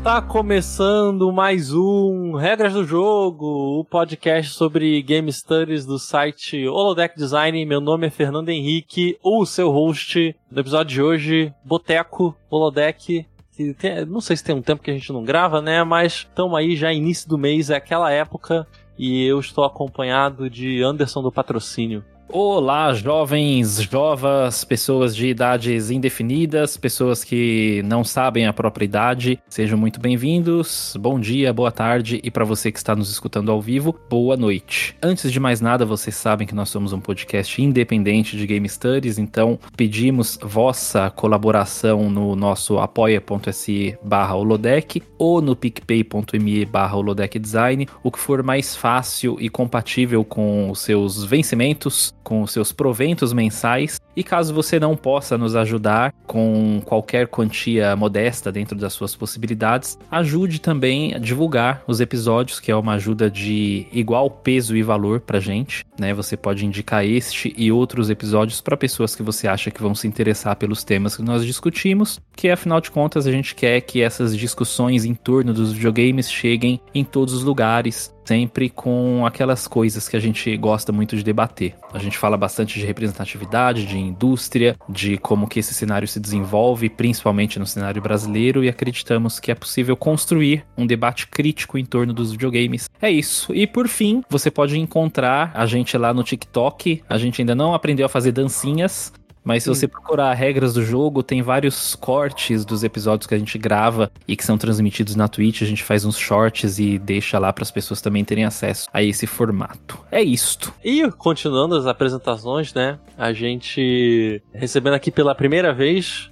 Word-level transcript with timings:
Está 0.00 0.22
começando 0.22 1.30
mais 1.30 1.74
um 1.74 2.34
Regras 2.34 2.72
do 2.72 2.84
Jogo, 2.86 3.80
o 3.80 3.84
podcast 3.84 4.54
sobre 4.54 5.02
game 5.02 5.30
studies 5.30 5.84
do 5.84 5.98
site 5.98 6.66
Holodeck 6.66 7.14
Design. 7.14 7.66
Meu 7.66 7.82
nome 7.82 8.06
é 8.06 8.10
Fernando 8.10 8.48
Henrique, 8.48 9.18
o 9.22 9.44
seu 9.44 9.70
host 9.70 10.34
do 10.50 10.58
episódio 10.58 10.94
de 10.94 11.02
hoje, 11.02 11.54
Boteco 11.62 12.34
Holodeck. 12.48 13.26
Que 13.54 13.74
tem, 13.74 14.06
não 14.06 14.22
sei 14.22 14.38
se 14.38 14.42
tem 14.42 14.54
um 14.54 14.62
tempo 14.62 14.82
que 14.82 14.90
a 14.90 14.94
gente 14.94 15.12
não 15.12 15.22
grava, 15.22 15.60
né? 15.60 15.84
Mas 15.84 16.26
estamos 16.30 16.58
aí 16.58 16.76
já 16.76 16.90
início 16.90 17.28
do 17.28 17.36
mês, 17.36 17.68
é 17.68 17.76
aquela 17.76 18.10
época, 18.10 18.66
e 18.98 19.26
eu 19.26 19.38
estou 19.38 19.64
acompanhado 19.64 20.48
de 20.48 20.82
Anderson 20.82 21.20
do 21.20 21.30
Patrocínio. 21.30 22.02
Olá, 22.32 22.94
jovens, 22.94 23.82
jovas, 23.82 24.62
pessoas 24.62 25.16
de 25.16 25.26
idades 25.26 25.90
indefinidas, 25.90 26.76
pessoas 26.76 27.24
que 27.24 27.82
não 27.84 28.04
sabem 28.04 28.46
a 28.46 28.52
própria 28.52 28.84
idade. 28.84 29.40
Sejam 29.48 29.76
muito 29.76 29.98
bem-vindos. 29.98 30.96
Bom 31.00 31.18
dia, 31.18 31.52
boa 31.52 31.72
tarde 31.72 32.20
e 32.22 32.30
para 32.30 32.44
você 32.44 32.70
que 32.70 32.78
está 32.78 32.94
nos 32.94 33.10
escutando 33.10 33.50
ao 33.50 33.60
vivo, 33.60 33.98
boa 34.08 34.36
noite. 34.36 34.96
Antes 35.02 35.32
de 35.32 35.40
mais 35.40 35.60
nada, 35.60 35.84
vocês 35.84 36.14
sabem 36.14 36.46
que 36.46 36.54
nós 36.54 36.68
somos 36.68 36.92
um 36.92 37.00
podcast 37.00 37.60
independente 37.60 38.36
de 38.36 38.46
Game 38.46 38.68
Studies, 38.68 39.18
então 39.18 39.58
pedimos 39.76 40.38
vossa 40.40 41.10
colaboração 41.10 42.08
no 42.08 42.36
nosso 42.36 42.78
apoia.se 42.78 43.98
barra 44.04 44.36
holodeck 44.36 45.02
ou 45.18 45.42
no 45.42 45.56
picpay.me 45.56 46.64
barra 46.64 46.96
design, 47.40 47.88
o 48.04 48.12
que 48.12 48.20
for 48.20 48.40
mais 48.44 48.76
fácil 48.76 49.36
e 49.40 49.48
compatível 49.48 50.24
com 50.24 50.70
os 50.70 50.78
seus 50.78 51.24
vencimentos 51.24 52.14
com 52.22 52.42
os 52.42 52.52
seus 52.52 52.72
proventos 52.72 53.32
mensais. 53.32 54.00
E 54.20 54.22
caso 54.22 54.52
você 54.52 54.78
não 54.78 54.94
possa 54.94 55.38
nos 55.38 55.56
ajudar 55.56 56.12
com 56.26 56.82
qualquer 56.84 57.26
quantia 57.26 57.96
modesta 57.96 58.52
dentro 58.52 58.76
das 58.76 58.92
suas 58.92 59.16
possibilidades, 59.16 59.98
ajude 60.10 60.60
também 60.60 61.14
a 61.14 61.18
divulgar 61.18 61.82
os 61.86 62.00
episódios, 62.00 62.60
que 62.60 62.70
é 62.70 62.76
uma 62.76 62.92
ajuda 62.92 63.30
de 63.30 63.86
igual 63.90 64.30
peso 64.30 64.76
e 64.76 64.82
valor 64.82 65.20
pra 65.20 65.40
gente, 65.40 65.86
né? 65.98 66.12
Você 66.12 66.36
pode 66.36 66.66
indicar 66.66 67.02
este 67.02 67.54
e 67.56 67.72
outros 67.72 68.10
episódios 68.10 68.60
para 68.60 68.76
pessoas 68.76 69.16
que 69.16 69.22
você 69.22 69.48
acha 69.48 69.70
que 69.70 69.80
vão 69.80 69.94
se 69.94 70.06
interessar 70.06 70.54
pelos 70.54 70.84
temas 70.84 71.16
que 71.16 71.22
nós 71.22 71.42
discutimos, 71.42 72.20
que 72.36 72.50
afinal 72.50 72.78
de 72.78 72.90
contas 72.90 73.26
a 73.26 73.32
gente 73.32 73.54
quer 73.54 73.80
que 73.80 74.02
essas 74.02 74.36
discussões 74.36 75.06
em 75.06 75.14
torno 75.14 75.54
dos 75.54 75.72
videogames 75.72 76.30
cheguem 76.30 76.78
em 76.94 77.04
todos 77.04 77.32
os 77.32 77.42
lugares, 77.42 78.14
sempre 78.26 78.68
com 78.68 79.24
aquelas 79.26 79.66
coisas 79.66 80.08
que 80.08 80.16
a 80.16 80.20
gente 80.20 80.56
gosta 80.56 80.92
muito 80.92 81.16
de 81.16 81.24
debater. 81.24 81.74
A 81.92 81.98
gente 81.98 82.16
fala 82.16 82.36
bastante 82.36 82.78
de 82.78 82.86
representatividade, 82.86 83.86
de 83.86 84.09
indústria, 84.10 84.76
de 84.88 85.16
como 85.16 85.48
que 85.48 85.60
esse 85.60 85.72
cenário 85.72 86.06
se 86.06 86.20
desenvolve, 86.20 86.88
principalmente 86.88 87.58
no 87.58 87.66
cenário 87.66 88.02
brasileiro, 88.02 88.62
e 88.62 88.68
acreditamos 88.68 89.40
que 89.40 89.50
é 89.50 89.54
possível 89.54 89.96
construir 89.96 90.64
um 90.76 90.86
debate 90.86 91.26
crítico 91.26 91.78
em 91.78 91.84
torno 91.84 92.12
dos 92.12 92.32
videogames. 92.32 92.88
É 93.00 93.10
isso. 93.10 93.54
E 93.54 93.66
por 93.66 93.88
fim, 93.88 94.22
você 94.28 94.50
pode 94.50 94.78
encontrar 94.78 95.52
a 95.54 95.66
gente 95.66 95.96
lá 95.96 96.12
no 96.12 96.22
TikTok. 96.22 97.02
A 97.08 97.18
gente 97.18 97.40
ainda 97.40 97.54
não 97.54 97.74
aprendeu 97.74 98.06
a 98.06 98.08
fazer 98.08 98.32
dancinhas, 98.32 99.12
mas 99.42 99.62
se 99.62 99.68
você 99.68 99.88
procurar 99.88 100.32
regras 100.34 100.74
do 100.74 100.84
jogo, 100.84 101.22
tem 101.22 101.42
vários 101.42 101.94
cortes 101.94 102.64
dos 102.64 102.84
episódios 102.84 103.26
que 103.26 103.34
a 103.34 103.38
gente 103.38 103.56
grava 103.58 104.10
e 104.28 104.36
que 104.36 104.44
são 104.44 104.58
transmitidos 104.58 105.16
na 105.16 105.28
Twitch. 105.28 105.62
A 105.62 105.66
gente 105.66 105.82
faz 105.82 106.04
uns 106.04 106.18
shorts 106.18 106.78
e 106.78 106.98
deixa 106.98 107.38
lá 107.38 107.52
para 107.52 107.62
as 107.62 107.70
pessoas 107.70 108.00
também 108.00 108.24
terem 108.24 108.44
acesso 108.44 108.88
a 108.92 109.02
esse 109.02 109.26
formato. 109.26 109.98
É 110.10 110.22
isto. 110.22 110.72
E 110.84 111.10
continuando 111.12 111.74
as 111.74 111.86
apresentações, 111.86 112.74
né? 112.74 112.98
A 113.16 113.32
gente 113.32 114.42
recebendo 114.52 114.94
aqui 114.94 115.10
pela 115.10 115.34
primeira 115.34 115.72
vez 115.72 116.30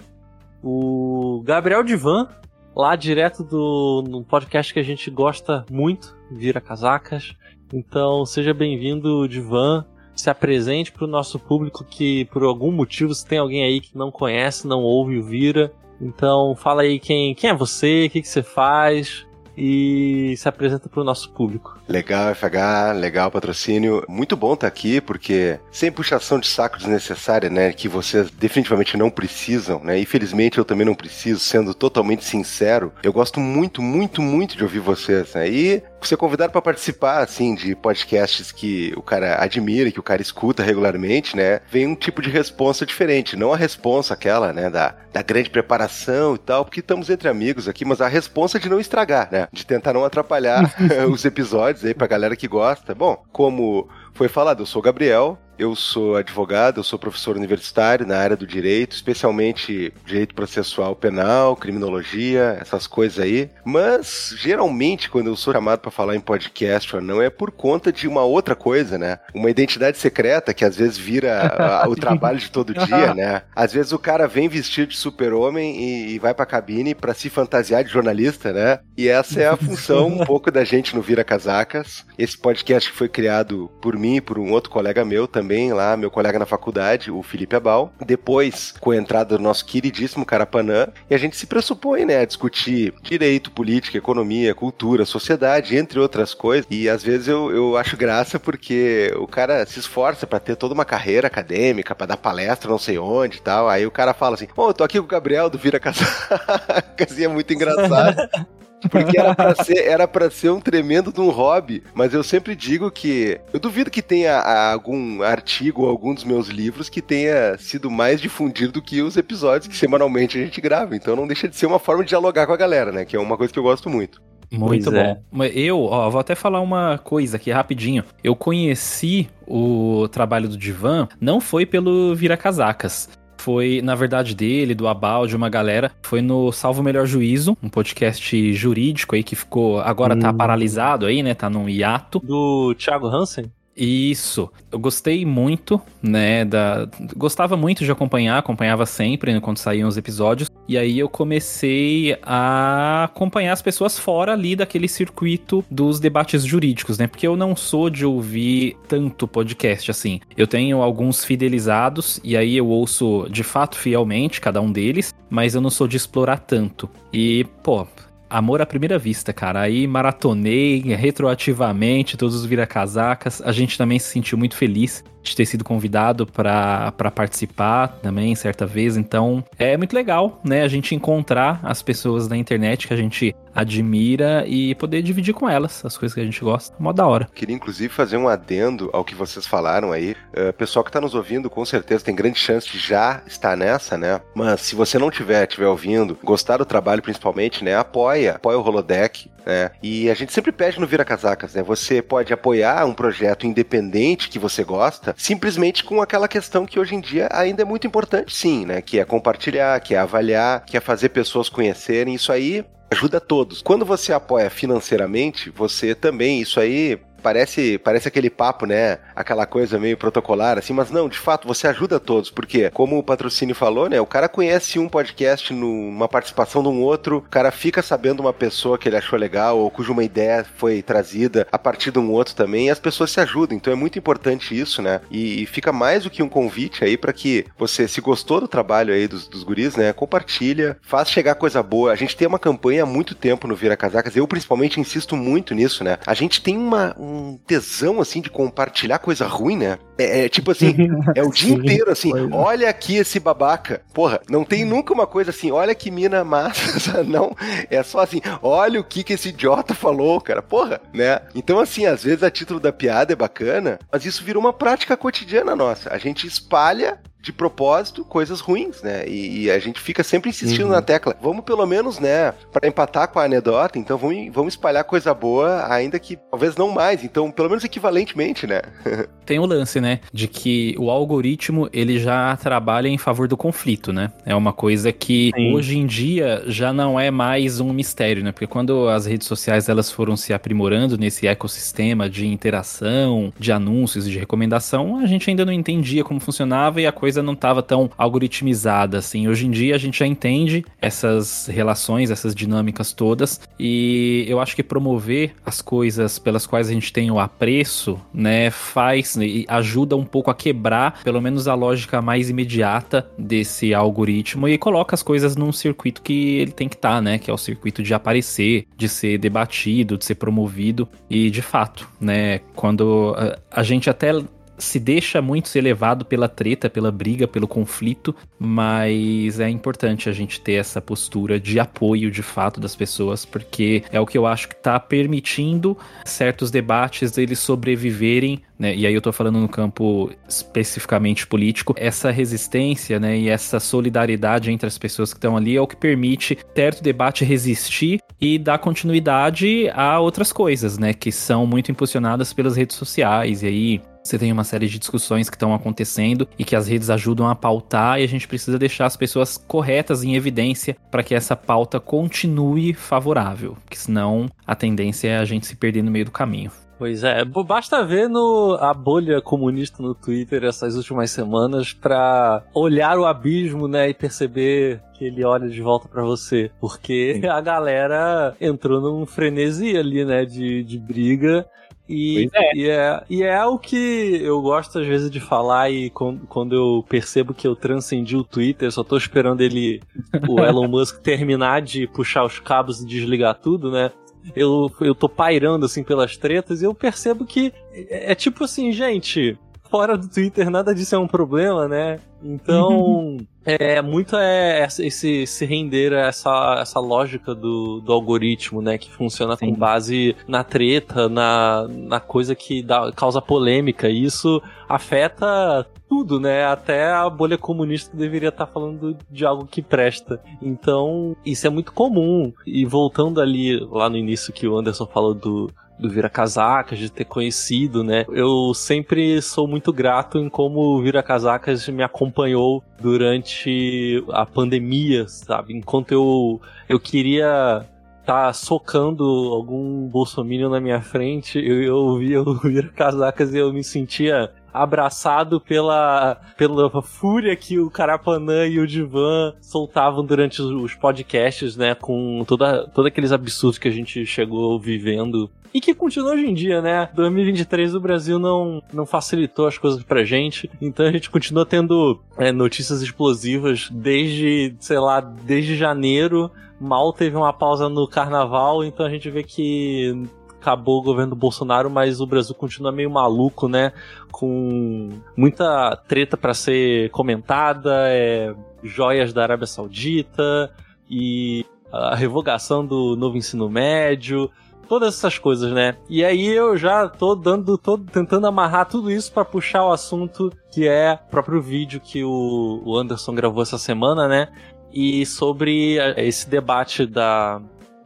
o 0.63 1.43
Gabriel 1.45 1.83
Divan, 1.83 2.29
lá 2.77 2.95
direto 2.95 3.43
do 3.43 4.05
no 4.07 4.23
podcast 4.23 4.73
que 4.73 4.81
a 4.81 4.85
gente 4.85 5.11
gosta 5.11 5.65
muito, 5.71 6.15
Vira 6.31 6.61
Casacas. 6.61 7.35
Então, 7.73 8.25
seja 8.27 8.53
bem-vindo, 8.53 9.27
Divan 9.29 9.87
se 10.21 10.31
apresente 10.31 10.91
para 10.93 11.05
o 11.05 11.09
nosso 11.09 11.39
público 11.39 11.85
que, 11.85 12.25
por 12.27 12.43
algum 12.43 12.73
motivo, 12.73 13.15
se 13.15 13.27
tem 13.27 13.39
alguém 13.39 13.63
aí 13.63 13.81
que 13.81 13.97
não 13.97 14.11
conhece, 14.11 14.67
não 14.67 14.83
ouve 14.83 15.19
o 15.19 15.23
Vira. 15.23 15.73
Então, 16.01 16.55
fala 16.57 16.83
aí 16.83 16.99
quem, 16.99 17.35
quem 17.35 17.51
é 17.51 17.55
você, 17.55 18.07
o 18.07 18.11
que, 18.11 18.23
que 18.23 18.29
você 18.29 18.43
faz 18.43 19.27
e 19.61 20.37
se 20.37 20.49
apresenta 20.49 20.89
para 20.89 21.01
o 21.01 21.05
nosso 21.05 21.33
público. 21.33 21.77
Legal, 21.89 22.33
FH, 22.33 22.93
legal 22.95 23.29
patrocínio. 23.29 24.05
Muito 24.09 24.37
bom 24.37 24.55
estar 24.55 24.67
tá 24.67 24.69
aqui, 24.69 25.01
porque 25.01 25.59
sem 25.73 25.91
puxação 25.91 26.39
de 26.39 26.47
saco 26.47 26.79
desnecessária, 26.79 27.51
né? 27.51 27.73
Que 27.73 27.89
vocês 27.89 28.31
definitivamente 28.31 28.97
não 28.97 29.11
precisam, 29.11 29.83
né? 29.83 29.99
Infelizmente 29.99 30.59
eu 30.59 30.65
também 30.65 30.87
não 30.87 30.95
preciso, 30.95 31.41
sendo 31.41 31.75
totalmente 31.75 32.25
sincero. 32.25 32.93
Eu 33.03 33.13
gosto 33.13 33.41
muito, 33.41 33.83
muito, 33.83 34.23
muito 34.23 34.57
de 34.57 34.63
ouvir 34.63 34.79
vocês, 34.79 35.35
né? 35.35 35.49
E 35.51 35.83
ser 36.07 36.17
convidado 36.17 36.53
para 36.53 36.63
participar, 36.63 37.23
assim, 37.23 37.55
de 37.55 37.75
podcasts 37.75 38.53
que 38.53 38.93
o 38.97 39.03
cara 39.03 39.43
admira, 39.43 39.91
que 39.91 40.01
o 40.01 40.03
cara 40.03 40.23
escuta 40.23 40.63
regularmente, 40.63 41.37
né? 41.37 41.61
Vem 41.71 41.87
um 41.87 41.95
tipo 41.95 42.23
de 42.23 42.31
resposta 42.31 42.87
diferente. 42.87 43.37
Não 43.37 43.53
a 43.53 43.57
resposta 43.57 44.15
aquela, 44.15 44.53
né? 44.53 44.71
Da, 44.71 44.95
da 45.13 45.23
grande 45.23 45.51
preparação 45.51 46.35
e 46.35 46.39
tal, 46.39 46.65
porque 46.65 46.81
estamos 46.81 47.11
entre 47.11 47.29
amigos 47.29 47.69
aqui, 47.69 47.85
mas 47.85 48.01
a 48.01 48.09
resposta 48.09 48.59
de 48.59 48.69
não 48.69 48.81
estragar, 48.81 49.29
né? 49.31 49.49
De 49.53 49.67
tentar 49.67 49.93
não 49.93 50.05
atrapalhar 50.05 50.75
os 51.11 51.25
episódios 51.25 51.85
aí 51.85 51.95
pra 51.95 52.07
galera 52.07 52.37
que 52.37 52.47
gosta. 52.47 52.95
Bom, 52.95 53.23
como 53.33 53.89
foi 54.19 54.27
falado, 54.27 54.63
eu 54.63 54.67
sou 54.67 54.81
o 54.81 54.83
Gabriel, 54.83 55.39
eu 55.59 55.75
sou 55.75 56.17
advogado, 56.17 56.79
eu 56.79 56.85
sou 56.85 56.99
professor 56.99 57.37
universitário 57.37 58.07
na 58.07 58.17
área 58.17 58.37
do 58.37 58.47
direito, 58.47 58.93
especialmente 58.93 59.93
direito 60.07 60.35
processual 60.35 60.95
penal, 60.95 61.57
criminologia, 61.57 62.57
essas 62.61 62.87
coisas 62.87 63.19
aí. 63.19 63.51
Mas 63.65 64.35
geralmente 64.39 65.11
quando 65.11 65.27
eu 65.27 65.37
sou 65.37 65.53
chamado 65.53 65.81
para 65.81 65.91
falar 65.91 66.15
em 66.15 66.21
podcast 66.21 66.95
ou 66.95 67.03
não 67.03 67.21
é 67.21 67.29
por 67.29 67.51
conta 67.51 67.93
de 67.93 68.07
uma 68.07 68.23
outra 68.23 68.55
coisa, 68.55 68.97
né? 68.97 69.19
Uma 69.35 69.51
identidade 69.51 69.99
secreta 69.99 70.55
que 70.55 70.65
às 70.65 70.77
vezes 70.77 70.97
vira 70.97 71.49
a, 71.49 71.89
o 71.89 71.97
trabalho 71.97 72.39
de 72.39 72.51
todo 72.51 72.73
dia, 72.73 73.15
né? 73.15 73.43
Às 73.55 73.73
vezes 73.73 73.93
o 73.93 73.99
cara 73.99 74.29
vem 74.29 74.49
vestido 74.49 74.89
de 74.89 74.97
super-homem 74.97 75.77
e, 75.81 76.15
e, 76.15 76.19
vai 76.19 76.33
pra 76.33 76.47
cabine 76.47 76.95
para 76.95 77.15
se 77.15 77.29
fantasiar 77.29 77.83
de 77.83 77.91
jornalista, 77.91 78.53
né? 78.53 78.79
E 78.97 79.09
essa 79.09 79.41
é 79.41 79.49
a 79.49 79.57
função 79.57 80.07
um 80.07 80.25
pouco 80.25 80.51
da 80.51 80.63
gente 80.63 80.95
no 80.95 81.03
Vira 81.03 81.25
Casacas. 81.25 82.05
Esse 82.17 82.39
podcast 82.39 82.93
foi 82.93 83.09
criado 83.09 83.71
por 83.81 83.97
mim 83.97 84.08
e 84.17 84.21
por 84.21 84.39
um 84.39 84.53
outro 84.53 84.71
colega 84.71 85.05
meu 85.05 85.27
também 85.27 85.73
lá, 85.73 85.97
meu 85.97 86.11
colega 86.11 86.39
na 86.39 86.47
faculdade, 86.47 87.11
o 87.11 87.23
Felipe 87.23 87.57
Abal. 87.57 87.93
Depois, 88.05 88.75
com 88.81 88.91
a 88.91 88.97
entrada 88.97 89.37
do 89.37 89.43
nosso 89.43 89.65
queridíssimo 89.65 90.25
Carapanã, 90.25 90.89
e 91.09 91.15
a 91.15 91.19
gente 91.19 91.37
se 91.37 91.47
pressupõe, 91.47 92.05
né, 92.05 92.21
a 92.21 92.25
discutir 92.25 92.95
direito, 93.03 93.51
política, 93.51 93.99
economia, 93.99 94.55
cultura, 94.55 95.05
sociedade, 95.05 95.77
entre 95.77 95.99
outras 95.99 96.35
coisas. 96.35 96.67
E 96.71 96.89
às 96.89 97.03
vezes 97.03 97.29
eu, 97.29 97.51
eu 97.51 97.77
acho 97.77 97.97
graça 97.97 98.39
porque 98.39 99.13
o 99.17 99.27
cara 99.27 99.65
se 99.67 99.79
esforça 99.79 100.27
para 100.27 100.41
ter 100.41 100.57
toda 100.57 100.75
uma 100.75 100.85
carreira 100.85 101.27
acadêmica, 101.27 101.95
para 101.95 102.07
dar 102.07 102.17
palestra 102.17 102.71
não 102.71 102.79
sei 102.79 102.99
onde 102.99 103.39
e 103.39 103.41
tal. 103.41 103.69
Aí 103.69 103.87
o 103.87 103.91
cara 103.91 104.15
fala 104.15 104.35
assim: 104.35 104.47
Ô, 104.57 104.69
oh, 104.69 104.75
tô 104.75 104.85
aqui 104.85 104.99
com 104.99 105.05
o 105.05 105.09
Gabriel 105.09 105.51
do 105.51 105.59
Vira 105.59 105.81
Casacas 105.81 107.17
e 107.19 107.25
é 107.25 107.29
muito 107.29 107.53
engraçado. 107.53 108.17
Porque 108.91 109.19
era 109.19 109.35
pra, 109.35 109.55
ser, 109.65 109.79
era 109.79 110.09
pra 110.09 110.31
ser 110.31 110.51
um 110.51 110.61
tremendo 110.61 111.13
de 111.13 111.21
um 111.21 111.31
hobby, 111.31 111.83
mas 111.95 112.15
eu 112.15 112.23
sempre 112.23 112.55
digo 112.55 112.91
que 112.91 113.41
eu 113.53 113.59
duvido 113.59 113.91
que 113.91 114.03
tenha 114.03 114.39
algum 114.73 115.23
artigo 115.23 115.83
ou 115.83 115.89
algum 115.89 116.15
dos 116.15 116.25
meus 116.25 116.49
livros 116.49 116.89
que 116.89 117.03
tenha 117.03 117.57
sido 117.59 117.91
mais 117.91 118.21
difundido 118.21 118.73
do 118.73 118.83
que 118.83 119.03
os 119.03 119.17
episódios 119.17 119.69
que 119.69 119.77
semanalmente 119.77 120.39
a 120.39 120.43
gente 120.43 120.61
grava. 120.61 120.95
Então 120.95 121.17
não 121.17 121.27
deixa 121.27 121.49
de 121.49 121.57
ser 121.57 121.67
uma 121.67 121.79
forma 121.79 122.03
de 122.03 122.11
dialogar 122.11 122.47
com 122.47 122.53
a 122.53 122.57
galera, 122.57 122.93
né? 122.93 123.05
Que 123.05 123.17
é 123.17 123.21
uma 123.21 123.37
coisa 123.37 123.53
que 123.53 123.59
eu 123.59 123.63
gosto 123.63 123.89
muito. 123.91 124.21
Muito 124.51 124.91
pois 124.91 125.05
bom. 125.31 125.45
É. 125.45 125.49
Eu, 125.55 125.83
ó, 125.83 126.09
vou 126.09 126.21
até 126.21 126.35
falar 126.35 126.61
uma 126.61 126.99
coisa 126.99 127.37
aqui 127.37 127.51
rapidinho. 127.51 128.03
Eu 128.25 128.35
conheci 128.35 129.29
o 129.47 130.09
trabalho 130.09 130.49
do 130.49 130.57
Divan, 130.57 131.09
não 131.21 131.41
foi 131.41 131.67
pelo 131.67 132.15
Vira 132.15 132.37
Casacas 132.37 133.11
foi, 133.39 133.81
na 133.83 133.95
verdade, 133.95 134.35
dele, 134.35 134.75
do 134.75 134.89
Abal, 134.89 135.27
de 135.27 135.37
uma 135.37 135.49
galera, 135.49 135.91
foi 136.03 136.21
no 136.21 136.53
Salvo 136.53 136.83
Melhor 136.83 137.07
Juízo, 137.07 137.57
um 137.63 137.69
podcast 137.69 138.53
jurídico 138.53 139.15
aí 139.15 139.23
que 139.23 139.37
ficou, 139.37 139.81
agora 139.81 140.15
tá 140.15 140.29
hum. 140.29 140.33
tá 140.33 140.35
paralisado 140.35 141.07
aí, 141.07 141.23
né, 141.23 141.35
tá 141.35 141.49
num 141.49 141.69
hiato. 141.69 142.21
Do 142.21 142.75
Thiago 142.75 143.07
Hansen? 143.07 143.51
Isso. 143.79 144.51
Eu 144.73 144.79
gostei 144.79 145.25
muito, 145.25 145.81
né, 146.03 146.45
da 146.45 146.89
gostava 147.17 147.57
muito 147.57 147.85
de 147.85 147.93
acompanhar, 147.93 148.37
acompanhava 148.37 148.85
sempre 148.85 149.33
né, 149.33 149.41
quando 149.41 149.59
saíam 149.59 149.89
os 149.89 149.97
episódios. 149.97 150.51
E 150.67 150.77
aí 150.77 150.99
eu 150.99 151.09
comecei 151.09 152.19
a 152.23 153.05
acompanhar 153.05 153.53
as 153.53 153.63
pessoas 153.63 153.99
fora 153.99 154.33
ali 154.33 154.57
daquele 154.57 154.89
circuito 154.89 155.65
dos 155.71 156.01
debates 156.01 156.45
jurídicos, 156.45 156.99
né? 156.99 157.07
Porque 157.07 157.27
eu 157.27 157.37
não 157.37 157.57
sou 157.57 157.89
de 157.89 158.05
ouvir 158.05 158.77
tanto 158.87 159.27
podcast 159.27 159.91
assim. 159.91 160.21
Eu 160.37 160.47
tenho 160.47 160.83
alguns 160.83 161.25
fidelizados 161.25 162.21
e 162.23 162.37
aí 162.37 162.57
eu 162.57 162.67
ouço 162.67 163.27
de 163.31 163.43
fato 163.43 163.79
fielmente 163.79 164.41
cada 164.41 164.61
um 164.61 164.71
deles, 164.71 165.15
mas 165.31 165.55
eu 165.55 165.61
não 165.61 165.71
sou 165.71 165.87
de 165.89 165.97
explorar 165.97 166.39
tanto. 166.39 166.91
E, 167.13 167.47
pô, 167.63 167.87
Amor 168.31 168.61
à 168.61 168.67
primeira 168.67 168.99
vista, 168.99 169.33
cara. 169.33 169.61
Aí 169.61 169.87
maratonei 169.87 170.81
retroativamente 170.81 172.17
todos 172.17 172.35
os 172.35 172.45
vira-casacas. 172.45 173.41
A 173.43 173.53
gente 173.53 173.79
também 173.79 173.99
se 173.99 174.11
sentiu 174.11 174.37
muito 174.37 174.57
feliz 174.57 175.03
de 175.29 175.37
ter 175.37 175.47
sido 175.47 175.65
convidado 175.65 176.27
para 176.27 176.93
participar 177.15 177.89
também, 178.03 178.35
certa 178.35 178.67
vez. 178.67 178.97
Então, 178.97 179.45
é 179.59 179.77
muito 179.77 179.95
legal, 179.95 180.41
né? 180.45 180.63
A 180.63 180.69
gente 180.69 180.95
encontrar 180.95 181.61
as 181.63 181.83
pessoas 181.83 182.29
na 182.29 182.37
internet 182.37 182.87
que 182.87 182.95
a 182.95 182.97
gente 182.97 183.35
admira 183.55 184.45
e 184.47 184.75
poder 184.77 185.03
dividir 185.03 185.35
com 185.35 185.49
elas 185.49 185.85
as 185.85 185.97
coisas 185.99 186.15
que 186.15 186.21
a 186.21 186.25
gente 186.25 186.41
gosta. 186.41 186.75
Mó 186.79 186.93
da 186.93 187.07
hora. 187.07 187.29
Queria, 187.35 187.57
inclusive, 187.57 187.93
fazer 187.93 188.17
um 188.17 188.29
adendo 188.29 188.89
ao 188.93 189.05
que 189.05 189.15
vocês 189.15 189.47
falaram 189.47 189.91
aí. 189.91 190.15
Uh, 190.33 190.53
pessoal 190.53 190.85
que 190.85 190.91
está 190.91 191.01
nos 191.01 191.15
ouvindo, 191.15 191.51
com 191.51 191.65
certeza, 191.65 192.05
tem 192.05 192.15
grande 192.15 192.39
chance 192.39 192.71
de 192.71 192.79
já 192.79 193.23
estar 193.27 193.57
nessa, 193.57 193.99
né? 193.99 194.21
Mas 194.35 194.61
se 194.61 194.75
você 194.75 194.99
não 194.99 195.11
tiver, 195.11 195.43
estiver 195.43 195.67
ouvindo, 195.67 196.17
gostar 196.23 196.59
do 196.59 196.65
trabalho 196.65 197.03
principalmente, 197.03 197.65
né? 197.65 197.77
Apoia, 197.77 198.37
apoia 198.37 198.59
o 198.59 198.65
Holodeck, 198.65 199.29
né? 199.49 199.71
E 199.83 200.11
a 200.11 200.15
gente 200.15 200.33
sempre 200.33 200.53
pede 200.53 200.79
no 200.79 200.87
Vira 200.87 201.05
Casacas, 201.05 201.55
né? 201.55 201.63
Você 201.63 202.03
pode 202.03 202.33
apoiar 202.33 202.85
um 202.85 202.93
projeto 202.93 203.47
independente 203.47 204.29
que 204.29 204.39
você 204.39 204.63
gosta, 204.63 205.15
simplesmente 205.19 205.83
com 205.83 206.01
aquela 206.01 206.29
questão 206.29 206.65
que 206.65 206.79
hoje 206.79 206.95
em 206.95 207.01
dia 207.01 207.29
ainda 207.33 207.63
é 207.63 207.65
muito 207.65 207.87
importante, 207.87 208.33
sim, 208.35 208.65
né? 208.65 208.81
Que 208.81 209.01
é 209.01 209.05
compartilhar, 209.05 209.79
que 209.81 209.95
é 209.95 209.99
avaliar, 209.99 210.65
que 210.65 210.77
é 210.77 210.81
fazer 210.81 211.09
pessoas 211.09 211.49
conhecerem. 211.49 212.15
Isso 212.15 212.31
aí 212.33 212.65
ajuda 212.91 213.21
todos. 213.21 213.61
Quando 213.61 213.85
você 213.85 214.13
apoia 214.13 214.49
financeiramente, 214.49 215.51
você 215.51 215.95
também, 215.95 216.41
isso 216.41 216.61
aí 216.61 216.99
parece, 217.23 217.79
parece 217.79 218.09
aquele 218.09 218.31
papo, 218.31 218.67
né? 218.67 218.99
Aquela 219.15 219.47
coisa 219.47 219.79
meio 219.79 219.97
protocolar, 219.97 220.59
assim, 220.59 220.73
mas 220.73 220.91
não, 220.91 221.09
de 221.09 221.19
fato, 221.19 221.47
você 221.47 221.67
ajuda 221.67 222.01
todos, 222.01 222.31
porque, 222.31 222.71
como 222.71 222.99
o 222.99 223.03
patrocínio 223.03 223.55
falou, 223.55 223.89
né? 223.89 224.01
O 224.01 224.07
cara 224.07 224.29
conhece 224.29 224.79
um 224.79 224.89
podcast 224.89 225.53
numa 225.53 226.09
participação 226.09 226.63
de 226.63 226.69
um 226.69 226.83
outro, 226.83 227.19
o 227.19 227.23
cara 227.23 227.51
fica 227.51 227.83
sabendo 227.83 228.21
uma 228.21 228.33
pessoa 228.33 228.79
que 228.79 228.89
ele 228.89 228.97
achou 228.97 229.19
legal, 229.19 229.59
ou 229.59 229.71
cuja 229.71 229.93
uma 229.93 230.05
ideia 230.05 230.45
foi 230.57 230.83
trazida 230.83 231.47
a 231.51 231.59
partir 231.59 231.91
de 231.91 231.99
um 231.99 232.11
outro 232.11 232.35
também, 232.35 232.67
e 232.67 232.71
as 232.71 232.79
pessoas 232.79 233.11
se 233.11 233.21
ajudam. 233.21 233.57
Então 233.57 233.73
é 233.73 233.77
muito 233.77 233.99
importante 233.99 234.59
isso, 234.59 234.81
né? 234.83 235.01
E, 235.11 235.43
e 235.43 235.47
fica 235.47 235.73
mais 235.73 236.05
do 236.05 236.11
que 236.11 236.23
um 236.23 236.29
convite 236.29 236.85
aí 236.85 236.97
para 236.97 237.13
que 237.13 237.47
você, 237.59 237.89
se 237.89 238.01
gostou 238.01 238.41
do 238.41 238.49
trabalho 238.49 238.93
aí 238.93 239.09
dos, 239.09 239.27
dos 239.27 239.43
guris, 239.43 239.77
né? 239.77 239.93
Compartilha, 239.93 240.77
faz 240.83 241.11
chegar 241.11 241.35
coisa 241.35 241.63
boa. 241.63 241.93
A 241.93 241.97
gente 241.97 242.17
tem 242.17 242.29
uma 242.29 242.39
campanha 242.39 242.83
há 242.83 242.87
muito 242.87 243.15
tempo 243.15 243.47
no 243.47 243.57
Vira 243.57 243.77
Casacas, 243.77 244.17
eu 244.17 244.27
principalmente 244.27 244.81
insisto 244.81 245.17
muito 245.17 245.55
nisso, 245.55 245.83
né? 245.83 245.99
A 246.07 246.15
gente 246.15 246.41
tem 246.41 246.57
uma, 246.57 246.95
um 246.99 247.18
tesão, 247.47 248.01
assim, 248.01 248.21
de 248.21 248.31
compartilhar 248.31 248.99
coisa 248.99 249.27
ruim, 249.27 249.57
né? 249.57 249.79
É, 249.99 250.25
é 250.25 250.29
tipo 250.29 250.53
assim, 250.53 250.75
é 251.15 251.23
o 251.23 251.31
dia 251.31 251.55
inteiro, 251.55 251.91
assim, 251.91 252.13
olha 252.33 252.69
aqui 252.69 252.97
esse 252.97 253.19
babaca. 253.19 253.83
Porra, 253.93 254.21
não 254.29 254.45
tem 254.45 254.65
nunca 254.65 254.95
uma 254.95 255.07
coisa 255.07 255.31
assim, 255.31 255.51
olha 255.51 255.75
que 255.75 255.91
mina 255.91 256.25
massa, 256.25 257.03
não. 257.05 257.37
É 257.71 257.83
só 257.83 258.01
assim, 258.01 258.21
olha 258.43 258.81
o 258.81 258.85
que 258.85 259.03
que 259.03 259.13
esse 259.13 259.31
idiota 259.31 259.75
falou, 259.75 260.21
cara. 260.21 260.41
Porra, 260.41 260.81
né? 260.95 261.21
Então, 261.35 261.59
assim, 261.59 261.85
às 261.87 262.05
vezes 262.05 262.23
a 262.23 262.31
título 262.31 262.61
da 262.61 262.73
piada 262.73 263.13
é 263.13 263.17
bacana, 263.17 263.79
mas 263.91 264.05
isso 264.05 264.25
virou 264.25 264.43
uma 264.43 264.53
prática 264.53 264.97
cotidiana 264.97 265.57
nossa. 265.57 265.93
A 265.93 265.99
gente 265.99 266.27
espalha 266.27 266.99
de 267.21 267.33
propósito 267.33 268.05
coisas 268.05 268.41
ruins, 268.41 268.83
né? 268.83 269.07
E, 269.07 269.45
e, 269.45 269.51
a 269.51 269.59
gente 269.59 269.81
fica 269.81 270.03
sempre 270.03 270.31
insistindo 270.31 270.67
uhum. 270.67 270.73
na 270.73 270.83
tecla. 270.83 271.17
Vamos 271.21 271.45
pelo 271.45 271.67
menos, 271.67 271.99
né, 271.99 272.33
para 272.53 272.69
empatar 272.69 273.09
com 273.09 273.19
a 273.19 273.25
anedota, 273.25 273.79
então 273.79 273.99
vamos, 273.99 274.33
vamos 274.33 274.55
espalhar 274.55 274.85
coisa 274.85 275.13
boa, 275.13 275.67
ainda 275.73 275.99
que 275.99 276.17
talvez 276.31 276.57
não 276.57 276.71
mais, 276.71 277.03
então 277.03 277.31
pelo 277.31 277.49
menos 277.49 277.65
equivalentemente, 277.65 278.47
né? 278.47 278.63
Tem 279.27 279.39
o 279.39 279.47
lance, 279.47 279.81
né, 279.81 279.88
de 280.13 280.27
que 280.29 280.75
o 280.79 280.91
algoritmo 280.91 281.69
ele 281.73 281.99
já 281.99 282.37
trabalha 282.37 282.89
em 282.89 282.99
favor 282.99 283.29
do 283.29 283.37
conflito, 283.37 283.93
né? 283.93 284.11
É 284.25 284.35
uma 284.35 284.53
coisa 284.53 284.93
que 284.93 285.31
Sim. 285.35 285.55
hoje 285.55 285.77
em 285.77 285.87
dia 285.87 286.43
já 286.47 286.73
não 286.73 286.99
é 286.99 287.11
mais 287.11 287.61
um 287.61 287.73
mistério, 287.73 288.23
né? 288.23 288.33
Porque 288.33 288.47
quando 288.47 288.89
as 288.89 289.07
redes 289.07 289.27
sociais 289.27 289.69
elas 289.69 289.91
foram 289.91 290.17
se 290.17 290.33
aprimorando 290.33 290.97
nesse 290.97 291.27
ecossistema 291.27 292.09
de 292.09 292.27
interação, 292.27 293.33
de 293.39 293.53
anúncios 293.53 294.07
e 294.07 294.11
de 294.11 294.19
recomendação, 294.19 294.99
a 294.99 295.07
gente 295.07 295.29
ainda 295.29 295.45
não 295.45 295.53
entendia 295.53 296.05
como 296.05 296.21
funcionava 296.21 296.81
e 296.81 296.87
a 296.87 296.93
coisa 296.93 297.09
coisa 297.09 297.23
não 297.23 297.33
estava 297.33 297.63
tão 297.63 297.91
algoritmizada 297.97 298.99
assim. 298.99 299.29
Hoje 299.29 299.47
em 299.47 299.51
dia 299.51 299.75
a 299.75 299.79
gente 299.79 299.99
já 299.99 300.07
entende 300.07 300.65
essas 300.81 301.47
relações, 301.47 302.11
essas 302.11 302.35
dinâmicas 302.35 302.93
todas, 302.93 303.41
e 303.59 304.25
eu 304.29 304.41
acho 304.41 304.55
que 304.55 304.63
promover 304.63 305.33
as 305.45 305.63
coisas 305.63 306.19
pelas 306.19 306.47
quais 306.47 306.69
a 306.69 306.73
gente 306.73 306.93
tem 306.93 307.11
o 307.11 307.19
apreço, 307.19 307.99
né, 308.13 308.51
faz 308.51 309.17
e 309.17 309.47
ajuda 309.49 309.78
um 309.87 310.05
pouco 310.05 310.31
a 310.31 310.35
quebrar, 310.35 311.03
pelo 311.03 311.21
menos 311.21 311.49
a 311.49 311.55
lógica 311.55 312.01
mais 312.01 312.31
imediata 312.31 313.11
desse 313.19 313.75
algoritmo 313.75 314.49
e 314.49 314.59
coloca 314.59 314.95
as 314.95 315.03
coisas 315.03 315.37
num 315.37 315.53
circuito 315.53 316.03
que 316.03 316.39
ele 316.39 316.53
tem 316.53 316.69
que 316.69 316.77
estar, 316.77 316.97
tá, 316.97 317.01
né, 317.01 317.19
que 317.19 317.31
é 317.31 317.35
o 317.35 317.39
circuito 317.39 317.83
de 317.83 317.95
aparecer, 317.95 318.67
de 318.77 318.89
ser 318.89 319.19
debatido, 319.19 319.99
de 319.99 320.05
ser 320.05 320.15
promovido. 320.17 320.89
E 321.09 321.31
de 321.31 321.43
fato, 321.43 321.89
né, 322.01 322.41
quando 322.55 323.15
a, 323.17 323.61
a 323.61 323.63
gente 323.63 323.91
até 323.91 324.13
se 324.59 324.79
deixa 324.79 325.23
muito 325.23 325.49
ser 325.49 325.61
levado 325.61 326.05
pela 326.05 326.29
treta, 326.29 326.69
pela 326.69 326.91
briga, 326.91 327.27
pelo 327.27 327.47
conflito, 327.49 328.15
mas 328.39 329.41
é 329.41 329.49
importante 329.49 330.09
a 330.09 330.13
gente 330.13 330.41
ter 330.41 330.55
essa 330.55 330.81
postura 330.81 331.39
de 331.39 331.59
apoio 331.59 332.11
de 332.11 332.23
fato 332.23 332.61
das 332.61 332.75
pessoas, 332.75 333.25
porque 333.25 333.85
é 333.91 334.01
o 334.01 334.07
que 334.07 334.19
eu 334.19 334.27
acho 334.27 334.49
que 334.49 334.55
está 334.55 334.79
permitindo 334.79 335.77
certos 336.05 336.51
debates 336.51 337.17
eles 337.17 337.39
sobreviverem 337.39 338.43
né, 338.59 338.75
e 338.75 338.87
aí 338.87 338.93
eu 338.93 339.01
tô 339.01 339.13
falando 339.13 339.39
no 339.39 339.49
campo 339.49 340.11
especificamente 340.29 341.27
político, 341.27 341.75
essa 341.77 342.11
resistência, 342.11 342.99
né, 342.99 343.17
e 343.17 343.29
essa 343.29 343.61
solidariedade 343.61 344.51
entre 344.51 344.67
as 344.67 344.77
pessoas 344.77 345.13
que 345.13 345.19
estão 345.19 345.37
ali 345.37 345.57
é 345.57 345.61
o 345.61 345.67
que 345.67 345.77
permite 345.77 346.37
certo 346.55 346.83
debate 346.83 347.25
resistir 347.25 348.01
e 348.21 348.37
dar 348.37 348.59
continuidade 348.59 349.71
a 349.73 350.01
outras 350.01 350.33
coisas, 350.33 350.77
né, 350.77 350.93
que 350.93 351.13
são 351.13 351.47
muito 351.47 351.71
impulsionadas 351.71 352.33
pelas 352.33 352.57
redes 352.57 352.77
sociais. 352.77 353.43
E 353.43 353.47
aí 353.47 353.81
você 354.03 354.19
tem 354.19 354.33
uma 354.33 354.45
série 354.45 354.67
de 354.67 354.79
discussões 354.79 355.29
que 355.29 355.37
estão 355.37 355.55
acontecendo 355.55 356.29
e 356.39 356.45
que 356.45 356.57
as 356.57 356.67
redes 356.67 356.91
ajudam 356.91 357.29
a 357.29 357.35
pautar 357.35 358.01
e 358.01 358.05
a 358.05 358.09
gente 358.09 358.27
precisa 358.27 358.59
deixar 358.59 358.87
as 358.87 358.97
pessoas 358.97 359.37
corretas 359.37 360.03
em 360.03 360.15
evidência 360.15 360.77
para 360.91 361.03
que 361.03 361.15
essa 361.15 361.37
pauta 361.37 361.79
continue 361.79 362.73
favorável, 362.75 363.57
porque 363.65 363.77
senão 363.77 364.29
a 364.47 364.55
tendência 364.55 365.09
é 365.09 365.19
a 365.19 365.25
gente 365.25 365.47
se 365.47 365.57
perder 365.57 365.83
no 365.83 365.91
meio 365.91 366.05
do 366.05 366.11
caminho. 366.11 366.51
Pois 366.79 367.03
é, 367.03 367.25
basta 367.25 367.85
ver 367.85 368.09
no, 368.09 368.57
a 368.61 368.73
bolha 368.73 369.21
comunista 369.21 369.83
no 369.83 369.97
Twitter 369.97 370.45
essas 370.45 370.77
últimas 370.77 371.11
semanas 371.11 371.73
pra 371.73 372.45
olhar 372.55 372.97
o 372.99 373.05
abismo, 373.05 373.67
né, 373.67 373.91
e 373.91 373.95
perceber 373.95 374.81
que 374.95 375.05
ele 375.05 375.25
olha 375.25 375.49
de 375.49 375.61
volta 375.61 375.89
para 375.89 376.05
você. 376.05 376.53
Porque 376.61 377.21
a 377.29 377.41
galera 377.41 378.37
entrou 378.41 378.81
num 378.81 379.05
frenesi 379.05 379.77
ali, 379.77 380.05
né, 380.05 380.25
de, 380.25 380.63
de 380.63 380.79
briga 380.79 381.45
e 381.89 382.29
é. 382.35 382.57
E, 382.57 382.69
é, 382.69 383.05
e 383.09 383.23
é 383.23 383.45
o 383.45 383.59
que 383.59 384.21
eu 384.23 384.41
gosto 384.43 384.79
às 384.79 384.87
vezes 384.87 385.11
de 385.11 385.21
falar 385.21 385.71
e 385.71 385.91
quando, 385.91 386.55
eu 386.55 386.85
percebo 386.89 387.33
que 387.33 387.47
eu 387.47 387.57
transcendi 387.57 388.17
o 388.17 388.25
Twitter, 388.25 388.71
só 388.71 388.85
tô 388.85 388.97
esperando 388.97 389.41
ele, 389.41 389.81
o 390.29 390.39
Elon 390.45 390.69
Musk, 390.69 391.01
terminar 391.01 391.63
de 391.63 391.87
puxar 391.87 392.25
os 392.25 392.39
cabos 392.39 392.83
e 392.83 392.87
desligar 392.87 393.39
tudo, 393.41 393.71
né? 393.71 393.91
Eu, 394.37 394.71
eu 394.81 394.95
tô 394.95 395.09
pairando 395.09 395.65
assim 395.65 395.83
pelas 395.83 396.17
tretas 396.17 396.61
e 396.61 396.67
eu 396.67 396.75
percebo 396.75 397.25
que 397.25 397.53
é, 397.73 398.13
é 398.13 398.15
tipo 398.15 398.45
assim, 398.45 398.71
gente, 398.73 399.39
fora 399.71 399.97
do 399.97 400.09
Twitter 400.09 400.51
nada 400.51 400.75
disso 400.75 400.95
é 400.95 400.99
um 400.99 401.07
problema, 401.07 401.69
né? 401.69 402.01
Então, 402.23 402.69
uhum. 402.69 403.27
é 403.45 403.81
muito 403.81 404.17
é 404.17 404.67
esse 404.81 405.27
se 405.27 405.47
render 405.47 405.93
a 405.93 406.09
essa, 406.09 406.59
essa 406.61 406.81
lógica 406.81 407.35
do, 407.35 407.81
do 407.81 407.93
algoritmo, 407.93 408.61
né? 408.61 408.77
Que 408.77 408.91
funciona 408.91 409.37
Sim. 409.37 409.51
com 409.51 409.55
base 409.55 410.17
na 410.27 410.43
treta, 410.43 411.09
na, 411.09 411.69
na 411.69 412.01
coisa 412.01 412.35
que 412.35 412.63
dá, 412.63 412.91
causa 412.93 413.23
polêmica. 413.23 413.89
E 413.89 414.05
isso 414.05 414.43
afeta 414.69 415.65
tudo, 415.89 416.19
né? 416.19 416.45
Até 416.45 416.93
a 416.93 417.09
bolha 417.09 417.39
comunista 417.39 417.91
que 417.91 417.97
deveria 417.97 418.29
estar 418.29 418.47
falando 418.47 418.97
de 419.11 419.25
algo 419.25 419.47
que 419.47 419.63
presta. 419.63 420.21
Então, 420.43 421.17
isso 421.25 421.47
é 421.47 421.51
muito 421.51 421.73
comum. 421.73 422.33
E 422.47 422.65
voltando 422.67 423.21
ali, 423.21 423.59
lá 423.71 423.89
no 423.89 423.97
início 423.97 424.33
que 424.33 424.47
o 424.47 424.59
Anderson 424.59 424.87
falou 424.87 425.15
do, 425.15 425.51
do 425.79 425.89
Vira 425.89 426.09
Casacas, 426.09 426.79
de 426.79 426.91
ter 426.91 427.05
conhecido, 427.05 427.85
né? 427.85 428.05
Eu 428.09 428.53
sempre 428.55 429.21
sou 429.23 429.47
muito 429.47 429.73
grato 429.73 430.19
em 430.19 430.29
como 430.29 430.61
o 430.61 430.83
Vira 430.83 431.03
Casacas 431.03 431.69
me 431.69 431.83
acompanhou 431.83 432.63
durante 432.81 434.05
a 434.11 434.27
pandemia, 434.27 435.07
sabe? 435.09 435.55
Enquanto 435.55 435.93
eu, 435.93 436.41
eu 436.69 436.81
queria 436.81 437.65
tá 438.09 438.33
socando 438.33 439.05
algum 439.05 439.87
bolsominion 439.87 440.49
na 440.49 440.59
minha 440.59 440.81
frente, 440.81 441.39
eu, 441.39 441.63
eu 441.63 441.77
ouvia 441.77 442.23
o 442.23 442.35
Vira 442.35 442.69
Casacas 442.69 443.35
e 443.35 443.37
eu 443.37 443.53
me 443.53 443.63
sentia 443.63 444.33
abraçado 444.53 445.41
pela, 445.41 446.21
pela 446.37 446.83
fúria 446.83 447.35
que 447.37 447.59
o 447.59 447.71
Carapanã 447.71 448.47
e 448.47 448.59
o 448.59 448.67
Divan 448.67 449.35
soltavam 449.41 450.05
durante 450.05 450.41
os 450.43 450.75
podcasts, 450.75 451.57
né? 451.57 451.75
Com 451.75 452.25
toda, 452.27 452.67
todos 452.69 452.89
aqueles 452.89 453.13
absurdos 453.13 453.59
que 453.59 453.69
a 453.69 453.73
gente 453.73 454.05
chegou 454.07 454.59
vivendo 454.59 455.31
e 455.53 455.61
que 455.61 455.75
continua 455.75 456.13
hoje 456.13 456.27
em 456.27 456.35
dia, 456.35 456.61
né? 456.61 456.89
2023 456.95 457.75
o 457.75 457.81
Brasil 457.81 458.19
não, 458.19 458.63
não 458.73 458.85
facilitou 458.85 459.47
as 459.47 459.57
coisas 459.57 459.83
pra 459.83 460.05
gente, 460.05 460.51
então 460.61 460.87
a 460.87 460.93
gente 460.93 461.11
continua 461.11 461.47
tendo 461.47 462.01
é, 462.17 462.31
notícias 462.31 462.83
explosivas 462.83 463.69
desde, 463.71 464.55
sei 464.61 464.79
lá, 464.79 465.01
desde 465.01 465.57
janeiro. 465.57 466.31
Mal 466.61 466.93
teve 466.93 467.17
uma 467.17 467.33
pausa 467.33 467.69
no 467.69 467.87
carnaval, 467.87 468.65
então 468.65 468.85
a 468.85 468.91
gente 468.91 469.09
vê 469.11 469.23
que 469.23 470.07
acabou 470.41 470.79
o 470.79 470.83
governo 470.83 471.15
Bolsonaro, 471.15 471.69
mas 471.69 472.01
o 472.01 472.07
Brasil 472.07 472.35
continua 472.35 472.73
meio 472.73 472.91
maluco, 472.91 473.49
né? 473.49 473.73
Com 474.11 474.91
muita 475.17 475.77
treta 475.89 476.17
para 476.17 476.33
ser 476.33 476.91
comentada, 476.91 477.89
é, 477.89 478.35
joias 478.63 479.13
da 479.13 479.23
Arábia 479.23 479.47
Saudita 479.47 480.51
e 480.89 481.45
a 481.73 481.95
revogação 481.95 482.65
do 482.65 482.97
novo 482.97 483.17
ensino 483.17 483.49
médio, 483.49 484.31
todas 484.69 484.95
essas 484.95 485.19
coisas, 485.19 485.53
né? 485.53 485.77
E 485.89 486.05
aí 486.05 486.27
eu 486.27 486.57
já 486.57 486.89
tô 486.89 487.15
dando, 487.15 487.59
tô 487.59 487.77
tentando 487.79 488.27
amarrar 488.27 488.67
tudo 488.67 488.91
isso 488.91 489.13
para 489.13 489.25
puxar 489.25 489.65
o 489.65 489.73
assunto 489.73 490.33
que 490.51 490.69
é 490.69 490.99
o 491.07 491.11
próprio 491.11 491.43
vídeo 491.43 491.81
que 491.81 492.05
o 492.05 492.77
Anderson 492.77 493.15
gravou 493.15 493.43
essa 493.43 493.59
semana, 493.59 494.07
né? 494.07 494.29
E 494.73 495.05
sobre 495.07 495.77
esse 495.97 496.29
debate 496.29 496.87
da 496.87 497.41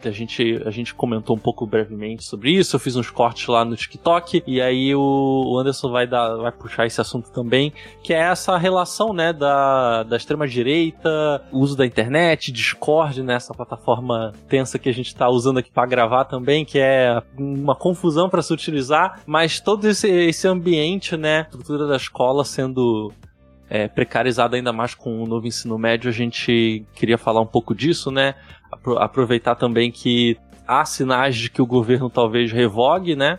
a 0.09 0.13
gente, 0.13 0.61
a 0.65 0.71
gente 0.71 0.95
comentou 0.95 1.37
um 1.37 1.39
pouco 1.39 1.67
brevemente 1.67 2.25
sobre 2.25 2.51
isso. 2.51 2.77
Eu 2.77 2.81
fiz 2.81 2.97
uns 2.97 3.11
cortes 3.11 3.47
lá 3.47 3.65
no 3.65 3.77
TikTok 3.77 4.43
e 4.47 4.61
aí 4.61 4.95
o 4.95 5.59
Anderson 5.59 5.91
vai 5.91 6.07
dar, 6.07 6.37
vai 6.37 6.53
puxar 6.53 6.87
esse 6.87 7.01
assunto 7.01 7.31
também, 7.31 7.73
que 8.03 8.13
é 8.13 8.19
essa 8.19 8.57
relação, 8.57 9.13
né, 9.13 9.33
da, 9.33 10.03
da 10.03 10.17
extrema 10.17 10.47
direita, 10.47 11.43
uso 11.53 11.77
da 11.77 11.87
internet, 11.87 12.53
Discord, 12.53 13.23
né, 13.23 13.35
essa 13.35 13.55
plataforma 13.55 14.33
tensa 14.49 14.79
que 14.79 14.89
a 14.89 14.95
gente 14.95 15.09
está 15.09 15.29
usando 15.29 15.59
aqui 15.59 15.71
para 15.71 15.87
gravar 15.87 16.25
também, 16.25 16.65
que 16.65 16.79
é 16.79 17.23
uma 17.39 17.75
confusão 17.75 18.29
para 18.29 18.43
se 18.43 18.53
utilizar, 18.53 19.21
mas 19.27 19.61
todo 19.61 19.87
esse, 19.87 20.09
esse 20.09 20.47
ambiente, 20.47 21.17
né, 21.17 21.43
estrutura 21.43 21.87
da 21.87 21.97
escola 21.97 22.45
sendo 22.45 23.13
é, 23.75 23.89
precarizada 23.89 24.55
ainda 24.55 24.71
mais 24.71 24.95
com 24.95 25.23
o 25.23 25.27
novo 25.27 25.47
ensino 25.47 25.79
médio, 25.79 26.11
a 26.11 26.13
gente 26.13 26.85
queria 26.95 27.17
falar 27.17 27.41
um 27.41 27.47
pouco 27.47 27.75
disso, 27.75 28.11
né? 28.11 28.35
Aproveitar 28.99 29.55
também 29.55 29.91
que 29.91 30.37
há 30.67 30.85
sinais 30.85 31.37
de 31.37 31.51
que 31.51 31.61
o 31.61 31.67
governo 31.67 32.09
talvez 32.09 32.51
revogue, 32.53 33.15
né? 33.15 33.39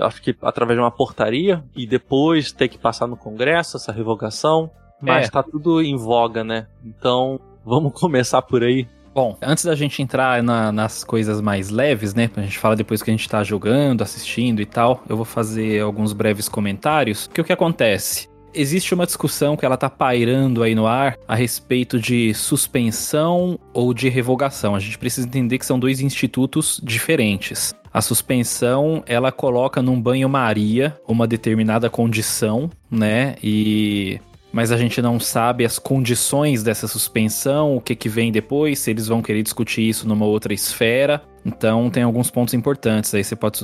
Acho 0.00 0.22
que 0.22 0.34
através 0.42 0.78
de 0.78 0.82
uma 0.82 0.90
portaria 0.90 1.62
e 1.76 1.86
depois 1.86 2.52
ter 2.52 2.68
que 2.68 2.78
passar 2.78 3.06
no 3.06 3.16
Congresso 3.16 3.76
essa 3.76 3.92
revogação. 3.92 4.70
Mas 5.00 5.26
está 5.26 5.40
é. 5.40 5.42
tudo 5.42 5.82
em 5.82 5.96
voga, 5.96 6.44
né? 6.44 6.66
Então 6.84 7.40
vamos 7.64 7.92
começar 7.98 8.40
por 8.42 8.62
aí. 8.62 8.86
Bom, 9.14 9.36
antes 9.42 9.64
da 9.64 9.74
gente 9.74 10.00
entrar 10.00 10.42
na, 10.42 10.72
nas 10.72 11.04
coisas 11.04 11.40
mais 11.40 11.68
leves, 11.68 12.14
né? 12.14 12.28
Pra 12.28 12.42
gente 12.42 12.58
falar 12.58 12.76
depois 12.76 13.02
que 13.02 13.10
a 13.10 13.12
gente 13.12 13.28
tá 13.28 13.44
jogando, 13.44 14.00
assistindo 14.00 14.62
e 14.62 14.66
tal, 14.66 15.02
eu 15.06 15.16
vou 15.16 15.24
fazer 15.26 15.82
alguns 15.82 16.14
breves 16.14 16.48
comentários. 16.48 17.26
Que 17.26 17.40
o 17.40 17.44
que 17.44 17.52
acontece? 17.52 18.31
Existe 18.54 18.94
uma 18.94 19.06
discussão 19.06 19.56
que 19.56 19.64
ela 19.64 19.76
tá 19.76 19.88
pairando 19.90 20.62
aí 20.62 20.74
no 20.74 20.86
ar 20.86 21.16
a 21.26 21.34
respeito 21.34 21.98
de 21.98 22.34
suspensão 22.34 23.58
ou 23.72 23.92
de 23.92 24.08
revogação. 24.08 24.74
A 24.74 24.80
gente 24.80 24.98
precisa 24.98 25.26
entender 25.26 25.58
que 25.58 25.66
são 25.66 25.78
dois 25.78 26.00
institutos 26.00 26.80
diferentes. 26.82 27.74
A 27.92 28.00
suspensão, 28.00 29.02
ela 29.06 29.30
coloca 29.30 29.82
num 29.82 30.00
banho-maria 30.00 30.98
uma 31.06 31.26
determinada 31.26 31.90
condição, 31.90 32.70
né? 32.90 33.36
E 33.42 34.18
mas 34.52 34.70
a 34.70 34.76
gente 34.76 35.00
não 35.00 35.18
sabe 35.18 35.64
as 35.64 35.78
condições 35.78 36.62
dessa 36.62 36.86
suspensão, 36.86 37.76
o 37.76 37.80
que, 37.80 37.96
que 37.96 38.08
vem 38.08 38.30
depois, 38.30 38.78
se 38.78 38.90
eles 38.90 39.08
vão 39.08 39.22
querer 39.22 39.42
discutir 39.42 39.88
isso 39.88 40.06
numa 40.06 40.26
outra 40.26 40.52
esfera. 40.52 41.22
Então 41.44 41.90
tem 41.90 42.02
alguns 42.02 42.30
pontos 42.30 42.54
importantes. 42.54 43.14
Aí 43.14 43.24
você 43.24 43.34
pode 43.34 43.58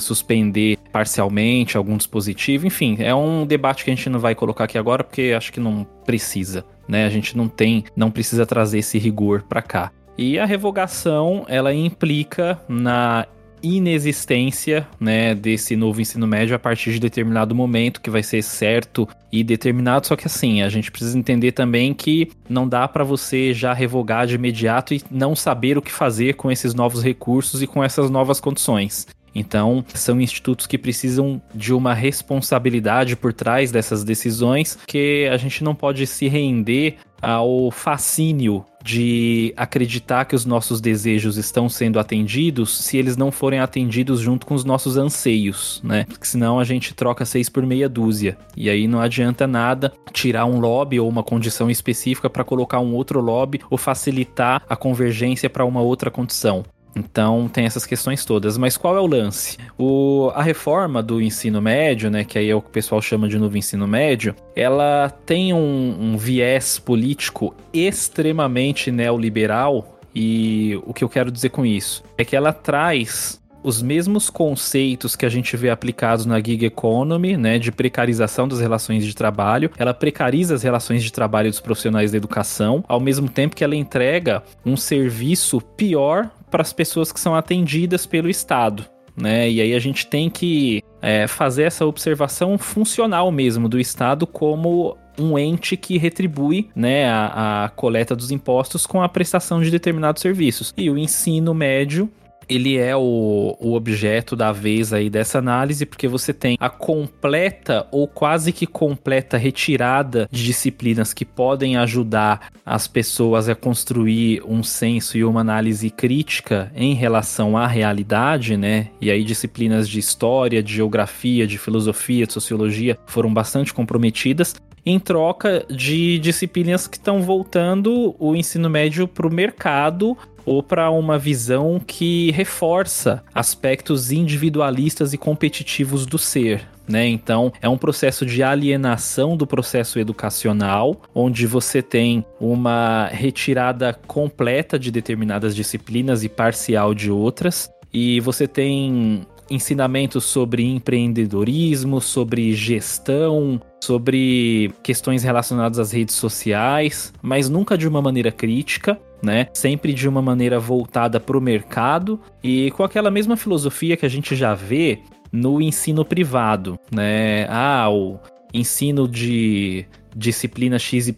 suspender 0.00 0.78
parcialmente 0.92 1.76
algum 1.76 1.96
dispositivo. 1.96 2.66
Enfim, 2.66 2.96
é 3.00 3.14
um 3.14 3.44
debate 3.44 3.84
que 3.84 3.90
a 3.90 3.94
gente 3.94 4.08
não 4.08 4.20
vai 4.20 4.34
colocar 4.34 4.64
aqui 4.64 4.78
agora 4.78 5.04
porque 5.04 5.34
acho 5.36 5.52
que 5.52 5.60
não 5.60 5.86
precisa, 6.06 6.64
né? 6.88 7.04
A 7.04 7.10
gente 7.10 7.36
não 7.36 7.48
tem, 7.48 7.84
não 7.94 8.10
precisa 8.10 8.46
trazer 8.46 8.78
esse 8.78 8.98
rigor 8.98 9.42
para 9.42 9.60
cá. 9.60 9.92
E 10.16 10.38
a 10.38 10.44
revogação, 10.44 11.44
ela 11.48 11.72
implica 11.72 12.58
na 12.68 13.26
inexistência, 13.62 14.86
né, 15.00 15.34
desse 15.34 15.76
novo 15.76 16.00
ensino 16.00 16.26
médio 16.26 16.54
a 16.54 16.58
partir 16.58 16.92
de 16.92 17.00
determinado 17.00 17.54
momento 17.54 18.00
que 18.00 18.10
vai 18.10 18.22
ser 18.22 18.42
certo 18.42 19.08
e 19.30 19.44
determinado, 19.44 20.06
só 20.06 20.16
que 20.16 20.26
assim, 20.26 20.62
a 20.62 20.68
gente 20.68 20.90
precisa 20.90 21.18
entender 21.18 21.52
também 21.52 21.92
que 21.92 22.30
não 22.48 22.68
dá 22.68 22.88
para 22.88 23.04
você 23.04 23.52
já 23.52 23.72
revogar 23.72 24.26
de 24.26 24.34
imediato 24.34 24.94
e 24.94 25.02
não 25.10 25.36
saber 25.36 25.76
o 25.76 25.82
que 25.82 25.92
fazer 25.92 26.34
com 26.34 26.50
esses 26.50 26.74
novos 26.74 27.02
recursos 27.02 27.62
e 27.62 27.66
com 27.66 27.84
essas 27.84 28.10
novas 28.10 28.40
condições. 28.40 29.06
Então, 29.34 29.84
são 29.94 30.20
institutos 30.20 30.66
que 30.66 30.78
precisam 30.78 31.40
de 31.54 31.72
uma 31.72 31.94
responsabilidade 31.94 33.16
por 33.16 33.32
trás 33.32 33.70
dessas 33.70 34.04
decisões, 34.04 34.78
que 34.86 35.28
a 35.30 35.36
gente 35.36 35.62
não 35.62 35.74
pode 35.74 36.06
se 36.06 36.28
render 36.28 36.96
ao 37.20 37.70
fascínio 37.70 38.64
de 38.82 39.52
acreditar 39.56 40.24
que 40.24 40.36
os 40.36 40.44
nossos 40.44 40.80
desejos 40.80 41.36
estão 41.36 41.68
sendo 41.68 41.98
atendidos 41.98 42.78
se 42.78 42.96
eles 42.96 43.16
não 43.16 43.30
forem 43.30 43.58
atendidos 43.58 44.20
junto 44.20 44.46
com 44.46 44.54
os 44.54 44.64
nossos 44.64 44.96
anseios, 44.96 45.80
né? 45.84 46.04
Porque 46.04 46.26
senão 46.26 46.58
a 46.58 46.64
gente 46.64 46.94
troca 46.94 47.24
seis 47.24 47.48
por 47.48 47.66
meia 47.66 47.88
dúzia. 47.88 48.38
E 48.56 48.70
aí 48.70 48.86
não 48.86 49.00
adianta 49.00 49.46
nada 49.46 49.92
tirar 50.12 50.46
um 50.46 50.60
lobby 50.60 51.00
ou 51.00 51.08
uma 51.08 51.22
condição 51.22 51.70
específica 51.70 52.30
para 52.30 52.44
colocar 52.44 52.80
um 52.80 52.94
outro 52.94 53.20
lobby 53.20 53.60
ou 53.68 53.76
facilitar 53.76 54.62
a 54.68 54.76
convergência 54.76 55.50
para 55.50 55.64
uma 55.64 55.80
outra 55.80 56.10
condição. 56.10 56.64
Então 56.98 57.48
tem 57.48 57.64
essas 57.64 57.86
questões 57.86 58.24
todas. 58.24 58.58
Mas 58.58 58.76
qual 58.76 58.96
é 58.96 59.00
o 59.00 59.06
lance? 59.06 59.56
O, 59.78 60.30
a 60.34 60.42
reforma 60.42 61.02
do 61.02 61.20
ensino 61.20 61.60
médio, 61.60 62.10
né, 62.10 62.24
que 62.24 62.38
aí 62.38 62.50
é 62.50 62.54
o 62.54 62.60
que 62.60 62.68
o 62.68 62.72
pessoal 62.72 63.00
chama 63.00 63.28
de 63.28 63.38
novo 63.38 63.56
ensino 63.56 63.86
médio, 63.86 64.34
ela 64.54 65.10
tem 65.24 65.52
um, 65.52 65.96
um 66.00 66.16
viés 66.16 66.78
político 66.78 67.54
extremamente 67.72 68.90
neoliberal. 68.90 69.98
E 70.14 70.80
o 70.84 70.92
que 70.92 71.04
eu 71.04 71.08
quero 71.08 71.30
dizer 71.30 71.50
com 71.50 71.64
isso 71.64 72.02
é 72.16 72.24
que 72.24 72.34
ela 72.34 72.52
traz 72.52 73.38
os 73.62 73.82
mesmos 73.82 74.30
conceitos 74.30 75.16
que 75.16 75.26
a 75.26 75.28
gente 75.28 75.56
vê 75.56 75.70
aplicados 75.70 76.26
na 76.26 76.36
gig 76.36 76.64
economy, 76.64 77.36
né, 77.36 77.58
de 77.58 77.72
precarização 77.72 78.46
das 78.46 78.60
relações 78.60 79.04
de 79.04 79.14
trabalho. 79.14 79.70
Ela 79.76 79.92
precariza 79.92 80.54
as 80.54 80.62
relações 80.62 81.02
de 81.02 81.12
trabalho 81.12 81.50
dos 81.50 81.60
profissionais 81.60 82.10
da 82.10 82.16
educação, 82.16 82.84
ao 82.88 83.00
mesmo 83.00 83.28
tempo 83.28 83.56
que 83.56 83.64
ela 83.64 83.76
entrega 83.76 84.42
um 84.64 84.76
serviço 84.76 85.60
pior 85.60 86.30
para 86.50 86.62
as 86.62 86.72
pessoas 86.72 87.12
que 87.12 87.20
são 87.20 87.34
atendidas 87.34 88.06
pelo 88.06 88.28
Estado. 88.28 88.84
Né? 89.16 89.50
E 89.50 89.60
aí 89.60 89.74
a 89.74 89.78
gente 89.78 90.06
tem 90.06 90.30
que 90.30 90.82
é, 91.02 91.26
fazer 91.26 91.64
essa 91.64 91.84
observação 91.84 92.56
funcional 92.56 93.30
mesmo 93.32 93.68
do 93.68 93.78
Estado 93.80 94.26
como 94.26 94.96
um 95.18 95.36
ente 95.36 95.76
que 95.76 95.98
retribui 95.98 96.70
né, 96.74 97.10
a, 97.10 97.64
a 97.64 97.68
coleta 97.70 98.14
dos 98.14 98.30
impostos 98.30 98.86
com 98.86 99.02
a 99.02 99.08
prestação 99.08 99.60
de 99.60 99.70
determinados 99.70 100.22
serviços. 100.22 100.72
E 100.76 100.88
o 100.88 100.96
ensino 100.96 101.52
médio 101.52 102.08
ele 102.48 102.76
é 102.76 102.96
o, 102.96 103.56
o 103.60 103.74
objeto 103.74 104.34
da 104.34 104.52
vez 104.52 104.92
aí 104.92 105.10
dessa 105.10 105.38
análise, 105.38 105.84
porque 105.84 106.08
você 106.08 106.32
tem 106.32 106.56
a 106.58 106.70
completa 106.70 107.86
ou 107.90 108.08
quase 108.08 108.52
que 108.52 108.66
completa 108.66 109.36
retirada 109.36 110.28
de 110.30 110.44
disciplinas 110.44 111.12
que 111.12 111.24
podem 111.24 111.76
ajudar 111.76 112.50
as 112.64 112.88
pessoas 112.88 113.48
a 113.48 113.54
construir 113.54 114.42
um 114.46 114.62
senso 114.62 115.18
e 115.18 115.24
uma 115.24 115.40
análise 115.40 115.90
crítica 115.90 116.72
em 116.74 116.94
relação 116.94 117.56
à 117.56 117.66
realidade, 117.66 118.56
né? 118.56 118.88
E 119.00 119.10
aí 119.10 119.24
disciplinas 119.24 119.88
de 119.88 119.98
história, 119.98 120.62
de 120.62 120.74
geografia, 120.74 121.46
de 121.46 121.58
filosofia, 121.58 122.26
de 122.26 122.32
sociologia 122.32 122.98
foram 123.06 123.32
bastante 123.32 123.74
comprometidas 123.74 124.54
em 124.84 124.98
troca 124.98 125.66
de 125.68 126.18
disciplinas 126.18 126.86
que 126.86 126.96
estão 126.96 127.20
voltando 127.20 128.14
o 128.18 128.34
ensino 128.34 128.70
médio 128.70 129.06
para 129.06 129.26
o 129.26 129.32
mercado 129.32 130.16
ou 130.48 130.62
para 130.62 130.90
uma 130.90 131.18
visão 131.18 131.80
que 131.84 132.30
reforça 132.30 133.22
aspectos 133.34 134.10
individualistas 134.10 135.12
e 135.12 135.18
competitivos 135.18 136.06
do 136.06 136.16
ser. 136.16 136.66
Né? 136.88 137.06
Então, 137.06 137.52
é 137.60 137.68
um 137.68 137.76
processo 137.76 138.24
de 138.24 138.42
alienação 138.42 139.36
do 139.36 139.46
processo 139.46 139.98
educacional, 139.98 141.02
onde 141.14 141.46
você 141.46 141.82
tem 141.82 142.24
uma 142.40 143.08
retirada 143.08 143.92
completa 144.06 144.78
de 144.78 144.90
determinadas 144.90 145.54
disciplinas 145.54 146.24
e 146.24 146.30
parcial 146.30 146.94
de 146.94 147.10
outras, 147.10 147.70
e 147.92 148.20
você 148.20 148.48
tem 148.48 149.26
ensinamentos 149.50 150.24
sobre 150.24 150.64
empreendedorismo, 150.64 152.00
sobre 152.00 152.54
gestão, 152.54 153.60
sobre 153.82 154.72
questões 154.82 155.22
relacionadas 155.22 155.78
às 155.78 155.92
redes 155.92 156.14
sociais, 156.14 157.12
mas 157.22 157.48
nunca 157.48 157.76
de 157.76 157.88
uma 157.88 158.02
maneira 158.02 158.30
crítica, 158.30 158.98
né? 159.22 159.48
Sempre 159.54 159.92
de 159.92 160.08
uma 160.08 160.22
maneira 160.22 160.58
voltada 160.58 161.18
para 161.18 161.36
o 161.36 161.40
mercado 161.40 162.20
e 162.42 162.70
com 162.72 162.82
aquela 162.82 163.10
mesma 163.10 163.36
filosofia 163.36 163.96
que 163.96 164.06
a 164.06 164.08
gente 164.08 164.34
já 164.36 164.54
vê 164.54 165.00
no 165.32 165.60
ensino 165.60 166.04
privado, 166.04 166.78
né? 166.90 167.46
Ah, 167.48 167.88
o 167.90 168.18
ensino 168.52 169.06
de 169.06 169.86
disciplina 170.16 170.78
XYZ 170.78 171.14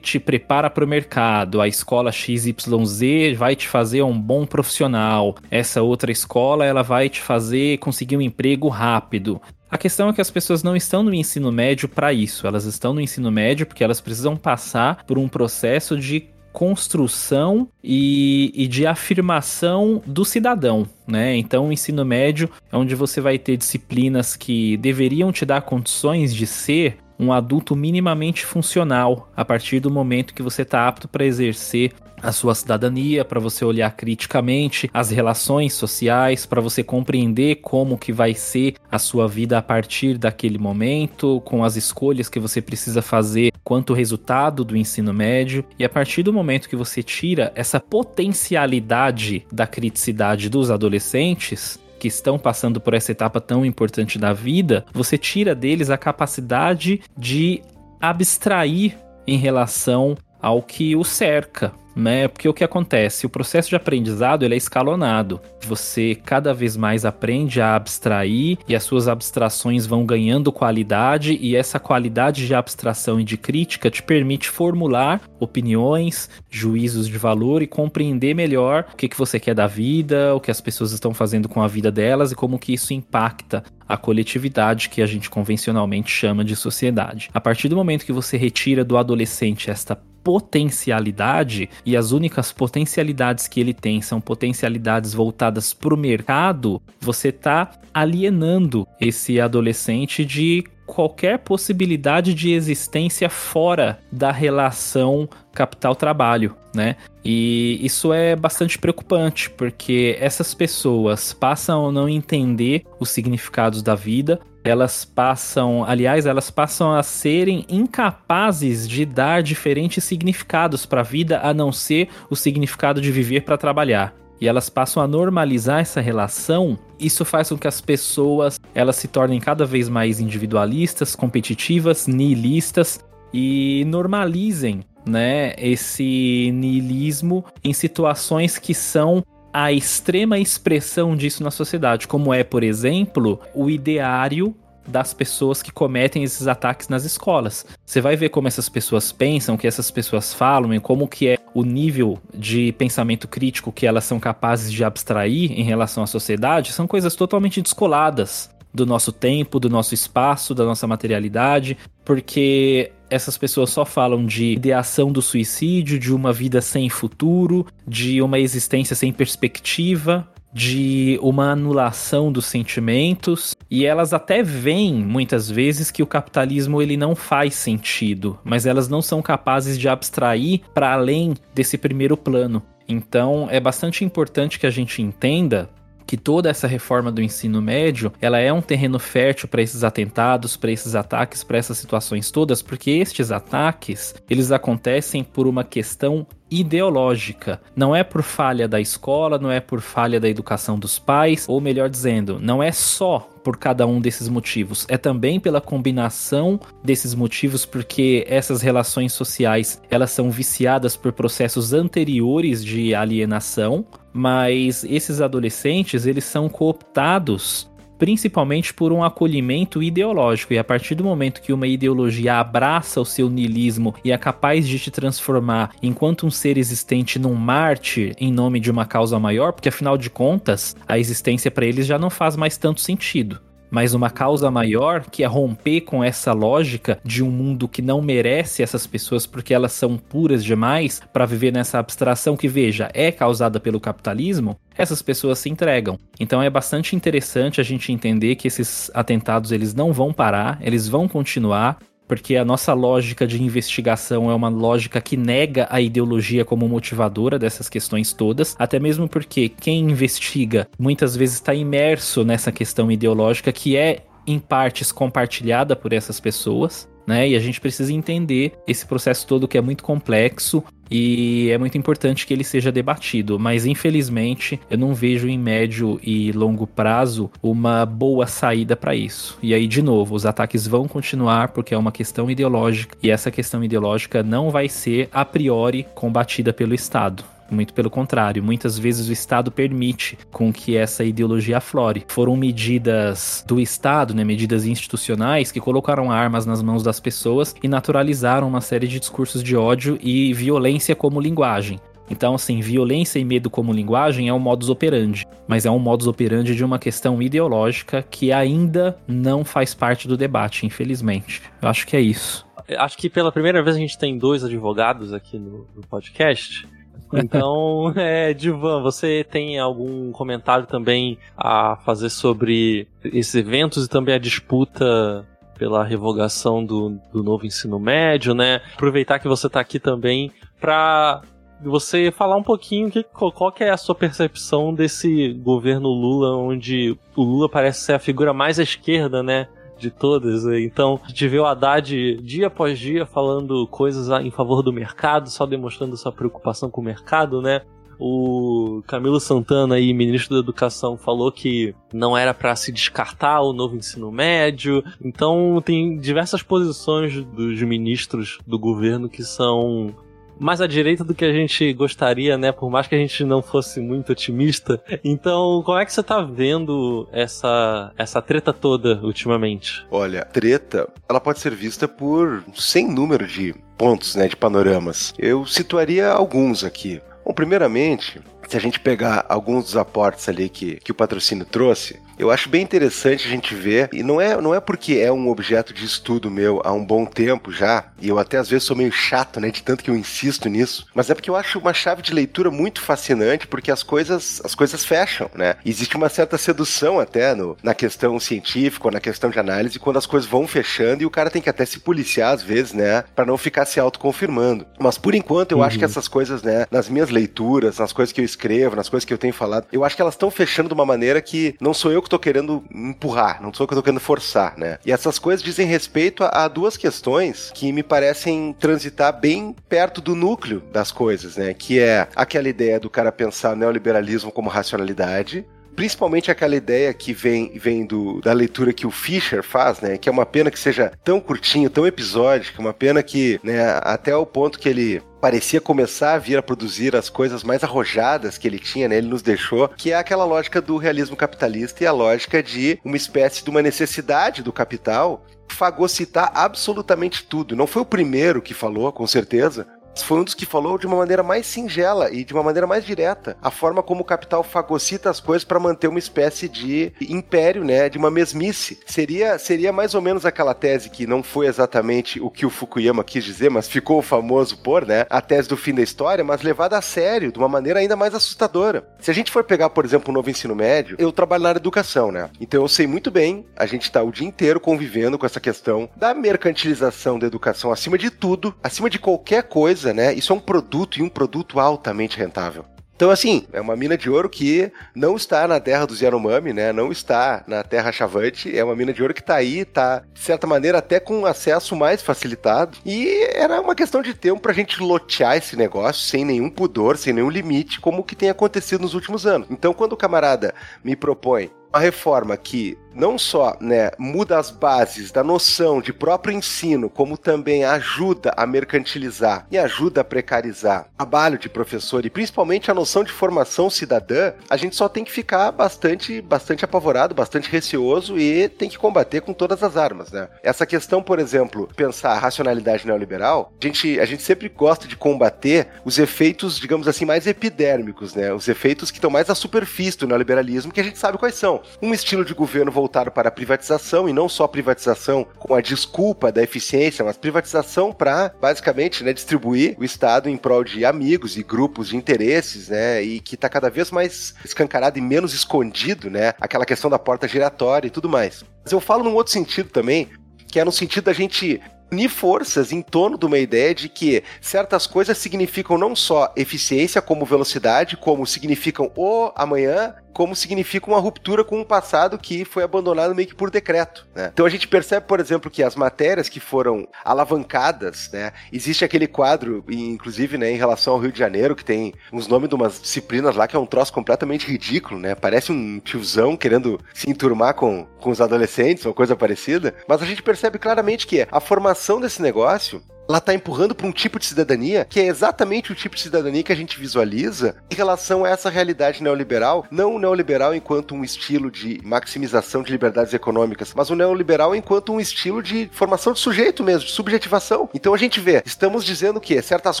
te 0.00 0.18
prepara 0.18 0.70
para 0.70 0.84
o 0.84 0.88
mercado, 0.88 1.60
a 1.60 1.68
escola 1.68 2.10
XYZ 2.10 3.36
vai 3.36 3.54
te 3.54 3.68
fazer 3.68 4.02
um 4.02 4.18
bom 4.18 4.46
profissional, 4.46 5.34
essa 5.50 5.82
outra 5.82 6.10
escola 6.10 6.64
ela 6.64 6.82
vai 6.82 7.08
te 7.08 7.20
fazer 7.20 7.78
conseguir 7.78 8.16
um 8.16 8.22
emprego 8.22 8.68
rápido. 8.68 9.40
A 9.70 9.76
questão 9.76 10.08
é 10.08 10.12
que 10.12 10.20
as 10.20 10.30
pessoas 10.30 10.62
não 10.62 10.76
estão 10.76 11.02
no 11.02 11.12
ensino 11.12 11.50
médio 11.50 11.88
para 11.88 12.12
isso, 12.12 12.46
elas 12.46 12.64
estão 12.64 12.94
no 12.94 13.00
ensino 13.00 13.30
médio 13.30 13.66
porque 13.66 13.82
elas 13.82 14.00
precisam 14.00 14.36
passar 14.36 15.04
por 15.04 15.18
um 15.18 15.28
processo 15.28 15.98
de 15.98 16.28
construção 16.54 17.68
e, 17.82 18.52
e 18.54 18.68
de 18.68 18.86
afirmação 18.86 20.00
do 20.06 20.24
cidadão, 20.24 20.86
né? 21.04 21.36
Então, 21.36 21.66
o 21.66 21.72
ensino 21.72 22.04
médio 22.04 22.48
é 22.70 22.76
onde 22.76 22.94
você 22.94 23.20
vai 23.20 23.40
ter 23.40 23.56
disciplinas 23.56 24.36
que 24.36 24.76
deveriam 24.76 25.32
te 25.32 25.44
dar 25.44 25.62
condições 25.62 26.32
de 26.32 26.46
ser 26.46 26.96
um 27.18 27.32
adulto 27.32 27.76
minimamente 27.76 28.44
funcional 28.44 29.30
a 29.36 29.44
partir 29.44 29.80
do 29.80 29.90
momento 29.90 30.34
que 30.34 30.42
você 30.42 30.62
está 30.62 30.86
apto 30.86 31.08
para 31.08 31.24
exercer 31.24 31.92
a 32.24 32.32
sua 32.32 32.54
cidadania, 32.54 33.24
para 33.24 33.38
você 33.38 33.64
olhar 33.64 33.94
criticamente 33.94 34.90
as 34.94 35.10
relações 35.10 35.74
sociais, 35.74 36.46
para 36.46 36.60
você 36.60 36.82
compreender 36.82 37.56
como 37.56 37.98
que 37.98 38.12
vai 38.12 38.34
ser 38.34 38.74
a 38.90 38.98
sua 38.98 39.28
vida 39.28 39.58
a 39.58 39.62
partir 39.62 40.16
daquele 40.16 40.58
momento, 40.58 41.42
com 41.44 41.62
as 41.62 41.76
escolhas 41.76 42.28
que 42.28 42.40
você 42.40 42.62
precisa 42.62 43.02
fazer 43.02 43.52
quanto 43.62 43.92
resultado 43.92 44.64
do 44.64 44.76
ensino 44.76 45.12
médio. 45.12 45.64
E 45.78 45.84
a 45.84 45.88
partir 45.88 46.22
do 46.22 46.32
momento 46.32 46.68
que 46.68 46.76
você 46.76 47.02
tira 47.02 47.52
essa 47.54 47.78
potencialidade 47.78 49.46
da 49.52 49.66
criticidade 49.66 50.48
dos 50.48 50.70
adolescentes, 50.70 51.78
que 52.04 52.08
estão 52.08 52.38
passando 52.38 52.82
por 52.82 52.92
essa 52.92 53.12
etapa 53.12 53.40
tão 53.40 53.64
importante 53.64 54.18
da 54.18 54.34
vida, 54.34 54.84
você 54.92 55.16
tira 55.16 55.54
deles 55.54 55.88
a 55.88 55.96
capacidade 55.96 57.00
de 57.16 57.62
abstrair 57.98 58.94
em 59.26 59.38
relação 59.38 60.14
ao 60.38 60.60
que 60.60 60.94
o 60.94 61.02
cerca, 61.02 61.72
né? 61.94 62.28
Porque 62.28 62.48
o 62.48 62.54
que 62.54 62.64
acontece? 62.64 63.26
O 63.26 63.30
processo 63.30 63.68
de 63.68 63.76
aprendizado 63.76 64.44
ele 64.44 64.54
é 64.54 64.56
escalonado. 64.56 65.40
Você 65.62 66.14
cada 66.14 66.52
vez 66.52 66.76
mais 66.76 67.04
aprende 67.04 67.60
a 67.60 67.74
abstrair 67.74 68.58
e 68.68 68.74
as 68.74 68.82
suas 68.82 69.08
abstrações 69.08 69.86
vão 69.86 70.04
ganhando 70.04 70.52
qualidade 70.52 71.38
e 71.40 71.56
essa 71.56 71.78
qualidade 71.78 72.46
de 72.46 72.54
abstração 72.54 73.20
e 73.20 73.24
de 73.24 73.36
crítica 73.36 73.90
te 73.90 74.02
permite 74.02 74.48
formular 74.48 75.20
opiniões, 75.40 76.28
juízos 76.50 77.08
de 77.08 77.18
valor 77.18 77.62
e 77.62 77.66
compreender 77.66 78.34
melhor 78.34 78.86
o 78.92 78.96
que, 78.96 79.08
que 79.08 79.18
você 79.18 79.38
quer 79.38 79.54
da 79.54 79.66
vida, 79.66 80.34
o 80.34 80.40
que 80.40 80.50
as 80.50 80.60
pessoas 80.60 80.92
estão 80.92 81.14
fazendo 81.14 81.48
com 81.48 81.62
a 81.62 81.68
vida 81.68 81.90
delas 81.90 82.32
e 82.32 82.34
como 82.34 82.58
que 82.58 82.74
isso 82.74 82.92
impacta 82.92 83.62
a 83.88 83.96
coletividade 83.96 84.88
que 84.88 85.02
a 85.02 85.06
gente 85.06 85.28
convencionalmente 85.30 86.10
chama 86.10 86.44
de 86.44 86.56
sociedade. 86.56 87.28
A 87.32 87.40
partir 87.40 87.68
do 87.68 87.76
momento 87.76 88.04
que 88.04 88.12
você 88.12 88.36
retira 88.36 88.84
do 88.84 88.96
adolescente 88.96 89.70
esta 89.70 89.98
potencialidade 90.24 91.68
e 91.84 91.96
as 91.96 92.10
únicas 92.10 92.50
potencialidades 92.50 93.46
que 93.46 93.60
ele 93.60 93.74
tem 93.74 94.00
são 94.00 94.20
potencialidades 94.20 95.12
voltadas 95.12 95.74
para 95.74 95.94
o 95.94 95.98
mercado, 95.98 96.80
você 96.98 97.28
está 97.28 97.70
alienando 97.92 98.88
esse 98.98 99.38
adolescente 99.38 100.24
de 100.24 100.64
qualquer 100.86 101.38
possibilidade 101.38 102.34
de 102.34 102.52
existência 102.52 103.28
fora 103.28 103.98
da 104.10 104.30
relação 104.30 105.28
capital-trabalho, 105.52 106.54
né? 106.74 106.96
E 107.24 107.78
isso 107.82 108.12
é 108.12 108.36
bastante 108.36 108.78
preocupante, 108.78 109.48
porque 109.50 110.16
essas 110.20 110.52
pessoas 110.52 111.32
passam 111.32 111.86
a 111.86 111.92
não 111.92 112.08
entender 112.08 112.84
os 113.00 113.10
significados 113.10 113.82
da 113.82 113.94
vida, 113.94 114.40
elas 114.64 115.04
passam, 115.04 115.84
aliás, 115.84 116.24
elas 116.24 116.50
passam 116.50 116.94
a 116.94 117.02
serem 117.02 117.66
incapazes 117.68 118.88
de 118.88 119.04
dar 119.04 119.42
diferentes 119.42 120.02
significados 120.02 120.86
para 120.86 121.02
a 121.02 121.04
vida 121.04 121.40
a 121.42 121.52
não 121.52 121.70
ser 121.70 122.08
o 122.30 122.34
significado 122.34 122.98
de 122.98 123.12
viver 123.12 123.42
para 123.42 123.58
trabalhar. 123.58 124.14
E 124.40 124.48
elas 124.48 124.70
passam 124.70 125.02
a 125.02 125.06
normalizar 125.06 125.80
essa 125.80 126.00
relação. 126.00 126.78
Isso 126.98 127.24
faz 127.24 127.50
com 127.50 127.58
que 127.58 127.68
as 127.68 127.80
pessoas 127.80 128.58
elas 128.74 128.96
se 128.96 129.06
tornem 129.06 129.38
cada 129.38 129.66
vez 129.66 129.88
mais 129.88 130.18
individualistas, 130.18 131.14
competitivas, 131.14 132.06
nihilistas 132.06 133.04
e 133.32 133.84
normalizem 133.86 134.80
né, 135.06 135.52
esse 135.58 136.50
niilismo 136.54 137.44
em 137.62 137.74
situações 137.74 138.58
que 138.58 138.72
são 138.72 139.22
a 139.52 139.70
extrema 139.70 140.36
expressão 140.36 141.14
disso 141.14 141.44
na 141.44 141.50
sociedade, 141.50 142.08
como 142.08 142.34
é, 142.34 142.42
por 142.42 142.64
exemplo, 142.64 143.38
o 143.54 143.70
ideário 143.70 144.52
das 144.86 145.14
pessoas 145.14 145.62
que 145.62 145.72
cometem 145.72 146.22
esses 146.22 146.46
ataques 146.46 146.88
nas 146.88 147.04
escolas. 147.04 147.66
Você 147.84 148.00
vai 148.00 148.16
ver 148.16 148.28
como 148.28 148.48
essas 148.48 148.68
pessoas 148.68 149.12
pensam, 149.12 149.54
o 149.54 149.58
que 149.58 149.66
essas 149.66 149.90
pessoas 149.90 150.32
falam 150.32 150.74
e 150.74 150.80
como 150.80 151.08
que 151.08 151.28
é 151.28 151.38
o 151.54 151.62
nível 151.62 152.18
de 152.34 152.72
pensamento 152.72 153.28
crítico 153.28 153.72
que 153.72 153.86
elas 153.86 154.04
são 154.04 154.18
capazes 154.18 154.72
de 154.72 154.84
abstrair 154.84 155.52
em 155.52 155.62
relação 155.62 156.02
à 156.02 156.06
sociedade, 156.06 156.72
são 156.72 156.86
coisas 156.86 157.14
totalmente 157.14 157.62
descoladas 157.62 158.50
do 158.74 158.84
nosso 158.84 159.12
tempo, 159.12 159.60
do 159.60 159.70
nosso 159.70 159.94
espaço, 159.94 160.52
da 160.52 160.64
nossa 160.64 160.84
materialidade, 160.86 161.78
porque 162.04 162.90
essas 163.08 163.38
pessoas 163.38 163.70
só 163.70 163.84
falam 163.84 164.26
de 164.26 164.46
ideação 164.46 165.12
do 165.12 165.22
suicídio, 165.22 165.96
de 165.96 166.12
uma 166.12 166.32
vida 166.32 166.60
sem 166.60 166.90
futuro, 166.90 167.64
de 167.86 168.20
uma 168.20 168.40
existência 168.40 168.96
sem 168.96 169.12
perspectiva, 169.12 170.28
de 170.54 171.18
uma 171.20 171.50
anulação 171.50 172.30
dos 172.30 172.46
sentimentos 172.46 173.56
e 173.68 173.84
elas 173.84 174.14
até 174.14 174.40
veem 174.40 174.94
muitas 174.94 175.50
vezes 175.50 175.90
que 175.90 176.02
o 176.02 176.06
capitalismo 176.06 176.80
ele 176.80 176.96
não 176.96 177.16
faz 177.16 177.56
sentido, 177.56 178.38
mas 178.44 178.64
elas 178.64 178.88
não 178.88 179.02
são 179.02 179.20
capazes 179.20 179.76
de 179.76 179.88
abstrair 179.88 180.60
para 180.72 180.92
além 180.92 181.34
desse 181.52 181.76
primeiro 181.76 182.16
plano. 182.16 182.62
Então 182.88 183.48
é 183.50 183.58
bastante 183.58 184.04
importante 184.04 184.60
que 184.60 184.66
a 184.66 184.70
gente 184.70 185.02
entenda 185.02 185.68
que 186.06 186.16
toda 186.16 186.50
essa 186.50 186.66
reforma 186.66 187.10
do 187.10 187.22
ensino 187.22 187.60
médio, 187.62 188.12
ela 188.20 188.38
é 188.38 188.52
um 188.52 188.60
terreno 188.60 188.98
fértil 188.98 189.48
para 189.48 189.62
esses 189.62 189.82
atentados, 189.82 190.56
para 190.56 190.70
esses 190.70 190.94
ataques, 190.94 191.42
para 191.42 191.58
essas 191.58 191.78
situações 191.78 192.30
todas, 192.30 192.62
porque 192.62 192.90
estes 192.90 193.32
ataques, 193.32 194.14
eles 194.28 194.52
acontecem 194.52 195.24
por 195.24 195.46
uma 195.46 195.64
questão 195.64 196.26
ideológica. 196.60 197.60
Não 197.74 197.94
é 197.94 198.02
por 198.04 198.22
falha 198.22 198.68
da 198.68 198.80
escola, 198.80 199.38
não 199.38 199.50
é 199.50 199.60
por 199.60 199.80
falha 199.80 200.20
da 200.20 200.28
educação 200.28 200.78
dos 200.78 200.98
pais, 200.98 201.46
ou 201.48 201.60
melhor 201.60 201.88
dizendo, 201.88 202.38
não 202.40 202.62
é 202.62 202.72
só 202.72 203.28
por 203.42 203.58
cada 203.58 203.86
um 203.86 204.00
desses 204.00 204.26
motivos, 204.28 204.86
é 204.88 204.96
também 204.96 205.38
pela 205.38 205.60
combinação 205.60 206.58
desses 206.82 207.14
motivos, 207.14 207.66
porque 207.66 208.24
essas 208.26 208.62
relações 208.62 209.12
sociais 209.12 209.82
elas 209.90 210.10
são 210.10 210.30
viciadas 210.30 210.96
por 210.96 211.12
processos 211.12 211.74
anteriores 211.74 212.64
de 212.64 212.94
alienação, 212.94 213.84
mas 214.12 214.82
esses 214.84 215.20
adolescentes 215.20 216.06
eles 216.06 216.24
são 216.24 216.48
cooptados 216.48 217.68
principalmente 217.98 218.72
por 218.72 218.92
um 218.92 219.02
acolhimento 219.02 219.82
ideológico. 219.82 220.52
E 220.52 220.58
a 220.58 220.64
partir 220.64 220.94
do 220.94 221.04
momento 221.04 221.40
que 221.40 221.52
uma 221.52 221.66
ideologia 221.66 222.38
abraça 222.38 223.00
o 223.00 223.04
seu 223.04 223.28
niilismo 223.30 223.94
e 224.04 224.12
é 224.12 224.18
capaz 224.18 224.68
de 224.68 224.78
te 224.78 224.90
transformar 224.90 225.70
enquanto 225.82 226.26
um 226.26 226.30
ser 226.30 226.58
existente 226.58 227.18
num 227.18 227.34
mártir 227.34 228.14
em 228.18 228.32
nome 228.32 228.60
de 228.60 228.70
uma 228.70 228.86
causa 228.86 229.18
maior, 229.18 229.52
porque 229.52 229.68
afinal 229.68 229.96
de 229.96 230.10
contas, 230.10 230.76
a 230.86 230.98
existência 230.98 231.50
para 231.50 231.66
eles 231.66 231.86
já 231.86 231.98
não 231.98 232.10
faz 232.10 232.36
mais 232.36 232.56
tanto 232.56 232.80
sentido 232.80 233.40
mas 233.74 233.92
uma 233.92 234.08
causa 234.08 234.52
maior 234.52 235.04
que 235.10 235.24
é 235.24 235.26
romper 235.26 235.80
com 235.80 236.04
essa 236.04 236.32
lógica 236.32 237.00
de 237.04 237.24
um 237.24 237.30
mundo 237.30 237.66
que 237.66 237.82
não 237.82 238.00
merece 238.00 238.62
essas 238.62 238.86
pessoas 238.86 239.26
porque 239.26 239.52
elas 239.52 239.72
são 239.72 239.98
puras 239.98 240.44
demais 240.44 241.02
para 241.12 241.26
viver 241.26 241.52
nessa 241.52 241.80
abstração 241.80 242.36
que, 242.36 242.46
veja, 242.46 242.88
é 242.94 243.10
causada 243.10 243.58
pelo 243.58 243.80
capitalismo, 243.80 244.56
essas 244.78 245.02
pessoas 245.02 245.40
se 245.40 245.50
entregam. 245.50 245.98
Então 246.20 246.40
é 246.40 246.48
bastante 246.48 246.94
interessante 246.94 247.60
a 247.60 247.64
gente 247.64 247.90
entender 247.90 248.36
que 248.36 248.46
esses 248.46 248.92
atentados 248.94 249.50
eles 249.50 249.74
não 249.74 249.92
vão 249.92 250.12
parar, 250.12 250.56
eles 250.62 250.86
vão 250.86 251.08
continuar 251.08 251.76
porque 252.06 252.36
a 252.36 252.44
nossa 252.44 252.72
lógica 252.72 253.26
de 253.26 253.42
investigação 253.42 254.30
é 254.30 254.34
uma 254.34 254.48
lógica 254.48 255.00
que 255.00 255.16
nega 255.16 255.66
a 255.70 255.80
ideologia 255.80 256.44
como 256.44 256.68
motivadora 256.68 257.38
dessas 257.38 257.68
questões 257.68 258.12
todas, 258.12 258.54
até 258.58 258.78
mesmo 258.78 259.08
porque 259.08 259.48
quem 259.48 259.90
investiga 259.90 260.68
muitas 260.78 261.16
vezes 261.16 261.36
está 261.36 261.54
imerso 261.54 262.24
nessa 262.24 262.52
questão 262.52 262.90
ideológica 262.90 263.52
que 263.52 263.76
é 263.76 264.04
em 264.26 264.38
partes 264.38 264.90
compartilhada 264.90 265.76
por 265.76 265.92
essas 265.92 266.18
pessoas 266.18 266.88
né? 267.06 267.28
E 267.28 267.36
a 267.36 267.40
gente 267.40 267.60
precisa 267.60 267.92
entender 267.92 268.52
esse 268.66 268.86
processo 268.86 269.26
todo 269.26 269.48
que 269.48 269.58
é 269.58 269.60
muito 269.60 269.82
complexo 269.82 270.62
e 270.90 271.50
é 271.50 271.58
muito 271.58 271.78
importante 271.78 272.26
que 272.26 272.32
ele 272.32 272.44
seja 272.44 272.70
debatido, 272.70 273.38
mas 273.38 273.66
infelizmente 273.66 274.60
eu 274.70 274.78
não 274.78 274.94
vejo 274.94 275.28
em 275.28 275.38
médio 275.38 275.98
e 276.02 276.30
longo 276.32 276.66
prazo 276.66 277.30
uma 277.42 277.86
boa 277.86 278.26
saída 278.26 278.76
para 278.76 278.94
isso. 278.94 279.38
E 279.42 279.54
aí, 279.54 279.66
de 279.66 279.82
novo, 279.82 280.14
os 280.14 280.26
ataques 280.26 280.66
vão 280.66 280.86
continuar 280.86 281.48
porque 281.48 281.74
é 281.74 281.78
uma 281.78 281.92
questão 281.92 282.30
ideológica 282.30 282.96
e 283.02 283.10
essa 283.10 283.30
questão 283.30 283.64
ideológica 283.64 284.22
não 284.22 284.50
vai 284.50 284.68
ser 284.68 285.08
a 285.10 285.24
priori 285.24 285.86
combatida 285.94 286.52
pelo 286.52 286.74
Estado. 286.74 287.24
Muito 287.50 287.74
pelo 287.74 287.90
contrário, 287.90 288.42
muitas 288.42 288.78
vezes 288.78 289.08
o 289.08 289.12
Estado 289.12 289.50
permite 289.50 290.18
com 290.32 290.52
que 290.52 290.76
essa 290.76 291.04
ideologia 291.04 291.58
aflore. 291.58 292.04
Foram 292.08 292.36
medidas 292.36 293.44
do 293.46 293.60
Estado, 293.60 294.14
né, 294.14 294.24
medidas 294.24 294.66
institucionais, 294.66 295.52
que 295.52 295.60
colocaram 295.60 296.10
armas 296.10 296.46
nas 296.46 296.62
mãos 296.62 296.82
das 296.82 297.00
pessoas 297.00 297.54
e 297.62 297.68
naturalizaram 297.68 298.48
uma 298.48 298.60
série 298.60 298.88
de 298.88 298.98
discursos 298.98 299.42
de 299.42 299.56
ódio 299.56 299.98
e 300.02 300.32
violência 300.32 300.96
como 300.96 301.20
linguagem. 301.20 301.78
Então, 302.10 302.34
assim, 302.34 302.60
violência 302.60 303.18
e 303.18 303.24
medo 303.24 303.48
como 303.48 303.72
linguagem 303.72 304.28
é 304.28 304.32
um 304.32 304.38
modus 304.38 304.68
operandi, 304.68 305.26
mas 305.48 305.64
é 305.64 305.70
um 305.70 305.78
modus 305.78 306.06
operandi 306.06 306.54
de 306.54 306.64
uma 306.64 306.78
questão 306.78 307.20
ideológica 307.22 308.02
que 308.02 308.30
ainda 308.30 308.98
não 309.08 309.44
faz 309.44 309.74
parte 309.74 310.06
do 310.06 310.16
debate, 310.16 310.66
infelizmente. 310.66 311.42
Eu 311.62 311.68
acho 311.68 311.86
que 311.86 311.96
é 311.96 312.00
isso. 312.00 312.46
acho 312.76 312.98
que 312.98 313.08
pela 313.08 313.32
primeira 313.32 313.62
vez 313.62 313.76
a 313.76 313.78
gente 313.78 313.98
tem 313.98 314.18
dois 314.18 314.44
advogados 314.44 315.12
aqui 315.12 315.38
no, 315.38 315.66
no 315.74 315.82
podcast. 315.88 316.68
Então, 317.16 317.92
é, 317.94 318.34
Divan, 318.34 318.82
você 318.82 319.24
tem 319.24 319.58
algum 319.58 320.10
comentário 320.12 320.66
também 320.66 321.18
a 321.36 321.76
fazer 321.84 322.10
sobre 322.10 322.88
esses 323.04 323.34
eventos 323.34 323.86
e 323.86 323.88
também 323.88 324.14
a 324.14 324.18
disputa 324.18 325.24
pela 325.56 325.84
revogação 325.84 326.64
do, 326.64 326.98
do 327.12 327.22
novo 327.22 327.46
ensino 327.46 327.78
médio, 327.78 328.34
né? 328.34 328.60
Aproveitar 328.74 329.18
que 329.18 329.28
você 329.28 329.46
está 329.46 329.60
aqui 329.60 329.78
também 329.78 330.32
para 330.60 331.22
você 331.62 332.10
falar 332.10 332.36
um 332.36 332.42
pouquinho 332.42 332.90
que, 332.90 333.02
qual 333.04 333.52
que 333.52 333.64
é 333.64 333.70
a 333.70 333.76
sua 333.76 333.94
percepção 333.94 334.74
desse 334.74 335.32
governo 335.32 335.88
Lula, 335.88 336.36
onde 336.36 336.98
o 337.16 337.22
Lula 337.22 337.48
parece 337.48 337.80
ser 337.80 337.94
a 337.94 337.98
figura 337.98 338.34
mais 338.34 338.58
à 338.58 338.62
esquerda, 338.62 339.22
né? 339.22 339.48
De 339.78 339.90
todas. 339.90 340.44
Então, 340.44 341.00
a 341.04 341.08
gente 341.08 341.28
vê 341.28 341.38
o 341.38 341.44
Haddad 341.44 342.16
dia 342.22 342.46
após 342.46 342.78
dia 342.78 343.04
falando 343.04 343.66
coisas 343.66 344.08
em 344.20 344.30
favor 344.30 344.62
do 344.62 344.72
mercado, 344.72 345.28
só 345.28 345.44
demonstrando 345.44 345.96
sua 345.96 346.12
preocupação 346.12 346.70
com 346.70 346.80
o 346.80 346.84
mercado, 346.84 347.42
né? 347.42 347.62
O 347.98 348.82
Camilo 348.86 349.20
Santana, 349.20 349.76
aí, 349.76 349.92
ministro 349.92 350.34
da 350.34 350.40
Educação, 350.40 350.96
falou 350.96 351.30
que 351.30 351.74
não 351.92 352.16
era 352.16 352.34
para 352.34 352.54
se 352.56 352.72
descartar 352.72 353.40
o 353.40 353.52
novo 353.52 353.76
ensino 353.76 354.10
médio. 354.10 354.82
Então, 355.02 355.62
tem 355.64 355.98
diversas 355.98 356.42
posições 356.42 357.24
dos 357.24 357.60
ministros 357.62 358.38
do 358.46 358.58
governo 358.58 359.08
que 359.08 359.22
são 359.22 359.94
mais 360.38 360.60
à 360.60 360.66
direita 360.66 361.04
do 361.04 361.14
que 361.14 361.24
a 361.24 361.32
gente 361.32 361.72
gostaria, 361.72 362.36
né? 362.36 362.52
Por 362.52 362.70
mais 362.70 362.86
que 362.86 362.94
a 362.94 362.98
gente 362.98 363.24
não 363.24 363.42
fosse 363.42 363.80
muito 363.80 364.12
otimista. 364.12 364.82
Então, 365.02 365.62
como 365.64 365.78
é 365.78 365.84
que 365.84 365.92
você 365.92 366.02
tá 366.02 366.20
vendo 366.22 367.08
essa, 367.12 367.92
essa 367.96 368.20
treta 368.20 368.52
toda 368.52 369.00
ultimamente? 369.02 369.84
Olha, 369.90 370.24
treta, 370.24 370.88
ela 371.08 371.20
pode 371.20 371.40
ser 371.40 371.54
vista 371.54 371.86
por 371.86 372.42
sem 372.54 372.88
número 372.88 373.26
de 373.26 373.54
pontos, 373.76 374.14
né, 374.14 374.28
de 374.28 374.36
panoramas. 374.36 375.12
Eu 375.18 375.46
situaria 375.46 376.10
alguns 376.10 376.64
aqui. 376.64 377.00
Bom, 377.24 377.32
primeiramente, 377.32 378.20
se 378.48 378.56
a 378.56 378.60
gente 378.60 378.80
pegar 378.80 379.24
alguns 379.28 379.64
dos 379.64 379.76
aportes 379.76 380.28
ali 380.28 380.48
que, 380.48 380.76
que 380.76 380.92
o 380.92 380.94
patrocínio 380.94 381.44
trouxe, 381.44 381.98
eu 382.18 382.30
acho 382.30 382.48
bem 382.48 382.62
interessante 382.62 383.26
a 383.26 383.30
gente 383.30 383.54
ver, 383.54 383.88
e 383.92 384.02
não 384.02 384.20
é, 384.20 384.40
não 384.40 384.54
é 384.54 384.60
porque 384.60 384.94
é 384.94 385.12
um 385.12 385.28
objeto 385.28 385.74
de 385.74 385.84
estudo 385.84 386.30
meu 386.30 386.60
há 386.64 386.72
um 386.72 386.84
bom 386.84 387.04
tempo 387.04 387.52
já, 387.52 387.86
e 388.00 388.08
eu 388.08 388.18
até 388.18 388.38
às 388.38 388.48
vezes 388.48 388.64
sou 388.64 388.76
meio 388.76 388.92
chato, 388.92 389.40
né, 389.40 389.50
de 389.50 389.62
tanto 389.62 389.82
que 389.82 389.90
eu 389.90 389.96
insisto 389.96 390.48
nisso, 390.48 390.86
mas 390.94 391.10
é 391.10 391.14
porque 391.14 391.28
eu 391.28 391.36
acho 391.36 391.58
uma 391.58 391.74
chave 391.74 392.02
de 392.02 392.14
leitura 392.14 392.50
muito 392.50 392.80
fascinante, 392.80 393.46
porque 393.46 393.70
as 393.70 393.82
coisas, 393.82 394.40
as 394.44 394.54
coisas 394.54 394.84
fecham, 394.84 395.30
né? 395.34 395.56
Existe 395.64 395.96
uma 395.96 396.08
certa 396.08 396.38
sedução 396.38 397.00
até 397.00 397.34
no, 397.34 397.56
na 397.62 397.74
questão 397.74 398.18
científica, 398.20 398.86
ou 398.86 398.92
na 398.92 399.00
questão 399.00 399.30
de 399.30 399.38
análise, 399.38 399.78
quando 399.78 399.96
as 399.96 400.06
coisas 400.06 400.28
vão 400.28 400.46
fechando 400.46 401.02
e 401.02 401.06
o 401.06 401.10
cara 401.10 401.30
tem 401.30 401.42
que 401.42 401.50
até 401.50 401.64
se 401.64 401.80
policiar 401.80 402.32
às 402.32 402.42
vezes, 402.42 402.72
né, 402.72 403.04
para 403.14 403.26
não 403.26 403.36
ficar 403.36 403.64
se 403.64 403.80
autoconfirmando. 403.80 404.66
Mas 404.78 404.98
por 404.98 405.14
enquanto 405.14 405.52
eu 405.52 405.58
uhum. 405.58 405.64
acho 405.64 405.78
que 405.78 405.84
essas 405.84 406.06
coisas, 406.06 406.42
né, 406.42 406.66
nas 406.70 406.88
minhas 406.88 407.10
leituras, 407.10 407.78
nas 407.78 407.92
coisas 407.92 408.12
que 408.12 408.20
eu 408.20 408.24
escrevo, 408.34 408.76
nas 408.76 408.88
coisas 408.88 409.04
que 409.04 409.12
eu 409.12 409.18
tenho 409.18 409.32
falado, 409.32 409.66
eu 409.72 409.84
acho 409.84 409.96
que 409.96 410.02
elas 410.02 410.14
estão 410.14 410.30
fechando 410.30 410.68
de 410.68 410.74
uma 410.74 410.84
maneira 410.84 411.20
que 411.22 411.54
não 411.60 411.72
sou 411.72 411.92
eu 411.92 412.02
que 412.02 412.10
tô 412.10 412.18
querendo 412.18 412.64
empurrar, 412.72 413.42
não 413.42 413.52
sou 413.52 413.64
eu 413.64 413.68
que 413.68 413.74
tô 413.74 413.82
querendo 413.82 414.00
forçar, 414.00 414.56
né? 414.58 414.78
E 414.84 414.92
essas 414.92 415.18
coisas 415.18 415.42
dizem 415.42 415.66
respeito 415.66 416.24
a, 416.24 416.44
a 416.44 416.48
duas 416.48 416.76
questões 416.76 417.50
que 417.54 417.72
me 417.72 417.82
parecem 417.82 418.54
transitar 418.58 419.18
bem 419.18 419.54
perto 419.68 420.00
do 420.00 420.14
núcleo 420.14 420.62
das 420.72 420.90
coisas, 420.90 421.36
né? 421.36 421.54
Que 421.54 421.80
é 421.80 422.08
aquela 422.14 422.48
ideia 422.48 422.78
do 422.78 422.90
cara 422.90 423.12
pensar 423.12 423.56
neoliberalismo 423.56 424.32
como 424.32 424.50
racionalidade, 424.50 425.46
principalmente 425.74 426.30
aquela 426.30 426.56
ideia 426.56 426.92
que 426.92 427.12
vem, 427.12 427.58
vem 427.58 427.84
do, 427.84 428.20
da 428.20 428.32
leitura 428.32 428.72
que 428.72 428.86
o 428.86 428.90
Fischer 428.90 429.42
faz, 429.42 429.80
né? 429.80 429.98
Que 429.98 430.08
é 430.08 430.12
uma 430.12 430.26
pena 430.26 430.50
que 430.50 430.58
seja 430.58 430.92
tão 431.04 431.20
curtinho, 431.20 431.70
tão 431.70 431.86
episódico, 431.86 432.60
uma 432.60 432.72
pena 432.72 433.02
que, 433.02 433.40
né, 433.42 433.78
até 433.82 434.14
o 434.16 434.26
ponto 434.26 434.58
que 434.58 434.68
ele 434.68 435.02
parecia 435.20 435.60
começar 435.60 436.14
a 436.14 436.18
vir 436.18 436.36
a 436.36 436.42
produzir 436.42 436.94
as 436.94 437.08
coisas 437.08 437.42
mais 437.42 437.64
arrojadas 437.64 438.36
que 438.36 438.46
ele 438.46 438.58
tinha, 438.58 438.88
né? 438.88 438.98
Ele 438.98 439.08
nos 439.08 439.22
deixou, 439.22 439.68
que 439.68 439.90
é 439.90 439.96
aquela 439.96 440.24
lógica 440.24 440.60
do 440.60 440.76
realismo 440.76 441.16
capitalista 441.16 441.82
e 441.82 441.86
a 441.86 441.92
lógica 441.92 442.42
de 442.42 442.78
uma 442.84 442.96
espécie 442.96 443.42
de 443.42 443.50
uma 443.50 443.62
necessidade 443.62 444.42
do 444.42 444.52
capital 444.52 445.24
fagocitar 445.48 446.32
absolutamente 446.34 447.24
tudo. 447.24 447.56
Não 447.56 447.66
foi 447.66 447.82
o 447.82 447.86
primeiro 447.86 448.42
que 448.42 448.52
falou, 448.52 448.92
com 448.92 449.06
certeza, 449.06 449.66
foi 450.02 450.18
um 450.18 450.24
dos 450.24 450.34
que 450.34 450.46
falou 450.46 450.78
de 450.78 450.86
uma 450.86 450.96
maneira 450.96 451.22
mais 451.22 451.46
singela 451.46 452.10
e 452.10 452.24
de 452.24 452.32
uma 452.32 452.42
maneira 452.42 452.66
mais 452.66 452.84
direta 452.84 453.36
a 453.42 453.50
forma 453.50 453.82
como 453.82 454.02
o 454.02 454.04
capital 454.04 454.42
fagocita 454.42 455.10
as 455.10 455.20
coisas 455.20 455.44
para 455.44 455.60
manter 455.60 455.88
uma 455.88 455.98
espécie 455.98 456.48
de 456.48 456.92
império, 457.00 457.64
né, 457.64 457.88
de 457.88 457.98
uma 457.98 458.10
mesmice. 458.10 458.80
Seria, 458.86 459.38
seria 459.38 459.72
mais 459.72 459.94
ou 459.94 460.00
menos 460.00 460.26
aquela 460.26 460.54
tese 460.54 460.90
que 460.90 461.06
não 461.06 461.22
foi 461.22 461.46
exatamente 461.46 462.20
o 462.20 462.30
que 462.30 462.46
o 462.46 462.50
Fukuyama 462.50 463.04
quis 463.04 463.24
dizer, 463.24 463.50
mas 463.50 463.68
ficou 463.68 464.00
famoso 464.02 464.58
por, 464.58 464.86
né, 464.86 465.06
a 465.10 465.20
tese 465.20 465.48
do 465.48 465.56
fim 465.56 465.74
da 465.74 465.82
história, 465.82 466.24
mas 466.24 466.42
levada 466.42 466.78
a 466.78 466.82
sério, 466.82 467.32
de 467.32 467.38
uma 467.38 467.48
maneira 467.48 467.80
ainda 467.80 467.96
mais 467.96 468.14
assustadora. 468.14 468.88
Se 469.00 469.10
a 469.10 469.14
gente 469.14 469.30
for 469.30 469.44
pegar, 469.44 469.70
por 469.70 469.84
exemplo, 469.84 470.10
o 470.10 470.14
novo 470.14 470.30
ensino 470.30 470.54
médio, 470.54 470.96
eu 470.98 471.12
trabalho 471.12 471.42
na 471.42 471.48
área 471.50 471.60
de 471.60 471.62
educação, 471.62 472.10
né? 472.10 472.30
Então 472.40 472.62
eu 472.62 472.68
sei 472.68 472.86
muito 472.86 473.10
bem, 473.10 473.46
a 473.56 473.66
gente 473.66 473.82
está 473.82 474.02
o 474.02 474.12
dia 474.12 474.26
inteiro 474.26 474.60
convivendo 474.60 475.18
com 475.18 475.26
essa 475.26 475.40
questão 475.40 475.88
da 475.96 476.14
mercantilização 476.14 477.18
da 477.18 477.26
educação 477.26 477.72
acima 477.72 477.98
de 477.98 478.10
tudo, 478.10 478.54
acima 478.62 478.88
de 478.88 478.98
qualquer 478.98 479.44
coisa 479.44 479.83
né? 479.92 480.14
Isso 480.14 480.32
é 480.32 480.36
um 480.36 480.40
produto 480.40 480.98
e 480.98 481.02
um 481.02 481.08
produto 481.08 481.60
altamente 481.60 482.18
rentável. 482.18 482.64
Então, 482.96 483.10
assim, 483.10 483.44
é 483.52 483.60
uma 483.60 483.74
mina 483.74 483.98
de 483.98 484.08
ouro 484.08 484.28
que 484.30 484.70
não 484.94 485.16
está 485.16 485.48
na 485.48 485.58
terra 485.58 485.84
dos 485.84 486.00
Yanomami, 486.00 486.52
né? 486.52 486.72
Não 486.72 486.92
está 486.92 487.42
na 487.46 487.64
terra 487.64 487.90
Chavante. 487.90 488.56
É 488.56 488.62
uma 488.62 488.76
mina 488.76 488.92
de 488.92 489.02
ouro 489.02 489.12
que 489.12 489.20
está 489.20 489.34
aí, 489.34 489.58
está, 489.60 490.04
de 490.12 490.20
certa 490.20 490.46
maneira, 490.46 490.78
até 490.78 491.00
com 491.00 491.26
acesso 491.26 491.74
mais 491.74 492.02
facilitado. 492.02 492.78
E 492.86 493.26
era 493.34 493.60
uma 493.60 493.74
questão 493.74 494.00
de 494.00 494.14
tempo 494.14 494.40
para 494.40 494.52
a 494.52 494.54
gente 494.54 494.80
lotear 494.80 495.36
esse 495.36 495.56
negócio 495.56 496.02
sem 496.02 496.24
nenhum 496.24 496.48
pudor, 496.48 496.96
sem 496.96 497.12
nenhum 497.12 497.30
limite, 497.30 497.80
como 497.80 498.00
o 498.00 498.04
que 498.04 498.14
tem 498.14 498.30
acontecido 498.30 498.82
nos 498.82 498.94
últimos 498.94 499.26
anos. 499.26 499.48
Então, 499.50 499.74
quando 499.74 499.94
o 499.94 499.96
camarada 499.96 500.54
me 500.84 500.94
propõe 500.94 501.50
uma 501.74 501.80
reforma 501.80 502.36
que 502.36 502.78
não 502.94 503.18
só 503.18 503.56
né, 503.60 503.90
muda 503.98 504.38
as 504.38 504.52
bases 504.52 505.10
da 505.10 505.24
noção 505.24 505.80
de 505.80 505.92
próprio 505.92 506.32
ensino, 506.32 506.88
como 506.88 507.18
também 507.18 507.64
ajuda 507.64 508.32
a 508.36 508.46
mercantilizar 508.46 509.46
e 509.50 509.58
ajuda 509.58 510.02
a 510.02 510.04
precarizar 510.04 510.86
o 510.94 510.98
trabalho 510.98 511.36
de 511.36 511.48
professor 511.48 512.06
e 512.06 512.10
principalmente 512.10 512.70
a 512.70 512.74
noção 512.74 513.02
de 513.02 513.10
formação 513.10 513.68
cidadã, 513.68 514.32
a 514.48 514.56
gente 514.56 514.76
só 514.76 514.88
tem 514.88 515.04
que 515.04 515.10
ficar 515.10 515.50
bastante, 515.50 516.20
bastante 516.20 516.64
apavorado, 516.64 517.14
bastante 517.14 517.50
receoso 517.50 518.16
e 518.16 518.48
tem 518.48 518.68
que 518.68 518.78
combater 518.78 519.22
com 519.22 519.32
todas 519.32 519.64
as 519.64 519.76
armas, 519.76 520.12
né? 520.12 520.28
Essa 520.40 520.64
questão, 520.64 521.02
por 521.02 521.18
exemplo, 521.18 521.68
pensar 521.74 522.12
a 522.12 522.18
racionalidade 522.18 522.86
neoliberal, 522.86 523.52
a 523.60 523.66
gente, 523.66 523.98
a 523.98 524.04
gente 524.04 524.22
sempre 524.22 524.48
gosta 524.48 524.86
de 524.86 524.96
combater 524.96 525.66
os 525.84 525.98
efeitos, 525.98 526.60
digamos 526.60 526.86
assim, 526.86 527.04
mais 527.04 527.26
epidérmicos, 527.26 528.14
né? 528.14 528.32
Os 528.32 528.46
efeitos 528.46 528.92
que 528.92 528.98
estão 528.98 529.10
mais 529.10 529.28
à 529.28 529.34
superfície 529.34 529.98
do 529.98 530.06
neoliberalismo, 530.06 530.72
que 530.72 530.80
a 530.80 530.84
gente 530.84 530.98
sabe 530.98 531.18
quais 531.18 531.34
são 531.34 531.63
um 531.82 531.92
estilo 531.92 532.24
de 532.24 532.34
governo 532.34 532.70
voltado 532.70 533.10
para 533.10 533.28
a 533.28 533.32
privatização, 533.32 534.08
e 534.08 534.12
não 534.12 534.28
só 534.28 534.46
privatização 534.46 535.26
com 535.38 535.54
a 535.54 535.60
desculpa 535.60 536.30
da 536.30 536.42
eficiência, 536.42 537.04
mas 537.04 537.16
privatização 537.16 537.92
para, 537.92 538.32
basicamente, 538.40 539.04
né, 539.04 539.12
distribuir 539.12 539.76
o 539.78 539.84
Estado 539.84 540.28
em 540.28 540.36
prol 540.36 540.64
de 540.64 540.84
amigos 540.84 541.36
e 541.36 541.42
grupos 541.42 541.88
de 541.88 541.96
interesses, 541.96 542.68
né, 542.68 543.02
e 543.02 543.20
que 543.20 543.34
está 543.34 543.48
cada 543.48 543.70
vez 543.70 543.90
mais 543.90 544.34
escancarado 544.44 544.98
e 544.98 545.02
menos 545.02 545.34
escondido, 545.34 546.10
né, 546.10 546.34
aquela 546.40 546.64
questão 546.64 546.90
da 546.90 546.98
porta 546.98 547.28
giratória 547.28 547.88
e 547.88 547.90
tudo 547.90 548.08
mais. 548.08 548.44
Mas 548.62 548.72
eu 548.72 548.80
falo 548.80 549.04
num 549.04 549.14
outro 549.14 549.32
sentido 549.32 549.68
também, 549.68 550.08
que 550.48 550.60
é 550.60 550.64
no 550.64 550.72
sentido 550.72 551.04
da 551.04 551.12
gente 551.12 551.60
unir 551.94 552.08
forças 552.08 552.72
em 552.72 552.82
torno 552.82 553.16
de 553.16 553.24
uma 553.24 553.38
ideia 553.38 553.74
de 553.74 553.88
que 553.88 554.22
certas 554.40 554.86
coisas 554.86 555.16
significam 555.16 555.78
não 555.78 555.94
só 555.94 556.32
eficiência 556.36 557.00
como 557.00 557.24
velocidade, 557.24 557.96
como 557.96 558.26
significam 558.26 558.90
o 558.96 559.32
amanhã 559.34 559.94
como 560.14 560.34
significa 560.34 560.86
uma 560.86 561.00
ruptura 561.00 561.44
com 561.44 561.60
um 561.60 561.64
passado 561.64 562.16
que 562.16 562.44
foi 562.44 562.62
abandonado 562.62 563.14
meio 563.14 563.28
que 563.28 563.34
por 563.34 563.50
decreto. 563.50 564.06
Né? 564.14 564.30
Então 564.32 564.46
a 564.46 564.48
gente 564.48 564.68
percebe, 564.68 565.06
por 565.06 565.18
exemplo, 565.18 565.50
que 565.50 565.62
as 565.62 565.74
matérias 565.74 566.28
que 566.28 566.38
foram 566.38 566.86
alavancadas, 567.04 568.10
né? 568.12 568.32
Existe 568.52 568.84
aquele 568.84 569.08
quadro, 569.08 569.64
inclusive, 569.68 570.38
né, 570.38 570.52
em 570.52 570.56
relação 570.56 570.94
ao 570.94 571.00
Rio 571.00 571.10
de 571.10 571.18
Janeiro, 571.18 571.56
que 571.56 571.64
tem 571.64 571.92
uns 572.12 572.28
nomes 572.28 572.48
de 572.48 572.54
umas 572.54 572.80
disciplinas 572.80 573.34
lá 573.34 573.48
que 573.48 573.56
é 573.56 573.58
um 573.58 573.66
troço 573.66 573.92
completamente 573.92 574.46
ridículo, 574.46 575.00
né? 575.00 575.16
Parece 575.16 575.50
um 575.50 575.80
tiozão 575.80 576.36
querendo 576.36 576.80
se 576.94 577.10
enturmar 577.10 577.54
com, 577.54 577.84
com 577.98 578.10
os 578.10 578.20
adolescentes 578.20 578.86
ou 578.86 578.94
coisa 578.94 579.16
parecida. 579.16 579.74
Mas 579.88 580.00
a 580.00 580.06
gente 580.06 580.22
percebe 580.22 580.58
claramente 580.58 581.06
que 581.08 581.26
a 581.28 581.40
formação 581.40 581.83
desse 582.00 582.22
negócio 582.22 582.82
ela 583.08 583.18
está 583.18 583.34
empurrando 583.34 583.74
para 583.74 583.86
um 583.86 583.92
tipo 583.92 584.18
de 584.18 584.26
cidadania 584.26 584.86
que 584.88 584.98
é 584.98 585.06
exatamente 585.06 585.70
o 585.70 585.74
tipo 585.74 585.94
de 585.94 586.02
cidadania 586.02 586.42
que 586.42 586.52
a 586.52 586.56
gente 586.56 586.78
visualiza 586.78 587.54
em 587.70 587.74
relação 587.74 588.24
a 588.24 588.30
essa 588.30 588.48
realidade 588.48 589.02
neoliberal, 589.02 589.66
não 589.70 589.94
o 589.94 589.98
neoliberal 589.98 590.54
enquanto 590.54 590.94
um 590.94 591.04
estilo 591.04 591.50
de 591.50 591.80
maximização 591.84 592.62
de 592.62 592.72
liberdades 592.72 593.12
econômicas, 593.12 593.72
mas 593.74 593.90
o 593.90 593.94
neoliberal 593.94 594.54
enquanto 594.54 594.92
um 594.92 595.00
estilo 595.00 595.42
de 595.42 595.68
formação 595.72 596.12
de 596.12 596.18
sujeito 596.18 596.64
mesmo, 596.64 596.86
de 596.86 596.92
subjetivação. 596.92 597.68
Então 597.74 597.92
a 597.92 597.98
gente 597.98 598.20
vê, 598.20 598.42
estamos 598.44 598.84
dizendo 598.84 599.20
que 599.20 599.40
certas 599.42 599.80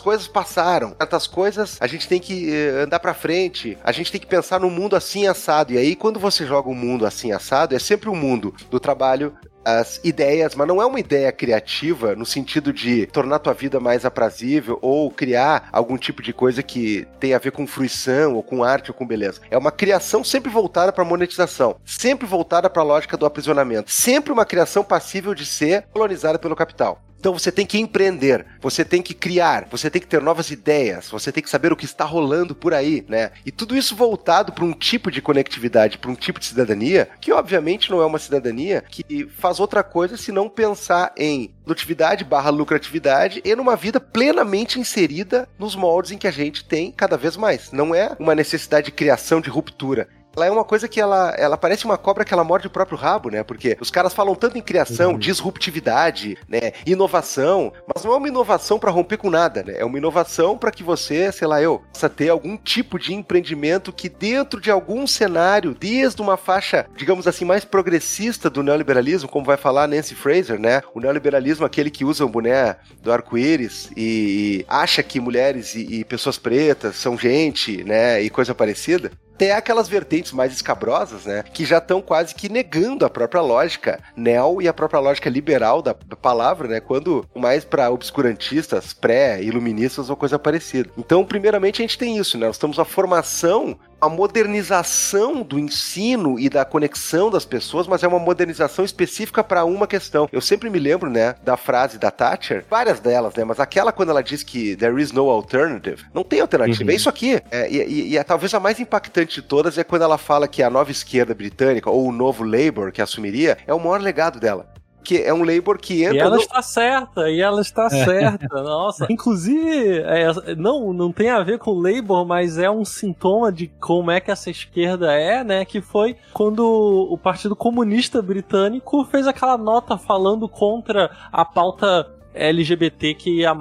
coisas 0.00 0.28
passaram, 0.28 0.94
certas 0.98 1.26
coisas 1.26 1.78
a 1.80 1.86
gente 1.86 2.06
tem 2.06 2.20
que 2.20 2.52
eh, 2.52 2.82
andar 2.82 3.00
para 3.00 3.14
frente, 3.14 3.78
a 3.82 3.92
gente 3.92 4.12
tem 4.12 4.20
que 4.20 4.26
pensar 4.26 4.60
no 4.60 4.68
mundo 4.68 4.96
assim 4.96 5.26
assado. 5.26 5.72
E 5.72 5.78
aí 5.78 5.96
quando 5.96 6.20
você 6.20 6.44
joga 6.44 6.68
um 6.68 6.74
mundo 6.74 7.06
assim 7.06 7.32
assado, 7.32 7.74
é 7.74 7.78
sempre 7.78 8.08
o 8.08 8.12
um 8.12 8.16
mundo 8.16 8.54
do 8.70 8.78
trabalho 8.78 9.34
as 9.64 10.00
ideias, 10.04 10.54
mas 10.54 10.68
não 10.68 10.80
é 10.80 10.86
uma 10.86 11.00
ideia 11.00 11.32
criativa 11.32 12.14
no 12.14 12.26
sentido 12.26 12.72
de 12.72 13.06
tornar 13.06 13.38
tua 13.38 13.54
vida 13.54 13.80
mais 13.80 14.04
aprazível 14.04 14.78
ou 14.82 15.10
criar 15.10 15.68
algum 15.72 15.96
tipo 15.96 16.22
de 16.22 16.32
coisa 16.32 16.62
que 16.62 17.06
tem 17.18 17.34
a 17.34 17.38
ver 17.38 17.52
com 17.52 17.66
fruição 17.66 18.34
ou 18.34 18.42
com 18.42 18.62
arte 18.62 18.90
ou 18.90 18.94
com 18.94 19.06
beleza. 19.06 19.40
É 19.50 19.56
uma 19.56 19.72
criação 19.72 20.22
sempre 20.22 20.50
voltada 20.50 20.92
para 20.92 21.04
monetização, 21.04 21.76
sempre 21.84 22.26
voltada 22.26 22.68
para 22.68 22.82
a 22.82 22.84
lógica 22.84 23.16
do 23.16 23.26
aprisionamento, 23.26 23.90
sempre 23.90 24.32
uma 24.32 24.44
criação 24.44 24.84
passível 24.84 25.34
de 25.34 25.46
ser 25.46 25.86
colonizada 25.92 26.38
pelo 26.38 26.56
capital. 26.56 27.00
Então 27.24 27.32
você 27.32 27.50
tem 27.50 27.64
que 27.64 27.78
empreender, 27.78 28.44
você 28.60 28.84
tem 28.84 29.00
que 29.00 29.14
criar, 29.14 29.66
você 29.70 29.88
tem 29.88 29.98
que 29.98 30.06
ter 30.06 30.20
novas 30.20 30.50
ideias, 30.50 31.08
você 31.08 31.32
tem 31.32 31.42
que 31.42 31.48
saber 31.48 31.72
o 31.72 31.76
que 31.76 31.86
está 31.86 32.04
rolando 32.04 32.54
por 32.54 32.74
aí, 32.74 33.02
né? 33.08 33.30
E 33.46 33.50
tudo 33.50 33.74
isso 33.74 33.96
voltado 33.96 34.52
para 34.52 34.62
um 34.62 34.74
tipo 34.74 35.10
de 35.10 35.22
conectividade, 35.22 35.96
para 35.96 36.10
um 36.10 36.14
tipo 36.14 36.38
de 36.38 36.44
cidadania, 36.44 37.08
que 37.22 37.32
obviamente 37.32 37.90
não 37.90 38.02
é 38.02 38.04
uma 38.04 38.18
cidadania 38.18 38.84
que 38.86 39.26
faz 39.38 39.58
outra 39.58 39.82
coisa 39.82 40.18
senão 40.18 40.50
pensar 40.50 41.14
em 41.16 41.50
produtividade 41.64 42.24
barra 42.24 42.50
lucratividade 42.50 43.40
e 43.42 43.56
numa 43.56 43.74
vida 43.74 43.98
plenamente 43.98 44.78
inserida 44.78 45.48
nos 45.58 45.74
moldes 45.74 46.12
em 46.12 46.18
que 46.18 46.28
a 46.28 46.30
gente 46.30 46.62
tem 46.62 46.92
cada 46.92 47.16
vez 47.16 47.38
mais. 47.38 47.72
Não 47.72 47.94
é 47.94 48.14
uma 48.18 48.34
necessidade 48.34 48.84
de 48.84 48.92
criação, 48.92 49.40
de 49.40 49.48
ruptura 49.48 50.10
ela 50.36 50.46
é 50.46 50.50
uma 50.50 50.64
coisa 50.64 50.88
que 50.88 51.00
ela, 51.00 51.34
ela 51.38 51.56
parece 51.56 51.84
uma 51.84 51.96
cobra 51.96 52.24
que 52.24 52.34
ela 52.34 52.44
morde 52.44 52.66
o 52.66 52.70
próprio 52.70 52.98
rabo, 52.98 53.30
né? 53.30 53.42
Porque 53.42 53.76
os 53.80 53.90
caras 53.90 54.12
falam 54.12 54.34
tanto 54.34 54.58
em 54.58 54.62
criação, 54.62 55.12
uhum. 55.12 55.18
disruptividade, 55.18 56.36
né? 56.48 56.72
Inovação, 56.86 57.72
mas 57.92 58.04
não 58.04 58.12
é 58.12 58.16
uma 58.16 58.28
inovação 58.28 58.78
para 58.78 58.90
romper 58.90 59.16
com 59.16 59.30
nada, 59.30 59.62
né? 59.62 59.74
É 59.76 59.84
uma 59.84 59.98
inovação 59.98 60.58
para 60.58 60.70
que 60.70 60.82
você, 60.82 61.30
sei 61.32 61.46
lá, 61.46 61.62
eu, 61.62 61.82
possa 61.92 62.08
ter 62.08 62.28
algum 62.28 62.56
tipo 62.56 62.98
de 62.98 63.14
empreendimento 63.14 63.92
que 63.92 64.08
dentro 64.08 64.60
de 64.60 64.70
algum 64.70 65.06
cenário, 65.06 65.74
desde 65.74 66.20
uma 66.20 66.36
faixa, 66.36 66.86
digamos 66.96 67.26
assim, 67.26 67.44
mais 67.44 67.64
progressista 67.64 68.50
do 68.50 68.62
neoliberalismo, 68.62 69.28
como 69.28 69.46
vai 69.46 69.56
falar 69.56 69.86
Nancy 69.86 70.14
Fraser, 70.14 70.58
né? 70.58 70.82
O 70.94 71.00
neoliberalismo, 71.00 71.64
aquele 71.64 71.90
que 71.90 72.04
usa 72.04 72.24
o 72.24 72.28
boné 72.28 72.76
do 73.02 73.12
arco-íris 73.12 73.90
e, 73.96 74.60
e, 74.60 74.64
acha 74.68 75.02
que 75.02 75.20
mulheres 75.20 75.74
e, 75.74 76.00
e 76.00 76.04
pessoas 76.04 76.38
pretas 76.38 76.96
são 76.96 77.18
gente, 77.18 77.84
né? 77.84 78.20
E 78.22 78.30
coisa 78.30 78.54
parecida 78.54 79.10
até 79.34 79.52
aquelas 79.52 79.88
vertentes 79.88 80.32
mais 80.32 80.52
escabrosas, 80.52 81.26
né, 81.26 81.42
que 81.42 81.64
já 81.64 81.78
estão 81.78 82.00
quase 82.00 82.34
que 82.34 82.48
negando 82.48 83.04
a 83.04 83.10
própria 83.10 83.40
lógica 83.40 84.00
neo 84.16 84.62
e 84.62 84.68
a 84.68 84.72
própria 84.72 85.00
lógica 85.00 85.28
liberal 85.28 85.82
da 85.82 85.94
palavra, 85.94 86.68
né, 86.68 86.80
quando 86.80 87.26
mais 87.34 87.64
para 87.64 87.90
obscurantistas, 87.90 88.92
pré-iluministas 88.92 90.08
ou 90.08 90.16
coisa 90.16 90.38
parecida. 90.38 90.88
Então, 90.96 91.24
primeiramente, 91.24 91.82
a 91.82 91.84
gente 91.84 91.98
tem 91.98 92.16
isso, 92.16 92.38
né, 92.38 92.46
nós 92.46 92.56
estamos 92.56 92.78
a 92.78 92.84
formação 92.84 93.76
a 94.00 94.08
modernização 94.08 95.42
do 95.42 95.58
ensino 95.58 96.38
e 96.38 96.48
da 96.48 96.64
conexão 96.64 97.30
das 97.30 97.44
pessoas, 97.44 97.86
mas 97.86 98.02
é 98.02 98.08
uma 98.08 98.18
modernização 98.18 98.84
específica 98.84 99.42
para 99.42 99.64
uma 99.64 99.86
questão. 99.86 100.28
Eu 100.32 100.40
sempre 100.40 100.70
me 100.70 100.78
lembro, 100.78 101.10
né, 101.10 101.34
da 101.42 101.56
frase 101.56 101.98
da 101.98 102.10
Thatcher, 102.10 102.64
várias 102.68 103.00
delas, 103.00 103.34
né, 103.34 103.44
mas 103.44 103.60
aquela 103.60 103.92
quando 103.92 104.10
ela 104.10 104.22
diz 104.22 104.42
que 104.42 104.76
there 104.76 105.00
is 105.00 105.12
no 105.12 105.28
alternative, 105.28 106.04
não 106.12 106.24
tem 106.24 106.40
alternativa, 106.40 106.84
uhum. 106.84 106.90
é 106.90 106.94
isso 106.94 107.08
aqui. 107.08 107.40
É, 107.50 107.70
e, 107.70 107.82
e, 107.82 108.08
e 108.10 108.18
é, 108.18 108.22
talvez 108.22 108.52
a 108.54 108.60
mais 108.60 108.80
impactante 108.80 109.40
de 109.40 109.42
todas 109.42 109.78
é 109.78 109.84
quando 109.84 110.02
ela 110.02 110.18
fala 110.18 110.48
que 110.48 110.62
a 110.62 110.70
nova 110.70 110.90
esquerda 110.90 111.34
britânica, 111.34 111.90
ou 111.90 112.06
o 112.06 112.12
novo 112.12 112.44
Labour 112.44 112.92
que 112.92 113.02
assumiria, 113.02 113.58
é 113.66 113.74
o 113.74 113.78
maior 113.78 114.00
legado 114.00 114.38
dela 114.38 114.74
que 115.04 115.22
é 115.22 115.32
um 115.32 115.44
labor 115.44 115.78
que 115.78 116.02
entra. 116.02 116.16
E 116.16 116.20
ela 116.20 116.36
no... 116.36 116.40
está 116.40 116.62
certa, 116.62 117.30
e 117.30 117.40
ela 117.40 117.60
está 117.60 117.86
é. 117.86 118.04
certa. 118.04 118.62
Nossa. 118.62 119.06
Inclusive, 119.12 119.98
é, 120.00 120.54
não, 120.56 120.92
não 120.92 121.12
tem 121.12 121.28
a 121.28 121.42
ver 121.42 121.58
com 121.58 121.72
o 121.72 121.80
labor, 121.80 122.26
mas 122.26 122.58
é 122.58 122.70
um 122.70 122.84
sintoma 122.84 123.52
de 123.52 123.68
como 123.80 124.10
é 124.10 124.18
que 124.20 124.30
essa 124.30 124.50
esquerda 124.50 125.12
é, 125.12 125.44
né? 125.44 125.64
Que 125.64 125.80
foi 125.80 126.16
quando 126.32 126.64
o 126.64 127.18
Partido 127.18 127.54
Comunista 127.54 128.22
Britânico 128.22 129.04
fez 129.04 129.26
aquela 129.26 129.58
nota 129.58 129.98
falando 129.98 130.48
contra 130.48 131.10
a 131.30 131.44
pauta 131.44 132.10
LGBTQIA+, 132.34 133.54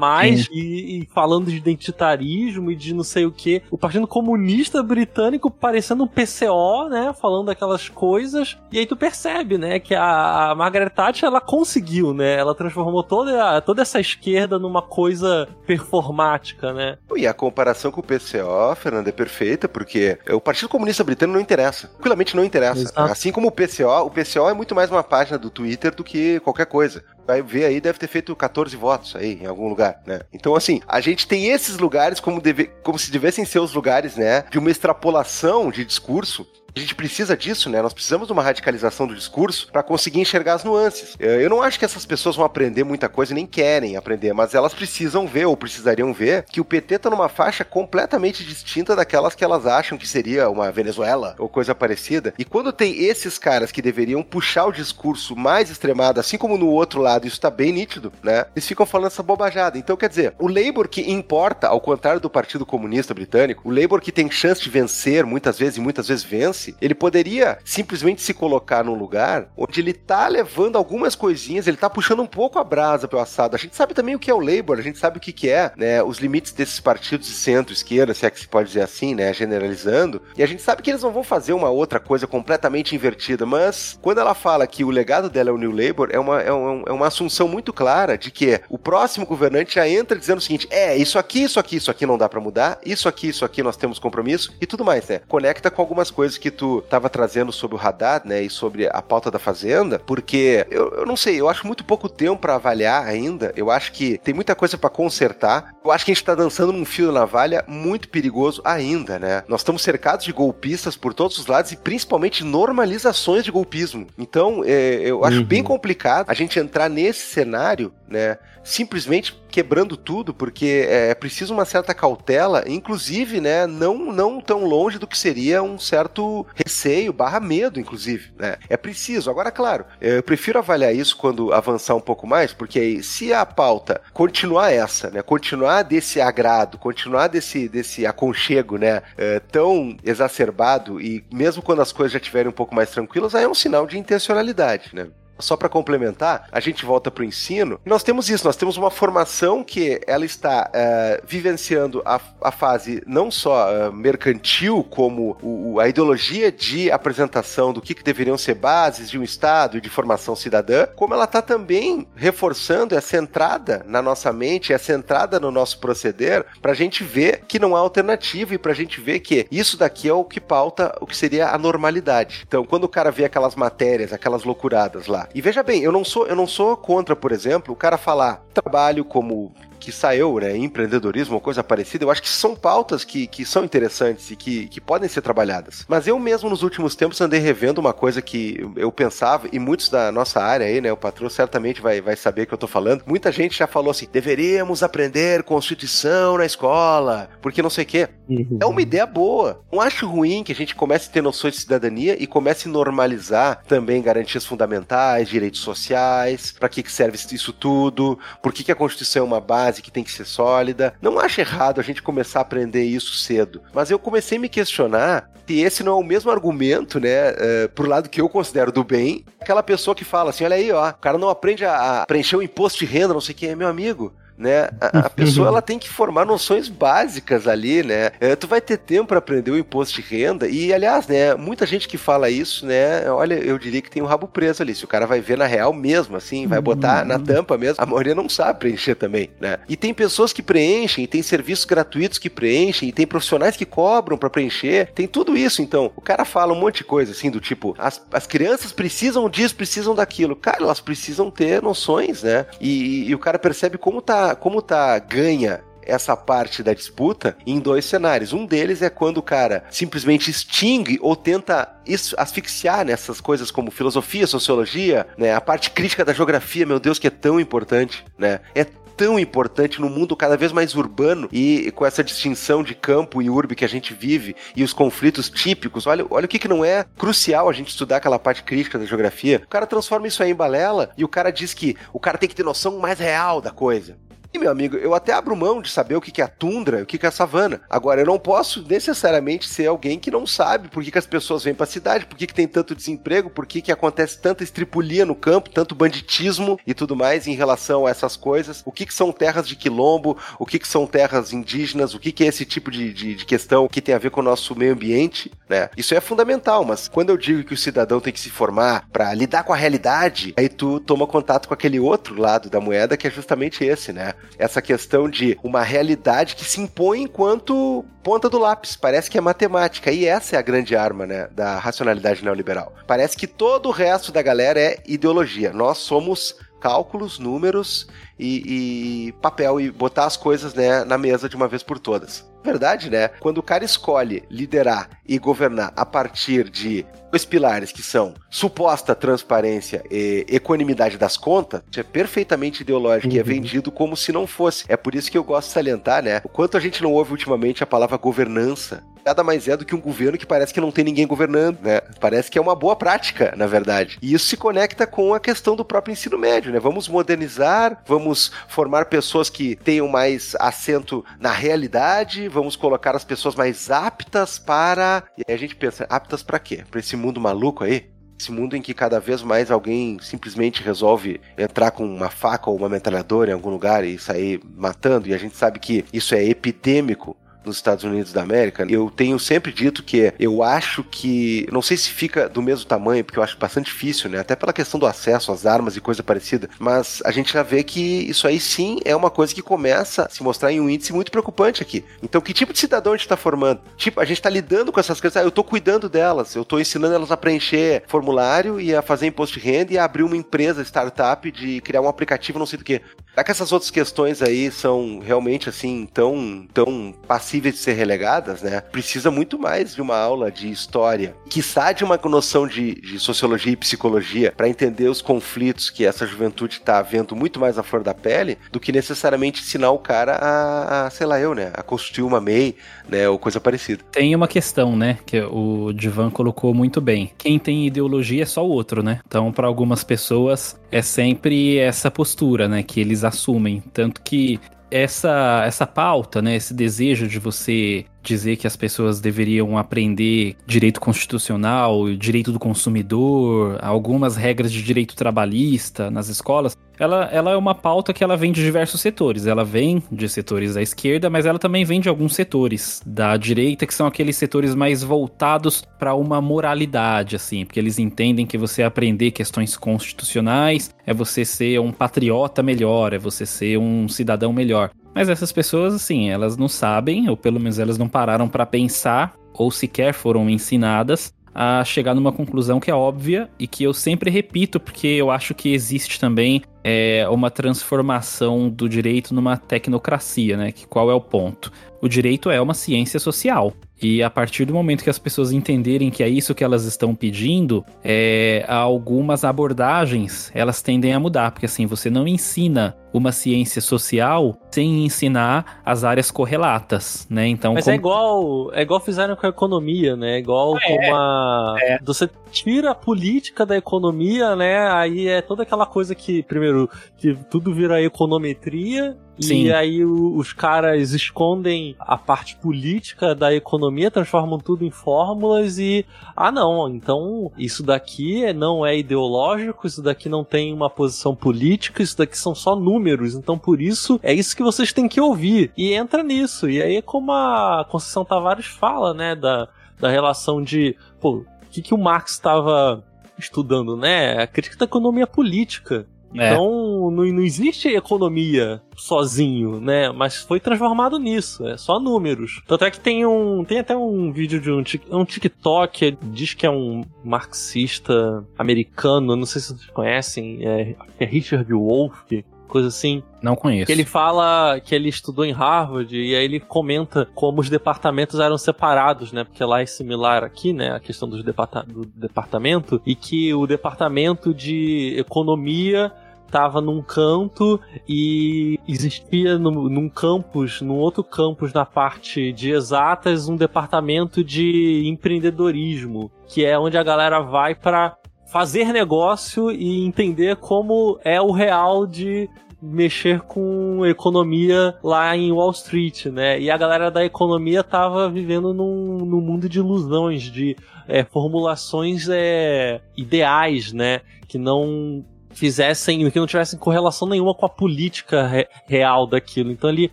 e, 0.52 1.02
e 1.02 1.10
falando 1.14 1.46
de 1.46 1.58
identitarismo 1.58 2.72
e 2.72 2.76
de 2.76 2.94
não 2.94 3.04
sei 3.04 3.26
o 3.26 3.32
que. 3.32 3.62
O 3.70 3.78
Partido 3.78 4.08
Comunista 4.08 4.82
Britânico 4.82 5.50
parecendo 5.50 6.04
um 6.04 6.08
PCO, 6.08 6.90
né, 6.90 7.14
falando 7.20 7.50
aquelas 7.50 7.88
coisas. 7.88 8.58
E 8.72 8.80
aí 8.80 8.86
tu 8.86 8.96
percebe, 8.96 9.58
né, 9.58 9.80
que 9.80 9.94
a, 9.94 10.52
a 10.52 10.56
Margaret 10.56 10.90
Thatcher, 10.90 11.28
ela 11.28 11.42
conseguiu, 11.42 12.14
né, 12.14 12.36
ela 12.36 12.56
transformou 12.56 13.04
toda, 13.04 13.62
toda 13.62 13.82
essa 13.82 14.00
esquerda 14.00 14.58
numa 14.58 14.82
coisa 14.82 15.48
performática, 15.66 16.74
né. 16.74 16.98
E 17.16 17.28
a 17.28 17.34
comparação 17.34 17.92
com 17.92 18.02
o 18.02 18.04
PCO, 18.04 18.76
Fernando, 18.76 19.08
é 19.08 19.12
perfeita, 19.12 19.68
porque 19.68 20.18
o 20.30 20.42
Partido 20.42 20.70
Comunista 20.70 21.04
Britânico 21.04 21.36
não 21.36 21.42
interessa. 21.42 21.88
Tranquilamente 21.88 22.36
não 22.36 22.44
interessa. 22.44 22.82
Exato. 22.82 23.12
Assim 23.12 23.32
como 23.32 23.48
o 23.48 23.52
PCO, 23.52 24.06
o 24.06 24.10
PCO 24.10 24.50
é 24.50 24.54
muito 24.54 24.74
mais 24.74 24.90
uma 24.90 25.04
página 25.04 25.38
do 25.38 25.50
Twitter 25.50 25.94
do 25.94 26.04
que 26.04 26.40
qualquer 26.40 26.66
coisa 26.66 27.04
vai 27.26 27.42
ver 27.42 27.66
aí, 27.66 27.82
deve 27.82 28.00
ter 28.00 28.08
feito 28.08 28.36
14 28.36 28.76
votos 28.76 29.16
aí 29.16 29.40
em 29.42 29.46
algum 29.46 29.68
lugar, 29.68 30.02
né? 30.06 30.22
Então, 30.32 30.56
assim, 30.56 30.82
a 30.88 31.00
gente 31.00 31.28
tem 31.28 31.48
esses 31.48 31.78
lugares 31.78 32.20
como, 32.20 32.42
deve, 32.42 32.66
como 32.84 33.00
se 33.00 33.12
devessem 33.12 33.46
ser 33.46 33.60
os 33.60 33.74
lugares, 33.74 34.16
né, 34.16 34.44
de 34.50 34.60
uma 34.60 34.72
extrapolação 34.72 35.72
de 35.72 35.86
discurso 35.86 36.46
a 36.76 36.80
gente 36.80 36.96
precisa 36.96 37.38
disso, 37.38 37.70
né? 37.70 37.82
Nós 37.82 37.94
precisamos 37.94 38.28
de 38.28 38.34
uma 38.34 38.42
radicalização 38.42 39.06
do 39.06 39.16
discurso 39.16 39.70
para 39.72 39.84
conseguir 39.84 40.20
enxergar 40.20 40.56
as 40.56 40.64
nuances. 40.64 41.16
Eu 41.20 41.50
não 41.50 41.62
acho 41.62 41.78
que 41.78 41.86
essas 41.86 42.06
pessoas 42.06 42.36
vão 42.36 42.46
aprender 42.46 42.84
muita 42.84 43.08
coisa 43.08 43.34
nem 43.34 43.46
querem 43.46 43.96
aprender, 43.96 44.34
mas 44.34 44.56
elas 44.56 44.74
precisam 44.74 45.28
ver 45.28 45.46
ou 45.46 45.56
precisariam 45.56 46.14
ver 46.14 46.44
que 46.44 46.60
o 46.60 46.66
PT 46.66 47.00
tá 47.00 47.10
numa 47.10 47.30
faixa 47.30 47.64
completamente 47.64 48.44
distinta 48.44 48.96
daquelas 48.96 49.36
que 49.36 49.44
elas 49.44 49.66
acham 49.66 49.98
que 49.98 50.08
seria 50.08 50.50
uma 50.50 50.72
Venezuela 50.72 51.36
ou 51.38 51.48
coisa 51.48 51.76
parecida. 51.76 52.34
E 52.40 52.46
quando 52.46 52.74
tem 52.74 53.04
esses 53.04 53.38
caras 53.38 53.72
que 53.72 53.82
deveriam 53.82 54.24
puxar 54.24 54.66
o 54.66 54.72
discurso 54.72 55.36
mais 55.36 55.70
extremado, 55.70 56.20
assim 56.20 56.38
como 56.38 56.58
no 56.58 56.68
outro 56.68 57.02
lado, 57.02 57.28
isso 57.28 57.40
tá 57.40 57.52
bem 57.52 57.72
nítido, 57.72 58.12
né? 58.24 58.46
Eles 58.56 58.68
ficam 58.68 58.86
falando 58.86 59.08
essa 59.08 59.22
bobajada. 59.22 59.78
Então, 59.78 59.96
quer 59.96 60.10
dizer, 60.10 60.34
o 60.40 60.48
Labour 60.48 60.88
que 60.88 61.12
importa, 61.12 61.68
ao 61.68 61.80
contrário 61.80 62.20
do 62.20 62.30
Partido 62.30 62.66
Comunista 62.66 63.14
Britânico, 63.14 63.70
o 63.70 63.72
Labour 63.72 64.02
que 64.02 64.12
tem 64.12 64.30
chance 64.32 64.62
de 64.62 64.70
vencer 64.70 65.26
muitas 65.26 65.60
vezes 65.60 65.78
e 65.78 65.82
muitas 65.82 66.08
vezes 66.08 66.24
vence 66.24 66.63
ele 66.82 66.96
poderia 66.96 67.58
simplesmente 67.64 68.22
se 68.22 68.34
colocar 68.34 68.84
num 68.84 68.94
lugar 68.94 69.48
onde 69.58 69.80
ele 69.80 69.94
tá 69.94 70.28
levando 70.28 70.78
algumas 70.78 71.16
coisinhas, 71.16 71.68
ele 71.68 71.78
tá 71.78 71.90
puxando 71.90 72.22
um 72.22 72.28
pouco 72.28 72.60
a 72.60 72.64
brasa 72.64 73.08
pro 73.08 73.20
assado. 73.20 73.56
A 73.56 73.60
gente 73.60 73.76
sabe 73.76 73.94
também 73.94 74.16
o 74.16 74.20
que 74.20 74.30
é 74.30 74.34
o 74.34 74.40
Labour, 74.40 74.78
a 74.78 74.82
gente 74.82 74.98
sabe 74.98 75.18
o 75.18 75.22
que, 75.22 75.32
que 75.32 75.50
é, 75.50 75.72
né, 75.76 76.04
os 76.04 76.20
limites 76.20 76.52
desses 76.52 76.80
partidos 76.80 77.28
de 77.28 77.34
centro-esquerda, 77.34 78.14
se 78.14 78.26
é 78.26 78.30
que 78.30 78.40
se 78.40 78.48
pode 78.48 78.68
dizer 78.68 78.82
assim, 78.82 79.16
né, 79.16 79.34
generalizando. 79.34 80.22
E 80.38 80.44
a 80.44 80.48
gente 80.48 80.62
sabe 80.62 80.82
que 80.82 80.90
eles 80.90 81.04
não 81.04 81.12
vão 81.12 81.24
fazer 81.24 81.54
uma 81.54 81.70
outra 81.70 82.00
coisa 82.00 82.28
completamente 82.28 82.96
invertida, 82.96 83.46
mas 83.46 83.98
quando 84.02 84.20
ela 84.20 84.34
fala 84.34 84.68
que 84.68 84.84
o 84.84 84.90
legado 84.90 85.30
dela 85.30 85.50
é 85.50 85.54
o 85.54 85.58
New 85.58 85.72
Labour, 85.72 86.10
é 86.12 86.20
uma, 86.20 86.42
é 86.42 86.52
uma, 86.52 86.84
é 86.88 86.92
uma 86.92 87.08
assunção 87.08 87.48
muito 87.48 87.74
clara 87.74 88.18
de 88.18 88.32
que 88.32 88.62
o 88.70 88.78
próximo 88.78 89.26
governante 89.26 89.76
já 89.76 89.88
entra 89.88 90.18
dizendo 90.18 90.38
o 90.38 90.42
seguinte: 90.42 90.68
é, 90.70 90.96
isso 90.96 91.18
aqui, 91.18 91.44
isso 91.44 91.60
aqui, 91.60 91.78
isso 91.78 91.92
aqui 91.92 92.06
não 92.06 92.18
dá 92.18 92.28
para 92.28 92.40
mudar, 92.40 92.80
isso 92.86 93.08
aqui, 93.08 93.30
isso 93.30 93.46
aqui 93.46 93.64
nós 93.64 93.78
temos 93.78 94.00
compromisso 94.00 94.54
e 94.60 94.66
tudo 94.66 94.84
mais, 94.84 95.08
né? 95.08 95.22
Conecta 95.28 95.70
com 95.70 95.82
algumas 95.82 96.12
coisas 96.12 96.38
que 96.38 96.52
tu 96.54 96.80
estava 96.80 97.10
trazendo 97.10 97.52
sobre 97.52 97.76
o 97.76 97.80
Haddad, 97.80 98.28
né, 98.28 98.42
e 98.42 98.50
sobre 98.50 98.88
a 98.88 99.02
pauta 99.02 99.30
da 99.30 99.40
Fazenda, 99.40 100.00
porque 100.00 100.66
eu, 100.70 100.90
eu 100.92 101.06
não 101.06 101.18
sei, 101.18 101.40
eu 101.40 101.50
acho 101.50 101.68
muito 101.68 101.84
pouco 101.84 102.08
tempo 102.08 102.42
para 102.42 102.56
avaliar 102.56 103.06
ainda. 103.06 103.52
Eu 103.56 103.70
acho 103.70 103.92
que 103.92 104.18
tem 104.20 104.34
muita 104.34 104.56
coisa 104.56 104.78
para 104.78 104.90
consertar. 104.90 105.74
Eu 105.84 105.92
acho 105.92 106.06
que 106.06 106.12
a 106.12 106.14
gente 106.14 106.22
está 106.22 106.36
dançando 106.36 106.72
num 106.72 106.86
fio 106.86 107.08
da 107.08 107.24
navalha 107.24 107.64
muito 107.68 108.10
perigoso 108.10 108.62
ainda, 108.64 109.18
né? 109.20 109.44
Nós 109.48 109.62
estamos 109.62 109.82
cercados 109.82 110.26
de 110.26 110.32
golpistas 110.32 110.96
por 110.96 111.14
todos 111.14 111.38
os 111.38 111.48
lados 111.48 111.72
e 111.72 111.78
principalmente 111.78 112.44
normalizações 112.44 113.44
de 113.44 113.52
golpismo. 113.52 114.08
Então, 114.18 114.64
é, 114.66 115.02
eu 115.04 115.24
acho 115.26 115.40
uhum. 115.40 115.46
bem 115.46 115.64
complicado 115.64 116.30
a 116.30 116.34
gente 116.34 116.60
entrar 116.60 116.90
nesse 116.90 117.26
cenário, 117.34 117.94
né? 118.08 118.38
Simplesmente 118.64 119.42
quebrando 119.50 119.96
tudo, 119.96 120.34
porque 120.34 120.88
é 120.90 121.14
preciso 121.14 121.54
uma 121.54 121.66
certa 121.66 121.94
cautela, 121.94 122.64
inclusive, 122.66 123.40
né, 123.40 123.68
não, 123.68 124.12
não 124.12 124.42
tão 124.42 124.66
longe 124.66 124.98
do 124.98 125.06
que 125.06 125.18
seria 125.18 125.62
um 125.62 125.78
certo 125.78 126.46
receio, 126.56 127.14
barra 127.14 127.40
medo, 127.40 127.80
inclusive, 127.80 128.32
né? 128.38 128.58
É 128.68 128.76
preciso. 128.76 129.30
Agora, 129.30 129.52
claro, 129.52 129.86
eu 130.02 130.24
prefiro 130.24 130.58
avaliar 130.58 130.96
isso 130.96 131.16
quando 131.16 131.54
avançar 131.54 131.94
um 131.94 132.02
pouco 132.02 132.26
mais, 132.26 132.52
porque 132.52 132.80
aí, 132.80 133.04
se 133.04 133.32
a 133.32 133.46
pauta 133.46 134.02
continuar 134.12 134.72
essa, 134.72 135.12
né, 135.12 135.22
continuar 135.22 135.84
desse 135.84 136.20
agrado, 136.20 136.80
continuar 136.80 137.28
desse, 137.28 137.70
desse 137.70 138.08
aconchego, 138.08 138.78
né, 138.78 139.04
é, 139.18 139.40
tão 139.40 139.96
exacerbado 140.04 141.00
e 141.00 141.24
mesmo 141.32 141.62
quando 141.62 141.82
as 141.82 141.92
coisas 141.92 142.14
já 142.14 142.18
estiverem 142.18 142.50
um 142.50 142.54
pouco 142.54 142.74
mais 142.74 142.90
tranquilas, 142.90 143.36
aí 143.36 143.44
é 143.44 143.50
um 143.50 143.54
sinal 143.54 143.86
de 143.86 144.00
intencionalidade, 144.00 144.90
né? 144.94 145.08
Só 145.40 145.58
para 145.58 145.70
complementar, 145.70 146.48
a 146.52 146.60
gente 146.60 146.86
volta 146.86 147.10
para 147.10 147.22
o 147.22 147.26
ensino. 147.26 147.80
Nós 147.86 148.04
temos 148.04 148.30
isso, 148.30 148.46
nós 148.46 148.56
temos 148.56 148.78
uma 148.78 148.92
formação 148.92 149.64
que 149.64 150.00
ela 150.06 150.26
está 150.26 150.70
uh, 150.70 151.24
vivenciando 151.28 152.02
a, 152.06 152.20
a, 152.42 152.52
fase 152.52 153.02
não 153.06 153.32
só 153.32 153.90
uh, 153.90 153.94
mercantil, 153.94 154.84
como 154.90 155.38
o, 155.42 155.80
a 155.80 155.88
ideologia 155.88 156.52
de 156.52 156.92
apresentação 156.92 157.74
do 157.74 157.82
que, 157.82 157.96
que 157.96 158.04
deveriam 158.04 158.38
ser 158.38 158.54
bases 158.54 159.10
de 159.10 159.18
um 159.18 159.24
Estado 159.24 159.78
e 159.78 159.82
de 159.82 159.90
formação 159.90 160.36
cidadã, 160.36 160.86
como 160.96 161.14
ela 161.14 161.26
está 161.26 161.42
também 161.42 162.08
reforçando 162.16 162.96
essa 162.96 163.18
entrada 163.18 163.84
na 163.88 164.02
nossa 164.02 164.32
mente, 164.32 164.72
essa 164.74 164.94
entrada 164.94 165.40
no 165.40 165.52
nosso 165.52 165.80
proceder, 165.80 166.46
para 166.62 166.72
a 166.72 166.76
gente 166.76 167.04
ver 167.04 167.44
que 167.48 167.60
não 167.60 167.76
há 167.76 167.80
alternativa 167.80 168.54
e 168.54 168.58
para 168.58 168.72
a 168.72 168.76
gente 168.76 169.02
ver 169.02 169.20
que 169.20 169.48
isso 169.52 169.78
daqui 169.78 170.08
é 170.08 170.14
o 170.14 170.24
que 170.24 170.40
pauta 170.40 170.96
o 171.02 171.08
que 171.08 171.16
seria 171.16 171.50
a 171.50 171.58
normalidade. 171.58 172.44
Então, 172.48 172.66
quando 172.66 172.84
o 172.84 172.90
cara 172.90 173.12
vê 173.12 173.26
aquelas 173.26 173.56
matérias, 173.56 174.14
aquelas 174.14 174.44
loucuradas 174.44 175.08
lá. 175.08 175.23
E 175.34 175.42
veja 175.42 175.64
bem, 175.64 175.82
eu 175.82 175.92
não 175.92 176.04
sou, 176.04 176.28
eu 176.28 176.36
não 176.36 176.48
sou 176.48 176.76
contra, 176.78 177.16
por 177.16 177.32
exemplo, 177.32 177.74
o 177.74 177.78
cara 177.78 177.98
falar 177.98 178.44
trabalho 178.54 179.04
como 179.06 179.54
que 179.84 179.92
saiu, 179.92 180.40
né, 180.40 180.56
empreendedorismo 180.56 181.36
ou 181.36 181.42
coisa 181.42 181.64
parecida, 181.64 182.06
eu 182.06 182.12
acho 182.12 182.22
que 182.22 182.30
são 182.30 182.56
pautas 182.56 183.04
que, 183.04 183.28
que 183.28 183.46
são 183.46 183.64
interessantes 183.64 184.32
e 184.32 184.36
que, 184.36 184.68
que 184.68 184.80
podem 184.80 185.10
ser 185.10 185.22
trabalhadas. 185.22 185.86
Mas 185.88 186.08
eu 186.08 186.18
mesmo 186.18 186.50
nos 186.50 186.64
últimos 186.64 186.96
tempos 186.96 187.20
andei 187.22 187.40
revendo 187.40 187.82
uma 187.82 187.94
coisa 187.94 188.22
que 188.22 188.66
eu 188.76 188.92
pensava, 188.92 189.48
e 189.52 189.60
muitos 189.60 189.90
da 189.90 190.12
nossa 190.12 190.42
área 190.42 190.66
aí, 190.66 190.80
né, 190.80 190.92
o 190.92 190.98
patrão 190.98 191.30
certamente 191.30 191.82
vai, 191.82 192.02
vai 192.02 192.16
saber 192.16 192.46
que 192.46 192.54
eu 192.54 192.58
tô 192.58 192.68
falando, 192.68 193.04
muita 193.06 193.32
gente 193.32 193.58
já 193.58 193.68
falou 193.68 193.92
assim, 193.92 194.08
deveríamos 194.12 194.84
aprender 194.84 195.44
Constituição 195.44 196.38
na 196.38 196.46
escola, 196.46 197.30
porque 197.42 197.62
não 197.62 197.70
sei 197.70 197.84
o 197.84 197.88
quê. 197.88 198.10
Uhum. 198.30 198.58
É 198.62 198.66
uma 198.66 198.82
ideia 198.82 199.06
boa. 199.06 199.62
Não 199.72 199.82
acho 199.82 200.08
ruim 200.08 200.44
que 200.44 200.52
a 200.52 200.56
gente 200.56 200.76
comece 200.76 201.10
a 201.10 201.12
ter 201.12 201.22
noções 201.22 201.56
de 201.56 201.62
cidadania 201.62 202.22
e 202.22 202.26
comece 202.26 202.68
a 202.68 202.72
normalizar 202.72 203.62
também 203.68 204.02
garantias 204.02 204.46
fundamentais, 204.46 205.30
direitos 205.30 205.60
sociais, 205.60 206.52
para 206.52 206.70
que, 206.70 206.84
que 206.84 206.92
serve 206.92 207.18
isso 207.32 207.54
tudo, 207.54 208.20
por 208.42 208.54
que, 208.54 208.64
que 208.64 208.72
a 208.72 208.76
Constituição 208.76 209.24
é 209.24 209.26
uma 209.26 209.42
base 209.42 209.73
base 209.74 209.82
que 209.82 209.92
tem 209.92 210.04
que 210.04 210.12
ser 210.12 210.26
sólida. 210.26 210.94
Não 211.02 211.20
acho 211.20 211.42
errado 211.42 211.80
a 211.80 211.84
gente 211.84 212.02
começar 212.02 212.40
a 212.40 212.42
aprender 212.44 212.84
isso 212.84 213.16
cedo, 213.16 213.62
mas 213.74 213.90
eu 213.90 213.98
comecei 213.98 214.38
a 214.38 214.42
me 214.42 214.50
questionar 214.50 215.30
se 215.48 215.60
esse 215.60 215.84
não 215.84 215.94
é 215.94 215.96
o 215.96 216.04
mesmo 216.04 216.32
argumento, 216.32 217.00
né, 217.00 217.32
uh, 217.32 217.70
pro 217.74 217.88
lado 217.88 218.08
que 218.08 218.22
eu 218.22 218.30
considero 218.30 218.72
do 218.72 218.84
bem, 218.84 219.26
aquela 219.42 219.62
pessoa 219.62 219.94
que 219.94 220.06
fala 220.06 220.30
assim, 220.30 220.46
olha 220.46 220.56
aí, 220.56 220.72
ó, 220.72 220.90
o 220.90 220.94
cara 220.94 221.18
não 221.18 221.28
aprende 221.28 221.66
a, 221.66 222.02
a 222.02 222.06
preencher 222.06 222.38
o 222.38 222.42
imposto 222.42 222.80
de 222.80 222.86
renda, 222.86 223.14
não 223.14 223.20
sei 223.20 223.36
quem 223.36 223.50
é 223.50 223.56
meu 223.56 223.68
amigo 223.68 224.14
né? 224.38 224.70
A, 224.80 225.00
a 225.00 225.10
pessoa 225.10 225.48
ela 225.48 225.62
tem 225.62 225.80
que 225.80 225.90
formar 225.90 226.26
noções 226.26 226.68
básicas 226.68 227.48
ali, 227.48 227.84
né? 227.84 228.12
É, 228.20 228.36
tu 228.36 228.48
vai 228.48 228.62
ter 228.62 228.78
tempo 228.78 229.08
para 229.08 229.20
aprender 229.20 229.52
o 229.52 229.58
imposto 229.58 230.02
de 230.02 230.02
renda 230.02 230.48
e, 230.48 230.74
aliás, 230.74 231.08
né? 231.08 231.36
Muita 231.36 231.66
gente 231.66 231.88
que 231.88 231.98
fala 231.98 232.30
isso, 232.30 232.66
né? 232.66 233.10
Olha, 233.10 233.36
eu 233.36 233.58
diria 233.58 233.82
que 233.82 233.90
tem 233.90 234.02
um 234.02 234.06
rabo 234.06 234.28
preso 234.28 234.62
ali. 234.62 234.74
Se 234.76 234.86
o 234.86 234.88
cara 234.88 235.06
vai 235.06 235.22
ver 235.22 235.38
na 235.38 235.46
real 235.46 235.74
mesmo, 235.74 236.16
assim, 236.16 236.48
vai 236.48 236.62
botar 236.62 237.06
na 237.06 237.20
tampa 237.20 237.58
mesmo, 237.58 237.82
a 237.82 237.86
maioria 237.86 238.16
não 238.16 238.28
sabe 238.28 238.60
preencher 238.60 238.96
também, 238.96 239.30
né? 239.40 239.60
E 239.68 239.76
tem 239.76 239.94
pessoas 239.94 240.34
que 240.34 240.42
preenchem, 240.42 241.04
e 241.04 241.08
tem 241.08 241.22
serviços 241.22 241.66
gratuitos 241.66 242.18
que 242.18 242.30
preenchem, 242.30 242.90
e 242.90 242.92
tem 242.92 243.08
profissionais 243.08 243.56
que 243.56 243.66
cobram 243.66 244.18
para 244.18 244.30
preencher, 244.30 244.92
tem 244.94 245.08
tudo 245.08 245.38
isso. 245.38 245.62
Então, 245.62 245.92
o 245.96 246.02
cara 246.02 246.26
fala 246.26 246.54
um 246.54 246.60
monte 246.60 246.78
de 246.78 246.84
coisa 246.84 247.12
assim 247.12 247.30
do 247.30 247.40
tipo, 247.40 247.76
as, 247.78 248.02
as 248.12 248.28
crianças 248.28 248.72
precisam 248.72 249.30
disso, 249.30 249.56
precisam 249.56 249.96
daquilo. 249.96 250.36
Cara, 250.36 250.64
elas 250.64 250.80
precisam 250.80 251.30
ter 251.30 251.62
noções, 251.62 252.24
né? 252.24 252.46
E, 252.60 253.04
e, 253.04 253.10
e 253.10 253.16
o 253.16 253.20
cara 253.20 253.38
percebe 253.40 253.78
como 253.78 254.02
tá 254.02 254.33
como 254.36 254.62
tá 254.62 254.98
ganha 255.00 255.62
essa 255.86 256.16
parte 256.16 256.64
da 256.64 256.74
disputa 256.74 257.36
em 257.46 257.60
dois 257.60 257.86
cenários. 257.86 258.34
Um 258.34 258.46
deles 258.46 258.82
é 258.82 258.90
quando 258.90 259.18
o 259.18 259.24
cara 259.24 259.66
simplesmente 259.70 260.32
extingue 260.32 260.98
ou 261.02 261.16
tenta 261.16 261.70
asfixiar 262.18 262.86
nessas 262.86 263.20
coisas 263.20 263.52
como 263.52 263.72
filosofia, 263.72 264.28
sociologia, 264.28 265.08
né? 265.18 265.34
A 265.34 265.42
parte 265.42 265.72
crítica 265.72 266.06
da 266.06 266.14
geografia, 266.14 266.66
meu 266.66 266.80
Deus, 266.80 267.00
que 267.00 267.08
é 267.08 267.12
tão 267.12 267.40
importante, 267.40 268.06
né? 268.18 268.40
É 268.56 268.66
tão 268.96 269.18
importante 269.20 269.82
no 269.82 269.90
mundo 269.90 270.16
cada 270.16 270.38
vez 270.38 270.52
mais 270.52 270.76
urbano 270.76 271.28
e 271.32 271.72
com 271.72 271.84
essa 271.84 272.04
distinção 272.04 272.64
de 272.64 272.76
campo 272.76 273.24
e 273.24 273.30
urbe 273.30 273.56
que 273.56 273.66
a 273.66 273.70
gente 273.70 273.92
vive 273.92 274.36
e 274.56 274.64
os 274.64 274.72
conflitos 274.72 275.32
típicos. 275.32 275.88
Olha, 275.88 276.06
olha 276.12 276.26
o 276.26 276.28
que, 276.28 276.38
que 276.38 276.48
não 276.48 276.64
é 276.64 276.86
crucial 276.98 277.50
a 277.50 277.54
gente 277.54 277.70
estudar 277.70 277.98
aquela 277.98 278.20
parte 278.20 278.44
crítica 278.44 278.78
da 278.78 278.86
geografia. 278.86 279.42
O 279.44 279.48
cara 279.50 279.66
transforma 279.66 280.08
isso 280.08 280.22
aí 280.22 280.30
em 280.30 280.36
balela 280.36 280.92
e 280.96 281.04
o 281.04 281.08
cara 281.08 281.32
diz 281.32 281.56
que 281.56 281.76
o 281.92 282.00
cara 282.00 282.20
tem 282.20 282.30
que 282.30 282.36
ter 282.36 282.44
noção 282.44 282.78
mais 282.78 283.00
real 283.00 283.42
da 283.42 283.50
coisa. 283.50 283.98
E, 284.34 284.40
meu 284.40 284.50
amigo, 284.50 284.76
eu 284.78 284.96
até 284.96 285.14
abro 285.14 285.36
mão 285.36 285.62
de 285.62 285.70
saber 285.70 285.96
o 285.96 286.02
que 286.02 286.20
é 286.20 286.26
a 286.26 286.28
tundra, 286.28 286.82
o 286.82 286.86
que 286.88 287.06
é 287.06 287.08
a 287.08 287.12
savana. 287.12 287.62
Agora, 287.70 288.02
eu 288.02 288.06
não 288.08 288.18
posso 288.18 288.66
necessariamente 288.68 289.48
ser 289.48 289.68
alguém 289.68 290.00
que 290.00 290.10
não 290.10 290.26
sabe 290.26 290.70
por 290.70 290.84
que, 290.84 290.90
que 290.90 290.98
as 290.98 291.06
pessoas 291.06 291.44
vêm 291.44 291.54
para 291.54 291.66
a 291.66 291.68
cidade, 291.68 292.08
por 292.08 292.18
que, 292.18 292.26
que 292.26 292.34
tem 292.34 292.48
tanto 292.48 292.74
desemprego, 292.74 293.30
por 293.30 293.46
que, 293.46 293.62
que 293.62 293.72
acontece 293.72 294.20
tanta 294.20 294.44
estripulia 294.44 295.06
no 295.06 295.14
campo, 295.14 295.52
tanto 295.52 295.76
banditismo 295.76 296.60
e 296.66 296.74
tudo 296.74 296.96
mais 296.96 297.28
em 297.28 297.36
relação 297.36 297.86
a 297.86 297.92
essas 297.92 298.18
coisas. 298.18 298.64
O 298.66 298.72
que, 298.72 298.88
que 298.88 298.94
são 298.94 299.12
terras 299.12 299.48
de 299.48 299.56
quilombo, 299.56 300.18
o 300.40 300.48
que, 300.48 300.58
que 300.58 300.68
são 300.68 300.88
terras 300.88 301.32
indígenas, 301.32 301.94
o 301.94 302.00
que, 302.00 302.12
que 302.12 302.24
é 302.24 302.28
esse 302.28 302.44
tipo 302.44 302.72
de, 302.72 302.92
de, 302.92 303.14
de 303.14 303.26
questão 303.26 303.68
que 303.68 303.82
tem 303.82 303.94
a 303.94 304.00
ver 304.00 304.10
com 304.10 304.22
o 304.22 304.24
nosso 304.24 304.56
meio 304.56 304.74
ambiente, 304.74 305.32
né? 305.48 305.70
Isso 305.78 305.94
é 305.94 306.02
fundamental, 306.02 306.66
mas 306.66 306.88
quando 306.88 307.12
eu 307.12 307.18
digo 307.18 307.44
que 307.44 307.54
o 307.54 307.58
cidadão 307.58 308.00
tem 308.00 308.12
que 308.12 308.20
se 308.20 308.32
formar 308.32 308.88
para 308.92 309.14
lidar 309.14 309.44
com 309.44 309.54
a 309.54 309.56
realidade, 309.56 310.34
aí 310.36 310.50
tu 310.50 310.80
toma 310.80 311.06
contato 311.06 311.48
com 311.48 311.54
aquele 311.54 311.80
outro 311.80 312.20
lado 312.20 312.50
da 312.50 312.60
moeda 312.60 312.98
que 312.98 313.06
é 313.06 313.12
justamente 313.12 313.64
esse, 313.64 313.94
né? 313.94 314.14
Essa 314.38 314.62
questão 314.62 315.10
de 315.10 315.38
uma 315.44 315.62
realidade 315.62 316.36
que 316.36 316.46
se 316.46 316.62
impõe 316.62 317.04
enquanto 317.04 317.86
ponta 318.04 318.30
do 318.30 318.38
lápis. 318.38 318.76
Parece 318.76 319.10
que 319.10 319.18
é 319.18 319.22
matemática. 319.22 319.92
E 319.92 320.06
essa 320.06 320.36
é 320.36 320.40
a 320.40 320.42
grande 320.42 320.76
arma, 320.76 321.06
né, 321.06 321.28
da 321.32 321.58
racionalidade 321.58 322.24
neoliberal. 322.24 322.74
Parece 322.88 323.16
que 323.16 323.28
todo 323.28 323.70
o 323.70 323.72
resto 323.72 324.12
da 324.12 324.22
galera 324.22 324.60
é 324.60 324.80
ideologia. 324.86 325.54
Nós 325.54 325.78
somos 325.80 326.36
cálculos, 326.60 327.20
números 327.20 327.88
e, 328.24 329.08
e, 329.08 329.12
papel 329.14 329.60
e 329.60 329.70
botar 329.70 330.06
as 330.06 330.16
coisas 330.16 330.54
né, 330.54 330.86
na 330.86 330.98
mesa 330.98 331.28
de 331.28 331.36
uma 331.36 331.48
vez 331.48 331.62
por 331.62 331.78
todas. 331.78 332.26
Verdade, 332.44 332.90
né? 332.90 333.10
Quando 333.20 333.38
o 333.38 333.44
cara 333.44 333.64
escolhe 333.64 334.24
liderar 334.30 334.90
e 335.06 335.18
governar 335.18 335.72
a 335.76 335.86
partir 335.86 336.50
de 336.50 336.86
dois 337.10 337.24
pilares 337.24 337.72
que 337.72 337.82
são 337.82 338.14
suposta 338.30 338.94
transparência 338.94 339.84
e 339.90 340.26
equanimidade 340.28 340.98
das 340.98 341.16
contas, 341.16 341.62
é 341.76 341.84
perfeitamente 341.84 342.62
ideológico 342.62 343.08
uhum. 343.08 343.14
e 343.14 343.20
é 343.20 343.22
uhum. 343.22 343.28
vendido 343.28 343.72
como 343.72 343.96
se 343.96 344.12
não 344.12 344.28
fosse. 344.28 344.66
É 344.68 344.76
por 344.76 344.94
isso 344.94 345.10
que 345.10 345.18
eu 345.18 345.24
gosto 345.24 345.48
de 345.48 345.54
salientar, 345.54 346.04
né? 346.04 346.22
O 346.24 346.30
quanto 346.30 346.58
a 346.58 346.60
gente 346.60 346.84
não 346.84 346.92
ouve 346.92 347.12
ultimamente 347.12 347.64
a 347.64 347.68
palavra 347.68 347.98
governança 347.98 348.84
nada 349.06 349.24
mais 349.24 349.48
é 349.48 349.58
do 349.58 349.66
que 349.66 349.76
um 349.76 349.82
governo 349.82 350.18
que 350.18 350.26
parece 350.26 350.54
que 350.54 350.62
não 350.62 350.72
tem 350.72 350.84
ninguém 350.84 351.06
governando, 351.06 351.60
né? 351.62 351.82
Parece 352.00 352.32
que 352.32 352.38
é 352.38 352.42
uma 352.42 352.56
boa 352.56 352.76
prática, 352.76 353.34
na 353.36 353.46
verdade. 353.46 353.98
E 354.02 354.14
isso 354.14 354.26
se 354.26 354.38
conecta 354.38 354.88
com 354.88 355.14
a 355.14 355.20
questão 355.20 355.56
do 355.56 355.66
próprio 355.66 355.92
ensino 355.92 356.18
médio, 356.18 356.52
né? 356.52 356.60
Vamos 356.60 356.88
modernizar, 356.88 357.82
vamos 357.86 358.13
formar 358.48 358.86
pessoas 358.86 359.30
que 359.30 359.56
tenham 359.56 359.88
mais 359.88 360.36
assento 360.40 361.04
na 361.20 361.32
realidade, 361.32 362.28
vamos 362.28 362.56
colocar 362.56 362.96
as 362.96 363.04
pessoas 363.04 363.36
mais 363.36 363.70
aptas 363.70 364.40
para. 364.40 365.04
E 365.18 365.24
aí 365.28 365.36
a 365.36 365.38
gente 365.38 365.56
pensa, 365.56 365.86
aptas 365.90 366.24
para 366.24 366.40
quê? 366.40 366.64
Para 366.70 366.80
esse 366.80 366.96
mundo 366.96 367.20
maluco 367.20 367.64
aí? 367.64 367.92
Esse 368.20 368.32
mundo 368.32 368.56
em 368.56 368.62
que 368.62 368.74
cada 368.74 369.00
vez 369.00 369.22
mais 369.22 369.52
alguém 369.52 369.98
simplesmente 370.00 370.64
resolve 370.64 371.20
entrar 371.38 371.72
com 371.72 371.84
uma 371.86 372.10
faca 372.10 372.50
ou 372.50 372.56
uma 372.56 372.70
metralhadora 372.70 373.32
em 373.32 373.34
algum 373.34 373.50
lugar 373.50 373.84
e 373.84 373.98
sair 373.98 374.40
matando, 374.56 375.08
e 375.10 375.14
a 375.14 375.18
gente 375.18 375.36
sabe 375.36 375.60
que 375.60 375.84
isso 375.92 376.16
é 376.16 376.24
epidêmico 376.24 377.18
nos 377.46 377.58
Estados 377.58 377.84
Unidos 377.84 378.14
da 378.14 378.22
América, 378.22 378.66
eu 378.70 378.90
tenho 378.90 379.20
sempre 379.20 379.52
dito 379.52 379.84
que 379.84 380.14
eu 380.20 380.44
acho 380.44 380.84
que, 380.84 381.48
não 381.52 381.62
sei 381.62 381.78
se 381.78 381.90
fica 381.90 382.30
do 382.30 382.42
mesmo 382.42 382.66
tamanho, 382.66 383.04
porque 383.04 383.20
eu 383.20 383.24
acho 383.24 383.38
bastante 383.38 383.66
difícil, 383.66 384.10
né? 384.10 384.20
Até 384.20 384.36
pela 384.36 384.54
questão 384.54 384.80
do 384.80 384.86
acesso 384.86 385.32
às 385.32 385.46
armas 385.46 385.76
e 385.76 385.82
coisa 385.82 386.04
parecida, 386.04 386.50
mas 386.60 387.02
a 387.06 387.12
gente 387.12 387.34
já 387.34 387.44
vê 387.44 387.64
que 387.64 387.80
isso 388.10 388.28
aí 388.28 388.40
sim 388.40 388.80
é 388.86 388.96
uma 388.96 389.10
coisa 389.10 389.34
que 389.34 389.42
começa 389.42 390.04
a 390.04 390.10
se 390.10 390.24
mostrar 390.24 390.52
em 390.52 390.60
um 390.60 390.70
índice 390.70 390.94
muito 390.94 391.12
preocupante 391.12 391.62
aqui. 391.62 391.84
Então, 392.02 392.22
que 392.22 392.34
tipo 392.34 392.54
de 392.54 392.60
cidadão 392.60 392.94
a 392.94 392.96
gente 392.96 393.06
está 393.06 393.18
formando? 393.18 393.62
Tipo, 393.78 394.00
a 394.00 394.06
gente 394.06 394.18
está 394.18 394.30
lidando 394.30 394.72
com 394.72 394.80
essas 394.80 395.00
crianças, 395.00 395.22
ah, 395.22 395.26
eu 395.26 395.30
estou 395.30 395.44
cuidando 395.44 395.90
delas, 395.90 396.36
eu 396.36 396.44
estou 396.44 396.60
ensinando 396.60 396.96
elas 396.96 397.12
a 397.12 397.18
preencher 397.18 397.84
formulário 397.88 398.60
e 398.60 398.76
a 398.76 398.82
fazer 398.82 399.08
imposto 399.08 399.40
de 399.40 399.46
renda 399.46 399.74
e 399.74 399.78
a 399.78 399.86
abrir 399.86 400.04
uma 400.04 400.18
empresa, 400.18 400.62
startup, 400.64 401.30
de 401.32 401.62
criar 401.62 401.82
um 401.82 401.88
aplicativo, 401.88 402.40
não 402.40 402.46
sei 402.46 402.58
do 402.58 402.66
que. 402.66 402.82
Será 403.10 403.24
que 403.24 403.32
essas 403.32 403.52
outras 403.52 403.70
questões 403.70 404.22
aí 404.22 404.50
são 404.50 405.00
realmente 405.00 405.50
assim 405.50 405.88
tão, 405.94 406.48
tão 406.54 406.94
passivas? 407.08 407.33
Passíveis 407.34 407.56
de 407.56 407.62
ser 407.62 407.74
relegadas, 407.74 408.42
né? 408.44 408.62
Precisa 408.62 409.10
muito 409.10 409.40
mais 409.40 409.74
de 409.74 409.82
uma 409.82 409.98
aula 409.98 410.32
de 410.32 410.52
história, 410.52 411.16
quiçá 411.30 411.72
de 411.72 411.84
uma 411.84 412.00
noção 412.04 412.48
de, 412.48 412.76
de 412.76 413.00
sociologia 413.00 413.54
e 413.54 413.56
psicologia 413.56 414.32
para 414.36 414.48
entender 414.48 414.88
os 414.88 415.02
conflitos 415.02 415.70
que 415.70 415.84
essa 415.86 416.06
juventude 416.06 416.58
está 416.58 416.82
vendo 416.82 417.16
muito 417.16 417.40
mais 417.40 417.58
à 417.58 417.64
flor 417.64 417.82
da 417.82 417.94
pele 417.94 418.38
do 418.52 418.60
que 418.60 418.72
necessariamente 418.72 419.42
ensinar 419.42 419.72
o 419.72 419.80
cara 419.80 420.14
a, 420.16 420.86
a 420.86 420.90
sei 420.92 421.08
lá 421.08 421.20
eu, 421.20 421.34
né? 421.34 421.52
A 421.56 421.64
construir 421.64 422.06
uma 422.06 422.22
MEI, 422.22 422.56
né? 422.88 423.10
Ou 423.10 423.18
coisa 423.18 423.40
parecida. 423.40 423.84
Tem 423.92 424.16
uma 424.16 424.28
questão, 424.28 424.76
né? 424.76 425.00
Que 425.06 425.22
o 425.22 425.74
Divan 425.74 426.12
colocou 426.12 426.54
muito 426.54 426.80
bem. 426.80 427.12
Quem 427.18 427.40
tem 427.40 427.66
ideologia 427.66 428.24
é 428.24 428.28
só 428.28 428.46
o 428.46 428.50
outro, 428.50 428.84
né? 428.84 429.00
Então, 429.08 429.32
para 429.32 429.48
algumas 429.48 429.84
pessoas 429.84 430.60
é 430.72 430.82
sempre 430.82 431.58
essa 431.58 431.90
postura, 431.90 432.48
né? 432.48 432.62
Que 432.62 432.80
eles 432.80 433.04
assumem. 433.04 433.64
Tanto 433.74 434.02
que 434.02 434.40
essa, 434.74 435.44
essa 435.46 435.68
pauta, 435.68 436.20
né, 436.20 436.36
esse 436.36 436.52
desejo 436.52 437.08
de 437.08 437.20
você 437.20 437.86
dizer 438.02 438.38
que 438.38 438.48
as 438.48 438.58
pessoas 438.58 439.00
deveriam 439.00 439.56
aprender 439.56 440.36
direito 440.48 440.82
constitucional, 440.82 441.94
direito 441.96 442.32
do 442.32 442.40
consumidor, 442.40 443.60
algumas 443.62 444.16
regras 444.16 444.52
de 444.52 444.64
direito 444.64 444.96
trabalhista 444.96 445.92
nas 445.92 446.10
escolas, 446.10 446.58
ela, 446.84 447.06
ela 447.12 447.32
é 447.32 447.38
uma 447.38 447.56
pauta 447.56 447.94
que 447.94 448.04
ela 448.04 448.16
vem 448.16 448.32
de 448.32 448.44
diversos 448.44 448.82
setores. 448.82 449.26
Ela 449.26 449.44
vem 449.44 449.82
de 449.92 450.08
setores 450.08 450.54
da 450.54 450.62
esquerda, 450.62 451.10
mas 451.10 451.26
ela 451.26 451.40
também 451.40 451.66
vem 451.66 451.80
de 451.80 451.90
alguns 451.90 452.14
setores 452.14 452.82
da 452.86 453.18
direita, 453.18 453.66
que 453.66 453.74
são 453.74 453.88
aqueles 453.88 454.18
setores 454.18 454.54
mais 454.54 454.84
voltados 454.84 455.64
para 455.80 455.96
uma 455.96 456.22
moralidade, 456.22 457.16
assim, 457.16 457.46
porque 457.46 457.60
eles 457.60 457.80
entendem 457.80 458.26
que 458.26 458.38
você 458.38 458.64
aprender 458.64 459.12
questões 459.12 459.58
constitucionais 459.58 460.74
é 460.86 460.94
você 460.94 461.26
ser 461.26 461.60
um 461.60 461.72
patriota 461.72 462.44
melhor, 462.44 462.94
é 462.94 462.98
você 462.98 463.26
ser 463.26 463.58
um 463.58 463.88
cidadão 463.88 464.34
melhor. 464.34 464.70
Mas 464.94 465.10
essas 465.10 465.32
pessoas, 465.32 465.74
assim, 465.74 466.10
elas 466.10 466.38
não 466.38 466.48
sabem, 466.48 467.10
ou 467.10 467.18
pelo 467.18 467.40
menos 467.40 467.58
elas 467.58 467.78
não 467.78 467.90
pararam 467.90 468.28
para 468.28 468.46
pensar, 468.46 469.14
ou 469.34 469.50
sequer 469.50 469.94
foram 469.94 470.30
ensinadas 470.30 471.14
a 471.34 471.64
chegar 471.64 471.96
numa 471.96 472.12
conclusão 472.12 472.60
que 472.60 472.70
é 472.70 472.76
óbvia 472.76 473.30
e 473.40 473.48
que 473.48 473.64
eu 473.64 473.74
sempre 473.74 474.10
repito, 474.10 474.60
porque 474.60 474.88
eu 474.88 475.10
acho 475.10 475.34
que 475.34 475.54
existe 475.54 476.00
também 476.00 476.42
é, 476.64 477.08
uma 477.10 477.32
transformação 477.32 478.50
do 478.50 478.70
direito 478.70 479.14
numa 479.14 479.38
tecnocracia, 479.38 480.38
né? 480.38 480.52
Que 480.52 480.68
qual 480.68 480.90
é 480.92 480.94
o 480.94 481.02
ponto? 481.02 481.52
O 481.84 481.90
direito 481.90 482.32
é 482.32 482.40
uma 482.40 482.54
ciência 482.54 482.98
social. 482.98 483.52
E 483.82 484.02
a 484.02 484.10
partir 484.10 484.46
do 484.46 484.54
momento 484.54 484.86
que 484.86 484.90
as 484.90 484.98
pessoas 484.98 485.34
entenderem 485.34 485.90
que 485.90 486.02
é 486.02 486.08
isso 486.08 486.34
que 486.34 486.42
elas 486.42 486.64
estão 486.64 486.96
pedindo, 486.96 487.66
é, 487.84 488.46
algumas 488.48 489.26
abordagens 489.26 490.32
elas 490.34 490.62
tendem 490.62 490.94
a 490.94 491.00
mudar, 491.02 491.32
porque 491.32 491.46
assim 491.46 491.66
você 491.66 491.90
não 491.90 492.08
ensina 492.08 492.78
uma 492.94 493.12
ciência 493.12 493.62
social 493.62 494.38
sem 494.50 494.86
ensinar 494.86 495.60
as 495.66 495.84
áreas 495.84 496.10
correlatas, 496.10 497.06
né? 497.10 497.28
Então, 497.28 497.56
mas 497.56 497.68
é 497.68 497.72
como... 497.72 497.74
é 497.74 497.78
igual 497.78 498.54
é 498.54 498.62
igual 498.62 498.80
fizeram 498.80 499.18
com 499.18 499.26
a 499.26 499.30
economia, 499.30 499.98
né? 499.98 500.20
Igual 500.20 500.56
é, 500.58 500.60
com 500.62 500.96
a 500.96 501.56
é. 501.62 501.80
você 501.84 502.10
tira 502.32 502.72
a 502.72 502.76
política 502.76 503.46
da 503.46 503.58
economia, 503.58 504.38
né? 504.38 504.72
Aí 504.72 505.10
é 505.10 505.22
toda 505.22 505.44
aquela 505.44 505.66
coisa 505.66 505.94
que 505.94 506.24
primeiro 506.24 506.70
que 506.96 507.14
tudo 507.30 507.54
vira 507.54 507.82
econometria 507.82 508.96
Sim. 509.24 509.44
E 509.46 509.54
aí 509.54 509.86
o, 509.86 510.16
os 510.16 510.34
caras 510.34 510.92
escondem 510.92 511.76
a 511.80 511.98
parte 511.98 512.36
política 512.36 513.16
da 513.16 513.34
economia, 513.34 513.92
transformam 513.92 514.40
tudo 514.40 514.66
em 514.66 514.72
fórmulas 514.72 515.58
e 515.58 515.86
ah 516.16 516.32
não, 516.32 516.70
então 516.70 517.32
isso 517.38 517.64
daqui 517.64 518.32
não 518.34 518.66
é 518.66 518.78
ideológico, 518.78 519.68
isso 519.68 519.82
daqui 519.82 520.10
não 520.10 520.24
tem 520.24 520.54
uma 520.54 520.70
posição 520.70 521.16
política, 521.16 521.82
isso 521.82 521.98
daqui 521.98 522.18
são 522.18 522.36
só 522.36 522.56
números. 522.56 523.16
Então 523.16 523.38
por 523.38 523.62
isso 523.62 524.00
é 524.04 524.14
isso 524.14 524.36
que 524.36 524.44
vocês 524.44 524.72
têm 524.74 524.88
que 524.88 525.02
ouvir. 525.02 525.52
E 525.58 525.74
entra 525.74 526.04
nisso. 526.04 526.50
E 526.50 526.62
aí 526.62 526.82
como 526.82 527.12
a 527.12 527.66
Conceição 527.70 528.06
Tavares 528.06 528.46
fala, 528.46 528.94
né, 528.94 529.16
da, 529.16 529.48
da 529.80 529.90
relação 529.90 530.42
de, 530.42 530.76
pô, 531.00 531.18
o 531.18 531.26
que 531.52 531.62
que 531.62 531.74
o 531.74 531.78
Marx 531.78 532.12
estava 532.12 532.84
estudando, 533.18 533.76
né? 533.78 534.22
A 534.22 534.28
crítica 534.28 534.58
da 534.58 534.66
economia 534.66 535.08
política. 535.08 535.86
É. 536.16 536.32
Então, 536.32 536.92
não, 536.92 537.04
não 537.06 537.22
existe 537.22 537.68
economia 537.70 538.62
sozinho, 538.76 539.60
né? 539.60 539.92
Mas 539.92 540.18
foi 540.18 540.40
transformado 540.40 540.98
nisso, 541.00 541.48
é 541.48 541.58
só 541.58 541.80
números. 541.80 542.42
Tanto 542.48 542.66
é 542.66 542.72
que 542.72 542.80
tem 542.80 543.06
um. 543.06 543.44
Tem 543.44 543.60
até 543.60 543.76
um 543.76 544.12
vídeo 544.12 544.40
de 544.40 544.52
um, 544.52 544.64
um 544.92 545.06
TikTok, 545.06 545.98
diz 546.04 546.34
que 546.34 546.46
é 546.46 546.50
um 546.50 546.84
marxista 547.04 548.26
americano, 548.38 549.16
não 549.16 549.26
sei 549.26 549.42
se 549.42 549.48
vocês 549.50 549.70
conhecem, 549.72 550.40
é, 550.46 550.76
é 551.00 551.06
Richard 551.06 551.52
Wolff, 551.52 552.24
coisa 552.54 552.68
assim. 552.68 553.02
Não 553.20 553.36
conheço. 553.36 553.66
Que 553.66 553.72
ele 553.72 553.84
fala 553.84 554.60
que 554.60 554.76
ele 554.76 554.88
estudou 554.88 555.26
em 555.26 555.32
Harvard 555.32 555.96
e 555.96 556.16
aí 556.16 556.24
ele 556.24 556.40
comenta 556.40 557.08
como 557.16 557.42
os 557.42 557.50
departamentos 557.50 558.20
eram 558.20 558.38
separados, 558.38 559.12
né? 559.12 559.24
Porque 559.24 559.44
lá 559.44 559.62
é 559.62 559.66
similar 559.66 560.24
aqui, 560.24 560.54
né? 560.54 560.72
A 560.72 560.80
questão 560.80 561.10
dos 561.10 561.24
departa 561.24 561.64
do 561.64 561.84
departamento. 561.84 562.80
E 562.86 562.94
que 562.94 563.34
o 563.34 563.48
departamento 563.48 564.34
de 564.36 564.96
economia 565.00 565.92
estava 566.34 566.60
num 566.60 566.82
canto 566.82 567.62
e 567.88 568.60
existia 568.68 569.38
no, 569.38 569.70
num 569.70 569.88
campus, 569.88 570.62
num 570.62 570.78
outro 570.78 571.04
campus 571.04 571.54
na 571.54 571.64
parte 571.64 572.34
de 572.34 572.50
exatas, 572.50 573.30
um 573.30 573.36
departamento 573.36 574.24
de 574.24 574.84
empreendedorismo, 574.88 576.12
que 576.28 576.44
é 576.44 576.58
onde 576.58 576.76
a 576.76 576.84
galera 576.84 577.20
vai 577.20 577.54
para 577.54 577.96
fazer 578.26 578.74
negócio 578.74 579.52
e 579.52 579.86
entender 579.86 580.38
como 580.38 581.00
é 581.04 581.22
o 581.22 581.30
real 581.30 581.86
de 581.86 582.28
mexer 582.60 583.20
com 583.22 583.86
economia 583.86 584.76
lá 584.82 585.16
em 585.16 585.32
Wall 585.32 585.52
Street, 585.52 586.06
né? 586.08 586.40
E 586.40 586.50
a 586.50 586.58
galera 586.58 586.90
da 586.90 587.06
economia 587.06 587.62
tava 587.62 588.10
vivendo 588.10 588.54
num, 588.54 589.00
num 589.06 589.22
mundo 589.22 589.48
de 589.48 589.60
ilusões, 589.60 590.24
de 590.24 590.56
é, 590.88 591.04
formulações 591.04 592.08
é, 592.10 592.82
ideais, 592.98 593.72
né? 593.72 594.02
Que 594.28 594.38
não 594.38 595.04
fizessem, 595.34 596.10
que 596.10 596.20
não 596.20 596.28
tivessem 596.28 596.60
correlação 596.60 597.08
nenhuma 597.08 597.34
com 597.34 597.46
a 597.46 597.50
política 597.50 598.28
re 598.28 598.48
real 598.68 599.08
daquilo. 599.08 599.52
Então 599.52 599.70
ele 599.70 599.92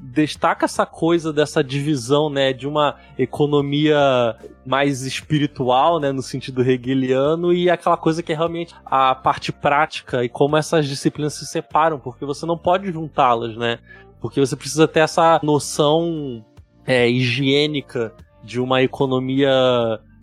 destaca 0.00 0.64
essa 0.64 0.84
coisa 0.84 1.32
dessa 1.32 1.62
divisão, 1.62 2.28
né, 2.28 2.52
de 2.52 2.66
uma 2.66 2.96
economia 3.18 4.36
mais 4.66 5.02
espiritual, 5.02 5.98
né, 5.98 6.12
no 6.12 6.22
sentido 6.22 6.62
hegeliano 6.62 7.52
e 7.52 7.70
aquela 7.70 7.96
coisa 7.96 8.22
que 8.22 8.32
é 8.32 8.36
realmente 8.36 8.74
a 8.84 9.14
parte 9.14 9.52
prática 9.52 10.24
e 10.24 10.28
como 10.28 10.56
essas 10.56 10.86
disciplinas 10.86 11.34
se 11.34 11.46
separam, 11.46 11.98
porque 11.98 12.24
você 12.24 12.44
não 12.44 12.58
pode 12.58 12.92
juntá-las, 12.92 13.56
né? 13.56 13.78
Porque 14.20 14.40
você 14.40 14.56
precisa 14.56 14.88
ter 14.88 15.00
essa 15.00 15.40
noção 15.42 16.44
é, 16.86 17.08
higiênica 17.08 18.12
de 18.42 18.60
uma 18.60 18.82
economia 18.82 19.50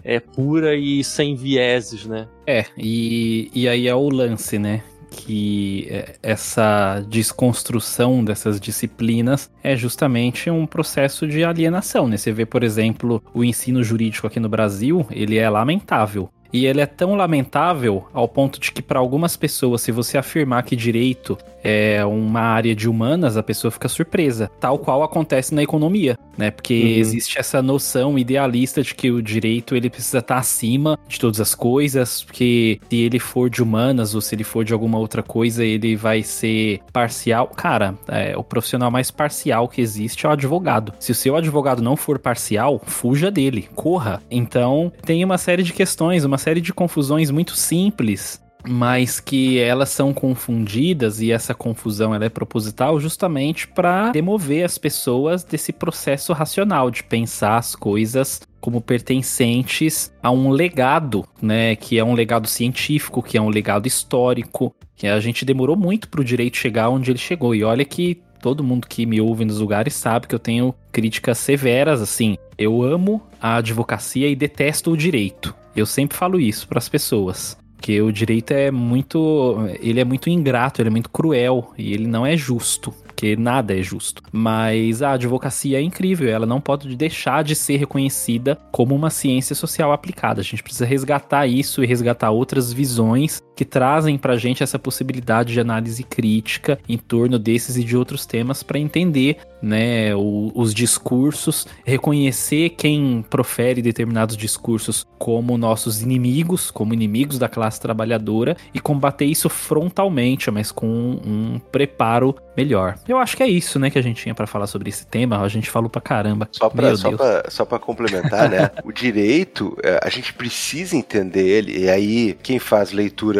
é, 0.03 0.19
pura 0.19 0.75
e 0.75 1.03
sem 1.03 1.35
vieses, 1.35 2.05
né? 2.05 2.27
É, 2.45 2.65
e, 2.77 3.49
e 3.53 3.67
aí 3.67 3.87
é 3.87 3.95
o 3.95 4.09
lance, 4.09 4.59
né? 4.59 4.83
Que 5.15 5.87
é, 5.89 6.15
essa 6.21 7.03
desconstrução 7.07 8.23
dessas 8.23 8.59
disciplinas 8.59 9.49
é 9.63 9.75
justamente 9.75 10.49
um 10.49 10.65
processo 10.65 11.27
de 11.27 11.43
alienação. 11.43 12.09
Você 12.09 12.31
vê, 12.31 12.45
por 12.45 12.63
exemplo, 12.63 13.23
o 13.33 13.43
ensino 13.43 13.83
jurídico 13.83 14.27
aqui 14.27 14.39
no 14.39 14.49
Brasil, 14.49 15.05
ele 15.09 15.37
é 15.37 15.49
lamentável. 15.49 16.29
E 16.55 16.65
ele 16.65 16.79
é 16.79 16.85
tão 16.85 17.15
lamentável 17.15 18.05
ao 18.13 18.29
ponto 18.29 18.61
de 18.61 18.71
que, 18.71 18.81
para 18.81 18.97
algumas 18.97 19.35
pessoas, 19.35 19.81
se 19.81 19.91
você 19.91 20.17
afirmar 20.17 20.63
que 20.63 20.73
direito 20.73 21.37
é 21.61 22.05
uma 22.05 22.39
área 22.39 22.73
de 22.73 22.87
humanas, 22.87 23.35
a 23.35 23.43
pessoa 23.43 23.71
fica 23.71 23.89
surpresa. 23.89 24.49
Tal 24.57 24.79
qual 24.79 25.03
acontece 25.03 25.53
na 25.53 25.63
economia, 25.63 26.17
né? 26.37 26.51
Porque 26.51 26.79
uhum. 26.79 26.99
existe 26.99 27.39
essa 27.39 27.61
noção 27.61 28.17
idealista 28.17 28.83
de 28.83 28.95
que 28.95 29.11
o 29.11 29.21
direito 29.21 29.75
ele 29.75 29.89
precisa 29.89 30.19
estar 30.19 30.37
acima 30.37 30.97
de 31.09 31.19
todas 31.19 31.41
as 31.41 31.55
coisas, 31.55 32.23
porque 32.23 32.79
se 32.87 32.95
ele 32.97 33.19
for 33.19 33.49
de 33.49 33.61
humanas 33.61 34.15
ou 34.15 34.21
se 34.21 34.33
ele 34.35 34.43
for 34.45 34.63
de 34.63 34.71
alguma 34.71 34.97
outra 34.97 35.23
coisa, 35.23 35.65
ele 35.65 35.95
vai 35.95 36.23
ser 36.23 36.79
parcial. 36.93 37.47
Cara, 37.47 37.95
é, 38.07 38.37
o 38.37 38.43
profissional 38.43 38.89
mais 38.89 39.09
parcial 39.11 39.67
que 39.67 39.81
existe 39.81 40.25
é 40.25 40.29
o 40.29 40.31
advogado. 40.31 40.93
Se 40.99 41.11
o 41.11 41.15
seu 41.15 41.35
advogado 41.35 41.81
não 41.81 41.97
for 41.97 42.17
parcial, 42.17 42.79
fuja 42.85 43.29
dele, 43.29 43.67
corra. 43.75 44.21
Então, 44.29 44.93
tem 45.03 45.25
uma 45.25 45.37
série 45.37 45.63
de 45.63 45.73
questões, 45.73 46.23
uma 46.23 46.37
série 46.45 46.61
de 46.61 46.71
confusões 46.71 47.31
muito 47.31 47.55
simples 47.55 48.39
mas 48.67 49.19
que 49.19 49.59
elas 49.59 49.89
são 49.89 50.11
confundidas 50.11 51.21
e 51.21 51.31
essa 51.31 51.53
confusão 51.53 52.15
ela 52.15 52.25
é 52.25 52.29
proposital 52.29 52.99
justamente 52.99 53.67
para 53.67 54.11
demover 54.11 54.63
as 54.63 54.75
pessoas 54.75 55.43
desse 55.43 55.71
processo 55.71 56.33
racional 56.33 56.89
de 56.89 57.03
pensar 57.03 57.57
as 57.57 57.75
coisas 57.75 58.41
como 58.59 58.81
pertencentes 58.81 60.11
a 60.21 60.31
um 60.31 60.49
legado, 60.49 61.27
né, 61.39 61.75
que 61.75 61.99
é 61.99 62.03
um 62.03 62.15
legado 62.15 62.47
científico, 62.47 63.21
que 63.21 63.37
é 63.37 63.41
um 63.41 63.49
legado 63.49 63.87
histórico, 63.87 64.75
que 64.95 65.05
a 65.05 65.19
gente 65.19 65.45
demorou 65.45 65.75
muito 65.75 66.09
para 66.09 66.21
o 66.21 66.25
direito 66.25 66.57
chegar 66.57 66.89
onde 66.89 67.11
ele 67.11 67.19
chegou. 67.19 67.53
E 67.53 67.63
olha 67.63 67.85
que 67.85 68.19
todo 68.41 68.63
mundo 68.63 68.87
que 68.87 69.05
me 69.05 69.21
ouve 69.21 69.45
nos 69.45 69.59
lugares 69.59 69.93
sabe 69.93 70.25
que 70.25 70.33
eu 70.33 70.39
tenho 70.39 70.73
críticas 70.91 71.37
severas, 71.37 72.01
assim. 72.01 72.35
Eu 72.57 72.81
amo 72.81 73.21
a 73.39 73.57
advocacia 73.57 74.27
e 74.27 74.35
detesto 74.35 74.89
o 74.89 74.97
direito. 74.97 75.53
Eu 75.75 75.85
sempre 75.85 76.17
falo 76.17 76.39
isso 76.39 76.67
para 76.67 76.79
as 76.79 76.89
pessoas. 76.89 77.57
Porque 77.75 78.01
o 78.01 78.11
direito 78.11 78.51
é 78.51 78.71
muito. 78.71 79.57
Ele 79.79 79.99
é 79.99 80.05
muito 80.05 80.29
ingrato, 80.29 80.81
ele 80.81 80.89
é 80.89 80.91
muito 80.91 81.09
cruel 81.09 81.73
e 81.77 81.93
ele 81.93 82.07
não 82.07 82.25
é 82.25 82.35
justo 82.35 82.93
porque 83.15 83.37
nada 83.37 83.73
é 83.73 83.81
justo. 83.81 84.21
Mas 84.31 85.01
a 85.01 85.13
advocacia 85.13 85.79
é 85.79 85.81
incrível, 85.81 86.29
ela 86.29 86.45
não 86.45 86.59
pode 86.59 86.93
deixar 86.97 87.45
de 87.45 87.55
ser 87.55 87.77
reconhecida 87.77 88.59
como 88.71 88.93
uma 88.93 89.09
ciência 89.09 89.55
social 89.55 89.93
aplicada. 89.93 90.41
A 90.41 90.43
gente 90.43 90.61
precisa 90.61 90.85
resgatar 90.85 91.47
isso 91.47 91.81
e 91.81 91.87
resgatar 91.87 92.31
outras 92.31 92.73
visões 92.73 93.41
que 93.55 93.63
trazem 93.63 94.17
pra 94.17 94.37
gente 94.37 94.61
essa 94.61 94.77
possibilidade 94.77 95.53
de 95.53 95.59
análise 95.59 96.03
crítica 96.03 96.77
em 96.87 96.97
torno 96.97 97.39
desses 97.39 97.77
e 97.77 97.83
de 97.83 97.95
outros 97.95 98.25
temas 98.25 98.61
para 98.61 98.77
entender, 98.77 99.37
né, 99.61 100.13
o, 100.15 100.51
os 100.53 100.73
discursos, 100.73 101.67
reconhecer 101.83 102.71
quem 102.71 103.25
profere 103.29 103.81
determinados 103.81 104.35
discursos 104.35 105.05
como 105.17 105.57
nossos 105.57 106.01
inimigos, 106.01 106.69
como 106.69 106.93
inimigos 106.93 107.39
da 107.39 107.47
classe 107.47 107.79
trabalhadora 107.79 108.57
e 108.73 108.79
combater 108.79 109.25
isso 109.25 109.49
frontalmente, 109.49 110.51
mas 110.51 110.71
com 110.71 110.87
um 110.87 111.59
preparo 111.71 112.35
melhor. 112.55 112.95
Eu 113.07 113.17
acho 113.17 113.35
que 113.35 113.43
é 113.43 113.47
isso, 113.47 113.79
né, 113.79 113.89
que 113.89 113.99
a 113.99 114.01
gente 114.01 114.21
tinha 114.21 114.35
para 114.35 114.47
falar 114.47 114.67
sobre 114.67 114.89
esse 114.89 115.05
tema. 115.05 115.41
A 115.41 115.47
gente 115.47 115.69
falou 115.69 115.89
pra 115.89 116.01
caramba. 116.01 116.47
Só 116.51 116.69
pra, 116.69 116.95
só 116.95 117.11
pra, 117.11 117.43
só 117.49 117.65
pra 117.65 117.79
complementar, 117.79 118.49
né? 118.49 118.71
o 118.83 118.91
direito, 118.91 119.77
é, 119.83 119.99
a 120.03 120.09
gente 120.09 120.33
precisa 120.33 120.95
entender 120.95 121.47
ele, 121.47 121.79
e 121.79 121.89
aí 121.89 122.37
quem 122.41 122.59
faz 122.59 122.91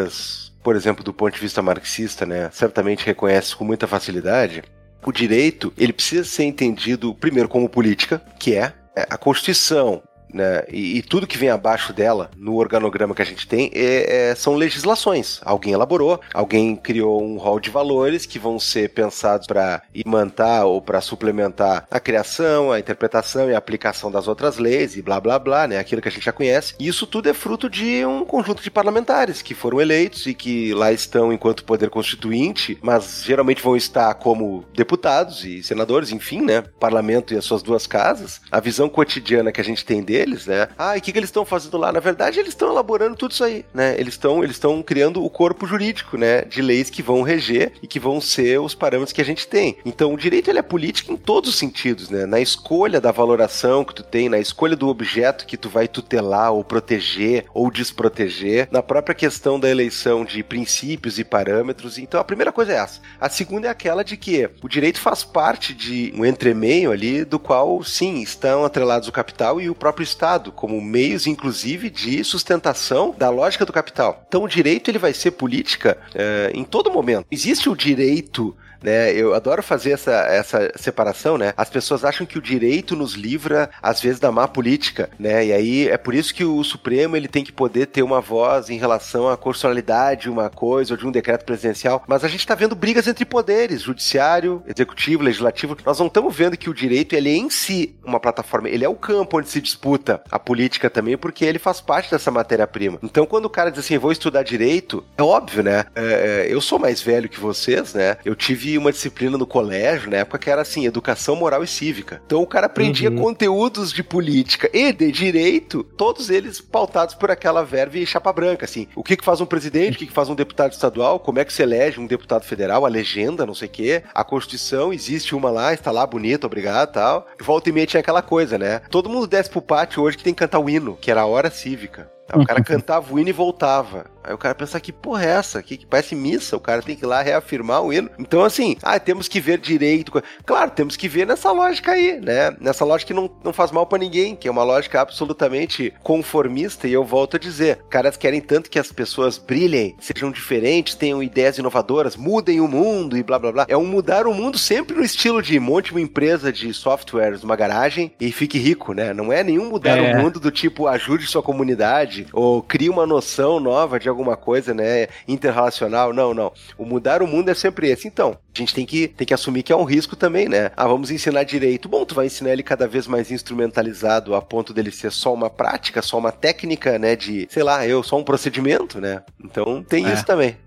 leituras, 0.05 0.51
por 0.63 0.75
exemplo, 0.75 1.03
do 1.03 1.13
ponto 1.13 1.33
de 1.33 1.39
vista 1.39 1.61
marxista, 1.61 2.25
né, 2.25 2.49
certamente 2.51 3.05
reconhece 3.05 3.55
com 3.55 3.63
muita 3.63 3.87
facilidade. 3.87 4.63
O 5.05 5.11
direito, 5.11 5.71
ele 5.77 5.93
precisa 5.93 6.23
ser 6.23 6.43
entendido 6.43 7.13
primeiro 7.13 7.47
como 7.47 7.69
política, 7.69 8.21
que 8.39 8.55
é, 8.55 8.73
é 8.95 9.05
a 9.09 9.17
Constituição, 9.17 10.01
né, 10.35 10.65
e, 10.69 10.97
e, 10.97 11.01
tudo 11.01 11.25
que 11.25 11.37
vem 11.37 11.49
abaixo 11.49 11.93
dela, 11.93 12.29
no 12.37 12.57
organograma 12.57 13.15
que 13.15 13.21
a 13.21 13.25
gente 13.25 13.47
tem, 13.47 13.71
é, 13.73 14.31
é, 14.31 14.35
são 14.35 14.55
legislações. 14.55 15.39
Alguém 15.43 15.73
elaborou, 15.73 16.19
alguém 16.33 16.75
criou 16.75 17.23
um 17.23 17.37
rol 17.37 17.57
de 17.59 17.69
valores 17.69 18.25
que 18.25 18.37
vão 18.37 18.59
ser 18.59 18.89
pensados 18.89 19.47
para 19.47 19.81
imantar 19.93 20.65
ou 20.65 20.81
para 20.81 20.99
suplementar 20.99 21.87
a 21.89 21.99
criação, 22.01 22.71
a 22.71 22.79
interpretação 22.79 23.49
e 23.49 23.55
a 23.55 23.57
aplicação 23.57 24.11
das 24.11 24.27
outras 24.27 24.57
leis 24.57 24.97
e 24.97 25.01
blá 25.01 25.21
blá 25.21 25.39
blá, 25.39 25.67
né? 25.67 25.79
Aquilo 25.79 26.01
que 26.01 26.09
a 26.09 26.11
gente 26.11 26.25
já 26.25 26.33
conhece. 26.33 26.75
E 26.77 26.87
isso 26.87 27.07
tudo 27.07 27.29
é 27.29 27.33
fruto 27.33 27.69
de 27.69 28.05
um 28.05 28.25
conjunto 28.25 28.61
de 28.61 28.69
parlamentares 28.69 29.41
que 29.41 29.53
foram 29.53 29.79
eleitos 29.79 30.25
e 30.25 30.33
que 30.33 30.73
lá 30.73 30.91
estão 30.91 31.31
enquanto 31.31 31.63
poder 31.63 31.89
constituinte, 31.89 32.77
mas 32.81 33.23
geralmente 33.23 33.63
vão 33.63 33.77
estar 33.77 34.13
como 34.15 34.65
deputados 34.73 35.45
e 35.45 35.63
senadores, 35.63 36.11
enfim, 36.11 36.41
né? 36.41 36.63
Parlamento 36.77 37.33
e 37.33 37.37
as 37.37 37.45
suas 37.45 37.63
duas 37.63 37.87
casas. 37.87 38.41
A 38.51 38.59
visão 38.59 38.89
cotidiana 38.89 39.51
que 39.51 39.61
a 39.61 39.63
gente 39.63 39.85
tem 39.85 40.03
deles, 40.25 40.47
né? 40.47 40.67
Ah, 40.77 40.95
e 40.95 40.99
o 40.99 41.01
que, 41.01 41.11
que 41.11 41.19
eles 41.19 41.29
estão 41.29 41.45
fazendo 41.45 41.77
lá? 41.77 41.91
Na 41.91 41.99
verdade, 41.99 42.39
eles 42.39 42.49
estão 42.49 42.71
elaborando 42.71 43.15
tudo 43.15 43.31
isso 43.31 43.43
aí, 43.43 43.63
né? 43.73 43.95
Eles 43.99 44.15
estão 44.15 44.43
eles 44.43 44.59
criando 44.85 45.23
o 45.23 45.29
corpo 45.29 45.67
jurídico, 45.67 46.17
né? 46.17 46.41
De 46.41 46.61
leis 46.61 46.89
que 46.89 47.03
vão 47.03 47.21
reger 47.21 47.73
e 47.81 47.87
que 47.87 47.99
vão 47.99 48.19
ser 48.19 48.59
os 48.59 48.73
parâmetros 48.73 49.13
que 49.13 49.21
a 49.21 49.25
gente 49.25 49.47
tem. 49.47 49.77
Então, 49.85 50.13
o 50.13 50.17
direito 50.17 50.49
ele 50.49 50.59
é 50.59 50.63
político 50.63 51.13
em 51.13 51.17
todos 51.17 51.51
os 51.51 51.55
sentidos, 51.55 52.09
né? 52.09 52.25
Na 52.25 52.39
escolha 52.39 52.99
da 52.99 53.11
valoração 53.11 53.85
que 53.85 53.93
tu 53.93 54.03
tem, 54.03 54.27
na 54.27 54.39
escolha 54.39 54.75
do 54.75 54.87
objeto 54.87 55.45
que 55.45 55.57
tu 55.57 55.69
vai 55.69 55.87
tutelar 55.87 56.51
ou 56.51 56.63
proteger 56.63 57.45
ou 57.53 57.69
desproteger, 57.69 58.67
na 58.71 58.81
própria 58.81 59.13
questão 59.13 59.59
da 59.59 59.69
eleição 59.69 60.25
de 60.25 60.43
princípios 60.43 61.19
e 61.19 61.23
parâmetros. 61.23 61.97
Então, 61.97 62.19
a 62.19 62.23
primeira 62.23 62.51
coisa 62.51 62.73
é 62.73 62.77
essa. 62.77 63.01
A 63.19 63.29
segunda 63.29 63.67
é 63.67 63.69
aquela 63.69 64.03
de 64.03 64.17
que 64.17 64.49
o 64.63 64.67
direito 64.67 64.99
faz 64.99 65.23
parte 65.23 65.73
de 65.73 66.13
um 66.17 66.25
entremeio 66.25 66.91
ali 66.91 67.23
do 67.23 67.37
qual, 67.37 67.83
sim, 67.83 68.21
estão 68.21 68.65
atrelados 68.65 69.07
o 69.07 69.11
capital 69.11 69.61
e 69.61 69.69
o 69.69 69.75
próprio 69.75 70.04
Estado, 70.05 70.51
como 70.51 70.79
meios, 70.79 71.27
inclusive, 71.27 71.89
de 71.89 72.23
sustentação 72.23 73.13
da 73.17 73.29
lógica 73.29 73.65
do 73.65 73.73
capital. 73.73 74.23
Então, 74.27 74.43
o 74.43 74.47
direito 74.47 74.89
ele 74.89 74.97
vai 74.99 75.13
ser 75.13 75.31
política 75.31 75.97
é, 76.13 76.51
em 76.53 76.63
todo 76.63 76.91
momento. 76.91 77.25
Existe 77.29 77.69
o 77.69 77.75
direito 77.75 78.55
né? 78.85 79.11
Eu 79.11 79.33
adoro 79.33 79.63
fazer 79.63 79.91
essa, 79.91 80.11
essa 80.11 80.71
separação, 80.75 81.37
né? 81.37 81.53
As 81.57 81.69
pessoas 81.69 82.05
acham 82.05 82.25
que 82.25 82.37
o 82.37 82.41
direito 82.41 82.95
nos 82.95 83.13
livra, 83.13 83.69
às 83.81 83.99
vezes, 83.99 84.19
da 84.19 84.31
má 84.31 84.47
política, 84.47 85.09
né? 85.19 85.47
E 85.47 85.51
aí 85.51 85.89
é 85.89 85.97
por 85.97 86.13
isso 86.13 86.33
que 86.33 86.45
o 86.45 86.63
Supremo 86.63 87.17
ele 87.17 87.27
tem 87.27 87.43
que 87.43 87.51
poder 87.51 87.87
ter 87.87 88.03
uma 88.03 88.21
voz 88.21 88.69
em 88.69 88.77
relação 88.77 89.27
à 89.27 89.35
constitucionalidade 89.35 90.23
de 90.23 90.29
uma 90.29 90.49
coisa 90.49 90.93
ou 90.93 90.97
de 90.97 91.07
um 91.07 91.11
decreto 91.11 91.45
presidencial. 91.45 92.03
Mas 92.07 92.23
a 92.23 92.27
gente 92.27 92.41
está 92.41 92.53
vendo 92.53 92.75
brigas 92.75 93.07
entre 93.07 93.25
poderes, 93.25 93.81
judiciário, 93.81 94.61
executivo, 94.67 95.23
legislativo. 95.23 95.75
Nós 95.83 95.99
não 95.99 96.07
estamos 96.07 96.35
vendo 96.35 96.55
que 96.55 96.69
o 96.69 96.73
direito 96.73 97.13
ele 97.13 97.29
é 97.29 97.35
em 97.35 97.49
si 97.49 97.95
uma 98.05 98.19
plataforma, 98.19 98.69
ele 98.69 98.85
é 98.85 98.89
o 98.89 98.95
campo 98.95 99.39
onde 99.39 99.49
se 99.49 99.59
disputa 99.59 100.21
a 100.29 100.37
política 100.37 100.89
também, 100.89 101.17
porque 101.17 101.43
ele 101.43 101.57
faz 101.57 101.81
parte 101.81 102.11
dessa 102.11 102.29
matéria-prima. 102.29 102.99
Então, 103.01 103.25
quando 103.25 103.45
o 103.45 103.49
cara 103.49 103.71
diz 103.71 103.79
assim, 103.79 103.97
vou 103.97 104.11
estudar 104.11 104.43
direito, 104.43 105.03
é 105.17 105.23
óbvio, 105.23 105.63
né? 105.63 105.85
É, 105.95 106.45
é 106.45 106.53
eu 106.53 106.61
sou 106.61 106.77
mais 106.77 107.01
velho 107.01 107.27
que 107.27 107.39
vocês, 107.39 107.93
né? 107.95 108.17
Eu 108.23 108.35
tive 108.35 108.74
uma 108.77 108.91
disciplina 108.91 109.37
no 109.37 109.47
colégio, 109.47 110.09
na 110.09 110.17
época, 110.17 110.39
que 110.39 110.49
era 110.49 110.61
assim, 110.61 110.85
educação 110.85 111.35
moral 111.35 111.63
e 111.63 111.67
cívica. 111.67 112.21
Então 112.25 112.41
o 112.41 112.47
cara 112.47 112.67
aprendia 112.67 113.09
uhum. 113.09 113.17
conteúdos 113.17 113.91
de 113.91 114.03
política 114.03 114.69
e 114.73 114.91
de 114.91 115.11
direito, 115.11 115.83
todos 115.83 116.29
eles 116.29 116.61
pautados 116.61 117.15
por 117.15 117.31
aquela 117.31 117.63
verve 117.63 118.05
chapa 118.05 118.31
branca, 118.31 118.65
assim. 118.65 118.87
O 118.95 119.03
que 119.03 119.17
que 119.17 119.25
faz 119.25 119.41
um 119.41 119.45
presidente, 119.45 119.95
o 119.95 119.99
que 119.99 120.07
que 120.07 120.13
faz 120.13 120.29
um 120.29 120.35
deputado 120.35 120.71
estadual, 120.71 121.19
como 121.19 121.39
é 121.39 121.45
que 121.45 121.53
se 121.53 121.63
elege 121.63 121.99
um 121.99 122.07
deputado 122.07 122.43
federal, 122.43 122.85
a 122.85 122.89
legenda, 122.89 123.45
não 123.45 123.55
sei 123.55 123.67
o 123.67 123.71
quê, 123.71 124.03
a 124.13 124.23
Constituição, 124.23 124.93
existe 124.93 125.35
uma 125.35 125.49
lá, 125.49 125.73
está 125.73 125.91
lá, 125.91 126.05
bonita, 126.05 126.47
obrigado, 126.47 126.93
tal. 126.93 127.27
Volta 127.41 127.69
e 127.69 127.71
meia 127.71 127.85
tinha 127.85 127.99
aquela 127.99 128.21
coisa, 128.21 128.57
né? 128.57 128.81
Todo 128.89 129.09
mundo 129.09 129.27
desce 129.27 129.49
pro 129.49 129.61
pátio 129.61 130.03
hoje 130.03 130.17
que 130.17 130.23
tem 130.23 130.33
que 130.33 130.39
cantar 130.39 130.59
o 130.59 130.69
hino, 130.69 130.97
que 130.99 131.11
era 131.11 131.21
a 131.21 131.25
hora 131.25 131.49
cívica. 131.49 132.14
Aí 132.29 132.41
o 132.41 132.45
cara 132.45 132.63
cantava 132.63 133.13
o 133.13 133.19
hino 133.19 133.29
e 133.29 133.33
voltava. 133.33 134.05
Aí 134.23 134.33
o 134.33 134.37
cara 134.37 134.55
pensa, 134.55 134.79
que 134.79 134.91
porra 134.91 135.23
é 135.23 135.29
essa? 135.29 135.61
Que, 135.61 135.77
que 135.77 135.85
parece 135.85 136.15
missa, 136.15 136.57
o 136.57 136.59
cara 136.59 136.81
tem 136.81 136.95
que 136.95 137.05
ir 137.05 137.07
lá 137.07 137.21
reafirmar 137.21 137.83
o 137.83 137.93
hino. 137.93 138.09
Então, 138.17 138.43
assim, 138.43 138.75
ah, 138.81 138.99
temos 138.99 139.27
que 139.27 139.39
ver 139.39 139.59
direito. 139.59 140.11
Claro, 140.43 140.71
temos 140.71 140.97
que 140.97 141.07
ver 141.07 141.27
nessa 141.27 141.51
lógica 141.51 141.91
aí, 141.91 142.19
né? 142.19 142.55
Nessa 142.59 142.83
lógica 142.83 143.13
que 143.13 143.13
não, 143.13 143.29
não 143.43 143.53
faz 143.53 143.71
mal 143.71 143.85
para 143.85 143.99
ninguém, 143.99 144.35
que 144.35 144.47
é 144.47 144.51
uma 144.51 144.63
lógica 144.63 144.99
absolutamente 144.99 145.93
conformista, 146.01 146.87
e 146.87 146.93
eu 146.93 147.03
volto 147.03 147.35
a 147.35 147.39
dizer, 147.39 147.83
caras 147.89 148.17
querem 148.17 148.41
tanto 148.41 148.69
que 148.69 148.79
as 148.79 148.91
pessoas 148.91 149.37
brilhem, 149.37 149.95
sejam 149.99 150.31
diferentes, 150.31 150.95
tenham 150.95 151.21
ideias 151.21 151.59
inovadoras, 151.59 152.15
mudem 152.15 152.59
o 152.59 152.67
mundo 152.67 153.15
e 153.15 153.21
blá 153.21 153.37
blá 153.37 153.51
blá. 153.51 153.65
É 153.69 153.77
um 153.77 153.85
mudar 153.85 154.25
o 154.25 154.33
mundo 154.33 154.57
sempre 154.57 154.95
no 154.95 155.03
estilo 155.03 155.41
de 155.41 155.59
monte 155.59 155.91
uma 155.91 156.01
empresa 156.01 156.51
de 156.51 156.73
softwares, 156.73 157.43
uma 157.43 157.55
garagem 157.55 158.11
e 158.19 158.31
fique 158.31 158.57
rico, 158.57 158.93
né? 158.93 159.13
Não 159.13 159.31
é 159.31 159.43
nenhum 159.43 159.69
mudar 159.69 159.99
é. 159.99 160.13
o 160.13 160.21
mundo 160.21 160.39
do 160.39 160.49
tipo 160.49 160.87
ajude 160.87 161.27
sua 161.27 161.43
comunidade 161.43 162.14
ou 162.31 162.61
crie 162.61 162.89
uma 162.89 163.05
noção 163.05 163.59
nova 163.59 163.99
de 163.99 164.09
alguma 164.09 164.35
coisa, 164.35 164.73
né, 164.73 165.07
interrelacional. 165.27 166.13
Não, 166.13 166.33
não. 166.33 166.51
O 166.77 166.85
mudar 166.85 167.21
o 167.21 167.27
mundo 167.27 167.49
é 167.49 167.53
sempre 167.53 167.89
esse. 167.89 168.07
Então, 168.07 168.37
a 168.53 168.57
gente 168.57 168.73
tem 168.73 168.85
que, 168.85 169.07
tem 169.07 169.27
que 169.27 169.33
assumir 169.33 169.63
que 169.63 169.73
é 169.73 169.75
um 169.75 169.83
risco 169.83 170.15
também, 170.15 170.47
né? 170.47 170.71
Ah, 170.75 170.87
vamos 170.87 171.11
ensinar 171.11 171.43
direito. 171.43 171.89
Bom, 171.89 172.05
tu 172.05 172.15
vai 172.15 172.27
ensinar 172.27 172.51
ele 172.51 172.63
cada 172.63 172.87
vez 172.87 173.07
mais 173.07 173.31
instrumentalizado 173.31 174.35
a 174.35 174.41
ponto 174.41 174.73
dele 174.73 174.91
ser 174.91 175.11
só 175.11 175.33
uma 175.33 175.49
prática, 175.49 176.01
só 176.01 176.17
uma 176.17 176.31
técnica, 176.31 176.97
né, 176.99 177.15
de, 177.15 177.47
sei 177.49 177.63
lá, 177.63 177.87
eu 177.87 178.03
só 178.03 178.17
um 178.17 178.23
procedimento, 178.23 178.99
né? 178.99 179.23
Então, 179.43 179.83
tem 179.83 180.05
é. 180.05 180.13
isso 180.13 180.25
também. 180.25 180.57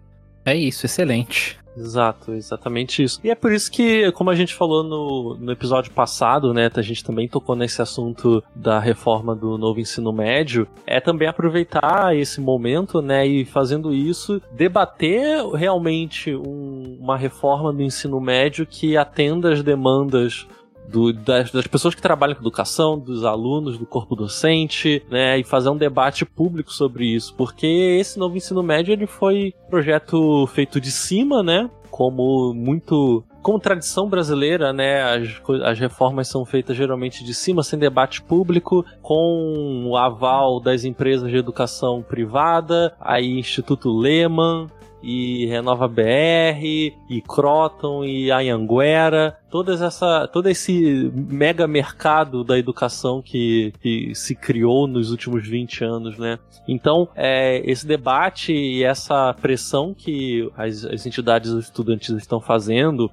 É 0.48 0.56
isso, 0.56 0.86
excelente. 0.86 1.58
Exato, 1.76 2.32
exatamente 2.32 3.02
isso. 3.02 3.20
E 3.22 3.30
é 3.30 3.34
por 3.34 3.52
isso 3.52 3.70
que, 3.70 4.10
como 4.12 4.30
a 4.30 4.34
gente 4.34 4.54
falou 4.54 4.82
no, 4.82 5.36
no 5.36 5.52
episódio 5.52 5.92
passado, 5.92 6.52
né, 6.52 6.70
a 6.74 6.82
gente 6.82 7.04
também 7.04 7.28
tocou 7.28 7.54
nesse 7.54 7.80
assunto 7.80 8.42
da 8.54 8.80
reforma 8.80 9.34
do 9.34 9.56
novo 9.56 9.78
ensino 9.78 10.12
médio, 10.12 10.66
é 10.86 11.00
também 11.00 11.28
aproveitar 11.28 12.16
esse 12.16 12.40
momento, 12.40 13.00
né, 13.00 13.26
e 13.26 13.44
fazendo 13.44 13.94
isso, 13.94 14.42
debater 14.52 15.44
realmente 15.54 16.34
um, 16.34 16.98
uma 17.00 17.16
reforma 17.16 17.72
do 17.72 17.82
ensino 17.82 18.20
médio 18.20 18.66
que 18.66 18.96
atenda 18.96 19.52
às 19.52 19.62
demandas 19.62 20.48
do, 20.88 21.12
das, 21.12 21.50
das, 21.50 21.66
pessoas 21.66 21.94
que 21.94 22.02
trabalham 22.02 22.34
com 22.34 22.42
educação, 22.42 22.98
dos 22.98 23.24
alunos, 23.24 23.78
do 23.78 23.86
corpo 23.86 24.16
docente, 24.16 25.02
né, 25.10 25.38
e 25.38 25.44
fazer 25.44 25.68
um 25.68 25.76
debate 25.76 26.24
público 26.24 26.72
sobre 26.72 27.06
isso, 27.06 27.34
porque 27.36 27.66
esse 27.66 28.18
novo 28.18 28.36
ensino 28.36 28.62
médio 28.62 28.92
ele 28.92 29.06
foi 29.06 29.54
projeto 29.68 30.46
feito 30.48 30.80
de 30.80 30.90
cima, 30.90 31.42
né, 31.42 31.70
como 31.90 32.52
muito 32.54 33.24
como 33.42 33.58
tradição 33.58 34.08
brasileira, 34.08 34.72
né, 34.72 35.02
as, 35.02 35.40
as 35.64 35.78
reformas 35.78 36.28
são 36.28 36.44
feitas 36.44 36.76
geralmente 36.76 37.24
de 37.24 37.32
cima, 37.32 37.62
sem 37.62 37.78
debate 37.78 38.20
público, 38.20 38.84
com 39.00 39.86
o 39.86 39.96
aval 39.96 40.60
das 40.60 40.84
empresas 40.84 41.30
de 41.30 41.36
educação 41.36 42.02
privada, 42.02 42.94
aí 43.00 43.38
Instituto 43.38 43.90
Lehman, 43.90 44.68
e 45.02 45.46
Renova 45.46 45.86
BR, 45.86 46.62
e 47.08 47.22
Croton, 47.26 48.04
e 48.04 48.30
Anhanguera, 48.30 49.36
todas 49.50 49.80
essa, 49.80 50.28
todo 50.28 50.48
esse 50.48 51.10
mega 51.14 51.66
mercado 51.66 52.44
da 52.44 52.58
educação 52.58 53.22
que, 53.22 53.72
que 53.80 54.14
se 54.14 54.34
criou 54.34 54.86
nos 54.86 55.10
últimos 55.10 55.46
20 55.46 55.84
anos, 55.84 56.18
né? 56.18 56.38
Então, 56.66 57.08
é, 57.14 57.62
esse 57.64 57.86
debate 57.86 58.52
e 58.52 58.84
essa 58.84 59.34
pressão 59.40 59.94
que 59.94 60.50
as, 60.56 60.84
as 60.84 61.06
entidades 61.06 61.50
estudantis 61.52 62.10
estão 62.10 62.40
fazendo 62.40 63.10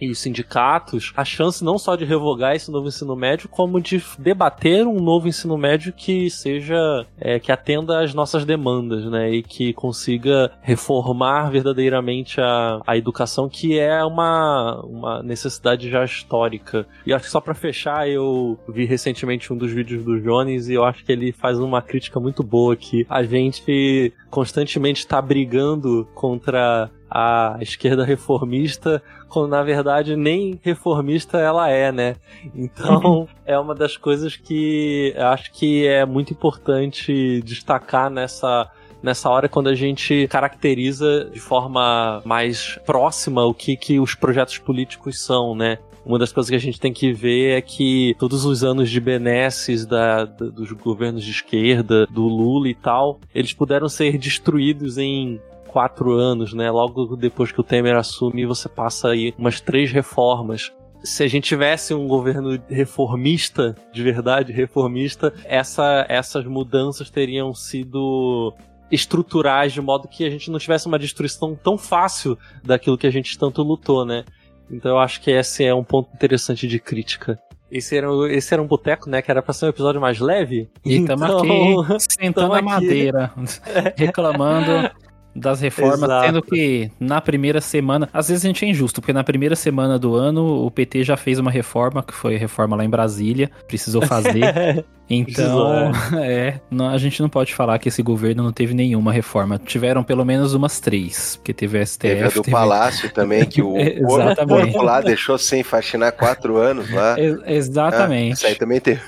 e 0.00 0.10
os 0.10 0.18
sindicatos 0.18 1.12
a 1.16 1.24
chance 1.24 1.64
não 1.64 1.78
só 1.78 1.96
de 1.96 2.04
revogar 2.04 2.54
esse 2.54 2.70
novo 2.70 2.88
ensino 2.88 3.16
médio, 3.16 3.48
como 3.48 3.80
de 3.80 4.02
debater 4.18 4.86
um 4.86 5.00
novo 5.00 5.28
ensino 5.28 5.56
médio 5.56 5.92
que 5.92 6.30
seja 6.30 7.06
é, 7.18 7.38
que 7.38 7.50
atenda 7.52 8.02
às 8.02 8.14
nossas 8.14 8.44
demandas, 8.44 9.04
né, 9.06 9.30
e 9.30 9.42
que 9.42 9.72
consiga 9.72 10.52
reformar 10.60 11.50
verdadeiramente 11.50 12.40
a, 12.40 12.80
a 12.86 12.96
educação, 12.96 13.48
que 13.48 13.78
é 13.78 14.04
uma, 14.04 14.80
uma 14.82 15.22
necessidade 15.22 15.90
já 15.90 16.04
histórica. 16.04 16.86
E 17.04 17.12
acho 17.12 17.24
que 17.24 17.30
só 17.30 17.40
para 17.40 17.54
fechar, 17.54 18.08
eu 18.08 18.58
vi 18.68 18.84
recentemente 18.84 19.52
um 19.52 19.56
dos 19.56 19.72
vídeos 19.72 20.04
do 20.04 20.20
Jones 20.20 20.68
e 20.68 20.74
eu 20.74 20.84
acho 20.84 21.04
que 21.04 21.12
ele 21.12 21.32
faz 21.32 21.58
uma 21.58 21.82
crítica 21.82 22.20
muito 22.20 22.42
boa 22.42 22.76
que 22.76 23.06
a 23.08 23.22
gente 23.22 24.12
constantemente 24.30 25.00
está 25.00 25.20
brigando 25.20 26.06
contra 26.14 26.90
a 27.10 27.56
esquerda 27.60 28.04
reformista, 28.04 29.02
quando 29.28 29.50
na 29.50 29.62
verdade 29.62 30.16
nem 30.16 30.58
reformista 30.62 31.38
ela 31.38 31.68
é, 31.68 31.90
né? 31.92 32.16
Então 32.54 33.28
é 33.44 33.58
uma 33.58 33.74
das 33.74 33.96
coisas 33.96 34.36
que 34.36 35.14
acho 35.16 35.52
que 35.52 35.86
é 35.86 36.04
muito 36.04 36.32
importante 36.32 37.42
destacar 37.42 38.10
nessa 38.10 38.70
nessa 39.02 39.30
hora 39.30 39.48
quando 39.48 39.68
a 39.68 39.74
gente 39.74 40.26
caracteriza 40.28 41.30
de 41.32 41.38
forma 41.38 42.22
mais 42.24 42.78
próxima 42.84 43.44
o 43.44 43.54
que, 43.54 43.76
que 43.76 44.00
os 44.00 44.14
projetos 44.14 44.58
políticos 44.58 45.22
são, 45.22 45.54
né? 45.54 45.78
Uma 46.04 46.20
das 46.20 46.32
coisas 46.32 46.48
que 46.48 46.56
a 46.56 46.60
gente 46.60 46.80
tem 46.80 46.92
que 46.92 47.12
ver 47.12 47.58
é 47.58 47.60
que 47.60 48.14
todos 48.16 48.44
os 48.44 48.62
anos 48.62 48.88
de 48.88 49.00
benesses 49.00 49.84
da, 49.84 50.24
da, 50.24 50.46
dos 50.46 50.70
governos 50.70 51.24
de 51.24 51.32
esquerda, 51.32 52.06
do 52.06 52.22
Lula 52.22 52.68
e 52.68 52.74
tal, 52.74 53.18
eles 53.34 53.52
puderam 53.52 53.88
ser 53.88 54.16
destruídos 54.16 54.98
em 54.98 55.40
quatro 55.66 56.12
anos, 56.12 56.52
né? 56.54 56.70
Logo 56.70 57.16
depois 57.16 57.52
que 57.52 57.60
o 57.60 57.64
Temer 57.64 57.96
assume, 57.96 58.46
você 58.46 58.68
passa 58.68 59.08
aí 59.08 59.34
umas 59.38 59.60
três 59.60 59.92
reformas 59.92 60.72
se 61.06 61.22
a 61.22 61.28
gente 61.28 61.44
tivesse 61.44 61.94
um 61.94 62.08
governo 62.08 62.60
reformista, 62.68 63.76
de 63.92 64.02
verdade, 64.02 64.52
reformista, 64.52 65.32
essa, 65.44 66.04
essas 66.08 66.44
mudanças 66.44 67.08
teriam 67.08 67.54
sido 67.54 68.52
estruturais 68.90 69.72
de 69.72 69.80
modo 69.80 70.08
que 70.08 70.24
a 70.24 70.30
gente 70.30 70.50
não 70.50 70.58
tivesse 70.58 70.86
uma 70.86 70.98
destruição 70.98 71.54
tão 71.54 71.78
fácil 71.78 72.38
daquilo 72.62 72.98
que 72.98 73.06
a 73.06 73.10
gente 73.10 73.38
tanto 73.38 73.62
lutou, 73.62 74.04
né? 74.04 74.24
Então 74.70 74.92
eu 74.92 74.98
acho 74.98 75.20
que 75.20 75.30
esse 75.30 75.64
é 75.64 75.74
um 75.74 75.84
ponto 75.84 76.10
interessante 76.12 76.66
de 76.66 76.78
crítica. 76.78 77.38
Esse 77.70 77.96
era, 77.96 78.08
esse 78.32 78.54
era 78.54 78.62
um 78.62 78.66
boteco, 78.66 79.10
né? 79.10 79.20
Que 79.20 79.30
era 79.30 79.42
pra 79.42 79.52
ser 79.52 79.66
um 79.66 79.68
episódio 79.68 80.00
mais 80.00 80.20
leve. 80.20 80.68
E 80.84 80.98
estamos 80.98 81.24
então, 81.24 81.80
aqui 81.80 82.06
sentando 82.20 82.54
a 82.54 82.62
madeira, 82.62 83.32
reclamando 83.96 84.90
das 85.36 85.60
reformas, 85.60 86.02
Exato. 86.02 86.26
sendo 86.26 86.42
que 86.42 86.90
na 86.98 87.20
primeira 87.20 87.60
semana, 87.60 88.08
às 88.12 88.28
vezes 88.28 88.44
a 88.44 88.48
gente 88.48 88.64
é 88.64 88.68
injusto, 88.68 89.00
porque 89.00 89.12
na 89.12 89.22
primeira 89.22 89.54
semana 89.54 89.98
do 89.98 90.14
ano 90.14 90.64
o 90.64 90.70
PT 90.70 91.04
já 91.04 91.16
fez 91.16 91.38
uma 91.38 91.50
reforma, 91.50 92.02
que 92.02 92.14
foi 92.14 92.36
a 92.36 92.38
reforma 92.38 92.76
lá 92.76 92.84
em 92.84 92.90
Brasília, 92.90 93.50
precisou 93.66 94.02
fazer. 94.02 94.84
Então, 95.08 95.92
é, 96.18 96.60
não, 96.70 96.88
a 96.88 96.98
gente 96.98 97.20
não 97.22 97.28
pode 97.28 97.54
falar 97.54 97.78
que 97.78 97.88
esse 97.88 98.02
governo 98.02 98.42
não 98.42 98.52
teve 98.52 98.74
nenhuma 98.74 99.12
reforma. 99.12 99.58
Tiveram 99.58 100.02
pelo 100.02 100.24
menos 100.24 100.52
umas 100.52 100.80
três, 100.80 101.36
porque 101.36 101.54
teve 101.54 101.78
a 101.78 101.86
STF. 101.86 101.98
Teve 101.98 102.24
a 102.24 102.28
do 102.28 102.42
teve... 102.42 102.50
Palácio 102.50 103.12
também, 103.12 103.44
que 103.44 103.62
o 103.62 103.74
corpo 104.46 104.82
lá 104.82 105.00
deixou 105.00 105.38
sem 105.38 105.62
faxinar 105.62 106.12
quatro 106.12 106.56
anos 106.56 106.90
lá. 106.90 107.18
Ex 107.18 107.38
exatamente. 107.46 108.30
Ah, 108.30 108.34
isso 108.34 108.46
aí 108.46 108.54
também 108.56 108.80
teve 108.80 109.00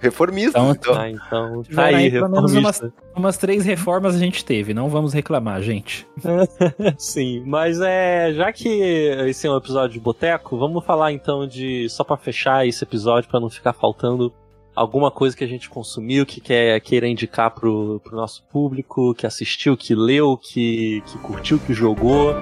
reformismo. 0.00 0.50
Então, 0.50 0.70
então. 0.70 0.98
Ah, 0.98 1.10
então 1.10 1.62
tá 1.74 1.84
aí, 1.84 2.10
pelo 2.10 2.28
menos 2.28 2.52
umas, 2.54 2.82
umas 3.14 3.36
três 3.36 3.64
reformas 3.64 4.14
a 4.14 4.18
gente 4.18 4.44
teve, 4.44 4.72
não 4.72 4.88
vamos 4.88 5.12
reclamar, 5.12 5.60
gente. 5.64 6.06
Sim, 6.96 7.42
mas 7.46 7.80
é, 7.80 8.32
já 8.32 8.52
que 8.52 8.68
esse 8.68 9.46
é 9.46 9.50
um 9.50 9.56
episódio 9.56 9.94
de 9.94 10.00
boteco, 10.00 10.56
vamos 10.56 10.84
falar 10.84 11.12
então 11.12 11.46
de, 11.46 11.88
só 11.88 12.04
para 12.04 12.16
fechar 12.16 12.66
esse 12.66 12.84
episódio, 12.84 13.28
para 13.28 13.40
não 13.40 13.50
ficar 13.50 13.72
faltando 13.72 14.32
alguma 14.74 15.10
coisa 15.10 15.36
que 15.36 15.44
a 15.44 15.48
gente 15.48 15.68
consumiu, 15.70 16.26
que 16.26 16.40
quer, 16.40 16.80
queira 16.80 17.06
indicar 17.08 17.50
pro, 17.50 18.00
pro 18.04 18.16
nosso 18.16 18.44
público, 18.44 19.14
que 19.14 19.26
assistiu, 19.26 19.76
que 19.76 19.94
leu, 19.94 20.36
que, 20.36 21.02
que 21.06 21.18
curtiu, 21.18 21.58
que 21.58 21.72
jogou. 21.72 22.34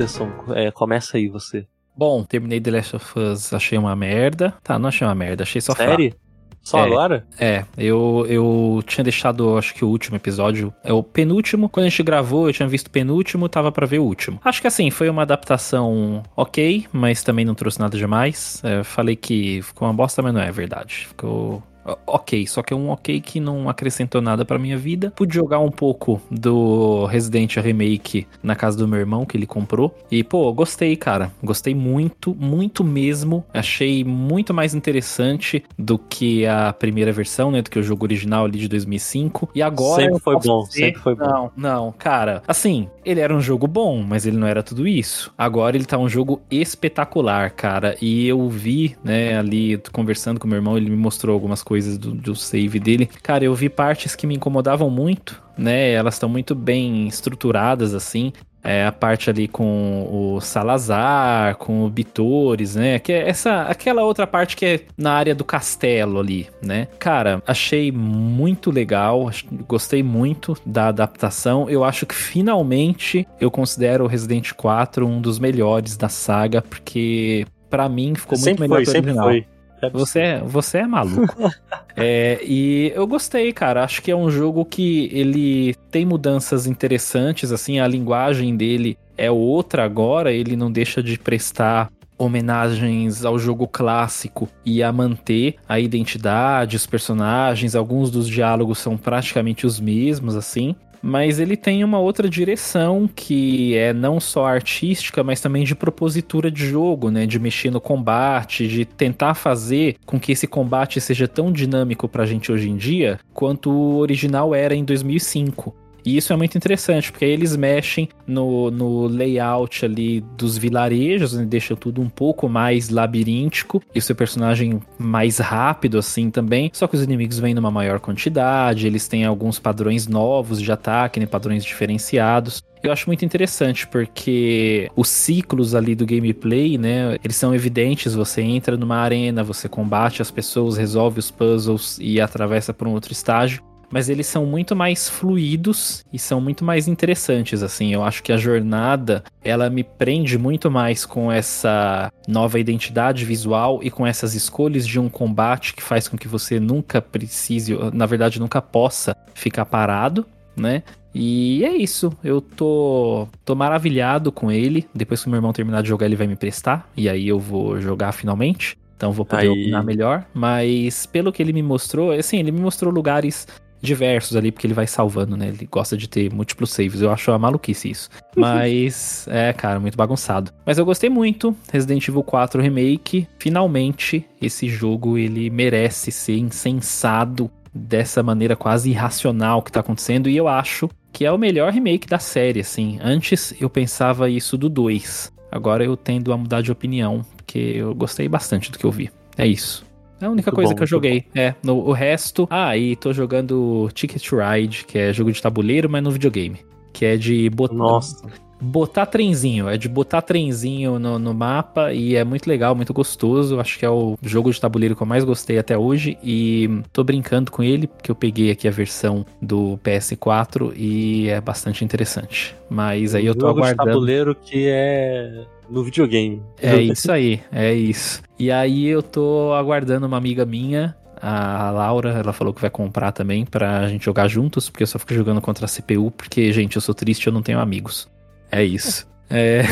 Anderson, 0.00 0.30
é, 0.54 0.70
começa 0.70 1.18
aí 1.18 1.28
você. 1.28 1.66
Bom, 1.94 2.24
terminei 2.24 2.58
The 2.58 2.70
Last 2.70 2.96
of 2.96 3.18
Us, 3.18 3.52
achei 3.52 3.76
uma 3.76 3.94
merda. 3.94 4.54
Tá, 4.62 4.78
não 4.78 4.88
achei 4.88 5.06
uma 5.06 5.14
merda, 5.14 5.42
achei 5.42 5.60
só 5.60 5.74
Sério? 5.74 6.14
Só 6.62 6.78
é, 6.78 6.82
agora? 6.82 7.26
É, 7.38 7.64
eu, 7.76 8.24
eu 8.28 8.82
tinha 8.86 9.04
deixado, 9.04 9.58
acho 9.58 9.74
que 9.74 9.84
o 9.84 9.88
último 9.88 10.16
episódio, 10.16 10.72
é 10.82 10.92
o 10.92 11.02
penúltimo. 11.02 11.68
Quando 11.68 11.86
a 11.86 11.88
gente 11.90 12.02
gravou, 12.02 12.48
eu 12.48 12.52
tinha 12.52 12.68
visto 12.68 12.86
o 12.86 12.90
penúltimo, 12.90 13.48
tava 13.48 13.70
para 13.70 13.86
ver 13.86 13.98
o 13.98 14.04
último. 14.04 14.40
Acho 14.42 14.60
que 14.62 14.66
assim, 14.66 14.90
foi 14.90 15.10
uma 15.10 15.22
adaptação 15.22 16.22
ok, 16.34 16.86
mas 16.92 17.22
também 17.22 17.44
não 17.44 17.54
trouxe 17.54 17.78
nada 17.78 17.96
demais. 17.96 18.62
É, 18.64 18.82
falei 18.82 19.16
que 19.16 19.60
ficou 19.62 19.86
uma 19.86 19.94
bosta, 19.94 20.22
mas 20.22 20.32
não 20.32 20.40
é 20.40 20.50
verdade. 20.50 21.06
Ficou 21.08 21.62
ok, 22.06 22.46
só 22.46 22.62
que 22.62 22.72
é 22.72 22.76
um 22.76 22.90
ok 22.90 23.20
que 23.20 23.40
não 23.40 23.68
acrescentou 23.68 24.20
nada 24.20 24.44
pra 24.44 24.58
minha 24.58 24.76
vida. 24.76 25.12
Pude 25.16 25.34
jogar 25.34 25.60
um 25.60 25.70
pouco 25.70 26.20
do 26.30 27.06
Resident 27.06 27.56
Remake 27.56 28.26
na 28.42 28.54
casa 28.54 28.76
do 28.76 28.86
meu 28.86 28.98
irmão, 28.98 29.24
que 29.24 29.36
ele 29.36 29.46
comprou. 29.46 29.96
E, 30.10 30.22
pô, 30.22 30.52
gostei, 30.52 30.96
cara. 30.96 31.30
Gostei 31.42 31.74
muito, 31.74 32.34
muito 32.34 32.84
mesmo. 32.84 33.44
Achei 33.52 34.04
muito 34.04 34.52
mais 34.52 34.74
interessante 34.74 35.64
do 35.78 35.98
que 35.98 36.46
a 36.46 36.72
primeira 36.72 37.12
versão, 37.12 37.50
né? 37.50 37.62
Do 37.62 37.70
que 37.70 37.78
o 37.78 37.82
jogo 37.82 38.04
original 38.04 38.44
ali 38.44 38.58
de 38.58 38.68
2005. 38.68 39.50
E 39.54 39.62
agora. 39.62 40.02
Sempre 40.02 40.20
foi 40.20 40.38
bom, 40.38 40.64
dizer... 40.64 40.72
sempre 40.72 41.00
foi 41.00 41.14
bom. 41.14 41.24
Não, 41.24 41.52
não, 41.56 41.92
cara. 41.92 42.42
Assim, 42.46 42.88
ele 43.04 43.20
era 43.20 43.34
um 43.34 43.40
jogo 43.40 43.66
bom, 43.66 44.02
mas 44.02 44.26
ele 44.26 44.36
não 44.36 44.46
era 44.46 44.62
tudo 44.62 44.86
isso. 44.86 45.32
Agora 45.36 45.76
ele 45.76 45.84
tá 45.84 45.98
um 45.98 46.08
jogo 46.08 46.40
espetacular, 46.50 47.50
cara. 47.50 47.96
E 48.00 48.26
eu 48.26 48.48
vi, 48.48 48.96
né, 49.02 49.38
ali 49.38 49.80
conversando 49.92 50.38
com 50.38 50.46
meu 50.46 50.56
irmão, 50.56 50.76
ele 50.76 50.90
me 50.90 50.96
mostrou 50.96 51.34
algumas 51.34 51.62
coisas 51.62 51.69
coisas 51.70 51.96
do, 51.96 52.10
do 52.10 52.34
save 52.34 52.80
dele. 52.80 53.08
Cara, 53.22 53.44
eu 53.44 53.54
vi 53.54 53.68
partes 53.68 54.16
que 54.16 54.26
me 54.26 54.34
incomodavam 54.34 54.90
muito, 54.90 55.40
né? 55.56 55.92
Elas 55.92 56.14
estão 56.14 56.28
muito 56.28 56.52
bem 56.52 57.06
estruturadas, 57.06 57.94
assim. 57.94 58.32
É, 58.60 58.84
a 58.84 58.90
parte 58.90 59.30
ali 59.30 59.46
com 59.46 60.08
o 60.10 60.40
Salazar, 60.40 61.54
com 61.58 61.84
o 61.84 61.88
Bitores, 61.88 62.74
né? 62.74 62.98
Que 62.98 63.12
é 63.12 63.28
essa, 63.28 63.62
aquela 63.62 64.02
outra 64.02 64.26
parte 64.26 64.56
que 64.56 64.66
é 64.66 64.80
na 64.98 65.12
área 65.12 65.32
do 65.32 65.44
castelo 65.44 66.18
ali, 66.18 66.48
né? 66.60 66.88
Cara, 66.98 67.40
achei 67.46 67.92
muito 67.92 68.72
legal, 68.72 69.30
gostei 69.68 70.02
muito 70.02 70.56
da 70.66 70.88
adaptação. 70.88 71.70
Eu 71.70 71.84
acho 71.84 72.04
que 72.04 72.16
finalmente 72.16 73.28
eu 73.40 73.48
considero 73.48 74.02
o 74.02 74.08
Resident 74.08 74.54
4 74.54 75.06
um 75.06 75.20
dos 75.20 75.38
melhores 75.38 75.96
da 75.96 76.08
saga, 76.08 76.60
porque 76.60 77.46
para 77.70 77.88
mim 77.88 78.16
ficou 78.16 78.36
muito 78.36 78.44
sempre 78.44 78.62
melhor 78.62 78.84
foi, 78.84 78.84
que 78.84 78.90
o 78.90 79.02
original. 79.02 79.28
Foi. 79.28 79.46
É 79.82 79.88
você, 79.88 80.20
é, 80.20 80.40
você 80.40 80.78
é 80.78 80.86
maluco. 80.86 81.50
é, 81.96 82.40
e 82.42 82.92
eu 82.94 83.06
gostei, 83.06 83.52
cara. 83.52 83.82
Acho 83.84 84.02
que 84.02 84.10
é 84.10 84.16
um 84.16 84.30
jogo 84.30 84.64
que 84.64 85.08
ele 85.12 85.74
tem 85.90 86.04
mudanças 86.04 86.66
interessantes, 86.66 87.52
assim, 87.52 87.80
a 87.80 87.86
linguagem 87.86 88.56
dele 88.56 88.98
é 89.16 89.30
outra 89.30 89.84
agora, 89.84 90.32
ele 90.32 90.56
não 90.56 90.70
deixa 90.70 91.02
de 91.02 91.18
prestar 91.18 91.90
homenagens 92.16 93.24
ao 93.24 93.38
jogo 93.38 93.66
clássico 93.66 94.48
e 94.64 94.82
a 94.82 94.92
manter 94.92 95.56
a 95.66 95.80
identidade, 95.80 96.76
os 96.76 96.86
personagens, 96.86 97.74
alguns 97.74 98.10
dos 98.10 98.28
diálogos 98.28 98.78
são 98.78 98.96
praticamente 98.98 99.66
os 99.66 99.80
mesmos, 99.80 100.36
assim 100.36 100.76
mas 101.02 101.38
ele 101.38 101.56
tem 101.56 101.82
uma 101.84 101.98
outra 101.98 102.28
direção 102.28 103.08
que 103.14 103.76
é 103.76 103.92
não 103.92 104.20
só 104.20 104.46
artística, 104.46 105.24
mas 105.24 105.40
também 105.40 105.64
de 105.64 105.74
propositura 105.74 106.50
de 106.50 106.66
jogo, 106.66 107.10
né? 107.10 107.26
De 107.26 107.38
mexer 107.38 107.70
no 107.70 107.80
combate, 107.80 108.68
de 108.68 108.84
tentar 108.84 109.34
fazer 109.34 109.96
com 110.04 110.18
que 110.18 110.32
esse 110.32 110.46
combate 110.46 111.00
seja 111.00 111.26
tão 111.26 111.52
dinâmico 111.52 112.08
pra 112.08 112.26
gente 112.26 112.52
hoje 112.52 112.68
em 112.68 112.76
dia 112.76 113.18
quanto 113.32 113.70
o 113.70 113.96
original 113.98 114.54
era 114.54 114.74
em 114.74 114.84
2005. 114.84 115.79
E 116.04 116.16
isso 116.16 116.32
é 116.32 116.36
muito 116.36 116.56
interessante, 116.56 117.10
porque 117.10 117.24
aí 117.24 117.30
eles 117.30 117.56
mexem 117.56 118.08
no, 118.26 118.70
no 118.70 119.06
layout 119.06 119.84
ali 119.84 120.20
dos 120.36 120.56
vilarejos, 120.56 121.34
né? 121.34 121.44
deixam 121.44 121.76
tudo 121.76 122.00
um 122.00 122.08
pouco 122.08 122.48
mais 122.48 122.88
labiríntico, 122.88 123.82
e 123.94 123.98
o 123.98 124.02
seu 124.02 124.14
personagem 124.14 124.80
mais 124.98 125.38
rápido 125.38 125.98
assim 125.98 126.30
também. 126.30 126.70
Só 126.72 126.86
que 126.86 126.96
os 126.96 127.02
inimigos 127.02 127.38
vêm 127.38 127.54
numa 127.54 127.70
maior 127.70 128.00
quantidade, 128.00 128.86
eles 128.86 129.08
têm 129.08 129.24
alguns 129.24 129.58
padrões 129.58 130.06
novos 130.06 130.60
de 130.60 130.70
ataque, 130.70 131.20
né? 131.20 131.26
padrões 131.26 131.64
diferenciados. 131.64 132.62
Eu 132.82 132.90
acho 132.92 133.08
muito 133.08 133.24
interessante 133.24 133.86
porque 133.86 134.90
os 134.96 135.08
ciclos 135.08 135.74
ali 135.74 135.94
do 135.94 136.06
gameplay, 136.06 136.78
né, 136.78 137.18
eles 137.22 137.36
são 137.36 137.54
evidentes. 137.54 138.14
Você 138.14 138.40
entra 138.40 138.74
numa 138.74 138.96
arena, 138.96 139.44
você 139.44 139.68
combate 139.68 140.22
as 140.22 140.30
pessoas, 140.30 140.78
resolve 140.78 141.18
os 141.18 141.30
puzzles 141.30 141.98
e 142.00 142.20
atravessa 142.20 142.72
por 142.72 142.88
um 142.88 142.92
outro 142.92 143.12
estágio 143.12 143.62
mas 143.90 144.08
eles 144.08 144.26
são 144.26 144.46
muito 144.46 144.76
mais 144.76 145.08
fluidos 145.08 146.04
e 146.12 146.18
são 146.18 146.40
muito 146.40 146.64
mais 146.64 146.86
interessantes, 146.86 147.62
assim. 147.62 147.92
Eu 147.92 148.02
acho 148.02 148.22
que 148.22 148.32
a 148.32 148.36
jornada, 148.36 149.24
ela 149.42 149.68
me 149.68 149.82
prende 149.82 150.38
muito 150.38 150.70
mais 150.70 151.04
com 151.04 151.30
essa 151.30 152.12
nova 152.26 152.58
identidade 152.58 153.24
visual 153.24 153.80
e 153.82 153.90
com 153.90 154.06
essas 154.06 154.34
escolhas 154.34 154.86
de 154.86 154.98
um 154.98 155.08
combate 155.08 155.74
que 155.74 155.82
faz 155.82 156.06
com 156.06 156.16
que 156.16 156.28
você 156.28 156.60
nunca 156.60 157.02
precise, 157.02 157.76
na 157.92 158.06
verdade, 158.06 158.38
nunca 158.38 158.62
possa 158.62 159.16
ficar 159.34 159.64
parado, 159.64 160.24
né? 160.56 160.82
E 161.12 161.64
é 161.64 161.76
isso, 161.76 162.12
eu 162.22 162.40
tô, 162.40 163.26
tô 163.44 163.54
maravilhado 163.54 164.30
com 164.30 164.50
ele. 164.50 164.88
Depois 164.94 165.20
que 165.20 165.26
o 165.26 165.30
meu 165.30 165.38
irmão 165.38 165.52
terminar 165.52 165.82
de 165.82 165.88
jogar, 165.88 166.06
ele 166.06 166.14
vai 166.14 166.26
me 166.26 166.36
prestar. 166.36 166.88
E 166.96 167.08
aí 167.08 167.26
eu 167.26 167.38
vou 167.38 167.80
jogar 167.80 168.12
finalmente. 168.12 168.78
Então 168.96 169.10
vou 169.10 169.24
poder 169.24 169.42
aí... 169.42 169.48
opinar 169.48 169.82
melhor. 169.82 170.24
Mas 170.32 171.06
pelo 171.06 171.32
que 171.32 171.42
ele 171.42 171.52
me 171.52 171.62
mostrou, 171.62 172.12
assim, 172.12 172.38
ele 172.38 172.52
me 172.52 172.60
mostrou 172.60 172.92
lugares 172.92 173.48
diversos 173.80 174.36
ali, 174.36 174.52
porque 174.52 174.66
ele 174.66 174.74
vai 174.74 174.86
salvando, 174.86 175.36
né? 175.36 175.48
Ele 175.48 175.66
gosta 175.70 175.96
de 175.96 176.08
ter 176.08 176.32
múltiplos 176.32 176.70
saves. 176.70 177.00
Eu 177.00 177.10
acho 177.10 177.30
uma 177.30 177.38
maluquice 177.38 177.90
isso. 177.90 178.08
Mas, 178.36 179.26
é, 179.28 179.52
cara, 179.52 179.80
muito 179.80 179.96
bagunçado. 179.96 180.52
Mas 180.64 180.78
eu 180.78 180.84
gostei 180.84 181.10
muito. 181.10 181.56
Resident 181.72 182.06
Evil 182.06 182.22
4 182.22 182.62
Remake. 182.62 183.26
Finalmente, 183.38 184.24
esse 184.40 184.68
jogo 184.68 185.18
ele 185.18 185.50
merece 185.50 186.12
ser 186.12 186.36
incensado 186.36 187.50
dessa 187.72 188.22
maneira 188.22 188.56
quase 188.56 188.90
irracional 188.90 189.62
que 189.62 189.72
tá 189.72 189.80
acontecendo. 189.80 190.28
E 190.28 190.36
eu 190.36 190.48
acho 190.48 190.88
que 191.12 191.24
é 191.24 191.32
o 191.32 191.38
melhor 191.38 191.72
remake 191.72 192.06
da 192.06 192.18
série, 192.18 192.60
assim. 192.60 192.98
Antes 193.02 193.54
eu 193.60 193.70
pensava 193.70 194.28
isso 194.28 194.56
do 194.56 194.68
2. 194.68 195.32
Agora 195.50 195.84
eu 195.84 195.96
tendo 195.96 196.32
a 196.32 196.36
mudar 196.36 196.60
de 196.60 196.70
opinião, 196.70 197.24
porque 197.36 197.58
eu 197.58 197.94
gostei 197.94 198.28
bastante 198.28 198.70
do 198.70 198.78
que 198.78 198.84
eu 198.84 198.92
vi. 198.92 199.10
É 199.36 199.46
isso. 199.46 199.84
É 200.20 200.26
a 200.26 200.30
única 200.30 200.50
muito 200.50 200.54
coisa 200.54 200.70
bom, 200.70 200.76
que 200.76 200.82
eu 200.82 200.86
joguei. 200.86 201.20
Bom. 201.34 201.40
É, 201.40 201.54
no, 201.62 201.78
o 201.78 201.92
resto. 201.92 202.46
Ah, 202.50 202.76
e 202.76 202.94
tô 202.96 203.12
jogando 203.12 203.88
Ticket 203.94 204.24
Ride, 204.30 204.84
que 204.84 204.98
é 204.98 205.12
jogo 205.12 205.32
de 205.32 205.40
tabuleiro, 205.40 205.88
mas 205.88 206.02
no 206.02 206.10
videogame. 206.10 206.58
Que 206.92 207.04
é 207.06 207.16
de 207.16 207.48
botão. 207.50 207.76
Nossa. 207.76 208.22
botar 208.60 209.06
trenzinho, 209.06 209.68
é 209.68 209.78
de 209.78 209.88
botar 209.88 210.20
trenzinho 210.20 210.98
no, 210.98 211.18
no 211.18 211.32
mapa 211.32 211.94
e 211.94 212.14
é 212.14 212.24
muito 212.24 212.46
legal, 212.46 212.74
muito 212.74 212.92
gostoso. 212.92 213.58
Acho 213.58 213.78
que 213.78 213.86
é 213.86 213.90
o 213.90 214.18
jogo 214.22 214.52
de 214.52 214.60
tabuleiro 214.60 214.94
que 214.94 215.02
eu 215.02 215.06
mais 215.06 215.24
gostei 215.24 215.58
até 215.58 215.78
hoje 215.78 216.18
e 216.22 216.68
tô 216.92 217.02
brincando 217.02 217.50
com 217.50 217.62
ele 217.62 217.86
porque 217.86 218.10
eu 218.10 218.14
peguei 218.14 218.50
aqui 218.50 218.68
a 218.68 218.70
versão 218.70 219.24
do 219.40 219.78
PS4 219.82 220.74
e 220.76 221.28
é 221.28 221.40
bastante 221.40 221.84
interessante. 221.84 222.54
Mas 222.68 223.14
aí 223.14 223.24
eu 223.24 223.34
tô 223.34 223.46
jogo 223.46 223.60
aguardando. 223.60 223.88
de 223.88 223.94
tabuleiro 223.94 224.34
que 224.34 224.66
é 224.68 225.46
no 225.70 225.84
videogame. 225.84 226.42
É 226.60 226.80
isso 226.80 227.10
aí, 227.12 227.40
é 227.52 227.72
isso. 227.72 228.22
E 228.38 228.50
aí 228.50 228.86
eu 228.86 229.02
tô 229.02 229.52
aguardando 229.54 230.06
uma 230.06 230.16
amiga 230.16 230.44
minha 230.44 230.96
a 231.22 231.70
Laura, 231.70 232.12
ela 232.12 232.32
falou 232.32 232.54
que 232.54 232.60
vai 232.60 232.70
comprar 232.70 233.12
também 233.12 233.44
pra 233.44 233.86
gente 233.88 234.04
jogar 234.04 234.26
juntos, 234.26 234.70
porque 234.70 234.82
eu 234.82 234.86
só 234.86 234.98
fico 234.98 235.12
jogando 235.12 235.40
contra 235.40 235.66
a 235.66 235.68
CPU, 235.68 236.10
porque, 236.10 236.50
gente, 236.52 236.76
eu 236.76 236.82
sou 236.82 236.94
triste, 236.94 237.26
eu 237.26 237.32
não 237.32 237.42
tenho 237.42 237.58
amigos. 237.58 238.08
É 238.50 238.64
isso. 238.64 239.06
É... 239.28 239.62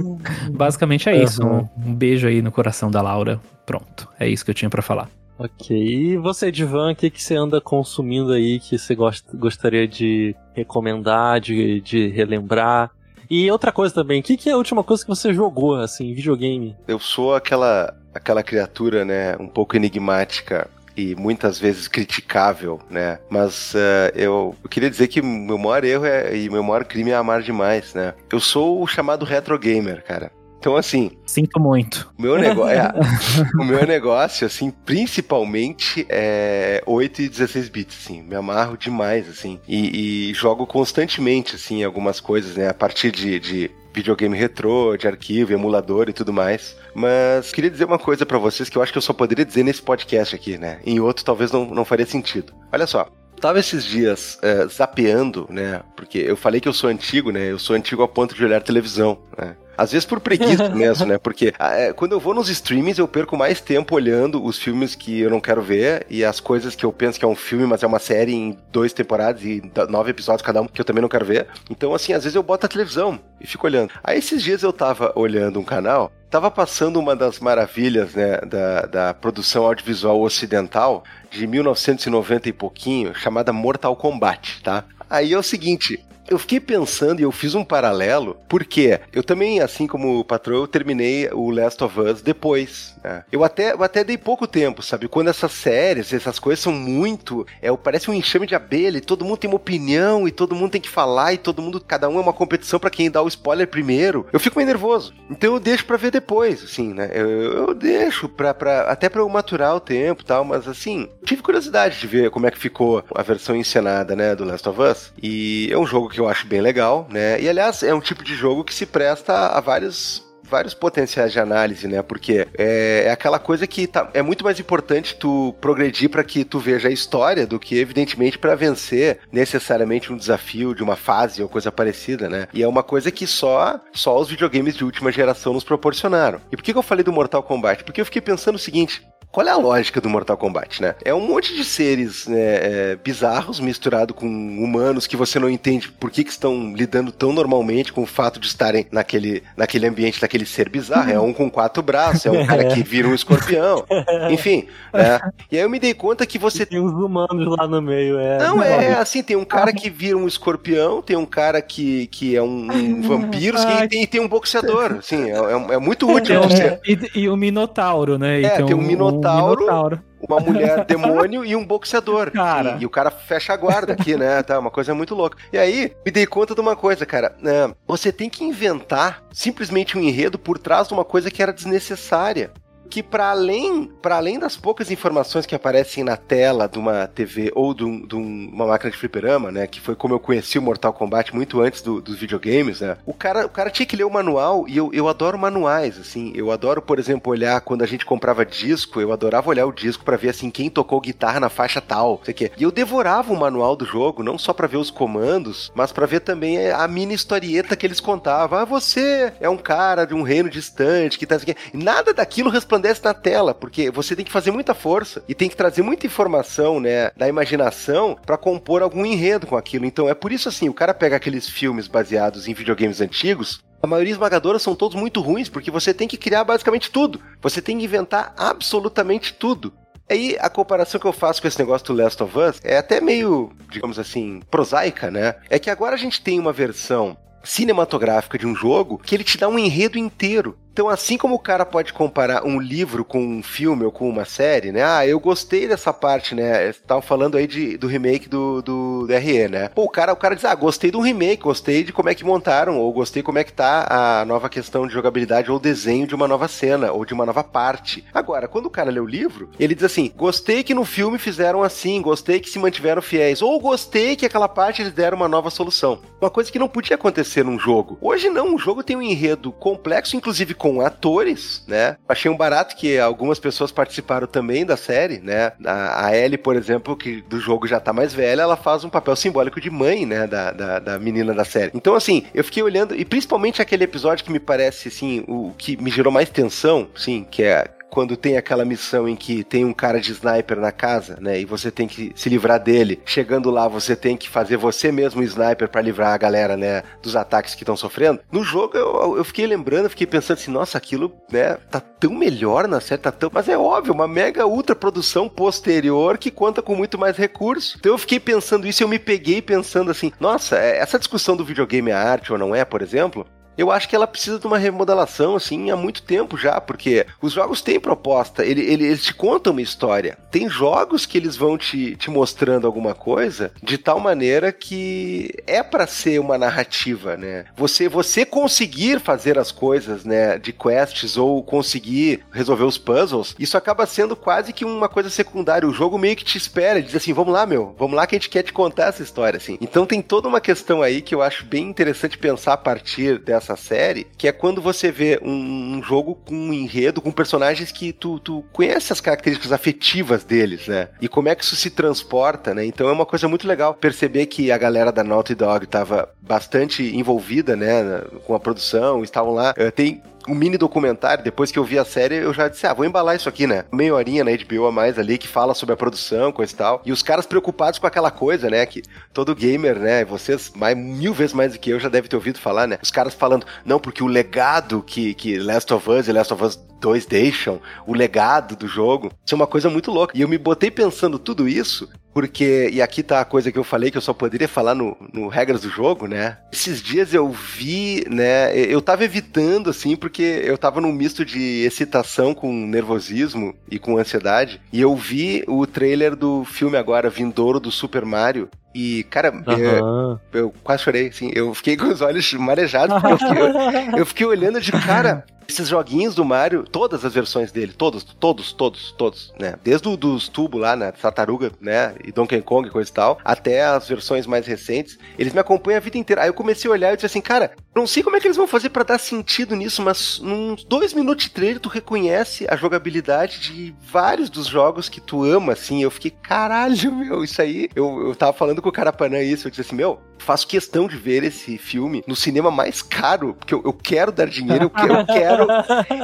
Basicamente 0.52 1.08
é 1.08 1.22
isso. 1.22 1.42
Um, 1.42 1.66
um, 1.76 1.94
beijo 1.94 2.28
aí 2.28 2.42
no 2.42 2.52
coração 2.52 2.90
da 2.90 3.00
Laura. 3.00 3.40
Pronto. 3.64 4.06
É 4.20 4.28
isso 4.28 4.44
que 4.44 4.50
eu 4.50 4.54
tinha 4.54 4.68
para 4.68 4.82
falar. 4.82 5.08
Ok. 5.38 5.76
E 5.76 6.16
você, 6.18 6.52
Divan, 6.52 6.92
o 6.92 6.96
que, 6.96 7.10
que 7.10 7.22
você 7.22 7.34
anda 7.34 7.60
consumindo 7.60 8.32
aí 8.32 8.60
que 8.60 8.76
você 8.76 8.94
gosta, 8.94 9.36
gostaria 9.36 9.88
de 9.88 10.36
recomendar, 10.54 11.40
de, 11.40 11.80
de 11.80 12.08
relembrar? 12.08 12.90
E 13.30 13.50
outra 13.50 13.70
coisa 13.70 13.94
também, 13.94 14.20
o 14.20 14.22
que, 14.22 14.36
que 14.36 14.48
é 14.48 14.52
a 14.52 14.56
última 14.56 14.82
coisa 14.82 15.02
que 15.02 15.08
você 15.08 15.34
jogou, 15.34 15.76
assim, 15.76 16.14
videogame? 16.14 16.76
Eu 16.86 16.98
sou 16.98 17.34
aquela, 17.34 17.94
aquela 18.14 18.42
criatura, 18.42 19.04
né, 19.04 19.36
um 19.38 19.48
pouco 19.48 19.76
enigmática 19.76 20.68
e 20.96 21.14
muitas 21.14 21.58
vezes 21.58 21.86
criticável, 21.86 22.80
né? 22.90 23.18
Mas 23.30 23.74
uh, 23.74 24.10
eu, 24.14 24.56
eu, 24.62 24.68
queria 24.68 24.90
dizer 24.90 25.06
que 25.06 25.22
meu 25.22 25.56
maior 25.56 25.84
erro 25.84 26.04
é, 26.04 26.36
e 26.36 26.50
meu 26.50 26.62
maior 26.62 26.84
crime 26.84 27.10
é 27.10 27.14
amar 27.14 27.40
demais, 27.40 27.94
né? 27.94 28.14
Eu 28.32 28.40
sou 28.40 28.82
o 28.82 28.86
chamado 28.86 29.24
retro 29.24 29.56
gamer, 29.58 30.02
cara. 30.04 30.32
Então, 30.58 30.76
assim. 30.76 31.12
Sinto 31.24 31.60
muito. 31.60 32.12
Meu 32.18 32.36
negócio, 32.36 32.76
é, 32.76 32.92
o 33.60 33.64
meu 33.64 33.86
negócio, 33.86 34.46
assim, 34.46 34.70
principalmente 34.70 36.04
é 36.08 36.82
8 36.84 37.22
e 37.22 37.28
16 37.28 37.68
bits, 37.68 37.96
assim. 38.04 38.22
Me 38.22 38.34
amarro 38.34 38.76
demais, 38.76 39.28
assim. 39.28 39.60
E, 39.68 40.30
e 40.30 40.34
jogo 40.34 40.66
constantemente, 40.66 41.54
assim, 41.54 41.84
algumas 41.84 42.20
coisas, 42.20 42.56
né? 42.56 42.68
A 42.68 42.74
partir 42.74 43.12
de, 43.12 43.38
de 43.38 43.70
videogame 43.94 44.36
retrô, 44.36 44.96
de 44.96 45.06
arquivo, 45.06 45.52
emulador 45.52 46.08
e 46.08 46.12
tudo 46.12 46.32
mais. 46.32 46.76
Mas 46.94 47.52
queria 47.52 47.70
dizer 47.70 47.84
uma 47.84 47.98
coisa 47.98 48.26
para 48.26 48.38
vocês 48.38 48.68
que 48.68 48.76
eu 48.76 48.82
acho 48.82 48.92
que 48.92 48.98
eu 48.98 49.02
só 49.02 49.12
poderia 49.12 49.44
dizer 49.44 49.62
nesse 49.62 49.82
podcast 49.82 50.34
aqui, 50.34 50.58
né? 50.58 50.80
Em 50.84 51.00
outro 51.00 51.24
talvez 51.24 51.52
não, 51.52 51.66
não 51.66 51.84
faria 51.84 52.06
sentido. 52.06 52.52
Olha 52.72 52.86
só, 52.86 53.08
tava 53.40 53.58
esses 53.58 53.84
dias 53.84 54.38
é, 54.42 54.66
zapeando, 54.66 55.46
né? 55.50 55.82
Porque 55.96 56.18
eu 56.18 56.36
falei 56.36 56.60
que 56.60 56.68
eu 56.68 56.72
sou 56.72 56.90
antigo, 56.90 57.30
né? 57.30 57.50
Eu 57.50 57.58
sou 57.58 57.76
antigo 57.76 58.02
a 58.02 58.08
ponto 58.08 58.34
de 58.34 58.44
olhar 58.44 58.62
televisão, 58.62 59.18
né? 59.36 59.56
Às 59.78 59.92
vezes 59.92 60.04
por 60.04 60.18
preguiça 60.18 60.68
mesmo, 60.74 61.06
né? 61.06 61.16
Porque 61.16 61.54
é, 61.58 61.92
quando 61.92 62.12
eu 62.12 62.20
vou 62.20 62.34
nos 62.34 62.48
streamings, 62.50 62.98
eu 62.98 63.06
perco 63.06 63.36
mais 63.36 63.60
tempo 63.60 63.94
olhando 63.94 64.44
os 64.44 64.58
filmes 64.58 64.94
que 64.94 65.20
eu 65.20 65.30
não 65.30 65.40
quero 65.40 65.62
ver 65.62 66.04
e 66.10 66.24
as 66.24 66.40
coisas 66.40 66.74
que 66.74 66.84
eu 66.84 66.92
penso 66.92 67.18
que 67.18 67.24
é 67.24 67.28
um 67.28 67.36
filme, 67.36 67.64
mas 67.64 67.82
é 67.82 67.86
uma 67.86 68.00
série 68.00 68.34
em 68.34 68.58
dois 68.72 68.92
temporadas 68.92 69.42
e 69.44 69.62
nove 69.88 70.10
episódios 70.10 70.42
cada 70.42 70.60
um, 70.60 70.66
que 70.66 70.80
eu 70.80 70.84
também 70.84 71.00
não 71.00 71.08
quero 71.08 71.24
ver. 71.24 71.46
Então, 71.70 71.94
assim, 71.94 72.12
às 72.12 72.24
vezes 72.24 72.34
eu 72.34 72.42
boto 72.42 72.66
a 72.66 72.68
televisão 72.68 73.20
e 73.40 73.46
fico 73.46 73.66
olhando. 73.66 73.92
Aí 74.02 74.18
esses 74.18 74.42
dias 74.42 74.62
eu 74.62 74.72
tava 74.72 75.12
olhando 75.14 75.60
um 75.60 75.64
canal 75.64 76.10
Tava 76.30 76.50
passando 76.50 77.00
uma 77.00 77.16
das 77.16 77.38
maravilhas 77.38 78.14
né, 78.14 78.36
da, 78.42 78.82
da 78.82 79.14
produção 79.14 79.64
audiovisual 79.64 80.20
ocidental 80.20 81.02
de 81.30 81.46
1990 81.46 82.50
e 82.50 82.52
pouquinho, 82.52 83.14
chamada 83.14 83.50
Mortal 83.50 83.96
Kombat, 83.96 84.62
tá? 84.62 84.84
Aí 85.08 85.32
é 85.32 85.38
o 85.38 85.42
seguinte, 85.42 86.04
eu 86.28 86.38
fiquei 86.38 86.60
pensando 86.60 87.20
e 87.20 87.22
eu 87.22 87.32
fiz 87.32 87.54
um 87.54 87.64
paralelo, 87.64 88.36
porque 88.48 89.00
eu 89.12 89.22
também, 89.22 89.60
assim 89.60 89.86
como 89.86 90.18
o 90.18 90.24
patrão, 90.24 90.66
terminei 90.66 91.28
o 91.32 91.50
Last 91.50 91.82
of 91.82 91.98
Us 92.00 92.22
depois. 92.22 92.94
Né? 93.02 93.24
Eu, 93.32 93.44
até, 93.44 93.72
eu 93.72 93.82
até 93.82 94.04
dei 94.04 94.18
pouco 94.18 94.46
tempo, 94.46 94.82
sabe? 94.82 95.08
Quando 95.08 95.28
essas 95.28 95.52
séries, 95.52 96.12
essas 96.12 96.38
coisas 96.38 96.62
são 96.62 96.72
muito. 96.72 97.46
É, 97.62 97.74
parece 97.76 98.10
um 98.10 98.14
enxame 98.14 98.46
de 98.46 98.54
abelha 98.54 98.98
e 98.98 99.02
todo 99.02 99.24
mundo 99.24 99.38
tem 99.38 99.50
uma 99.50 99.56
opinião 99.56 100.26
e 100.26 100.30
todo 100.30 100.54
mundo 100.54 100.72
tem 100.72 100.80
que 100.80 100.88
falar 100.88 101.32
e 101.32 101.38
todo 101.38 101.62
mundo, 101.62 101.80
cada 101.80 102.08
um 102.08 102.18
é 102.18 102.22
uma 102.22 102.32
competição 102.32 102.78
para 102.78 102.90
quem 102.90 103.10
dá 103.10 103.22
o 103.22 103.28
spoiler 103.28 103.66
primeiro. 103.66 104.26
Eu 104.32 104.40
fico 104.40 104.58
meio 104.58 104.66
nervoso. 104.66 105.14
Então 105.30 105.54
eu 105.54 105.60
deixo 105.60 105.84
para 105.84 105.96
ver 105.96 106.10
depois, 106.10 106.62
assim, 106.62 106.92
né? 106.92 107.10
Eu, 107.12 107.28
eu 107.28 107.74
deixo 107.74 108.28
pra, 108.28 108.52
pra, 108.52 108.82
até 108.82 109.08
pra 109.08 109.22
eu 109.22 109.28
maturar 109.28 109.76
o 109.76 109.80
tempo 109.80 110.22
e 110.22 110.24
tal, 110.24 110.44
mas 110.44 110.68
assim, 110.68 111.08
tive 111.24 111.42
curiosidade 111.42 111.98
de 111.98 112.06
ver 112.06 112.30
como 112.30 112.46
é 112.46 112.50
que 112.50 112.58
ficou 112.58 113.04
a 113.14 113.22
versão 113.22 113.56
encenada, 113.56 114.14
né, 114.14 114.34
do 114.34 114.44
Last 114.44 114.68
of 114.68 114.80
Us. 114.80 115.12
E 115.22 115.68
é 115.70 115.78
um 115.78 115.86
jogo 115.86 116.08
que 116.08 116.17
que 116.18 116.22
eu 116.22 116.28
acho 116.28 116.48
bem 116.48 116.60
legal, 116.60 117.06
né? 117.08 117.40
E 117.40 117.48
aliás, 117.48 117.84
é 117.84 117.94
um 117.94 118.00
tipo 118.00 118.24
de 118.24 118.34
jogo 118.34 118.64
que 118.64 118.74
se 118.74 118.84
presta 118.84 119.32
a 119.32 119.60
vários 119.60 120.26
vários 120.42 120.72
potenciais 120.72 121.30
de 121.30 121.38
análise, 121.38 121.86
né? 121.86 122.02
Porque 122.02 122.48
é, 122.56 123.04
é 123.04 123.10
aquela 123.10 123.38
coisa 123.38 123.66
que 123.66 123.86
tá, 123.86 124.10
é 124.14 124.22
muito 124.22 124.42
mais 124.42 124.58
importante 124.58 125.14
tu 125.14 125.54
progredir 125.60 126.08
para 126.08 126.24
que 126.24 126.42
tu 126.42 126.58
veja 126.58 126.88
a 126.88 126.90
história 126.90 127.46
do 127.46 127.60
que, 127.60 127.78
evidentemente, 127.78 128.38
para 128.38 128.54
vencer 128.54 129.18
necessariamente 129.30 130.10
um 130.10 130.16
desafio 130.16 130.74
de 130.74 130.82
uma 130.82 130.96
fase 130.96 131.42
ou 131.42 131.50
coisa 131.50 131.70
parecida, 131.70 132.30
né? 132.30 132.48
E 132.52 132.62
é 132.62 132.66
uma 132.66 132.82
coisa 132.82 133.10
que 133.10 133.26
só, 133.26 133.78
só 133.92 134.18
os 134.18 134.30
videogames 134.30 134.74
de 134.74 134.84
última 134.84 135.12
geração 135.12 135.52
nos 135.52 135.64
proporcionaram. 135.64 136.40
E 136.50 136.56
por 136.56 136.62
que, 136.62 136.72
que 136.72 136.78
eu 136.78 136.82
falei 136.82 137.04
do 137.04 137.12
Mortal 137.12 137.42
Kombat? 137.42 137.84
Porque 137.84 138.00
eu 138.00 138.06
fiquei 138.06 138.22
pensando 138.22 138.56
o 138.56 138.58
seguinte: 138.58 139.06
qual 139.30 139.46
é 139.46 139.50
a 139.50 139.56
lógica 139.56 140.00
do 140.00 140.08
Mortal 140.08 140.36
Kombat, 140.36 140.80
né? 140.80 140.94
É 141.04 141.12
um 141.12 141.20
monte 141.20 141.54
de 141.54 141.62
seres 141.62 142.26
né, 142.26 142.38
é, 142.38 142.96
bizarros 142.96 143.60
misturado 143.60 144.14
com 144.14 144.26
humanos 144.26 145.06
que 145.06 145.16
você 145.16 145.38
não 145.38 145.50
entende 145.50 145.90
por 145.90 146.10
que, 146.10 146.24
que 146.24 146.30
estão 146.30 146.72
lidando 146.74 147.12
tão 147.12 147.32
normalmente 147.32 147.92
com 147.92 148.02
o 148.02 148.06
fato 148.06 148.40
de 148.40 148.46
estarem 148.46 148.86
naquele, 148.90 149.42
naquele 149.56 149.86
ambiente 149.86 150.20
daquele 150.20 150.46
ser 150.46 150.70
bizarro. 150.70 151.10
É 151.10 151.20
um 151.20 151.34
com 151.34 151.50
quatro 151.50 151.82
braços, 151.82 152.24
é 152.24 152.30
um 152.30 152.46
cara 152.46 152.64
que 152.74 152.82
vira 152.82 153.06
um 153.06 153.14
escorpião. 153.14 153.84
Enfim, 154.30 154.66
né? 154.92 155.20
E 155.52 155.56
aí 155.56 155.62
eu 155.62 155.70
me 155.70 155.78
dei 155.78 155.92
conta 155.92 156.24
que 156.24 156.38
você. 156.38 156.64
Tem 156.64 156.80
uns 156.80 156.92
humanos 156.92 157.56
lá 157.58 157.68
no 157.68 157.82
meio, 157.82 158.18
é. 158.18 158.38
Não, 158.38 158.62
é 158.62 158.94
assim, 158.94 159.22
tem 159.22 159.36
um 159.36 159.44
cara 159.44 159.72
que 159.72 159.90
vira 159.90 160.16
um 160.16 160.26
escorpião, 160.26 161.02
tem 161.02 161.16
um 161.16 161.26
cara 161.26 161.60
que, 161.60 162.06
que 162.06 162.34
é 162.34 162.42
um, 162.42 162.72
um 162.72 163.02
vampiro 163.02 163.58
e 163.58 163.88
tem, 163.88 164.06
tem 164.06 164.20
um 164.20 164.28
boxeador. 164.28 164.96
Assim, 164.98 165.30
é, 165.30 165.36
é, 165.36 165.74
é 165.74 165.78
muito 165.78 166.10
útil. 166.10 166.40
É, 166.44 166.80
e, 166.86 167.22
e 167.22 167.28
o 167.28 167.36
Minotauro, 167.36 168.18
né? 168.18 168.40
E 168.40 168.44
é, 168.44 168.62
tem 168.62 168.74
um 168.74 168.82
Minotauro 168.82 169.17
minotauro, 169.18 169.60
minotauro. 169.60 170.02
uma 170.20 170.40
mulher 170.40 170.84
demônio 170.86 171.44
e 171.44 171.54
um 171.54 171.64
boxeador. 171.64 172.30
Cara. 172.30 172.76
E, 172.78 172.82
e, 172.82 172.86
o 172.86 172.90
cara 172.90 173.10
fecha 173.10 173.52
a 173.52 173.56
guarda 173.56 173.92
aqui, 173.92 174.16
né? 174.16 174.42
Tá, 174.42 174.58
uma 174.58 174.70
coisa 174.70 174.94
muito 174.94 175.14
louca. 175.14 175.36
E 175.52 175.58
aí, 175.58 175.92
me 176.04 176.10
dei 176.10 176.26
conta 176.26 176.54
de 176.54 176.60
uma 176.60 176.76
coisa, 176.76 177.04
cara. 177.04 177.34
Né? 177.40 177.72
Você 177.86 178.12
tem 178.12 178.28
que 178.28 178.44
inventar 178.44 179.22
simplesmente 179.32 179.96
um 179.96 180.00
enredo 180.00 180.38
por 180.38 180.58
trás 180.58 180.88
de 180.88 180.94
uma 180.94 181.04
coisa 181.04 181.30
que 181.30 181.42
era 181.42 181.52
desnecessária 181.52 182.50
que 182.88 183.02
para 183.02 183.30
além, 183.30 183.90
além 184.02 184.38
das 184.38 184.56
poucas 184.56 184.90
informações 184.90 185.46
que 185.46 185.54
aparecem 185.54 186.02
na 186.02 186.16
tela 186.16 186.68
de 186.68 186.78
uma 186.78 187.06
TV 187.06 187.52
ou 187.54 187.74
de, 187.74 187.84
um, 187.84 188.06
de 188.06 188.14
uma 188.14 188.66
máquina 188.66 188.90
de 188.90 188.96
fliperama, 188.96 189.50
né, 189.50 189.66
que 189.66 189.80
foi 189.80 189.94
como 189.94 190.14
eu 190.14 190.20
conheci 190.20 190.58
o 190.58 190.62
Mortal 190.62 190.92
Kombat 190.92 191.34
muito 191.34 191.60
antes 191.60 191.82
do, 191.82 192.00
dos 192.00 192.18
videogames, 192.18 192.80
né, 192.80 192.96
o 193.04 193.12
cara, 193.12 193.46
o 193.46 193.48
cara 193.48 193.70
tinha 193.70 193.86
que 193.86 193.96
ler 193.96 194.04
o 194.04 194.10
manual 194.10 194.66
e 194.68 194.76
eu, 194.76 194.90
eu 194.92 195.08
adoro 195.08 195.38
manuais, 195.38 195.98
assim, 195.98 196.32
eu 196.34 196.50
adoro, 196.50 196.80
por 196.80 196.98
exemplo, 196.98 197.30
olhar 197.32 197.60
quando 197.60 197.82
a 197.82 197.86
gente 197.86 198.06
comprava 198.06 198.44
disco, 198.44 199.00
eu 199.00 199.12
adorava 199.12 199.50
olhar 199.50 199.66
o 199.66 199.72
disco 199.72 200.04
para 200.04 200.16
ver, 200.16 200.30
assim, 200.30 200.50
quem 200.50 200.70
tocou 200.70 201.00
guitarra 201.00 201.40
na 201.40 201.48
faixa 201.48 201.80
tal, 201.80 202.20
sei 202.24 202.34
que. 202.34 202.52
E 202.56 202.62
eu 202.62 202.70
devorava 202.70 203.32
o 203.32 203.36
manual 203.36 203.76
do 203.76 203.84
jogo, 203.84 204.22
não 204.22 204.38
só 204.38 204.52
para 204.52 204.66
ver 204.66 204.76
os 204.76 204.90
comandos, 204.90 205.70
mas 205.74 205.92
para 205.92 206.06
ver 206.06 206.20
também 206.20 206.70
a 206.70 206.86
mini 206.88 207.14
historieta 207.14 207.76
que 207.76 207.86
eles 207.86 208.00
contavam. 208.00 208.58
Ah, 208.58 208.64
você 208.64 209.32
é 209.40 209.48
um 209.48 209.56
cara 209.56 210.04
de 210.04 210.14
um 210.14 210.22
reino 210.22 210.48
distante 210.48 211.18
que 211.18 211.26
tá 211.26 211.38
nada 211.72 212.14
daquilo 212.14 212.50
resplandece 212.50 212.77
resplandece 212.78 213.04
na 213.04 213.14
tela, 213.14 213.54
porque 213.54 213.90
você 213.90 214.14
tem 214.14 214.24
que 214.24 214.32
fazer 214.32 214.50
muita 214.50 214.74
força 214.74 215.22
e 215.28 215.34
tem 215.34 215.48
que 215.48 215.56
trazer 215.56 215.82
muita 215.82 216.06
informação, 216.06 216.80
né, 216.80 217.10
da 217.16 217.28
imaginação 217.28 218.16
para 218.24 218.36
compor 218.36 218.82
algum 218.82 219.04
enredo 219.04 219.46
com 219.46 219.56
aquilo. 219.56 219.84
Então 219.84 220.08
é 220.08 220.14
por 220.14 220.32
isso 220.32 220.48
assim, 220.48 220.68
o 220.68 220.74
cara 220.74 220.94
pega 220.94 221.16
aqueles 221.16 221.48
filmes 221.48 221.88
baseados 221.88 222.48
em 222.48 222.54
videogames 222.54 223.00
antigos, 223.00 223.60
a 223.82 223.86
maioria 223.86 224.12
esmagadora 224.12 224.58
são 224.58 224.74
todos 224.74 224.96
muito 224.96 225.20
ruins, 225.20 225.48
porque 225.48 225.70
você 225.70 225.94
tem 225.94 226.08
que 226.08 226.16
criar 226.16 226.42
basicamente 226.42 226.90
tudo. 226.90 227.20
Você 227.40 227.62
tem 227.62 227.78
que 227.78 227.84
inventar 227.84 228.34
absolutamente 228.36 229.32
tudo. 229.32 229.72
Aí 230.10 230.36
a 230.40 230.50
comparação 230.50 231.00
que 231.00 231.06
eu 231.06 231.12
faço 231.12 231.40
com 231.40 231.46
esse 231.46 231.60
negócio 231.60 231.86
do 231.86 231.92
Last 231.92 232.20
of 232.20 232.36
Us 232.36 232.60
é 232.64 232.76
até 232.76 233.00
meio, 233.00 233.52
digamos 233.70 233.96
assim, 233.96 234.40
prosaica, 234.50 235.12
né? 235.12 235.36
É 235.48 235.60
que 235.60 235.70
agora 235.70 235.94
a 235.94 235.98
gente 235.98 236.20
tem 236.20 236.40
uma 236.40 236.52
versão 236.52 237.16
cinematográfica 237.44 238.36
de 238.36 238.46
um 238.46 238.54
jogo 238.54 238.98
que 238.98 239.14
ele 239.14 239.22
te 239.22 239.38
dá 239.38 239.48
um 239.48 239.58
enredo 239.58 239.96
inteiro. 239.96 240.58
Então, 240.78 240.88
assim 240.88 241.18
como 241.18 241.34
o 241.34 241.40
cara 241.40 241.66
pode 241.66 241.92
comparar 241.92 242.46
um 242.46 242.60
livro 242.60 243.04
com 243.04 243.18
um 243.18 243.42
filme 243.42 243.84
ou 243.84 243.90
com 243.90 244.08
uma 244.08 244.24
série, 244.24 244.70
né? 244.70 244.84
Ah, 244.84 245.04
eu 245.04 245.18
gostei 245.18 245.66
dessa 245.66 245.92
parte, 245.92 246.36
né? 246.36 246.70
Estavam 246.70 247.02
falando 247.02 247.36
aí 247.36 247.48
de, 247.48 247.76
do 247.76 247.88
remake 247.88 248.28
do, 248.28 248.62
do 248.62 249.04
DRE, 249.08 249.48
né? 249.48 249.70
Pô, 249.70 249.82
o 249.82 249.88
cara, 249.88 250.12
o 250.12 250.16
cara 250.16 250.36
diz, 250.36 250.44
ah, 250.44 250.54
gostei 250.54 250.92
do 250.92 251.00
remake, 251.00 251.42
gostei 251.42 251.82
de 251.82 251.92
como 251.92 252.10
é 252.10 252.14
que 252.14 252.24
montaram, 252.24 252.78
ou 252.78 252.92
gostei 252.92 253.24
como 253.24 253.40
é 253.40 253.42
que 253.42 253.52
tá 253.52 253.88
a 253.90 254.24
nova 254.24 254.48
questão 254.48 254.86
de 254.86 254.94
jogabilidade 254.94 255.50
ou 255.50 255.58
desenho 255.58 256.06
de 256.06 256.14
uma 256.14 256.28
nova 256.28 256.46
cena, 256.46 256.92
ou 256.92 257.04
de 257.04 257.12
uma 257.12 257.26
nova 257.26 257.42
parte. 257.42 258.04
Agora, 258.14 258.46
quando 258.46 258.66
o 258.66 258.70
cara 258.70 258.92
lê 258.92 259.00
o 259.00 259.04
livro, 259.04 259.50
ele 259.58 259.74
diz 259.74 259.82
assim, 259.82 260.12
gostei 260.16 260.62
que 260.62 260.74
no 260.74 260.84
filme 260.84 261.18
fizeram 261.18 261.60
assim, 261.60 262.00
gostei 262.00 262.38
que 262.38 262.48
se 262.48 262.56
mantiveram 262.60 263.02
fiéis, 263.02 263.42
ou 263.42 263.58
gostei 263.58 264.14
que 264.14 264.26
aquela 264.26 264.46
parte 264.48 264.80
eles 264.80 264.92
deram 264.92 265.16
uma 265.16 265.26
nova 265.26 265.50
solução. 265.50 265.98
Uma 266.20 266.30
coisa 266.30 266.52
que 266.52 266.58
não 266.58 266.68
podia 266.68 266.94
acontecer 266.94 267.44
num 267.44 267.58
jogo. 267.58 267.98
Hoje 268.00 268.30
não, 268.30 268.54
o 268.54 268.58
jogo 268.58 268.84
tem 268.84 268.96
um 268.96 269.02
enredo 269.02 269.50
complexo, 269.50 270.14
inclusive 270.14 270.54
com 270.54 270.67
atores, 270.80 271.64
né? 271.66 271.96
Achei 272.08 272.30
um 272.30 272.36
barato 272.36 272.76
que 272.76 272.98
algumas 272.98 273.38
pessoas 273.38 273.72
participaram 273.72 274.26
também 274.26 274.64
da 274.64 274.76
série, 274.76 275.18
né? 275.18 275.52
A, 275.64 276.06
a 276.06 276.16
Ellie, 276.16 276.38
por 276.38 276.56
exemplo, 276.56 276.96
que 276.96 277.22
do 277.22 277.40
jogo 277.40 277.66
já 277.66 277.80
tá 277.80 277.92
mais 277.92 278.12
velha, 278.12 278.42
ela 278.42 278.56
faz 278.56 278.84
um 278.84 278.90
papel 278.90 279.16
simbólico 279.16 279.60
de 279.60 279.70
mãe, 279.70 280.04
né? 280.06 280.26
Da, 280.26 280.52
da, 280.52 280.78
da 280.78 280.98
menina 280.98 281.34
da 281.34 281.44
série. 281.44 281.72
Então, 281.74 281.94
assim, 281.94 282.24
eu 282.34 282.44
fiquei 282.44 282.62
olhando, 282.62 282.94
e 282.94 283.04
principalmente 283.04 283.62
aquele 283.62 283.84
episódio 283.84 284.24
que 284.24 284.32
me 284.32 284.40
parece, 284.40 284.88
assim, 284.88 285.24
o 285.26 285.52
que 285.56 285.76
me 285.76 285.90
gerou 285.90 286.12
mais 286.12 286.28
tensão, 286.28 286.88
sim, 286.94 287.26
que 287.30 287.42
é 287.42 287.66
quando 287.90 288.16
tem 288.16 288.36
aquela 288.36 288.64
missão 288.64 289.08
em 289.08 289.16
que 289.16 289.44
tem 289.44 289.64
um 289.64 289.72
cara 289.72 290.00
de 290.00 290.12
sniper 290.12 290.58
na 290.58 290.72
casa, 290.72 291.18
né? 291.20 291.40
E 291.40 291.44
você 291.44 291.70
tem 291.70 291.86
que 291.86 292.12
se 292.14 292.28
livrar 292.28 292.62
dele. 292.62 293.00
Chegando 293.04 293.50
lá, 293.50 293.68
você 293.68 293.94
tem 293.96 294.16
que 294.16 294.28
fazer 294.28 294.56
você 294.56 294.90
mesmo 294.90 295.22
sniper 295.22 295.68
para 295.68 295.80
livrar 295.80 296.12
a 296.12 296.18
galera, 296.18 296.56
né? 296.56 296.82
Dos 297.02 297.16
ataques 297.16 297.54
que 297.54 297.62
estão 297.62 297.76
sofrendo. 297.76 298.20
No 298.30 298.42
jogo, 298.42 298.76
eu, 298.76 299.16
eu 299.16 299.24
fiquei 299.24 299.46
lembrando, 299.46 299.90
fiquei 299.90 300.06
pensando 300.06 300.38
assim, 300.38 300.50
nossa, 300.50 300.78
aquilo, 300.78 301.12
né? 301.30 301.56
Tá 301.70 301.80
tão 301.80 302.12
melhor 302.14 302.68
na 302.68 302.80
série, 302.80 303.00
tá 303.00 303.12
tão. 303.12 303.30
Mas 303.32 303.48
é 303.48 303.56
óbvio, 303.56 303.94
uma 303.94 304.08
mega 304.08 304.46
ultra 304.46 304.74
produção 304.74 305.28
posterior 305.28 306.18
que 306.18 306.30
conta 306.30 306.62
com 306.62 306.74
muito 306.74 306.98
mais 306.98 307.16
recursos. 307.16 307.76
Então 307.78 307.92
eu 307.92 307.98
fiquei 307.98 308.20
pensando 308.20 308.66
isso 308.66 308.82
eu 308.82 308.88
me 308.88 308.98
peguei 308.98 309.40
pensando 309.42 309.90
assim, 309.90 310.12
nossa, 310.20 310.56
é, 310.56 310.78
essa 310.78 310.98
discussão 310.98 311.36
do 311.36 311.44
videogame 311.44 311.90
é 311.90 311.94
arte 311.94 312.32
ou 312.32 312.38
não 312.38 312.54
é, 312.54 312.64
por 312.64 312.82
exemplo, 312.82 313.26
eu 313.58 313.72
acho 313.72 313.88
que 313.88 313.96
ela 313.96 314.06
precisa 314.06 314.38
de 314.38 314.46
uma 314.46 314.56
remodelação, 314.56 315.34
assim, 315.34 315.72
há 315.72 315.76
muito 315.76 316.00
tempo 316.02 316.38
já, 316.38 316.60
porque 316.60 317.04
os 317.20 317.32
jogos 317.32 317.60
têm 317.60 317.80
proposta, 317.80 318.44
ele, 318.44 318.60
ele, 318.60 318.86
eles 318.86 319.02
te 319.02 319.12
contam 319.12 319.52
uma 319.52 319.60
história. 319.60 320.16
Tem 320.30 320.48
jogos 320.48 321.04
que 321.04 321.18
eles 321.18 321.36
vão 321.36 321.58
te, 321.58 321.96
te 321.96 322.08
mostrando 322.08 322.68
alguma 322.68 322.94
coisa 322.94 323.50
de 323.60 323.76
tal 323.76 323.98
maneira 323.98 324.52
que 324.52 325.34
é 325.44 325.60
para 325.60 325.88
ser 325.88 326.20
uma 326.20 326.38
narrativa, 326.38 327.16
né? 327.16 327.46
Você, 327.56 327.88
você 327.88 328.24
conseguir 328.24 329.00
fazer 329.00 329.36
as 329.36 329.50
coisas, 329.50 330.04
né, 330.04 330.38
de 330.38 330.52
quests 330.52 331.16
ou 331.16 331.42
conseguir 331.42 332.24
resolver 332.30 332.64
os 332.64 332.78
puzzles, 332.78 333.34
isso 333.40 333.56
acaba 333.56 333.86
sendo 333.86 334.14
quase 334.14 334.52
que 334.52 334.64
uma 334.64 334.88
coisa 334.88 335.10
secundária. 335.10 335.68
O 335.68 335.72
jogo 335.72 335.98
meio 335.98 336.14
que 336.14 336.24
te 336.24 336.38
espera, 336.38 336.80
diz 336.80 336.94
assim, 336.94 337.12
vamos 337.12 337.32
lá, 337.32 337.44
meu, 337.44 337.74
vamos 337.76 337.96
lá 337.96 338.06
que 338.06 338.14
a 338.14 338.18
gente 338.18 338.30
quer 338.30 338.44
te 338.44 338.52
contar 338.52 338.86
essa 338.86 339.02
história, 339.02 339.36
assim. 339.36 339.58
Então 339.60 339.84
tem 339.84 340.00
toda 340.00 340.28
uma 340.28 340.40
questão 340.40 340.80
aí 340.80 341.02
que 341.02 341.14
eu 341.14 341.22
acho 341.22 341.44
bem 341.44 341.64
interessante 341.64 342.16
pensar 342.16 342.52
a 342.52 342.56
partir 342.56 343.18
dessa 343.18 343.47
série, 343.56 344.06
que 344.16 344.28
é 344.28 344.32
quando 344.32 344.60
você 344.60 344.90
vê 344.90 345.18
um, 345.22 345.76
um 345.76 345.82
jogo 345.82 346.14
com 346.14 346.34
um 346.34 346.52
enredo, 346.52 347.00
com 347.00 347.10
personagens 347.10 347.72
que 347.72 347.92
tu, 347.92 348.18
tu 348.18 348.44
conhece 348.52 348.92
as 348.92 349.00
características 349.00 349.52
afetivas 349.52 350.24
deles, 350.24 350.66
né? 350.66 350.88
E 351.00 351.08
como 351.08 351.28
é 351.28 351.34
que 351.34 351.44
isso 351.44 351.56
se 351.56 351.70
transporta, 351.70 352.54
né? 352.54 352.64
Então 352.64 352.88
é 352.88 352.92
uma 352.92 353.06
coisa 353.06 353.28
muito 353.28 353.46
legal 353.46 353.74
perceber 353.74 354.26
que 354.26 354.50
a 354.50 354.58
galera 354.58 354.92
da 354.92 355.04
Naughty 355.04 355.34
Dog 355.34 355.64
estava 355.64 356.08
bastante 356.20 356.82
envolvida, 356.96 357.56
né, 357.56 358.02
com 358.26 358.34
a 358.34 358.40
produção, 358.40 359.02
estavam 359.02 359.32
lá. 359.32 359.54
Eh, 359.56 359.70
tem 359.70 360.02
um 360.28 360.34
mini 360.34 360.58
documentário, 360.58 361.24
depois 361.24 361.50
que 361.50 361.58
eu 361.58 361.64
vi 361.64 361.78
a 361.78 361.84
série, 361.84 362.16
eu 362.16 362.32
já 362.32 362.48
disse, 362.48 362.66
ah, 362.66 362.74
vou 362.74 362.84
embalar 362.84 363.16
isso 363.16 363.28
aqui, 363.28 363.46
né? 363.46 363.64
Meia 363.72 363.94
horinha 363.94 364.24
na 364.24 364.30
HBO 364.30 364.66
a 364.66 364.72
mais 364.72 364.98
ali, 364.98 365.18
que 365.18 365.26
fala 365.26 365.54
sobre 365.54 365.72
a 365.72 365.76
produção, 365.76 366.30
coisa 366.30 366.52
e 366.52 366.56
tal. 366.56 366.82
E 366.84 366.92
os 366.92 367.02
caras 367.02 367.26
preocupados 367.26 367.78
com 367.78 367.86
aquela 367.86 368.10
coisa, 368.10 368.50
né? 368.50 368.64
Que 368.66 368.82
todo 369.12 369.34
gamer, 369.34 369.78
né? 369.78 370.04
Vocês, 370.04 370.52
mais, 370.54 370.76
mil 370.76 371.14
vezes 371.14 371.34
mais 371.34 371.52
do 371.52 371.58
que 371.58 371.70
eu, 371.70 371.80
já 371.80 371.88
deve 371.88 372.08
ter 372.08 372.16
ouvido 372.16 372.38
falar, 372.38 372.66
né? 372.66 372.78
Os 372.82 372.90
caras 372.90 373.14
falando, 373.14 373.46
não, 373.64 373.80
porque 373.80 374.02
o 374.02 374.06
legado 374.06 374.82
que, 374.82 375.14
que 375.14 375.38
Last 375.38 375.72
of 375.72 375.90
Us 375.90 376.08
e 376.08 376.12
Last 376.12 376.32
of 376.32 376.44
Us 376.44 376.68
2 376.80 377.06
deixam, 377.06 377.60
o 377.86 377.94
legado 377.94 378.56
do 378.56 378.66
jogo, 378.66 379.10
isso 379.24 379.34
é 379.34 379.36
uma 379.36 379.46
coisa 379.46 379.68
muito 379.68 379.90
louca. 379.90 380.16
E 380.16 380.20
eu 380.20 380.28
me 380.28 380.38
botei 380.38 380.70
pensando 380.70 381.18
tudo 381.18 381.48
isso 381.48 381.88
porque, 382.18 382.68
e 382.72 382.82
aqui 382.82 383.00
tá 383.00 383.20
a 383.20 383.24
coisa 383.24 383.52
que 383.52 383.56
eu 383.56 383.62
falei 383.62 383.92
que 383.92 383.96
eu 383.96 384.02
só 384.02 384.12
poderia 384.12 384.48
falar 384.48 384.74
no, 384.74 384.96
no 385.12 385.28
regras 385.28 385.60
do 385.60 385.68
jogo, 385.68 386.08
né? 386.08 386.38
Esses 386.52 386.82
dias 386.82 387.14
eu 387.14 387.30
vi, 387.30 388.04
né? 388.10 388.52
Eu 388.56 388.82
tava 388.82 389.04
evitando, 389.04 389.70
assim, 389.70 389.94
porque 389.94 390.42
eu 390.42 390.58
tava 390.58 390.80
num 390.80 390.92
misto 390.92 391.24
de 391.24 391.64
excitação 391.64 392.34
com 392.34 392.52
nervosismo 392.52 393.54
e 393.70 393.78
com 393.78 393.98
ansiedade. 393.98 394.60
E 394.72 394.80
eu 394.80 394.96
vi 394.96 395.44
o 395.46 395.64
trailer 395.64 396.16
do 396.16 396.44
filme 396.44 396.76
agora, 396.76 397.08
Vindouro 397.08 397.60
do 397.60 397.70
Super 397.70 398.04
Mario. 398.04 398.48
E, 398.74 399.04
cara, 399.04 399.30
uhum. 399.30 400.18
eu, 400.32 400.40
eu, 400.40 400.54
quase 400.64 400.82
chorei, 400.82 401.06
assim. 401.06 401.30
Eu 401.32 401.54
fiquei 401.54 401.76
com 401.76 401.86
os 401.86 402.00
olhos 402.00 402.32
marejados, 402.34 403.00
porque 403.00 403.12
eu 403.12 403.18
fiquei, 403.18 403.42
eu, 403.42 403.98
eu 403.98 404.06
fiquei 404.06 404.26
olhando 404.26 404.60
de 404.60 404.72
cara 404.72 405.24
esses 405.48 405.68
joguinhos 405.68 406.14
do 406.14 406.24
Mario, 406.24 406.62
todas 406.62 407.04
as 407.04 407.14
versões 407.14 407.50
dele, 407.50 407.72
todos, 407.72 408.04
todos, 408.04 408.52
todos, 408.52 408.92
todos, 408.92 409.32
né? 409.40 409.54
Desde 409.64 409.88
o 409.88 409.96
dos 409.96 410.28
tubos 410.28 410.60
lá, 410.60 410.76
né? 410.76 410.92
Tartaruga, 410.92 411.50
né? 411.58 411.94
E 412.04 412.12
Donkey 412.12 412.42
Kong 412.42 412.68
coisa 412.68 412.90
e 412.90 412.92
tal, 412.92 413.18
até 413.24 413.64
as 413.64 413.88
versões 413.88 414.26
mais 414.26 414.46
recentes, 414.46 414.98
eles 415.18 415.32
me 415.32 415.40
acompanham 415.40 415.78
a 415.78 415.80
vida 415.80 415.96
inteira. 415.96 416.22
Aí 416.22 416.28
eu 416.28 416.34
comecei 416.34 416.70
a 416.70 416.72
olhar 416.72 416.92
e 416.92 416.96
disse 416.96 417.06
assim, 417.06 417.22
cara, 417.22 417.52
não 417.74 417.86
sei 417.86 418.02
como 418.02 418.16
é 418.16 418.20
que 418.20 418.26
eles 418.26 418.36
vão 418.36 418.46
fazer 418.46 418.68
para 418.68 418.84
dar 418.84 418.98
sentido 418.98 419.56
nisso, 419.56 419.80
mas 419.82 420.20
uns 420.20 420.64
dois 420.64 420.92
minutos 420.92 421.24
de 421.24 421.30
trailer 421.30 421.60
tu 421.60 421.70
reconhece 421.70 422.46
a 422.48 422.54
jogabilidade 422.54 423.40
de 423.40 423.74
vários 423.80 424.28
dos 424.28 424.46
jogos 424.46 424.88
que 424.88 425.00
tu 425.00 425.24
ama, 425.24 425.54
assim. 425.54 425.82
Eu 425.82 425.90
fiquei, 425.90 426.10
caralho, 426.10 426.94
meu, 426.94 427.24
isso 427.24 427.40
aí. 427.40 427.70
Eu, 427.74 428.08
eu 428.08 428.14
tava 428.14 428.34
falando 428.34 428.60
com 428.60 428.68
o 428.68 428.72
Carapanã 428.72 429.22
isso, 429.22 429.46
eu 429.46 429.50
disse 429.50 429.62
assim, 429.62 429.76
meu, 429.76 429.98
faço 430.18 430.46
questão 430.46 430.86
de 430.86 430.96
ver 430.96 431.24
esse 431.24 431.58
filme 431.58 432.02
no 432.06 432.16
cinema 432.16 432.50
mais 432.50 432.82
caro, 432.82 433.34
porque 433.34 433.54
eu, 433.54 433.62
eu 433.64 433.72
quero 433.72 434.12
dar 434.12 434.26
dinheiro, 434.26 434.64
eu 434.64 434.70
quero, 434.70 434.92
eu 434.94 435.06
quero, 435.06 435.46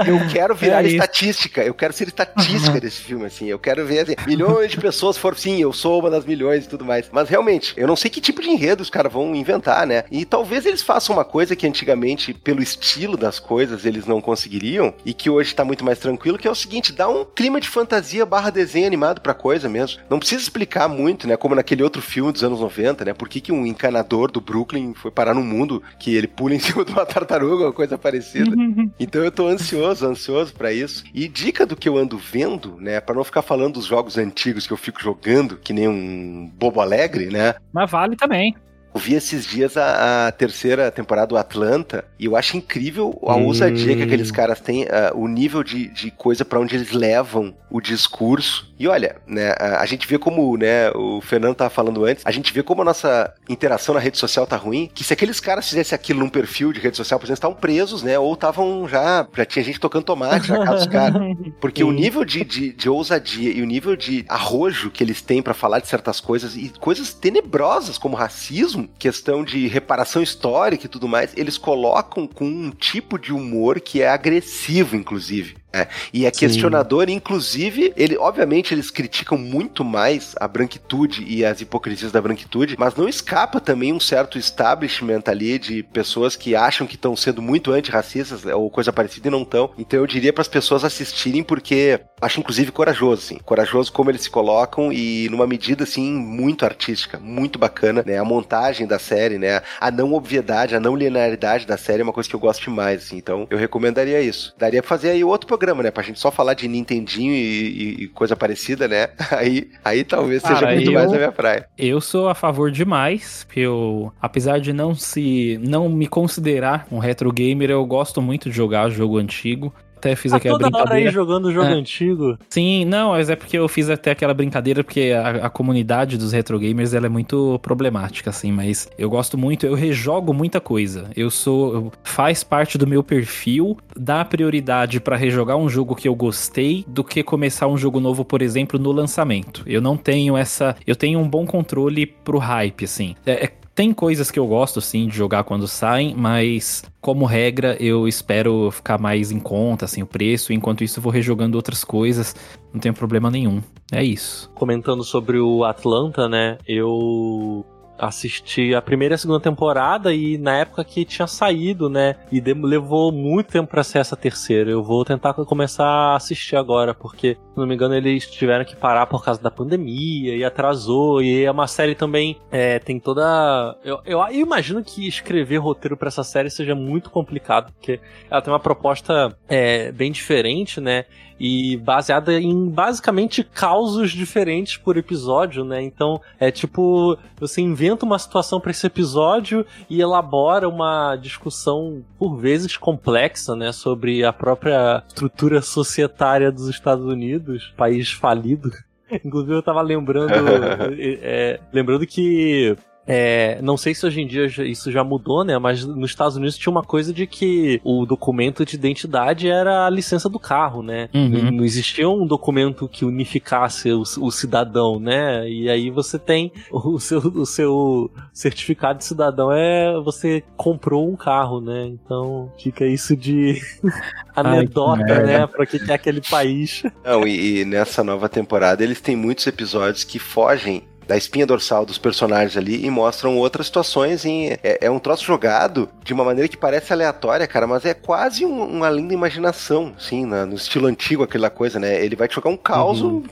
eu 0.07 0.29
quero 0.31 0.55
virar 0.55 0.85
é 0.85 0.89
estatística, 0.89 1.63
eu 1.63 1.75
quero 1.75 1.93
ser 1.93 2.09
estatística 2.09 2.81
desse 2.81 3.01
filme, 3.03 3.27
assim, 3.27 3.47
eu 3.47 3.59
quero 3.59 3.85
ver 3.87 4.01
assim, 4.01 4.15
milhões 4.27 4.71
de 4.71 4.79
pessoas 4.79 5.17
for 5.17 5.37
sim, 5.37 5.61
eu 5.61 5.73
sou 5.73 6.01
uma 6.01 6.11
das 6.11 6.25
milhões 6.25 6.65
e 6.65 6.69
tudo 6.69 6.85
mais. 6.85 7.09
Mas 7.13 7.29
realmente, 7.29 7.75
eu 7.77 7.87
não 7.87 7.97
sei 7.97 8.11
que 8.11 8.21
tipo 8.21 8.41
de 8.41 8.51
enredo 8.51 8.83
os 8.83 8.91
caras 8.91 9.13
vão 9.13 9.35
inventar, 9.35 9.87
né? 9.87 10.05
E 10.11 10.25
talvez 10.25 10.67
eles 10.67 10.83
façam 10.83 11.17
uma 11.17 11.25
coisa 11.25 11.57
que 11.57 11.67
antigamente, 11.67 12.33
pelo 12.35 12.63
estilo 12.63 13.17
das 13.17 13.39
coisas, 13.39 13.85
eles 13.85 14.07
não 14.07 14.21
conseguiriam, 14.21 14.95
e 15.05 15.13
que 15.13 15.31
hoje 15.31 15.55
tá 15.55 15.65
muito 15.65 15.85
mais 15.85 15.99
tranquilo, 15.99 16.39
que 16.39 16.49
é 16.49 16.51
o 16.51 16.55
seguinte, 16.55 16.93
dá 16.93 17.09
um 17.09 17.25
clima 17.25 17.61
de 17.61 17.69
fantasia 17.69 18.25
barra 18.27 18.51
desenho 18.51 18.87
animado 18.87 19.21
pra 19.21 19.35
coisa 19.35 19.69
mesmo. 19.69 20.01
Não 20.09 20.19
precisa 20.19 20.43
explicar 20.43 20.89
muito, 20.89 21.27
né? 21.27 21.37
Como 21.37 21.55
naquele 21.55 21.83
outro 21.83 22.01
filme 22.01 22.33
dos 22.33 22.45
anos 22.45 22.61
90, 22.61 23.05
né? 23.05 23.15
Por 23.15 23.29
que, 23.29 23.41
que 23.41 23.53
um 23.53 23.67
do 24.05 24.41
Brooklyn 24.41 24.95
foi 24.95 25.11
parar 25.11 25.35
no 25.35 25.43
mundo 25.43 25.83
que 25.99 26.15
ele 26.15 26.27
pula 26.27 26.55
em 26.55 26.59
cima 26.61 26.85
de 26.85 26.93
uma 26.93 27.07
tartaruga 27.07 27.67
ou 27.67 27.73
coisa 27.73 27.99
parecida. 27.99 28.55
Então 28.99 29.25
eu 29.25 29.31
tô 29.31 29.49
ansioso, 29.49 30.07
ansioso 30.07 30.55
para 30.55 30.73
isso. 30.73 31.05
E 31.13 31.27
dica 31.27 31.67
do 31.67 31.75
que 31.77 31.89
eu 31.89 31.97
ando 31.97 32.17
vendo, 32.17 32.77
né, 32.81 33.01
para 33.01 33.15
não 33.15 33.25
ficar 33.25 33.43
falando 33.43 33.75
dos 33.75 33.87
jogos 33.87 34.17
antigos 34.17 34.67
que 34.67 34.73
eu 34.73 34.77
fico 34.77 35.03
jogando, 35.03 35.57
que 35.57 35.73
nem 35.73 35.89
um 35.89 36.51
bobo 36.55 36.81
alegre, 36.81 37.27
né? 37.27 37.55
Mas 37.73 37.91
vale 37.91 38.17
também. 38.17 38.55
Eu 38.95 39.01
vi 39.01 39.15
esses 39.15 39.45
dias 39.45 39.77
a, 39.77 40.29
a, 40.29 40.33
terceira 40.33 40.89
temporada 40.91 41.27
do 41.27 41.37
Atlanta 41.37 42.05
e 42.17 42.27
eu 42.27 42.37
acho 42.37 42.57
incrível 42.57 43.19
a 43.27 43.35
ousadia 43.35 43.93
hum. 43.93 43.97
que 43.97 44.03
aqueles 44.05 44.31
caras 44.31 44.61
têm, 44.61 44.85
uh, 44.85 44.89
o 45.15 45.27
nível 45.27 45.65
de, 45.65 45.89
de 45.89 46.13
coisa 46.13 46.45
para 46.45 46.61
onde 46.61 46.77
eles 46.77 46.93
levam 46.93 47.55
o 47.75 47.81
discurso. 47.81 48.73
E 48.79 48.87
olha, 48.87 49.17
né, 49.27 49.53
a, 49.59 49.81
a, 49.81 49.87
gente 49.87 50.07
vê 50.07 50.17
como, 50.17 50.57
né, 50.57 50.91
o 50.93 51.21
Fernando 51.21 51.57
tava 51.57 51.71
falando 51.71 52.05
antes, 52.05 52.25
a 52.25 52.31
gente 52.31 52.53
vê 52.53 52.63
como 52.63 52.83
a 52.83 52.85
nossa 52.85 53.35
interação 53.49 53.97
na 53.97 54.01
rede 54.01 54.17
social 54.17 54.47
tá 54.47 54.57
ruim, 54.57 54.89
que 54.95 55.03
se 55.03 55.13
aqueles 55.13 55.41
caras 55.41 55.69
fizessem 55.69 55.97
aquilo 55.97 56.21
num 56.21 56.29
perfil 56.29 56.73
de 56.73 56.79
rede 56.79 56.97
social, 56.97 57.19
por 57.19 57.27
exemplo, 57.27 57.35
estavam 57.35 57.57
presos, 57.57 58.05
né, 58.05 58.17
ou 58.17 58.33
estavam 58.35 58.87
já, 58.89 59.27
já 59.37 59.45
tinha 59.45 59.65
gente 59.65 59.81
tocando 59.81 60.05
tomate 60.05 60.51
na 60.51 60.65
casa 60.65 60.77
dos 60.77 60.87
caras. 60.87 61.21
Porque 61.61 61.83
Sim. 61.83 61.89
o 61.89 61.93
nível 61.93 62.25
de, 62.25 62.45
de, 62.45 62.73
de, 62.73 62.89
ousadia 62.89 63.51
e 63.51 63.61
o 63.61 63.67
nível 63.67 63.97
de 63.97 64.25
arrojo 64.29 64.89
que 64.91 65.03
eles 65.03 65.21
têm 65.21 65.43
para 65.43 65.53
falar 65.53 65.81
de 65.81 65.89
certas 65.89 66.21
coisas 66.21 66.55
e 66.57 66.73
coisas 66.79 67.13
tenebrosas 67.13 67.99
como 67.99 68.17
racismo, 68.17 68.84
questão 68.99 69.45
de 69.45 69.67
reparação 69.67 70.23
histórica 70.23 70.87
e 70.87 70.89
tudo 70.89 71.09
mais, 71.09 71.33
eles 71.37 71.59
colocam 71.59 72.27
com 72.27 72.47
um 72.47 72.71
tipo 72.71 73.19
de 73.19 73.33
humor 73.33 73.81
que 73.81 74.03
é 74.03 74.09
agressivo, 74.09 74.97
inclusive. 74.97 75.57
É, 75.75 75.89
e 76.13 76.25
é 76.25 76.31
questionador, 76.31 77.07
Sim. 77.09 77.15
inclusive, 77.15 77.93
ele, 77.97 78.17
obviamente, 78.17 78.73
eles 78.73 78.93
criticam 78.93 79.37
muito 79.37 79.85
mais 79.85 80.33
a 80.39 80.47
branquitude 80.47 81.25
e 81.27 81.45
as 81.45 81.61
hipocrisias 81.61 82.13
da 82.13 82.23
branquitude, 82.23 82.77
mas 82.79 82.95
não 82.95 83.09
escapa 83.09 83.59
também 83.59 83.93
um 83.93 83.99
certo 83.99 84.39
establishment 84.39 85.25
ali 85.27 85.59
de 85.59 85.83
pessoas 85.83 86.37
que 86.37 86.55
acham 86.55 86.87
que 86.87 86.95
estão 86.95 87.17
sendo 87.17 87.43
muito 87.43 87.73
antirracistas 87.73 88.45
ou 88.45 88.71
coisa 88.71 88.93
parecida 88.93 89.27
e 89.27 89.31
não 89.33 89.43
estão. 89.43 89.71
Então 89.77 89.99
eu 89.99 90.07
diria 90.07 90.33
para 90.33 90.43
as 90.43 90.49
pessoas 90.49 90.85
assistirem 90.85 91.43
porque 91.43 92.01
acho 92.21 92.39
inclusive 92.39 92.71
corajoso, 92.71 93.23
assim, 93.25 93.39
corajoso 93.45 93.93
como 93.93 94.11
eles 94.11 94.23
se 94.23 94.31
colocam 94.31 94.93
e 94.93 95.29
numa 95.29 95.47
medida 95.47 95.83
assim 95.83 96.13
muito 96.13 96.65
artística, 96.65 97.19
muito 97.19 97.59
bacana, 97.59 98.05
né? 98.07 98.17
A 98.17 98.25
montagem 98.25 98.87
da 98.87 99.01
série, 99.01 99.39
né? 99.39 99.61
A 99.81 99.91
não 99.91 100.13
obviedade, 100.13 100.77
a 100.77 100.81
não 100.81 100.95
linearidade 100.95 101.67
da 101.67 101.77
série 101.77 102.01
é 102.01 102.05
uma 102.05 102.13
coisa 102.13 102.29
que 102.29 102.37
eu 102.37 102.41
gosto 102.41 102.63
demais, 102.63 103.03
assim. 103.03 103.17
Então 103.17 103.49
eu 103.51 103.59
recomendaria 103.59 104.21
isso. 104.21 104.55
Daria 104.57 104.81
pra 104.81 104.89
fazer 104.89 105.11
aí 105.11 105.25
outro 105.25 105.49
programa 105.49 105.64
programa, 105.65 105.83
né? 105.83 105.91
Pra 105.91 106.03
gente 106.03 106.21
só 106.21 106.31
falar 106.31 106.53
de 106.53 106.69
Nintendinho 106.69 107.33
e, 107.33 108.05
e 108.05 108.09
coisa 108.09 108.37
parecida, 108.37 108.87
né? 108.87 109.09
Aí, 109.33 109.71
aí 109.85 110.05
talvez 110.05 110.43
Cara, 110.43 110.55
seja 110.57 110.73
muito 110.73 110.91
eu, 110.91 110.93
mais 110.93 111.13
a 111.13 111.17
minha 111.17 111.33
praia. 111.33 111.67
Eu 111.77 112.01
sou 112.01 112.29
a 112.29 112.35
favor 112.35 112.71
demais, 112.71 113.47
eu, 113.57 114.13
apesar 114.21 114.61
de 114.61 114.73
não 114.73 114.95
se 114.95 115.59
não 115.63 115.89
me 115.89 116.07
considerar 116.07 116.87
um 116.91 116.99
retro 116.99 117.33
gamer, 117.33 117.71
eu 117.71 117.85
gosto 117.85 118.23
muito 118.23 118.49
de 118.49 118.57
jogar 118.57 118.91
jogo 118.91 119.19
antigo 119.19 119.75
até 119.97 120.15
fiz 120.15 120.31
tá 120.31 120.37
aquela 120.37 120.59
toda 120.59 120.71
brincadeira. 120.71 120.95
hora 120.95 121.09
aí 121.09 121.13
jogando 121.13 121.53
jogo 121.53 121.69
é. 121.69 121.73
antigo. 121.73 122.39
Sim, 122.49 122.85
não, 122.85 123.11
mas 123.11 123.31
é 123.31 123.37
porque 123.37 123.57
eu 123.57 123.67
fiz 123.69 123.89
até 123.89 124.11
aquela 124.11 124.35
brincadeira, 124.35 124.85
porque 124.85 125.13
a, 125.13 125.47
a, 125.47 125.51
comunidade 125.51 126.19
dos 126.19 126.33
retro 126.33 126.59
gamers 126.59 126.95
ela 126.95 127.07
é 127.07 127.09
muito 127.09 127.59
problemática, 127.63 128.31
assim, 128.31 128.53
mas 128.53 128.91
eu 128.99 129.09
gosto 129.09 129.39
muito, 129.39 129.67
eu 129.67 129.75
rejogo 129.75 130.33
muita 130.33 130.61
coisa. 130.61 131.11
Eu 131.17 131.31
sou. 131.31 131.75
Eu, 131.75 131.93
faz 132.03 132.45
parte 132.45 132.77
do 132.77 132.87
meu 132.87 133.03
perfil 133.03 133.77
dar 133.97 134.25
prioridade 134.27 135.01
para 135.01 135.17
rejogar 135.17 135.57
um 135.57 135.69
jogo 135.69 135.95
que 135.95 136.09
eu 136.09 136.15
gostei 136.15 136.85
do 136.87 137.03
que 137.03 137.23
começar 137.23 137.67
um 137.67 137.77
jogo 137.77 138.01
novo, 138.01 138.25
por 138.25 138.43
exemplo, 138.43 138.79
no 138.79 138.93
lançamento. 138.93 139.63
Eu 139.67 139.81
não 139.81 139.97
tenho 139.97 140.37
essa. 140.37 140.77
Eu 140.87 140.97
tenho 140.97 141.19
um 141.19 141.29
bom 141.29 141.47
controle 141.47 142.07
pro 142.07 142.39
hype, 142.39 142.85
assim. 142.85 143.15
É, 143.25 143.45
é 143.45 143.53
tem 143.75 143.93
coisas 143.93 144.31
que 144.31 144.39
eu 144.39 144.47
gosto, 144.47 144.81
sim, 144.81 145.09
de 145.09 145.17
jogar 145.17 145.45
quando 145.45 145.67
saem, 145.67 146.15
mas 146.15 146.85
como 147.01 147.25
regra 147.25 147.77
eu 147.81 148.07
espero 148.07 148.71
ficar 148.71 148.99
mais 148.99 149.33
em 149.33 149.41
conta, 149.41 149.85
assim, 149.85 150.03
o 150.03 150.07
preço. 150.07 150.53
Enquanto 150.53 150.85
isso, 150.85 150.99
eu 150.99 151.03
vou 151.03 151.13
rejogando 151.13 151.57
outras 151.57 151.83
coisas, 151.83 152.37
não 152.73 152.81
tem 152.81 152.93
problema 152.93 153.31
nenhum. 153.31 153.61
É 153.93 154.03
isso. 154.03 154.51
Comentando 154.55 155.03
sobre 155.03 155.39
o 155.39 155.65
Atlanta, 155.65 156.29
né? 156.29 156.59
Eu 156.67 157.67
assisti 157.99 158.75
a 158.75 158.83
primeira 158.83 159.15
e 159.15 159.17
a 159.17 159.19
segunda 159.19 159.41
temporada 159.41 160.15
e 160.15 160.37
na 160.39 160.57
época 160.59 160.85
que 160.85 161.05
tinha 161.05 161.27
saído, 161.27 161.89
né? 161.89 162.17
E 162.31 162.41
levou 162.41 163.13
muito 163.13 163.53
tempo 163.53 163.71
para 163.71 163.83
ser 163.83 163.99
essa 163.99 164.17
terceira. 164.17 164.71
Eu 164.71 164.83
vou 164.83 165.05
tentar 165.05 165.35
começar 165.35 165.87
a 165.87 166.17
assistir 166.17 166.57
agora, 166.57 166.95
porque, 166.95 167.35
se 167.35 167.59
não 167.59 167.67
me 167.67 167.75
engano, 167.75 167.95
eles 167.95 168.31
tiveram 168.31 168.65
que 168.65 168.77
parar 168.77 169.07
por 169.07 169.25
causa 169.25 169.41
da 169.41 169.51
pandemia 169.51 170.37
e 170.37 170.45
atrasou. 170.45 171.23
E 171.23 171.45
é 171.45 171.51
uma 171.51 171.67
série 171.67 171.95
também 171.95 172.37
é, 172.51 172.79
tem 172.79 172.99
toda. 172.99 173.77
Eu, 173.85 174.01
eu, 174.05 174.19
eu, 174.21 174.41
imagino 174.41 174.83
que 174.83 175.07
escrever 175.07 175.59
roteiro 175.59 175.97
para 175.97 176.09
essa 176.09 176.25
série 176.25 176.51
seja 176.51 176.75
muito 176.75 177.11
complicado, 177.11 177.73
porque 177.73 178.01
ela 178.31 178.43
tem 178.43 178.53
uma 178.53 178.61
proposta 178.61 179.37
é, 179.49 179.93
bem 179.93 180.11
diferente, 180.11 180.81
né? 180.81 181.05
E 181.39 181.77
baseada 181.79 182.41
em 182.41 182.69
basicamente 182.69 183.43
causos 183.43 184.13
diferentes 184.13 184.77
por 184.77 184.97
episódio, 184.97 185.65
né? 185.65 185.83
Então 185.83 186.21
é 186.39 186.51
tipo 186.51 187.19
você 187.39 187.61
inventa 187.61 188.05
uma 188.05 188.19
situação 188.19 188.61
para 188.61 188.71
esse 188.71 188.87
episódio 188.87 189.67
e 189.89 190.01
elabora 190.01 190.69
uma 190.69 191.17
discussão 191.17 192.03
por 192.19 192.37
vezes 192.37 192.77
complexa, 192.77 193.55
né, 193.55 193.73
sobre 193.73 194.25
a 194.25 194.33
própria 194.33 195.03
estrutura 195.07 195.61
societária 195.61 196.51
dos 196.51 196.69
Estados 196.69 197.05
Unidos, 197.05 197.73
país 197.77 198.11
falido. 198.13 198.71
Inclusive 199.25 199.55
eu 199.55 199.63
tava 199.63 199.83
lembrando, 199.83 200.33
é, 200.99 201.19
é, 201.23 201.61
lembrando 201.73 202.07
que 202.07 202.77
é, 203.07 203.61
não 203.63 203.77
sei 203.77 203.95
se 203.95 204.07
hoje 204.07 204.21
em 204.21 204.27
dia 204.27 204.47
isso 204.47 204.91
já 204.91 205.05
mudou, 205.05 205.45
né? 205.45 205.59
Mas 205.59 205.85
nos 205.85 206.11
Estados 206.11 206.37
Unidos 206.37 206.57
tinha 206.57 206.71
uma 206.71 206.83
coisa 206.83 207.13
de 207.13 207.27
que 207.27 207.81
o 207.85 208.07
documento 208.07 208.65
de 208.65 208.77
identidade 208.77 209.49
era 209.49 209.87
a 209.87 209.91
licença 209.91 210.29
do 210.29 210.39
carro, 210.39 210.83
né? 210.83 211.09
Uhum. 211.15 211.51
Não 211.51 211.65
existia 211.65 212.09
um 212.09 212.27
documento 212.27 212.89
que 212.89 213.05
unificasse 213.05 213.93
o, 213.93 214.03
o, 214.03 214.31
cidadão, 214.31 214.99
né? 214.99 215.49
E 215.49 215.69
aí 215.69 215.91
você 215.91 216.19
tem 216.19 216.53
o 216.71 216.99
seu, 216.99 217.19
o 217.19 217.47
seu 217.47 218.11
certificado 218.33 218.99
de 218.99 219.05
cidadão 219.05 219.53
é 219.53 220.01
você 220.01 220.43
comprou 220.57 221.09
um 221.09 221.17
carro, 221.17 221.61
né? 221.61 221.87
Então 221.87 222.51
fica 222.59 222.87
isso 222.87 223.17
de 223.17 223.61
anedota, 224.35 225.15
Ai, 225.15 225.25
né? 225.25 225.47
Pra 225.47 225.67
que 225.67 225.79
é 225.91 225.95
aquele 225.95 226.23
país. 226.23 226.83
Não, 227.05 227.27
e, 227.27 227.61
e 227.61 227.65
nessa 227.65 228.03
nova 228.03 228.29
temporada 228.29 228.83
eles 228.83 229.01
têm 229.01 229.17
muitos 229.17 229.47
episódios 229.47 230.05
que 230.05 230.19
fogem 230.19 230.83
da 231.07 231.17
espinha 231.17 231.47
dorsal 231.47 231.85
dos 231.85 231.99
personagens 231.99 232.57
ali 232.57 232.85
e 232.85 232.91
mostram 232.91 233.37
outras 233.37 233.67
situações 233.67 234.25
em. 234.25 234.53
É, 234.63 234.79
é 234.83 234.91
um 234.91 234.99
troço 234.99 235.25
jogado 235.25 235.89
de 236.03 236.13
uma 236.13 236.25
maneira 236.25 236.49
que 236.49 236.57
parece 236.57 236.93
aleatória, 236.93 237.47
cara, 237.47 237.67
mas 237.67 237.85
é 237.85 237.95
quase 237.95 238.45
um, 238.45 238.65
uma 238.65 238.91
linda 238.91 239.15
imaginação, 239.15 239.95
sim, 239.99 240.25
no 240.25 240.55
estilo 240.55 240.87
antigo, 240.87 241.23
aquela 241.23 241.51
coisa, 241.51 241.79
né? 241.79 242.05
Ele 242.05 242.17
vai 242.17 242.29
te 242.29 242.35
jogar 242.35 242.51
um 242.51 242.57
caos. 242.57 243.01
Uhum. 243.01 243.23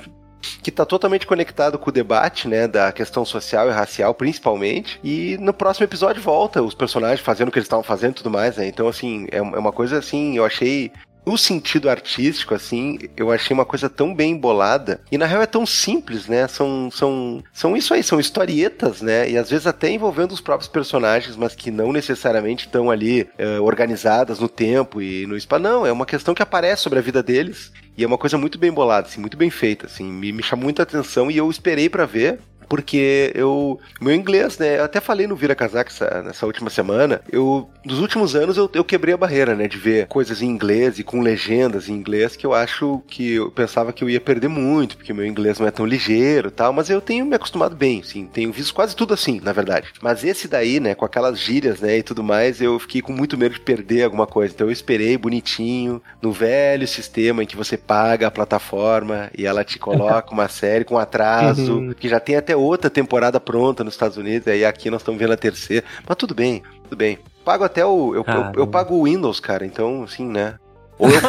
Que 0.60 0.70
está 0.70 0.84
totalmente 0.84 1.24
conectado 1.24 1.78
com 1.78 1.88
o 1.88 1.92
debate, 1.92 2.48
né, 2.48 2.66
da 2.66 2.90
questão 2.90 3.24
social 3.24 3.68
e 3.68 3.72
racial, 3.72 4.12
principalmente. 4.12 4.98
E 5.02 5.38
no 5.38 5.54
próximo 5.54 5.84
episódio 5.84 6.20
volta 6.20 6.60
os 6.60 6.74
personagens 6.74 7.20
fazendo 7.20 7.48
o 7.48 7.52
que 7.52 7.60
eles 7.60 7.66
estavam 7.66 7.84
fazendo 7.84 8.10
e 8.10 8.14
tudo 8.14 8.30
mais, 8.30 8.56
né? 8.56 8.66
Então, 8.66 8.88
assim, 8.88 9.28
é, 9.30 9.36
é 9.36 9.40
uma 9.40 9.70
coisa 9.70 9.98
assim, 9.98 10.36
eu 10.36 10.44
achei 10.44 10.90
no 11.24 11.38
sentido 11.38 11.88
artístico, 11.88 12.54
assim, 12.54 12.98
eu 13.16 13.30
achei 13.30 13.54
uma 13.54 13.64
coisa 13.64 13.88
tão 13.88 14.14
bem 14.14 14.32
embolada. 14.32 15.00
E 15.10 15.16
na 15.16 15.26
real 15.26 15.42
é 15.42 15.46
tão 15.46 15.64
simples, 15.64 16.26
né? 16.26 16.48
São, 16.48 16.90
são, 16.90 17.42
são 17.52 17.76
isso 17.76 17.94
aí, 17.94 18.02
são 18.02 18.18
historietas, 18.18 19.00
né? 19.00 19.30
E 19.30 19.38
às 19.38 19.50
vezes 19.50 19.66
até 19.66 19.90
envolvendo 19.90 20.32
os 20.32 20.40
próprios 20.40 20.68
personagens, 20.68 21.36
mas 21.36 21.54
que 21.54 21.70
não 21.70 21.92
necessariamente 21.92 22.66
estão 22.66 22.90
ali 22.90 23.28
é, 23.38 23.60
organizadas 23.60 24.38
no 24.38 24.48
tempo 24.48 25.00
e 25.00 25.26
no 25.26 25.36
espaço. 25.36 25.62
Não, 25.62 25.86
é 25.86 25.92
uma 25.92 26.06
questão 26.06 26.34
que 26.34 26.42
aparece 26.42 26.82
sobre 26.82 26.98
a 26.98 27.02
vida 27.02 27.22
deles. 27.22 27.72
E 27.96 28.02
é 28.02 28.06
uma 28.06 28.16
coisa 28.16 28.38
muito 28.38 28.58
bem 28.58 28.72
bolada, 28.72 29.06
assim, 29.06 29.20
muito 29.20 29.36
bem 29.36 29.50
feita, 29.50 29.84
assim, 29.84 30.04
me, 30.10 30.32
me 30.32 30.42
chamou 30.42 30.64
muita 30.64 30.82
atenção 30.82 31.30
e 31.30 31.36
eu 31.36 31.50
esperei 31.50 31.90
para 31.90 32.06
ver 32.06 32.40
porque 32.68 33.32
eu. 33.34 33.78
Meu 34.00 34.14
inglês, 34.14 34.58
né? 34.58 34.78
Eu 34.78 34.84
até 34.84 35.00
falei 35.00 35.26
no 35.26 35.36
Vira 35.36 35.54
Casaca 35.54 36.22
nessa 36.22 36.46
última 36.46 36.70
semana. 36.70 37.20
Eu, 37.30 37.68
nos 37.84 37.98
últimos 37.98 38.34
anos, 38.34 38.56
eu, 38.56 38.70
eu 38.74 38.84
quebrei 38.84 39.14
a 39.14 39.18
barreira, 39.18 39.54
né? 39.54 39.68
De 39.68 39.78
ver 39.78 40.06
coisas 40.06 40.42
em 40.42 40.46
inglês 40.46 40.98
e 40.98 41.04
com 41.04 41.20
legendas 41.20 41.88
em 41.88 41.92
inglês 41.92 42.36
que 42.36 42.46
eu 42.46 42.54
acho 42.54 43.02
que 43.06 43.34
eu 43.34 43.50
pensava 43.50 43.92
que 43.92 44.04
eu 44.04 44.10
ia 44.10 44.20
perder 44.20 44.48
muito, 44.48 44.96
porque 44.96 45.12
meu 45.12 45.26
inglês 45.26 45.58
não 45.58 45.66
é 45.66 45.70
tão 45.70 45.86
ligeiro 45.86 46.50
tal, 46.50 46.72
mas 46.72 46.88
eu 46.90 47.00
tenho 47.00 47.24
me 47.26 47.34
acostumado 47.34 47.74
bem, 47.74 48.02
sim. 48.02 48.26
Tenho 48.26 48.52
visto 48.52 48.74
quase 48.74 48.94
tudo 48.94 49.14
assim, 49.14 49.40
na 49.42 49.52
verdade. 49.52 49.92
Mas 50.00 50.24
esse 50.24 50.48
daí, 50.48 50.80
né, 50.80 50.94
com 50.94 51.04
aquelas 51.04 51.38
gírias, 51.38 51.80
né, 51.80 51.98
e 51.98 52.02
tudo 52.02 52.22
mais, 52.22 52.60
eu 52.60 52.78
fiquei 52.78 53.02
com 53.02 53.12
muito 53.12 53.36
medo 53.36 53.54
de 53.54 53.60
perder 53.60 54.04
alguma 54.04 54.26
coisa. 54.26 54.54
Então 54.54 54.66
eu 54.66 54.72
esperei 54.72 55.16
bonitinho, 55.16 56.02
no 56.20 56.32
velho 56.32 56.86
sistema 56.86 57.42
em 57.42 57.46
que 57.46 57.56
você 57.56 57.76
paga 57.76 58.26
a 58.26 58.30
plataforma 58.30 59.30
e 59.36 59.46
ela 59.46 59.64
te 59.64 59.78
coloca 59.78 60.30
uma 60.32 60.48
série 60.48 60.84
com 60.84 60.98
atraso, 60.98 61.78
uhum. 61.78 61.94
que 61.94 62.08
já 62.08 62.20
tem 62.20 62.36
até 62.36 62.56
outra 62.62 62.90
temporada 62.90 63.40
pronta 63.40 63.84
nos 63.84 63.94
Estados 63.94 64.16
Unidos, 64.16 64.48
aí 64.48 64.64
aqui 64.64 64.90
nós 64.90 65.00
estamos 65.00 65.20
vendo 65.20 65.32
a 65.32 65.36
terceira. 65.36 65.84
Mas 66.06 66.16
tudo 66.16 66.34
bem, 66.34 66.62
tudo 66.84 66.96
bem. 66.96 67.18
Pago 67.44 67.64
até 67.64 67.84
o. 67.84 68.14
Eu, 68.14 68.24
eu, 68.26 68.52
eu, 68.56 68.66
pago 68.66 68.94
o 68.94 69.04
Windows, 69.04 69.40
cara, 69.40 69.66
então, 69.66 70.04
assim, 70.04 70.26
né? 70.26 70.56
Ou 70.98 71.08
eu, 71.08 71.20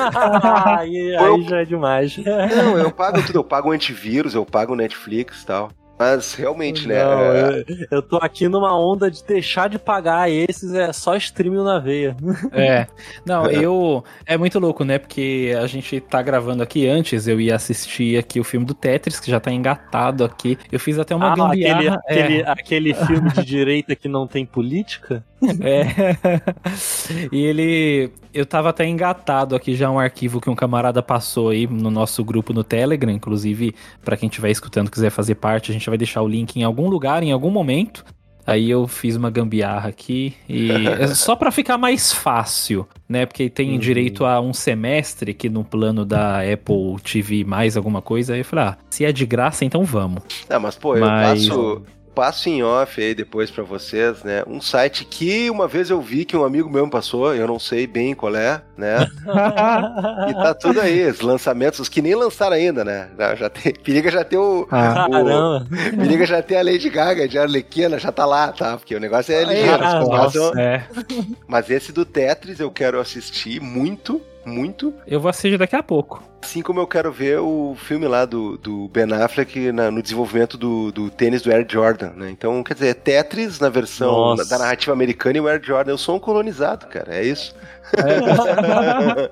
aí, 0.77 1.15
aí 1.15 1.25
eu, 1.25 1.41
já 1.43 1.61
é 1.61 1.65
demais. 1.65 2.17
Não, 2.17 2.77
eu 2.77 2.91
pago 2.91 3.23
tudo, 3.25 3.39
eu 3.39 3.43
pago 3.43 3.69
o 3.69 3.71
antivírus, 3.71 4.35
eu 4.35 4.45
pago 4.45 4.73
o 4.73 4.75
Netflix 4.75 5.41
e 5.41 5.45
tal. 5.45 5.71
Mas 6.03 6.33
realmente, 6.33 6.85
né? 6.85 7.01
Não, 7.01 7.21
é... 7.21 7.59
eu, 7.59 7.87
eu 7.91 8.01
tô 8.01 8.17
aqui 8.17 8.49
numa 8.49 8.77
onda 8.77 9.09
de 9.09 9.23
deixar 9.23 9.69
de 9.69 9.79
pagar 9.79 10.29
esses, 10.29 10.73
é 10.73 10.91
só 10.91 11.15
streaming 11.15 11.63
na 11.63 11.79
veia. 11.79 12.15
É. 12.51 12.87
Não, 13.25 13.49
eu. 13.49 14.03
É 14.25 14.37
muito 14.37 14.59
louco, 14.59 14.83
né? 14.83 14.99
Porque 14.99 15.55
a 15.59 15.65
gente 15.65 15.99
tá 15.99 16.21
gravando 16.21 16.61
aqui 16.61 16.87
antes, 16.87 17.27
eu 17.27 17.39
ia 17.39 17.55
assistir 17.55 18.17
aqui 18.17 18.39
o 18.39 18.43
filme 18.43 18.65
do 18.65 18.73
Tetris, 18.73 19.19
que 19.19 19.31
já 19.31 19.39
tá 19.39 19.51
engatado 19.51 20.23
aqui. 20.23 20.57
Eu 20.71 20.79
fiz 20.79 20.99
até 20.99 21.15
uma 21.15 21.31
ah, 21.31 21.35
gambiarra. 21.35 21.95
Aquele, 22.05 22.37
é. 22.41 22.43
aquele, 22.47 22.91
aquele 22.91 22.93
filme 23.07 23.31
de 23.31 23.45
direita 23.45 23.95
que 23.95 24.07
não 24.07 24.27
tem 24.27 24.45
política? 24.45 25.23
É. 25.61 26.15
e 27.31 27.43
ele. 27.43 28.11
Eu 28.33 28.45
tava 28.45 28.69
até 28.69 28.85
engatado 28.85 29.55
aqui 29.55 29.75
já 29.75 29.91
um 29.91 29.99
arquivo 29.99 30.41
que 30.41 30.49
um 30.49 30.55
camarada 30.55 31.03
passou 31.03 31.49
aí 31.49 31.67
no 31.67 31.91
nosso 31.91 32.23
grupo 32.23 32.51
no 32.51 32.63
Telegram, 32.63 33.11
inclusive, 33.11 33.75
para 34.03 34.17
quem 34.17 34.27
estiver 34.27 34.49
escutando 34.49 34.89
quiser 34.89 35.11
fazer 35.11 35.35
parte, 35.35 35.69
a 35.69 35.73
gente 35.73 35.87
vai 35.93 35.97
deixar 35.97 36.23
o 36.23 36.27
link 36.27 36.55
em 36.55 36.63
algum 36.63 36.89
lugar, 36.89 37.21
em 37.21 37.31
algum 37.31 37.51
momento. 37.51 38.03
Aí 38.45 38.69
eu 38.69 38.87
fiz 38.87 39.15
uma 39.15 39.29
gambiarra 39.29 39.87
aqui 39.87 40.33
e 40.49 40.69
é 40.99 41.07
só 41.07 41.35
para 41.35 41.49
ficar 41.49 41.77
mais 41.77 42.11
fácil, 42.11 42.85
né? 43.07 43.25
Porque 43.25 43.49
tem 43.49 43.71
uhum. 43.71 43.77
direito 43.77 44.25
a 44.25 44.41
um 44.41 44.53
semestre 44.53 45.33
que 45.33 45.49
no 45.49 45.63
plano 45.63 46.03
da 46.03 46.39
Apple 46.41 46.99
TV 47.01 47.45
mais 47.45 47.77
alguma 47.77 48.01
coisa. 48.01 48.33
Aí 48.33 48.41
eu 48.41 48.45
falei, 48.45 48.65
ah, 48.65 48.77
se 48.89 49.05
é 49.05 49.11
de 49.13 49.25
graça, 49.25 49.63
então 49.63 49.85
vamos. 49.85 50.23
Ah, 50.49 50.59
mas 50.59 50.75
pô, 50.75 50.97
mas... 50.97 51.45
eu 51.45 51.55
passo 51.55 51.81
passo 52.13 52.49
em 52.49 52.63
off 52.63 53.01
aí 53.01 53.13
depois 53.13 53.49
para 53.49 53.63
vocês, 53.63 54.23
né? 54.23 54.43
Um 54.47 54.61
site 54.61 55.05
que 55.05 55.49
uma 55.49 55.67
vez 55.67 55.89
eu 55.89 56.01
vi 56.01 56.25
que 56.25 56.37
um 56.37 56.43
amigo 56.43 56.69
meu 56.69 56.85
me 56.85 56.91
passou, 56.91 57.33
eu 57.33 57.47
não 57.47 57.59
sei 57.59 57.87
bem 57.87 58.13
qual 58.13 58.35
é, 58.35 58.61
né? 58.77 59.07
e 60.29 60.33
tá 60.33 60.53
tudo 60.53 60.79
aí, 60.79 61.07
os 61.09 61.21
lançamentos, 61.21 61.79
os 61.79 61.89
que 61.89 62.01
nem 62.01 62.15
lançaram 62.15 62.55
ainda, 62.55 62.83
né? 62.83 63.09
Já, 63.17 63.35
já 63.35 63.49
tem, 63.49 63.73
periga 63.73 64.11
já 64.11 64.23
ter 64.23 64.37
o, 64.37 64.67
ah, 64.71 65.07
o 65.09 65.97
periga 65.97 66.25
já 66.25 66.41
ter 66.41 66.57
a 66.57 66.63
Lady 66.63 66.89
Gaga 66.89 67.27
de 67.27 67.37
Arlequina, 67.37 67.97
já 67.99 68.11
tá 68.11 68.25
lá, 68.25 68.51
tá? 68.51 68.77
Porque 68.77 68.95
o 68.95 68.99
negócio 68.99 69.33
é 69.33 69.43
ligeiro, 69.43 69.83
ah, 69.83 69.99
nossa, 69.99 70.59
é. 70.59 70.83
Mas 71.47 71.69
esse 71.69 71.91
do 71.91 72.05
Tetris 72.05 72.59
eu 72.59 72.71
quero 72.71 72.99
assistir 72.99 73.59
muito, 73.59 74.21
muito. 74.45 74.93
Eu 75.07 75.19
vou 75.19 75.29
assistir 75.29 75.57
daqui 75.57 75.75
a 75.75 75.83
pouco. 75.83 76.23
Assim 76.41 76.61
como 76.61 76.79
eu 76.79 76.87
quero 76.87 77.11
ver 77.11 77.39
o 77.39 77.75
filme 77.77 78.07
lá 78.07 78.25
do, 78.25 78.57
do 78.57 78.87
Ben 78.89 79.11
Affleck 79.13 79.71
na, 79.71 79.89
no 79.89 80.01
desenvolvimento 80.01 80.57
do, 80.57 80.91
do 80.91 81.09
tênis 81.09 81.41
do 81.41 81.51
Air 81.51 81.65
Jordan, 81.69 82.11
né? 82.15 82.29
Então, 82.29 82.61
quer 82.63 82.73
dizer, 82.73 82.87
é 82.87 82.93
Tetris 82.93 83.59
na 83.59 83.69
versão 83.69 84.35
da, 84.35 84.43
da, 84.43 84.57
narrativa 84.57 84.91
americana 84.91 85.37
e 85.37 85.41
o 85.41 85.47
Air 85.47 85.61
Jordan. 85.63 85.91
Eu 85.91 85.97
sou 85.97 86.17
um 86.17 86.19
colonizado, 86.19 86.87
cara, 86.87 87.15
é 87.15 87.23
isso. 87.23 87.55
É. 87.97 89.29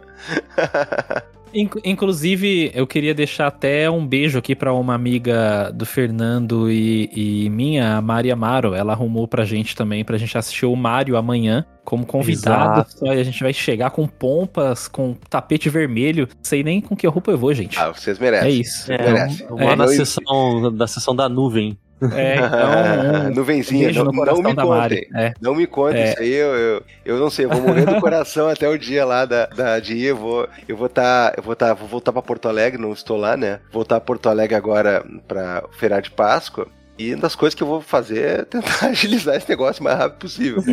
Inclusive, 1.54 2.72
eu 2.74 2.88
queria 2.88 3.14
deixar 3.14 3.48
até 3.48 3.90
um 3.90 4.06
beijo 4.06 4.38
aqui 4.38 4.56
para 4.56 4.74
uma 4.74 4.94
amiga 4.94 5.72
do 5.72 5.86
Fernando 5.86 6.72
e, 6.72 7.10
e, 7.14 7.50
minha, 7.50 7.98
a 7.98 8.02
Maria 8.02 8.34
Amaro. 8.34 8.74
Ela 8.74 8.94
arrumou 8.94 9.28
pra 9.28 9.44
gente 9.44 9.76
também, 9.76 10.04
pra 10.04 10.18
gente 10.18 10.38
assistir 10.38 10.66
o 10.66 10.76
Mario 10.76 11.18
amanhã 11.18 11.66
como 11.84 12.06
convidado. 12.06 12.90
Só, 12.90 13.10
a 13.10 13.24
gente 13.24 13.42
vai 13.42 13.54
chegar 13.54 13.92
com 13.92 14.08
pompas, 14.08 14.88
com 14.88 15.14
tapete 15.30 15.70
vermelho. 15.70 16.28
Sei 16.42 16.64
nem 16.64 16.80
com 16.80 16.96
que 16.96 17.08
roupa 17.08 17.32
eu 17.32 17.38
vou, 17.38 17.54
gente. 17.54 17.78
Ah, 17.78 17.90
vocês 17.90 18.18
merecem. 18.20 18.48
É 18.48 18.52
isso. 18.52 18.92
É, 18.92 18.98
merecem. 18.98 19.48
Uma 19.50 19.74
é. 19.74 19.76
da, 19.76 19.88
sessão, 19.88 20.74
da 20.74 20.88
sessão 20.88 21.16
da 21.16 21.28
nuvem. 21.28 21.78
É, 22.14 22.36
então. 22.36 23.28
Um 23.28 23.36
Nuvenzinha, 23.36 23.92
não, 23.92 24.06
não, 24.06 24.42
me 24.42 24.56
contem. 24.56 25.08
É. 25.16 25.34
Não 25.40 25.56
me 25.56 25.68
contem 25.68 26.02
é. 26.02 26.10
isso 26.10 26.20
aí, 26.20 26.34
eu, 26.34 26.56
eu, 26.56 26.84
eu, 27.06 27.20
não 27.20 27.30
sei, 27.30 27.46
eu 27.46 27.50
vou 27.50 27.62
morrer 27.62 27.86
do 27.86 28.00
coração 28.00 28.50
até 28.50 28.68
o 28.68 28.78
dia 28.78 29.06
lá 29.06 29.26
da, 29.26 29.46
da 29.46 29.80
de 29.80 29.94
ir. 29.94 30.06
Eu 30.06 30.18
vou 30.18 30.48
eu 30.68 30.76
vou 30.76 30.90
tá, 30.90 31.34
eu 31.38 31.44
vou 31.44 31.56
tá, 31.56 31.74
vou 31.74 31.88
voltar 31.88 32.12
para 32.12 32.22
Porto 32.22 32.48
Alegre, 32.48 32.82
não 32.82 32.94
estou 32.94 33.18
lá, 33.18 33.38
né? 33.38 33.60
Voltar 33.72 33.98
a 33.98 34.02
Porto 34.02 34.30
Alegre 34.30 34.56
agora 34.56 35.06
para 35.28 35.64
feriado 35.72 36.04
de 36.04 36.12
Páscoa. 36.12 36.68
E 36.98 37.14
uma 37.14 37.22
das 37.22 37.36
coisas 37.36 37.56
que 37.56 37.64
eu 37.64 37.68
vou 37.68 37.82
fazer 37.82 38.20
é 38.20 38.44
tentar 38.44 38.88
agilizar 38.90 39.36
esse 39.36 39.50
negócio 39.50 39.82
o 39.82 39.84
mais 39.84 39.98
rápido 39.98 40.20
possível. 40.20 40.64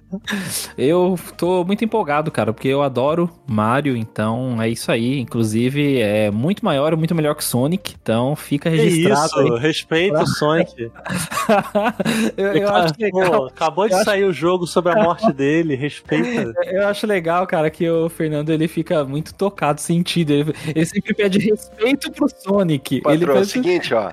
eu 0.78 1.18
tô 1.36 1.64
muito 1.64 1.84
empolgado, 1.84 2.30
cara, 2.30 2.52
porque 2.52 2.68
eu 2.68 2.82
adoro 2.82 3.30
Mario, 3.46 3.96
então 3.96 4.60
é 4.62 4.68
isso 4.68 4.90
aí. 4.90 5.18
Inclusive, 5.18 6.00
é 6.00 6.30
muito 6.30 6.64
maior, 6.64 6.96
muito 6.96 7.14
melhor 7.14 7.34
que 7.34 7.44
Sonic, 7.44 7.94
então 8.00 8.34
fica 8.34 8.70
registrado. 8.70 9.26
isso, 9.26 9.38
aí. 9.54 9.60
respeita 9.60 10.22
o 10.22 10.26
Sonic. 10.38 10.90
eu, 12.36 12.46
eu 12.46 12.74
acho 12.74 12.94
legal. 12.98 13.30
Pô, 13.30 13.46
acabou 13.46 13.88
de 13.88 13.94
eu 13.94 14.04
sair 14.04 14.22
acho... 14.22 14.30
o 14.30 14.32
jogo 14.32 14.66
sobre 14.66 14.92
a 14.92 15.02
morte 15.02 15.30
dele, 15.32 15.74
respeita. 15.74 16.52
Eu 16.66 16.86
acho 16.86 17.06
legal, 17.06 17.46
cara, 17.46 17.70
que 17.70 17.88
o 17.88 18.08
Fernando 18.08 18.50
ele 18.50 18.68
fica 18.68 19.04
muito 19.04 19.34
tocado, 19.34 19.80
sentido. 19.80 20.30
Ele, 20.32 20.54
ele 20.74 20.86
sempre 20.86 21.14
pede 21.14 21.38
respeito 21.38 22.10
pro 22.12 22.28
Sonic. 22.28 23.00
Patrão, 23.02 23.14
ele 23.14 23.38
é 23.38 23.40
o 23.40 23.44
seguinte, 23.44 23.92
ó. 23.92 24.12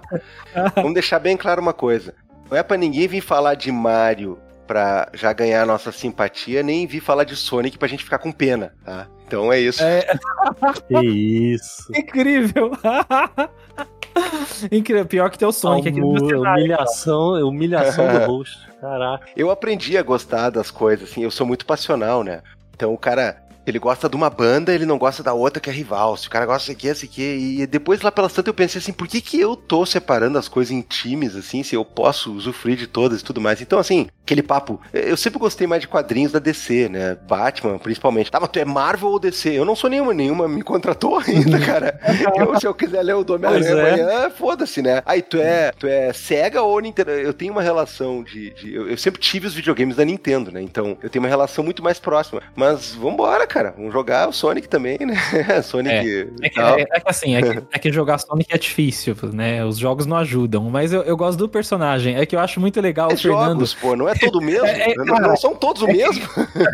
Vamos 0.75 0.93
deixar 0.93 1.19
bem 1.19 1.34
claro 1.38 1.61
uma 1.61 1.73
coisa. 1.73 2.13
Não 2.49 2.57
é 2.57 2.63
para 2.63 2.77
ninguém 2.77 3.07
vir 3.07 3.21
falar 3.21 3.55
de 3.55 3.71
Mario 3.71 4.38
pra 4.67 5.09
já 5.13 5.31
ganhar 5.33 5.63
a 5.63 5.65
nossa 5.65 5.91
simpatia, 5.91 6.63
nem 6.63 6.88
vir 6.88 6.99
falar 6.99 7.23
de 7.23 7.36
Sonic 7.36 7.77
pra 7.77 7.88
gente 7.88 8.03
ficar 8.03 8.19
com 8.19 8.31
pena, 8.31 8.73
tá? 8.83 9.07
Então 9.27 9.51
é 9.51 9.59
isso. 9.59 9.83
É... 9.83 10.05
que 10.88 11.05
isso. 11.05 11.91
Incrível. 11.95 12.71
Incrível. 14.71 15.05
Pior 15.05 15.29
que 15.29 15.38
ter 15.38 15.45
o 15.45 15.51
Sonic 15.51 15.89
aqui 15.89 15.99
no 15.99 16.17
cenário, 16.17 16.63
Humilhação, 16.63 17.47
humilhação 17.47 18.07
do 18.07 18.25
host. 18.25 18.57
Caraca. 18.79 19.27
Eu 19.36 19.49
aprendi 19.49 19.97
a 19.97 20.03
gostar 20.03 20.49
das 20.49 20.69
coisas, 20.69 21.09
assim, 21.09 21.23
eu 21.23 21.31
sou 21.31 21.45
muito 21.45 21.65
passional, 21.65 22.23
né? 22.23 22.41
Então 22.73 22.93
o 22.93 22.97
cara 22.97 23.41
ele 23.66 23.80
gosta 23.80 24.07
de 24.07 24.16
uma 24.16 24.30
banda, 24.30 24.74
ele 24.74 24.86
não 24.86 24.97
gosta 24.97 25.24
da 25.24 25.34
outra 25.34 25.59
que 25.59 25.70
é 25.70 25.74
rival. 25.74 26.16
Se 26.16 26.28
o 26.28 26.30
cara 26.30 26.45
gosta 26.45 26.72
aqui, 26.72 26.88
esse 26.88 27.05
aqui. 27.05 27.57
E 27.61 27.68
depois 27.68 28.01
lá 28.01 28.11
pelas 28.11 28.32
tantas 28.32 28.47
eu 28.47 28.53
pensei 28.53 28.80
assim, 28.80 28.93
por 28.93 29.07
que 29.07 29.20
que 29.20 29.39
eu 29.39 29.55
tô 29.55 29.86
separando 29.86 30.38
as 30.38 30.47
coisas 30.47 30.72
em 30.72 30.82
times, 30.82 31.36
assim, 31.36 31.63
se 31.63 31.76
eu 31.76 31.84
posso 31.84 32.32
usufruir 32.32 32.78
de 32.78 32.88
todas 32.88 33.22
e 33.22 33.24
tudo 33.24 33.41
mais? 33.41 33.61
Então, 33.61 33.80
assim, 33.80 34.07
aquele 34.24 34.43
papo. 34.43 34.80
Eu 34.93 35.18
sempre 35.18 35.39
gostei 35.39 35.66
mais 35.66 35.82
de 35.82 35.88
quadrinhos 35.88 36.32
da 36.32 36.39
DC, 36.39 36.89
né? 36.89 37.18
Batman, 37.28 37.80
principalmente. 37.80 38.32
Tá, 38.32 38.39
mas 38.39 38.49
tu 38.49 38.59
é 38.59 38.66
Marvel 38.66 39.09
ou 39.09 39.20
DC? 39.20 39.49
Eu 39.49 39.66
não 39.66 39.76
sou 39.76 39.89
nenhuma, 39.89 40.13
nenhuma 40.13 40.47
me 40.47 40.61
contratou 40.61 41.18
ainda, 41.26 41.59
cara. 41.59 41.99
eu, 42.38 42.59
se 42.59 42.68
eu 42.68 42.74
quiser 42.74 43.01
ler 43.01 43.16
o 43.16 43.24
do 43.24 43.34
Homem-Aranha 43.34 43.70
é. 43.70 43.72
amanhã, 43.72 44.30
foda-se, 44.30 44.82
né? 44.82 45.01
Aí 45.05 45.22
tu 45.22 45.38
é, 45.38 45.72
tu 45.72 45.88
é 45.88 46.13
Sega 46.13 46.61
ou 46.61 46.80
Nintendo? 46.80 47.11
Eu 47.11 47.34
tenho 47.34 47.51
uma 47.51 47.61
relação 47.61 48.24
de. 48.24 48.51
de 48.51 48.76
eu, 48.76 48.89
eu, 48.89 48.97
sempre 48.97 49.20
tive 49.20 49.47
os 49.47 49.53
videogames 49.53 49.95
da 49.95 50.05
Nintendo, 50.05 50.51
né? 50.51 50.61
Então 50.61 50.97
eu 51.01 51.09
tenho 51.09 51.24
uma 51.24 51.30
relação 51.30 51.63
muito 51.63 51.84
mais 51.84 51.99
próxima. 51.99 52.41
Mas 52.55 52.93
vambora, 52.93 53.47
cara 53.47 53.55
cara. 53.56 53.74
Vamos 53.78 53.93
jogar 53.93 54.28
o 54.28 54.34
Sonic 54.34 54.68
também, 54.68 54.97
né? 54.99 55.16
Sonic. 55.64 55.95
É, 55.95 56.45
é, 56.45 56.49
que, 56.49 56.60
é, 56.60 56.82
é 56.82 56.99
que, 56.99 57.10
assim, 57.10 57.36
é 57.36 57.41
que, 57.41 57.64
é 57.72 57.80
que, 57.80 57.91
jogar 57.91 58.18
Sonic 58.18 58.53
é 58.53 58.58
difícil, 58.58 59.16
né? 59.32 59.64
Os 59.64 59.78
jogos 59.78 60.06
não 60.06 60.18
ajudam. 60.18 60.70
Mas 60.70 60.91
eu, 60.91 61.03
eu 61.03 61.16
gosto 61.16 61.38
do 61.38 61.47
personagem. 61.47 62.18
É 62.18 62.26
que 62.26 62.36
eu 62.36 62.39
acho 62.39 62.60
muito 62.60 62.82
legal 62.82 63.10
é 63.10 63.14
o 63.14 63.18
Fernando. 63.18 63.66
Jogos, 63.66 63.74
pô, 63.74 63.95
não 63.95 64.10
é 64.10 64.14
todo 64.14 64.41
mesmo. 64.41 64.66
É, 64.76 64.91
é, 64.91 64.95
não, 64.95 65.16
não, 65.20 65.38
são 65.38 65.56
todos 65.56 65.84
o 65.84 65.88
mesmo. 65.88 66.24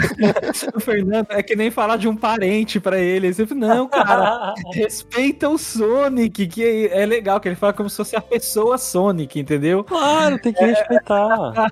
o 0.73 0.79
Fernando 0.79 1.27
é 1.29 1.43
que 1.43 1.55
nem 1.55 1.69
falar 1.69 1.97
de 1.97 2.07
um 2.07 2.15
parente 2.15 2.79
pra 2.79 2.97
ele. 2.97 3.31
Você 3.31 3.45
não, 3.53 3.87
cara, 3.87 4.53
respeita 4.73 5.49
o 5.49 5.57
Sonic, 5.57 6.47
que 6.47 6.87
é 6.87 7.05
legal, 7.05 7.39
que 7.39 7.49
ele 7.49 7.55
fala 7.55 7.73
como 7.73 7.89
se 7.89 7.97
fosse 7.97 8.15
a 8.15 8.21
pessoa 8.21 8.77
Sonic, 8.77 9.39
entendeu? 9.39 9.83
Claro, 9.83 10.39
tem 10.39 10.53
que 10.53 10.63
respeitar. 10.63 11.69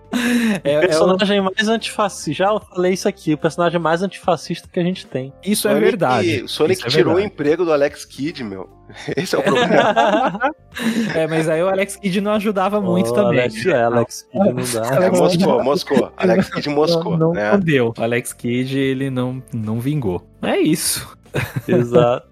É, 0.64 0.78
o 0.78 0.82
personagem 0.82 1.42
mais 1.42 1.68
antifascista. 1.68 2.34
Já 2.34 2.50
eu 2.50 2.60
falei 2.60 2.94
isso 2.94 3.08
aqui, 3.08 3.34
o 3.34 3.38
personagem 3.38 3.80
mais 3.80 4.04
antifascista 4.04 4.68
que 4.72 4.80
a 4.80 4.84
gente 4.84 4.99
gente 5.00 5.08
tem. 5.08 5.34
Isso 5.44 5.68
é 5.68 5.72
Sonic, 5.72 5.86
é 5.86 5.90
verdade. 5.90 6.44
O 6.44 6.50
Sonic 6.50 6.86
é 6.86 6.90
tirou 6.90 7.16
verdade. 7.16 7.26
o 7.26 7.34
emprego 7.34 7.66
do 7.66 7.72
Alex 7.72 8.06
Kidd, 8.06 8.44
meu. 8.44 8.70
Esse 9.16 9.36
é 9.36 9.40
o 9.40 9.44
problema. 9.44 10.54
é, 11.16 11.28
mas 11.28 11.48
aí 11.48 11.64
o 11.64 11.70
Alex 11.70 11.96
Kidd 11.96 12.22
não 12.22 12.34
ajudava 12.34 12.82
muito 12.82 13.12
oh, 13.12 13.14
também. 13.14 13.40
Alex, 13.40 13.66
é, 13.66 13.84
Alex 13.84 14.28
Kidd 14.32 14.54
não 14.54 14.82
dá. 14.82 15.06
É, 15.06 15.10
moscou, 15.10 15.64
moscou. 15.64 16.12
Alex 16.18 16.50
Kidd 16.50 16.70
moscou. 16.70 17.18
Não, 17.18 17.34
né? 17.34 17.52
não 17.52 17.60
deu. 17.60 17.94
Alex 17.98 18.34
Kidd, 18.34 18.78
ele 18.78 19.10
não, 19.10 19.42
não 19.54 19.80
vingou. 19.80 20.28
É 20.42 20.58
isso. 20.58 21.18
Exato. 21.68 22.28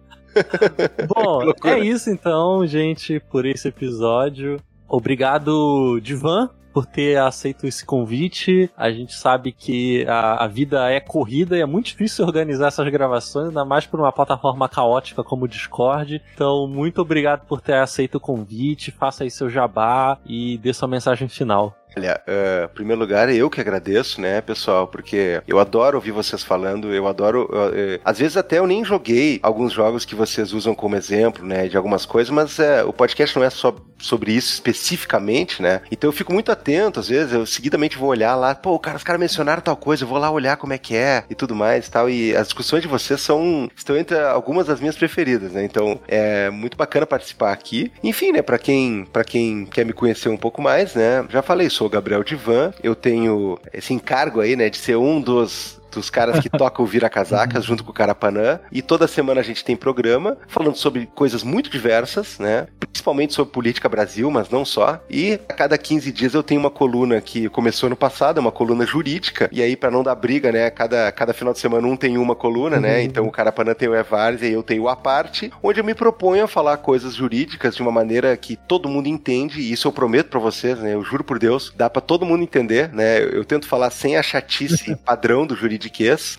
Bom, 1.07 1.51
é 1.65 1.79
isso 1.79 2.11
então, 2.11 2.65
gente, 2.67 3.19
por 3.19 3.45
esse 3.45 3.67
episódio. 3.69 4.57
Obrigado, 4.87 5.99
Divan, 5.99 6.49
por 6.77 6.85
ter 6.85 7.17
aceito 7.17 7.65
esse 7.65 7.83
convite. 7.83 8.69
A 8.77 8.91
gente 8.91 9.15
sabe 9.15 9.51
que 9.51 10.05
a, 10.07 10.43
a, 10.43 10.47
vida 10.47 10.91
é 10.91 10.99
corrida 10.99 11.57
e 11.57 11.61
é 11.61 11.65
muito 11.65 11.87
difícil 11.87 12.23
organizar 12.23 12.67
essas 12.67 12.87
gravações, 12.89 13.47
ainda 13.47 13.65
mais 13.65 13.87
por 13.87 13.99
uma 13.99 14.11
plataforma 14.11 14.69
caótica 14.69 15.23
como 15.23 15.45
o 15.45 15.47
Discord. 15.47 16.21
Então, 16.35 16.67
muito 16.67 17.01
obrigado 17.01 17.47
por 17.47 17.61
ter 17.61 17.77
aceito 17.77 18.15
o 18.15 18.19
convite. 18.19 18.91
Faça 18.91 19.23
aí 19.23 19.31
seu 19.31 19.49
jabá 19.49 20.19
e 20.23 20.59
dê 20.59 20.71
sua 20.71 20.87
mensagem 20.87 21.27
final. 21.27 21.75
Olha, 21.95 22.21
uh, 22.27 22.65
em 22.65 22.75
primeiro 22.75 22.99
lugar, 22.99 23.29
eu 23.29 23.49
que 23.49 23.59
agradeço, 23.59 24.21
né, 24.21 24.41
pessoal, 24.41 24.87
porque 24.87 25.41
eu 25.47 25.59
adoro 25.59 25.97
ouvir 25.97 26.11
vocês 26.11 26.43
falando, 26.43 26.93
eu 26.93 27.07
adoro. 27.07 27.49
Uh, 27.51 27.95
uh, 27.95 28.01
às 28.03 28.19
vezes 28.19 28.37
até 28.37 28.59
eu 28.59 28.67
nem 28.67 28.83
joguei 28.83 29.39
alguns 29.41 29.73
jogos 29.73 30.05
que 30.05 30.13
vocês 30.13 30.53
usam 30.53 30.75
como 30.75 30.95
exemplo, 30.95 31.45
né, 31.45 31.67
de 31.67 31.75
algumas 31.75 32.05
coisas, 32.05 32.31
mas 32.31 32.57
o 32.85 32.93
podcast 32.93 33.35
não 33.35 33.43
é 33.43 33.49
só 33.49 33.75
sobre 33.99 34.31
isso 34.31 34.53
especificamente, 34.53 35.61
né? 35.61 35.81
Então 35.91 36.07
eu 36.07 36.13
fico 36.13 36.33
muito 36.33 36.51
atento, 36.51 36.99
às 36.99 37.07
vezes, 37.07 37.33
eu 37.33 37.45
seguidamente 37.45 37.97
vou 37.97 38.09
olhar 38.09 38.35
lá, 38.35 38.53
pô, 38.53 38.77
cara, 38.79 38.97
os 38.97 39.03
caras 39.03 39.19
mencionaram 39.19 39.61
tal 39.61 39.75
coisa, 39.75 40.03
eu 40.03 40.07
vou 40.07 40.17
lá 40.17 40.29
olhar 40.29 40.57
como 40.57 40.73
é 40.73 40.77
que 40.77 40.95
é 40.95 41.23
e 41.29 41.35
tudo 41.35 41.55
mais 41.55 41.89
tal. 41.89 42.09
E 42.09 42.35
as 42.35 42.47
discussões 42.47 42.81
de 42.81 42.87
vocês 42.87 43.19
são 43.21 43.69
estão 43.75 43.97
entre 43.97 44.19
algumas 44.19 44.67
das 44.67 44.79
minhas 44.79 44.95
preferidas, 44.95 45.53
né? 45.53 45.63
Então 45.63 45.99
é 46.07 46.49
muito 46.49 46.77
bacana 46.77 47.05
participar 47.05 47.51
aqui. 47.51 47.91
Enfim, 48.03 48.31
né, 48.31 48.41
para 48.41 48.57
quem 48.57 49.05
para 49.11 49.23
quem 49.23 49.65
quer 49.65 49.85
me 49.85 49.93
conhecer 49.93 50.29
um 50.29 50.37
pouco 50.37 50.61
mais, 50.61 50.93
né? 50.93 51.25
Já 51.29 51.41
falei, 51.41 51.69
sou 51.77 51.87
Gabriel 51.87 52.23
Divan, 52.23 52.73
eu 52.81 52.95
tenho 52.95 53.59
esse 53.71 53.93
encargo 53.93 54.41
aí, 54.41 54.55
né, 54.55 54.67
de 54.67 54.77
ser 54.77 54.95
um 54.97 55.21
dos 55.21 55.79
dos 55.97 56.09
caras 56.09 56.39
que 56.39 56.49
tocam 56.49 56.85
o 56.85 56.87
Vira 56.87 57.09
Casacas 57.09 57.65
junto 57.65 57.83
com 57.83 57.91
o 57.91 57.93
Carapanã. 57.93 58.59
E 58.71 58.81
toda 58.81 59.07
semana 59.07 59.41
a 59.41 59.43
gente 59.43 59.65
tem 59.65 59.75
programa 59.75 60.37
falando 60.47 60.75
sobre 60.75 61.07
coisas 61.07 61.43
muito 61.43 61.69
diversas, 61.69 62.37
né? 62.39 62.67
Principalmente 62.79 63.33
sobre 63.33 63.51
política 63.51 63.89
Brasil, 63.89 64.29
mas 64.29 64.49
não 64.49 64.63
só. 64.63 65.03
E 65.09 65.39
a 65.49 65.53
cada 65.53 65.77
15 65.77 66.11
dias 66.11 66.33
eu 66.33 66.43
tenho 66.43 66.59
uma 66.59 66.69
coluna 66.69 67.19
que 67.19 67.49
começou 67.49 67.89
no 67.89 67.95
passado, 67.95 68.37
é 68.37 68.41
uma 68.41 68.51
coluna 68.51 68.85
jurídica. 68.85 69.49
E 69.51 69.61
aí, 69.61 69.75
para 69.75 69.89
não 69.89 70.03
dar 70.03 70.15
briga, 70.15 70.51
né? 70.51 70.69
Cada, 70.69 71.11
cada 71.11 71.33
final 71.33 71.53
de 71.53 71.59
semana 71.59 71.87
um 71.87 71.97
tem 71.97 72.17
uma 72.17 72.35
coluna, 72.35 72.79
né? 72.79 72.97
Uhum. 72.97 73.03
Então 73.03 73.25
o 73.25 73.31
Carapanã 73.31 73.73
tem 73.73 73.89
o 73.89 73.95
Evares 73.95 74.41
e 74.41 74.51
eu 74.51 74.61
tenho 74.61 74.83
o 74.83 74.89
A 74.89 74.95
Parte, 74.95 75.51
onde 75.63 75.79
eu 75.79 75.83
me 75.83 75.95
proponho 75.95 76.43
a 76.43 76.47
falar 76.47 76.77
coisas 76.77 77.15
jurídicas 77.15 77.75
de 77.75 77.81
uma 77.81 77.91
maneira 77.91 78.35
que 78.37 78.55
todo 78.55 78.89
mundo 78.89 79.07
entende. 79.07 79.59
E 79.61 79.71
isso 79.71 79.87
eu 79.87 79.91
prometo 79.91 80.29
para 80.29 80.39
vocês, 80.39 80.77
né? 80.79 80.93
Eu 80.93 81.03
juro 81.03 81.23
por 81.23 81.39
Deus, 81.39 81.73
dá 81.75 81.89
para 81.89 82.01
todo 82.01 82.25
mundo 82.25 82.43
entender, 82.43 82.93
né? 82.93 83.23
Eu, 83.23 83.29
eu 83.29 83.45
tento 83.45 83.67
falar 83.67 83.89
sem 83.89 84.15
a 84.15 84.23
chatice 84.23 84.95
padrão 85.03 85.45
do 85.45 85.55
jurídico 85.55 85.86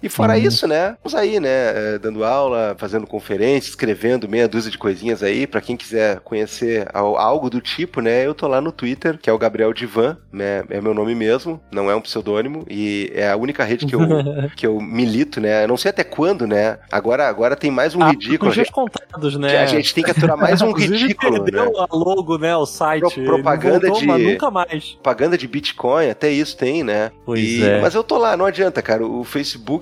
E 0.03 0.09
fora 0.09 0.35
uhum. 0.35 0.41
isso, 0.41 0.67
né? 0.67 0.97
Vamos 1.03 1.15
aí, 1.15 1.41
né? 1.41 1.49
É, 1.49 1.99
dando 1.99 2.25
aula, 2.25 2.77
fazendo 2.79 3.07
conferência, 3.07 3.71
escrevendo 3.71 4.29
meia 4.29 4.49
dúzia 4.49 4.71
de 4.71 4.79
coisinhas 4.79 5.23
aí. 5.23 5.47
para 5.47 5.61
quem 5.61 5.77
quiser 5.77 6.21
conhecer 6.21 6.89
algo 6.93 7.51
do 7.51 7.61
tipo, 7.61 8.01
né? 8.01 8.27
Eu 8.27 8.35
tô 8.35 8.47
lá 8.47 8.61
no 8.61 8.73
Twitter, 8.73 9.19
que 9.19 9.31
é 9.31 9.33
o 9.33 9.39
Gabriel 9.39 9.73
Divan, 9.73 10.17
né? 10.33 10.65
É 10.71 10.81
meu 10.81 10.95
nome 10.95 11.15
mesmo, 11.15 11.61
não 11.73 11.91
é 11.91 11.95
um 11.95 12.01
pseudônimo. 12.01 12.65
E 12.69 13.11
é 13.15 13.31
a 13.31 13.37
única 13.37 13.65
rede 13.65 13.87
que 13.87 13.95
eu, 13.95 14.01
que 14.57 14.67
eu 14.67 14.81
milito, 14.81 15.41
né? 15.41 15.65
Eu 15.65 15.69
não 15.69 15.77
sei 15.77 15.91
até 15.91 16.05
quando, 16.05 16.47
né? 16.47 16.79
Agora, 16.91 17.29
agora 17.29 17.57
tem 17.57 17.71
mais 17.71 17.95
um 17.95 18.03
ah, 18.03 18.11
ridículo. 18.11 18.51
Com 18.51 18.55
contados, 18.71 19.37
né? 19.37 19.59
A 19.59 19.67
gente 19.67 19.95
tem 19.95 20.05
que 20.05 20.11
aturar 20.11 20.37
mais 20.37 20.61
um 20.63 20.73
ridículo. 20.73 21.45
Perdeu 21.45 21.65
né? 21.67 21.87
a 21.91 21.97
logo, 21.97 22.39
né? 22.39 22.57
O 22.57 22.67
site. 22.67 23.01
Pro, 23.15 23.25
propaganda 23.25 23.89
voltou, 23.89 24.17
de. 24.17 24.25
nunca 24.25 24.51
mais. 24.51 24.93
Propaganda 24.93 25.39
de 25.39 25.47
Bitcoin, 25.47 26.11
até 26.11 26.31
isso 26.31 26.57
tem, 26.57 26.83
né? 26.83 27.11
Pois 27.25 27.41
e, 27.41 27.63
é. 27.63 27.81
Mas 27.81 27.95
eu 27.95 28.05
tô 28.05 28.19
lá, 28.19 28.37
não 28.37 28.47
adianta, 28.47 28.83
cara. 28.83 29.05
O 29.07 29.25
Facebook, 29.25 29.38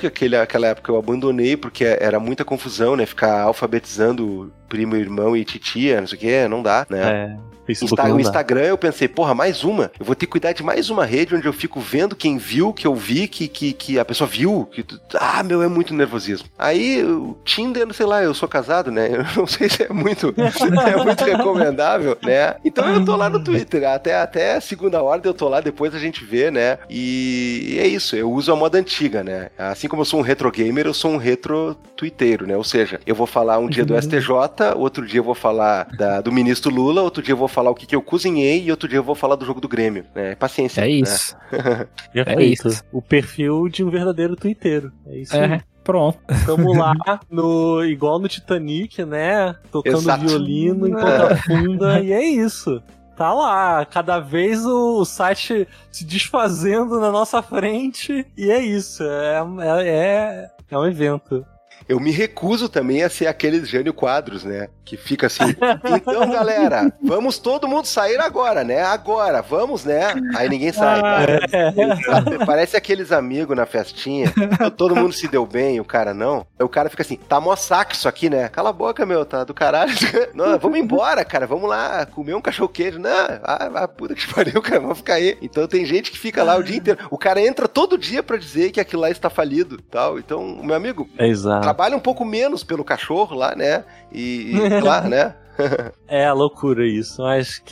aquele, 0.06 0.36
aquela 0.36 0.68
época 0.68 0.90
eu 0.90 0.96
abandonei 0.96 1.56
porque 1.56 1.84
era 1.84 2.18
muita 2.20 2.44
confusão, 2.44 2.96
né? 2.96 3.06
Ficar 3.06 3.42
alfabetizando 3.42 4.52
primo, 4.76 4.94
irmão 4.94 5.34
e 5.34 5.42
titia, 5.42 6.00
não 6.00 6.06
sei 6.06 6.18
o 6.18 6.20
que, 6.20 6.48
não 6.48 6.62
dá, 6.62 6.86
né? 6.90 7.38
É. 7.42 7.56
Insta 7.72 8.12
o 8.12 8.20
Instagram, 8.20 8.62
eu 8.62 8.78
pensei, 8.78 9.08
porra, 9.08 9.34
mais 9.34 9.64
uma. 9.64 9.90
Eu 9.98 10.06
vou 10.06 10.14
ter 10.14 10.26
que 10.26 10.32
cuidar 10.32 10.52
de 10.52 10.62
mais 10.62 10.88
uma 10.90 11.04
rede 11.04 11.34
onde 11.34 11.46
eu 11.46 11.52
fico 11.52 11.80
vendo 11.80 12.14
quem 12.14 12.38
viu, 12.38 12.72
que 12.72 12.86
eu 12.86 12.94
vi, 12.94 13.26
que, 13.26 13.48
que, 13.48 13.72
que 13.72 13.98
a 13.98 14.04
pessoa 14.04 14.28
viu. 14.28 14.68
Que, 14.70 14.84
ah, 15.14 15.42
meu, 15.42 15.62
é 15.62 15.68
muito 15.68 15.92
nervosismo. 15.92 16.48
Aí, 16.58 17.02
o 17.02 17.36
Tinder, 17.44 17.92
sei 17.92 18.06
lá, 18.06 18.22
eu 18.22 18.34
sou 18.34 18.48
casado, 18.48 18.90
né? 18.90 19.08
Eu 19.12 19.24
não 19.36 19.46
sei 19.48 19.68
se 19.68 19.82
é 19.82 19.88
muito, 19.88 20.32
é 20.36 21.04
muito 21.04 21.24
recomendável, 21.24 22.16
né? 22.22 22.54
Então 22.64 22.88
eu 22.88 23.04
tô 23.04 23.16
lá 23.16 23.28
no 23.28 23.42
Twitter. 23.42 23.88
Até, 23.88 24.20
até 24.20 24.60
segunda 24.60 25.02
ordem 25.02 25.28
eu 25.28 25.34
tô 25.34 25.48
lá, 25.48 25.60
depois 25.60 25.94
a 25.94 25.98
gente 25.98 26.24
vê, 26.24 26.50
né? 26.50 26.78
E 26.88 27.78
é 27.80 27.86
isso, 27.86 28.14
eu 28.14 28.30
uso 28.30 28.52
a 28.52 28.56
moda 28.56 28.78
antiga, 28.78 29.24
né? 29.24 29.48
Assim 29.58 29.88
como 29.88 30.02
eu 30.02 30.06
sou 30.06 30.20
um 30.20 30.22
retro 30.22 30.50
gamer, 30.50 30.86
eu 30.86 30.94
sou 30.94 31.10
um 31.10 31.16
retro 31.16 31.76
twitteiro, 31.96 32.46
né? 32.46 32.56
Ou 32.56 32.64
seja, 32.64 33.00
eu 33.06 33.14
vou 33.14 33.26
falar 33.26 33.58
um 33.58 33.68
dia 33.68 33.84
do 33.84 34.00
STJ, 34.00 34.30
outro 34.74 35.06
dia 35.06 35.20
eu 35.20 35.24
vou 35.24 35.34
falar 35.34 35.84
da, 35.96 36.20
do 36.20 36.32
ministro 36.32 36.72
Lula, 36.72 37.02
outro 37.02 37.22
dia 37.22 37.32
eu 37.32 37.36
vou 37.36 37.48
falar 37.48 37.70
o 37.70 37.74
que, 37.74 37.86
que 37.86 37.94
eu 37.94 38.02
cozinhei 38.02 38.64
e 38.64 38.70
outro 38.70 38.88
dia 38.88 38.98
eu 38.98 39.04
vou 39.04 39.14
falar 39.14 39.36
do 39.36 39.44
jogo 39.44 39.60
do 39.60 39.68
Grêmio. 39.68 40.04
É, 40.14 40.34
paciência. 40.34 40.80
É 40.80 40.84
né? 40.84 40.90
isso. 40.90 41.36
é 42.14 42.44
isso. 42.44 42.84
O 42.92 43.02
perfil 43.02 43.68
de 43.68 43.84
um 43.84 43.90
verdadeiro 43.90 44.36
twitteiro. 44.36 44.92
É 45.06 45.18
isso 45.18 45.36
é. 45.36 45.54
Aí. 45.54 45.60
Pronto. 45.84 46.18
Tamo 46.44 46.72
lá, 46.74 46.94
no, 47.30 47.84
igual 47.84 48.18
no 48.18 48.28
Titanic, 48.28 49.04
né? 49.04 49.54
Tocando 49.70 49.98
Exato. 49.98 50.26
violino 50.26 50.88
em 50.88 50.92
ponta 50.92 51.36
funda, 51.36 52.00
e 52.00 52.12
é 52.12 52.24
isso. 52.24 52.82
Tá 53.16 53.32
lá, 53.32 53.86
cada 53.86 54.18
vez 54.18 54.66
o, 54.66 55.04
site 55.04 55.66
se 55.90 56.04
desfazendo 56.04 57.00
na 57.00 57.10
nossa 57.12 57.40
frente, 57.40 58.26
e 58.36 58.50
é 58.50 58.60
isso. 58.60 59.04
É, 59.04 59.38
é, 59.60 59.88
é, 59.88 60.50
é 60.70 60.78
um 60.78 60.84
evento 60.84 61.46
eu 61.88 62.00
me 62.00 62.10
recuso 62.10 62.68
também 62.68 63.02
a 63.02 63.08
ser 63.08 63.26
aqueles 63.26 63.68
Jânio 63.68 63.94
Quadros, 63.94 64.44
né? 64.44 64.68
Que 64.84 64.96
fica 64.96 65.26
assim, 65.26 65.44
então 65.84 66.30
galera, 66.30 66.92
vamos 67.02 67.38
todo 67.38 67.66
mundo 67.66 67.86
sair 67.86 68.20
agora, 68.20 68.62
né? 68.62 68.82
Agora, 68.82 69.42
vamos, 69.42 69.84
né? 69.84 70.14
Aí 70.36 70.48
ninguém 70.48 70.72
sai. 70.72 71.00
Ah, 71.02 71.22
é. 71.22 72.44
Parece 72.44 72.76
aqueles 72.76 73.10
amigos 73.10 73.56
na 73.56 73.66
festinha, 73.66 74.32
todo 74.76 74.94
mundo 74.94 75.12
se 75.12 75.26
deu 75.28 75.44
bem, 75.44 75.80
o 75.80 75.84
cara 75.84 76.14
não. 76.14 76.46
Aí 76.58 76.64
o 76.64 76.68
cara 76.68 76.88
fica 76.88 77.02
assim, 77.02 77.16
tá 77.16 77.40
mó 77.40 77.56
saco 77.56 77.92
isso 77.92 78.08
aqui, 78.08 78.30
né? 78.30 78.48
Cala 78.48 78.70
a 78.70 78.72
boca, 78.72 79.04
meu, 79.04 79.24
tá 79.24 79.44
do 79.44 79.54
caralho. 79.54 79.92
Não, 80.34 80.58
vamos 80.58 80.78
embora, 80.78 81.24
cara, 81.24 81.46
vamos 81.46 81.68
lá 81.68 82.04
comer 82.06 82.34
um 82.34 82.40
cachorro 82.40 82.68
queijo. 82.68 82.98
Não, 82.98 83.10
ah, 83.42 83.70
ah, 83.74 83.88
puta 83.88 84.14
que 84.14 84.26
pariu, 84.32 84.60
cara, 84.60 84.80
vamos 84.80 84.98
ficar 84.98 85.14
aí. 85.14 85.36
Então 85.40 85.66
tem 85.66 85.84
gente 85.84 86.10
que 86.10 86.18
fica 86.18 86.42
lá 86.42 86.56
o 86.56 86.62
dia 86.62 86.76
inteiro. 86.76 87.00
O 87.10 87.18
cara 87.18 87.40
entra 87.40 87.66
todo 87.66 87.98
dia 87.98 88.22
para 88.22 88.36
dizer 88.36 88.70
que 88.70 88.80
aquilo 88.80 89.02
lá 89.02 89.10
está 89.10 89.30
falido, 89.30 89.80
tal. 89.90 90.18
Então, 90.18 90.60
meu 90.62 90.74
amigo, 90.74 91.08
é 91.18 91.26
exato 91.26 91.75
trabalha 91.76 91.94
um 91.94 92.00
pouco 92.00 92.24
menos 92.24 92.64
pelo 92.64 92.82
cachorro 92.82 93.36
lá, 93.36 93.54
né? 93.54 93.84
E, 94.10 94.56
e 94.56 94.70
claro, 94.80 95.10
né? 95.10 95.34
é 96.06 96.30
loucura 96.32 96.86
isso, 96.86 97.22
mas 97.22 97.62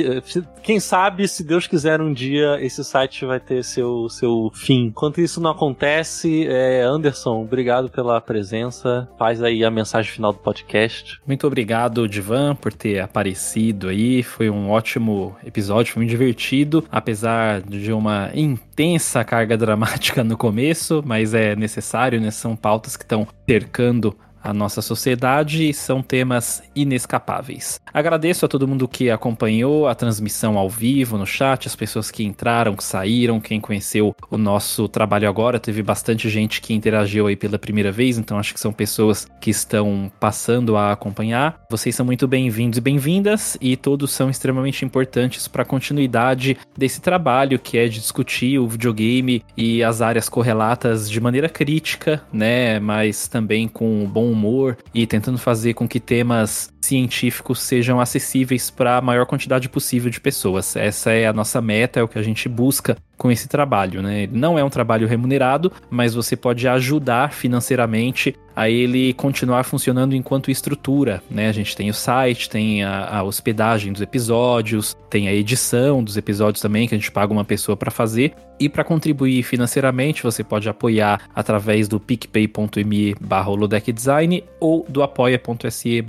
quem 0.63 0.81
sabe, 0.81 1.29
se 1.29 1.45
Deus 1.45 1.67
quiser 1.67 2.01
um 2.01 2.13
dia, 2.13 2.59
esse 2.61 2.83
site 2.85 3.25
vai 3.25 3.41
ter 3.41 3.63
seu, 3.63 4.09
seu 4.09 4.51
fim. 4.55 4.87
Enquanto 4.87 5.21
isso 5.21 5.41
não 5.41 5.51
acontece, 5.51 6.47
é, 6.49 6.83
Anderson, 6.83 7.43
obrigado 7.43 7.91
pela 7.91 8.21
presença. 8.21 9.09
Faz 9.19 9.43
aí 9.43 9.65
a 9.65 9.71
mensagem 9.71 10.11
final 10.11 10.33
do 10.33 10.39
podcast. 10.39 11.21
Muito 11.27 11.47
obrigado, 11.47 12.09
Divan, 12.09 12.55
por 12.55 12.73
ter 12.73 13.01
aparecido 13.01 13.89
aí. 13.89 14.23
Foi 14.23 14.51
um 14.51 14.71
ótimo 14.71 15.37
episódio, 15.45 15.93
foi 15.93 16.01
muito 16.01 16.11
divertido, 16.11 16.85
apesar 16.91 17.61
de 17.61 17.93
uma 17.93 18.31
intensa 18.35 19.25
carga 19.25 19.57
dramática 19.57 20.25
no 20.25 20.37
começo, 20.37 21.03
mas 21.05 21.35
é 21.35 21.55
necessário, 21.55 22.21
né? 22.21 22.31
São 22.31 22.57
pautas 22.57 22.97
que 22.97 23.05
estão 23.05 23.27
cercando 23.49 24.17
a 24.45 24.53
nossa 24.53 24.83
sociedade 24.83 25.73
são 25.73 26.03
temas 26.03 26.63
inescapáveis. 26.77 27.81
Agradeço 27.93 28.45
a 28.45 28.49
todo 28.49 28.69
mundo 28.69 28.87
que 28.87 29.11
acompanhou 29.11 29.89
a 29.89 29.95
transmissão 29.95 30.59
ao 30.59 30.69
vivo 30.69 31.17
no 31.17 31.27
chat, 31.27 31.67
as 31.67 31.75
pessoas 31.75 32.11
que 32.11 32.23
entraram, 32.23 32.77
que 32.77 32.85
saíram, 32.85 33.41
quem 33.41 33.59
conheceu 33.59 34.15
o 34.31 34.37
nosso 34.37 34.87
trabalho 34.87 35.29
agora. 35.29 35.59
Teve 35.59 35.83
bastante 35.83 36.29
gente 36.29 36.61
que 36.61 36.75
interagiu 36.75 37.27
aí 37.27 37.37
pela 37.37 37.59
primeira 37.59 37.91
vez, 37.91 38.19
então 38.19 38.39
acho 38.39 38.53
que 38.53 38.61
são 38.61 38.73
pessoas 38.73 39.27
que 39.41 39.51
estão 39.51 40.13
passando 40.21 40.77
a 40.77 40.93
acompanhar. 40.93 41.59
Vocês 41.71 41.95
são 41.95 42.05
muito 42.05 42.29
bem-vindos 42.29 42.77
e 42.77 42.83
bem-vindas 42.83 43.57
e 43.61 43.77
todos 43.77 44.13
são 44.13 44.29
extremamente 44.29 44.85
importantes 44.85 45.49
para 45.49 45.63
a 45.63 45.67
continuidade 45.67 46.59
desse 46.77 47.01
trabalho 47.01 47.59
que 47.59 47.79
é 47.79 47.89
de 47.89 47.99
discutir 47.99 48.59
o 48.59 48.69
videogame 48.69 49.43
e 49.57 49.83
as 49.83 50.03
áreas 50.03 50.29
correlatas 50.29 51.09
de 51.09 51.21
maneira 51.21 51.49
crítica, 51.49 52.23
né, 52.31 52.79
mas 52.79 53.27
também 53.27 53.67
com 53.67 54.05
bom 54.05 54.34
humor 54.35 54.77
e 54.93 55.07
tentando 55.07 55.39
fazer 55.39 55.73
com 55.75 55.89
que 55.89 55.99
temas 55.99 56.74
científicos 56.85 57.61
sejam 57.61 58.01
acessíveis 58.01 58.71
para 58.71 58.99
a 58.99 59.01
maior 59.01 59.27
quantidade 59.27 59.69
possível 59.69 60.11
de 60.11 60.21
pessoas. 60.21 60.77
Essa 60.77 61.11
é 61.11 61.27
a 61.27 61.33
nossa 61.33 61.61
meta, 61.61 62.01
é 62.01 62.03
o 62.03 62.09
que 62.09 62.19
a 62.19 62.23
gente 62.23 62.49
busca 62.49 62.97
com 63.17 63.31
esse 63.31 63.49
trabalho, 63.49 64.03
né? 64.03 64.29
Não 64.31 64.59
é 64.59 64.65
um 64.65 64.71
trabalho 64.71 65.07
remunerado, 65.07 65.73
mas 65.89 66.15
você 66.15 66.37
pode 66.37 66.67
ajudar 66.67 67.33
financeiramente 67.33 68.35
a 68.57 68.69
ele 68.69 69.13
continuar 69.15 69.65
funcionando 69.65 70.15
enquanto 70.15 70.51
estrutura, 70.51 71.23
né? 71.31 71.49
A 71.49 71.53
gente 71.53 71.77
tem 71.77 71.91
o 71.91 71.95
site, 71.95 72.49
tem 72.49 72.85
a, 72.85 73.19
a 73.19 73.23
hospedagem 73.23 73.93
dos 73.93 74.03
episódios, 74.03 74.97
tem 75.11 75.29
a 75.29 75.35
edição 75.35 76.03
dos 76.03 76.17
episódios 76.17 76.61
também 76.61 76.87
que 76.87 76.95
a 76.95 76.99
gente 76.99 77.11
paga 77.11 77.33
uma 77.33 77.45
pessoa 77.45 77.77
para 77.77 77.91
fazer. 77.91 78.35
E 78.59 78.69
para 78.69 78.85
contribuir 78.85 79.43
financeiramente, 79.43 80.23
você 80.23 80.45
pode 80.45 80.69
apoiar 80.69 81.23
através 81.35 81.89
do 81.89 81.99
picpay.me 81.99 83.15
barra 83.21 83.51
holodeckdesign 83.51 84.45
ou 84.61 84.87
do 84.89 85.03
apoia.se 85.03 86.01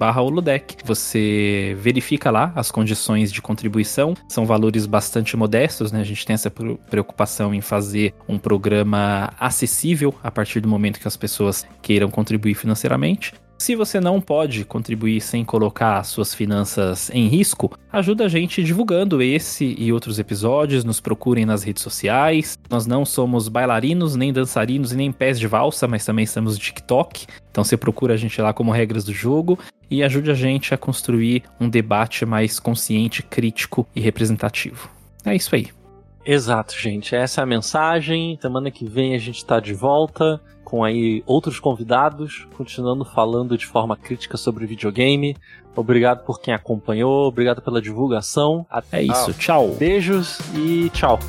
Você 0.84 1.76
verifica 1.80 2.30
lá 2.30 2.52
as 2.56 2.70
condições 2.70 3.32
de 3.32 3.42
contribuição, 3.42 4.14
são 4.30 4.46
valores 4.46 4.86
bastante 4.86 5.36
modestos, 5.36 5.92
né? 5.92 6.02
A 6.02 6.04
gente 6.04 6.26
tem 6.26 6.34
essa 6.34 6.52
preocupação 6.52 7.54
em 7.54 7.62
fazer 7.62 8.14
um 8.28 8.38
programa 8.38 9.34
acessível 9.40 10.14
a 10.24 10.30
partir 10.30 10.60
do 10.60 10.68
momento 10.68 11.00
que 11.00 11.08
as 11.08 11.18
pessoas 11.18 11.66
queiram 11.82 12.10
contribuir 12.12 12.54
financeiramente. 12.54 13.34
Se 13.58 13.74
você 13.74 14.02
não 14.02 14.20
pode 14.20 14.66
contribuir 14.66 15.22
sem 15.22 15.46
colocar 15.46 16.04
suas 16.04 16.36
finanças 16.36 17.10
em 17.12 17.28
risco, 17.28 17.72
ajuda 17.92 18.26
a 18.26 18.28
gente 18.28 18.62
divulgando 18.62 19.22
esse 19.22 19.76
e 19.80 19.94
outros 19.94 20.20
episódios, 20.20 20.84
nos 20.84 21.00
procurem 21.00 21.46
nas 21.46 21.64
redes 21.64 21.82
sociais. 21.82 22.60
Nós 22.70 22.86
não 22.86 23.06
somos 23.06 23.48
bailarinos, 23.48 24.16
nem 24.16 24.34
dançarinos 24.34 24.92
e 24.92 24.98
nem 24.98 25.12
pés 25.12 25.40
de 25.40 25.48
valsa, 25.48 25.88
mas 25.88 26.04
também 26.04 26.26
estamos 26.26 26.56
no 26.56 26.60
TikTok. 26.60 27.28
Então 27.50 27.64
você 27.64 27.78
procura 27.78 28.16
a 28.16 28.18
gente 28.18 28.40
lá 28.42 28.54
como 28.54 28.72
regras 28.72 29.06
do 29.06 29.14
jogo 29.14 29.58
e 29.90 30.04
ajude 30.04 30.32
a 30.32 30.34
gente 30.34 30.74
a 30.74 30.78
construir 30.78 31.44
um 31.60 31.70
debate 31.70 32.26
mais 32.26 32.60
consciente, 32.60 33.24
crítico 33.24 33.88
e 33.96 34.00
representativo. 34.00 34.90
É 35.26 35.36
isso 35.36 35.56
aí. 35.56 35.68
Exato, 36.26 36.76
gente. 36.78 37.16
Essa 37.16 37.42
é 37.42 37.44
a 37.44 37.48
mensagem. 37.48 38.38
Semana 38.42 38.72
que 38.72 38.86
vem 38.86 39.14
a 39.14 39.20
gente 39.20 39.38
está 39.38 39.60
de 39.60 39.74
volta 39.74 40.42
com 40.66 40.84
aí 40.84 41.24
outros 41.26 41.60
convidados, 41.60 42.48
continuando 42.58 43.06
falando 43.06 43.58
de 43.58 43.66
forma 43.66 43.96
crítica 43.96 44.36
sobre 44.36 44.66
videogame. 44.66 45.38
Obrigado 45.76 46.26
por 46.26 46.42
quem 46.42 46.54
acompanhou, 46.54 47.28
obrigado 47.28 47.62
pela 47.62 47.82
divulgação. 47.82 48.66
Até 48.70 49.04
isso, 49.04 49.34
tchau. 49.34 49.76
Beijos 49.78 50.40
e 50.56 50.90
tchau. 50.90 51.20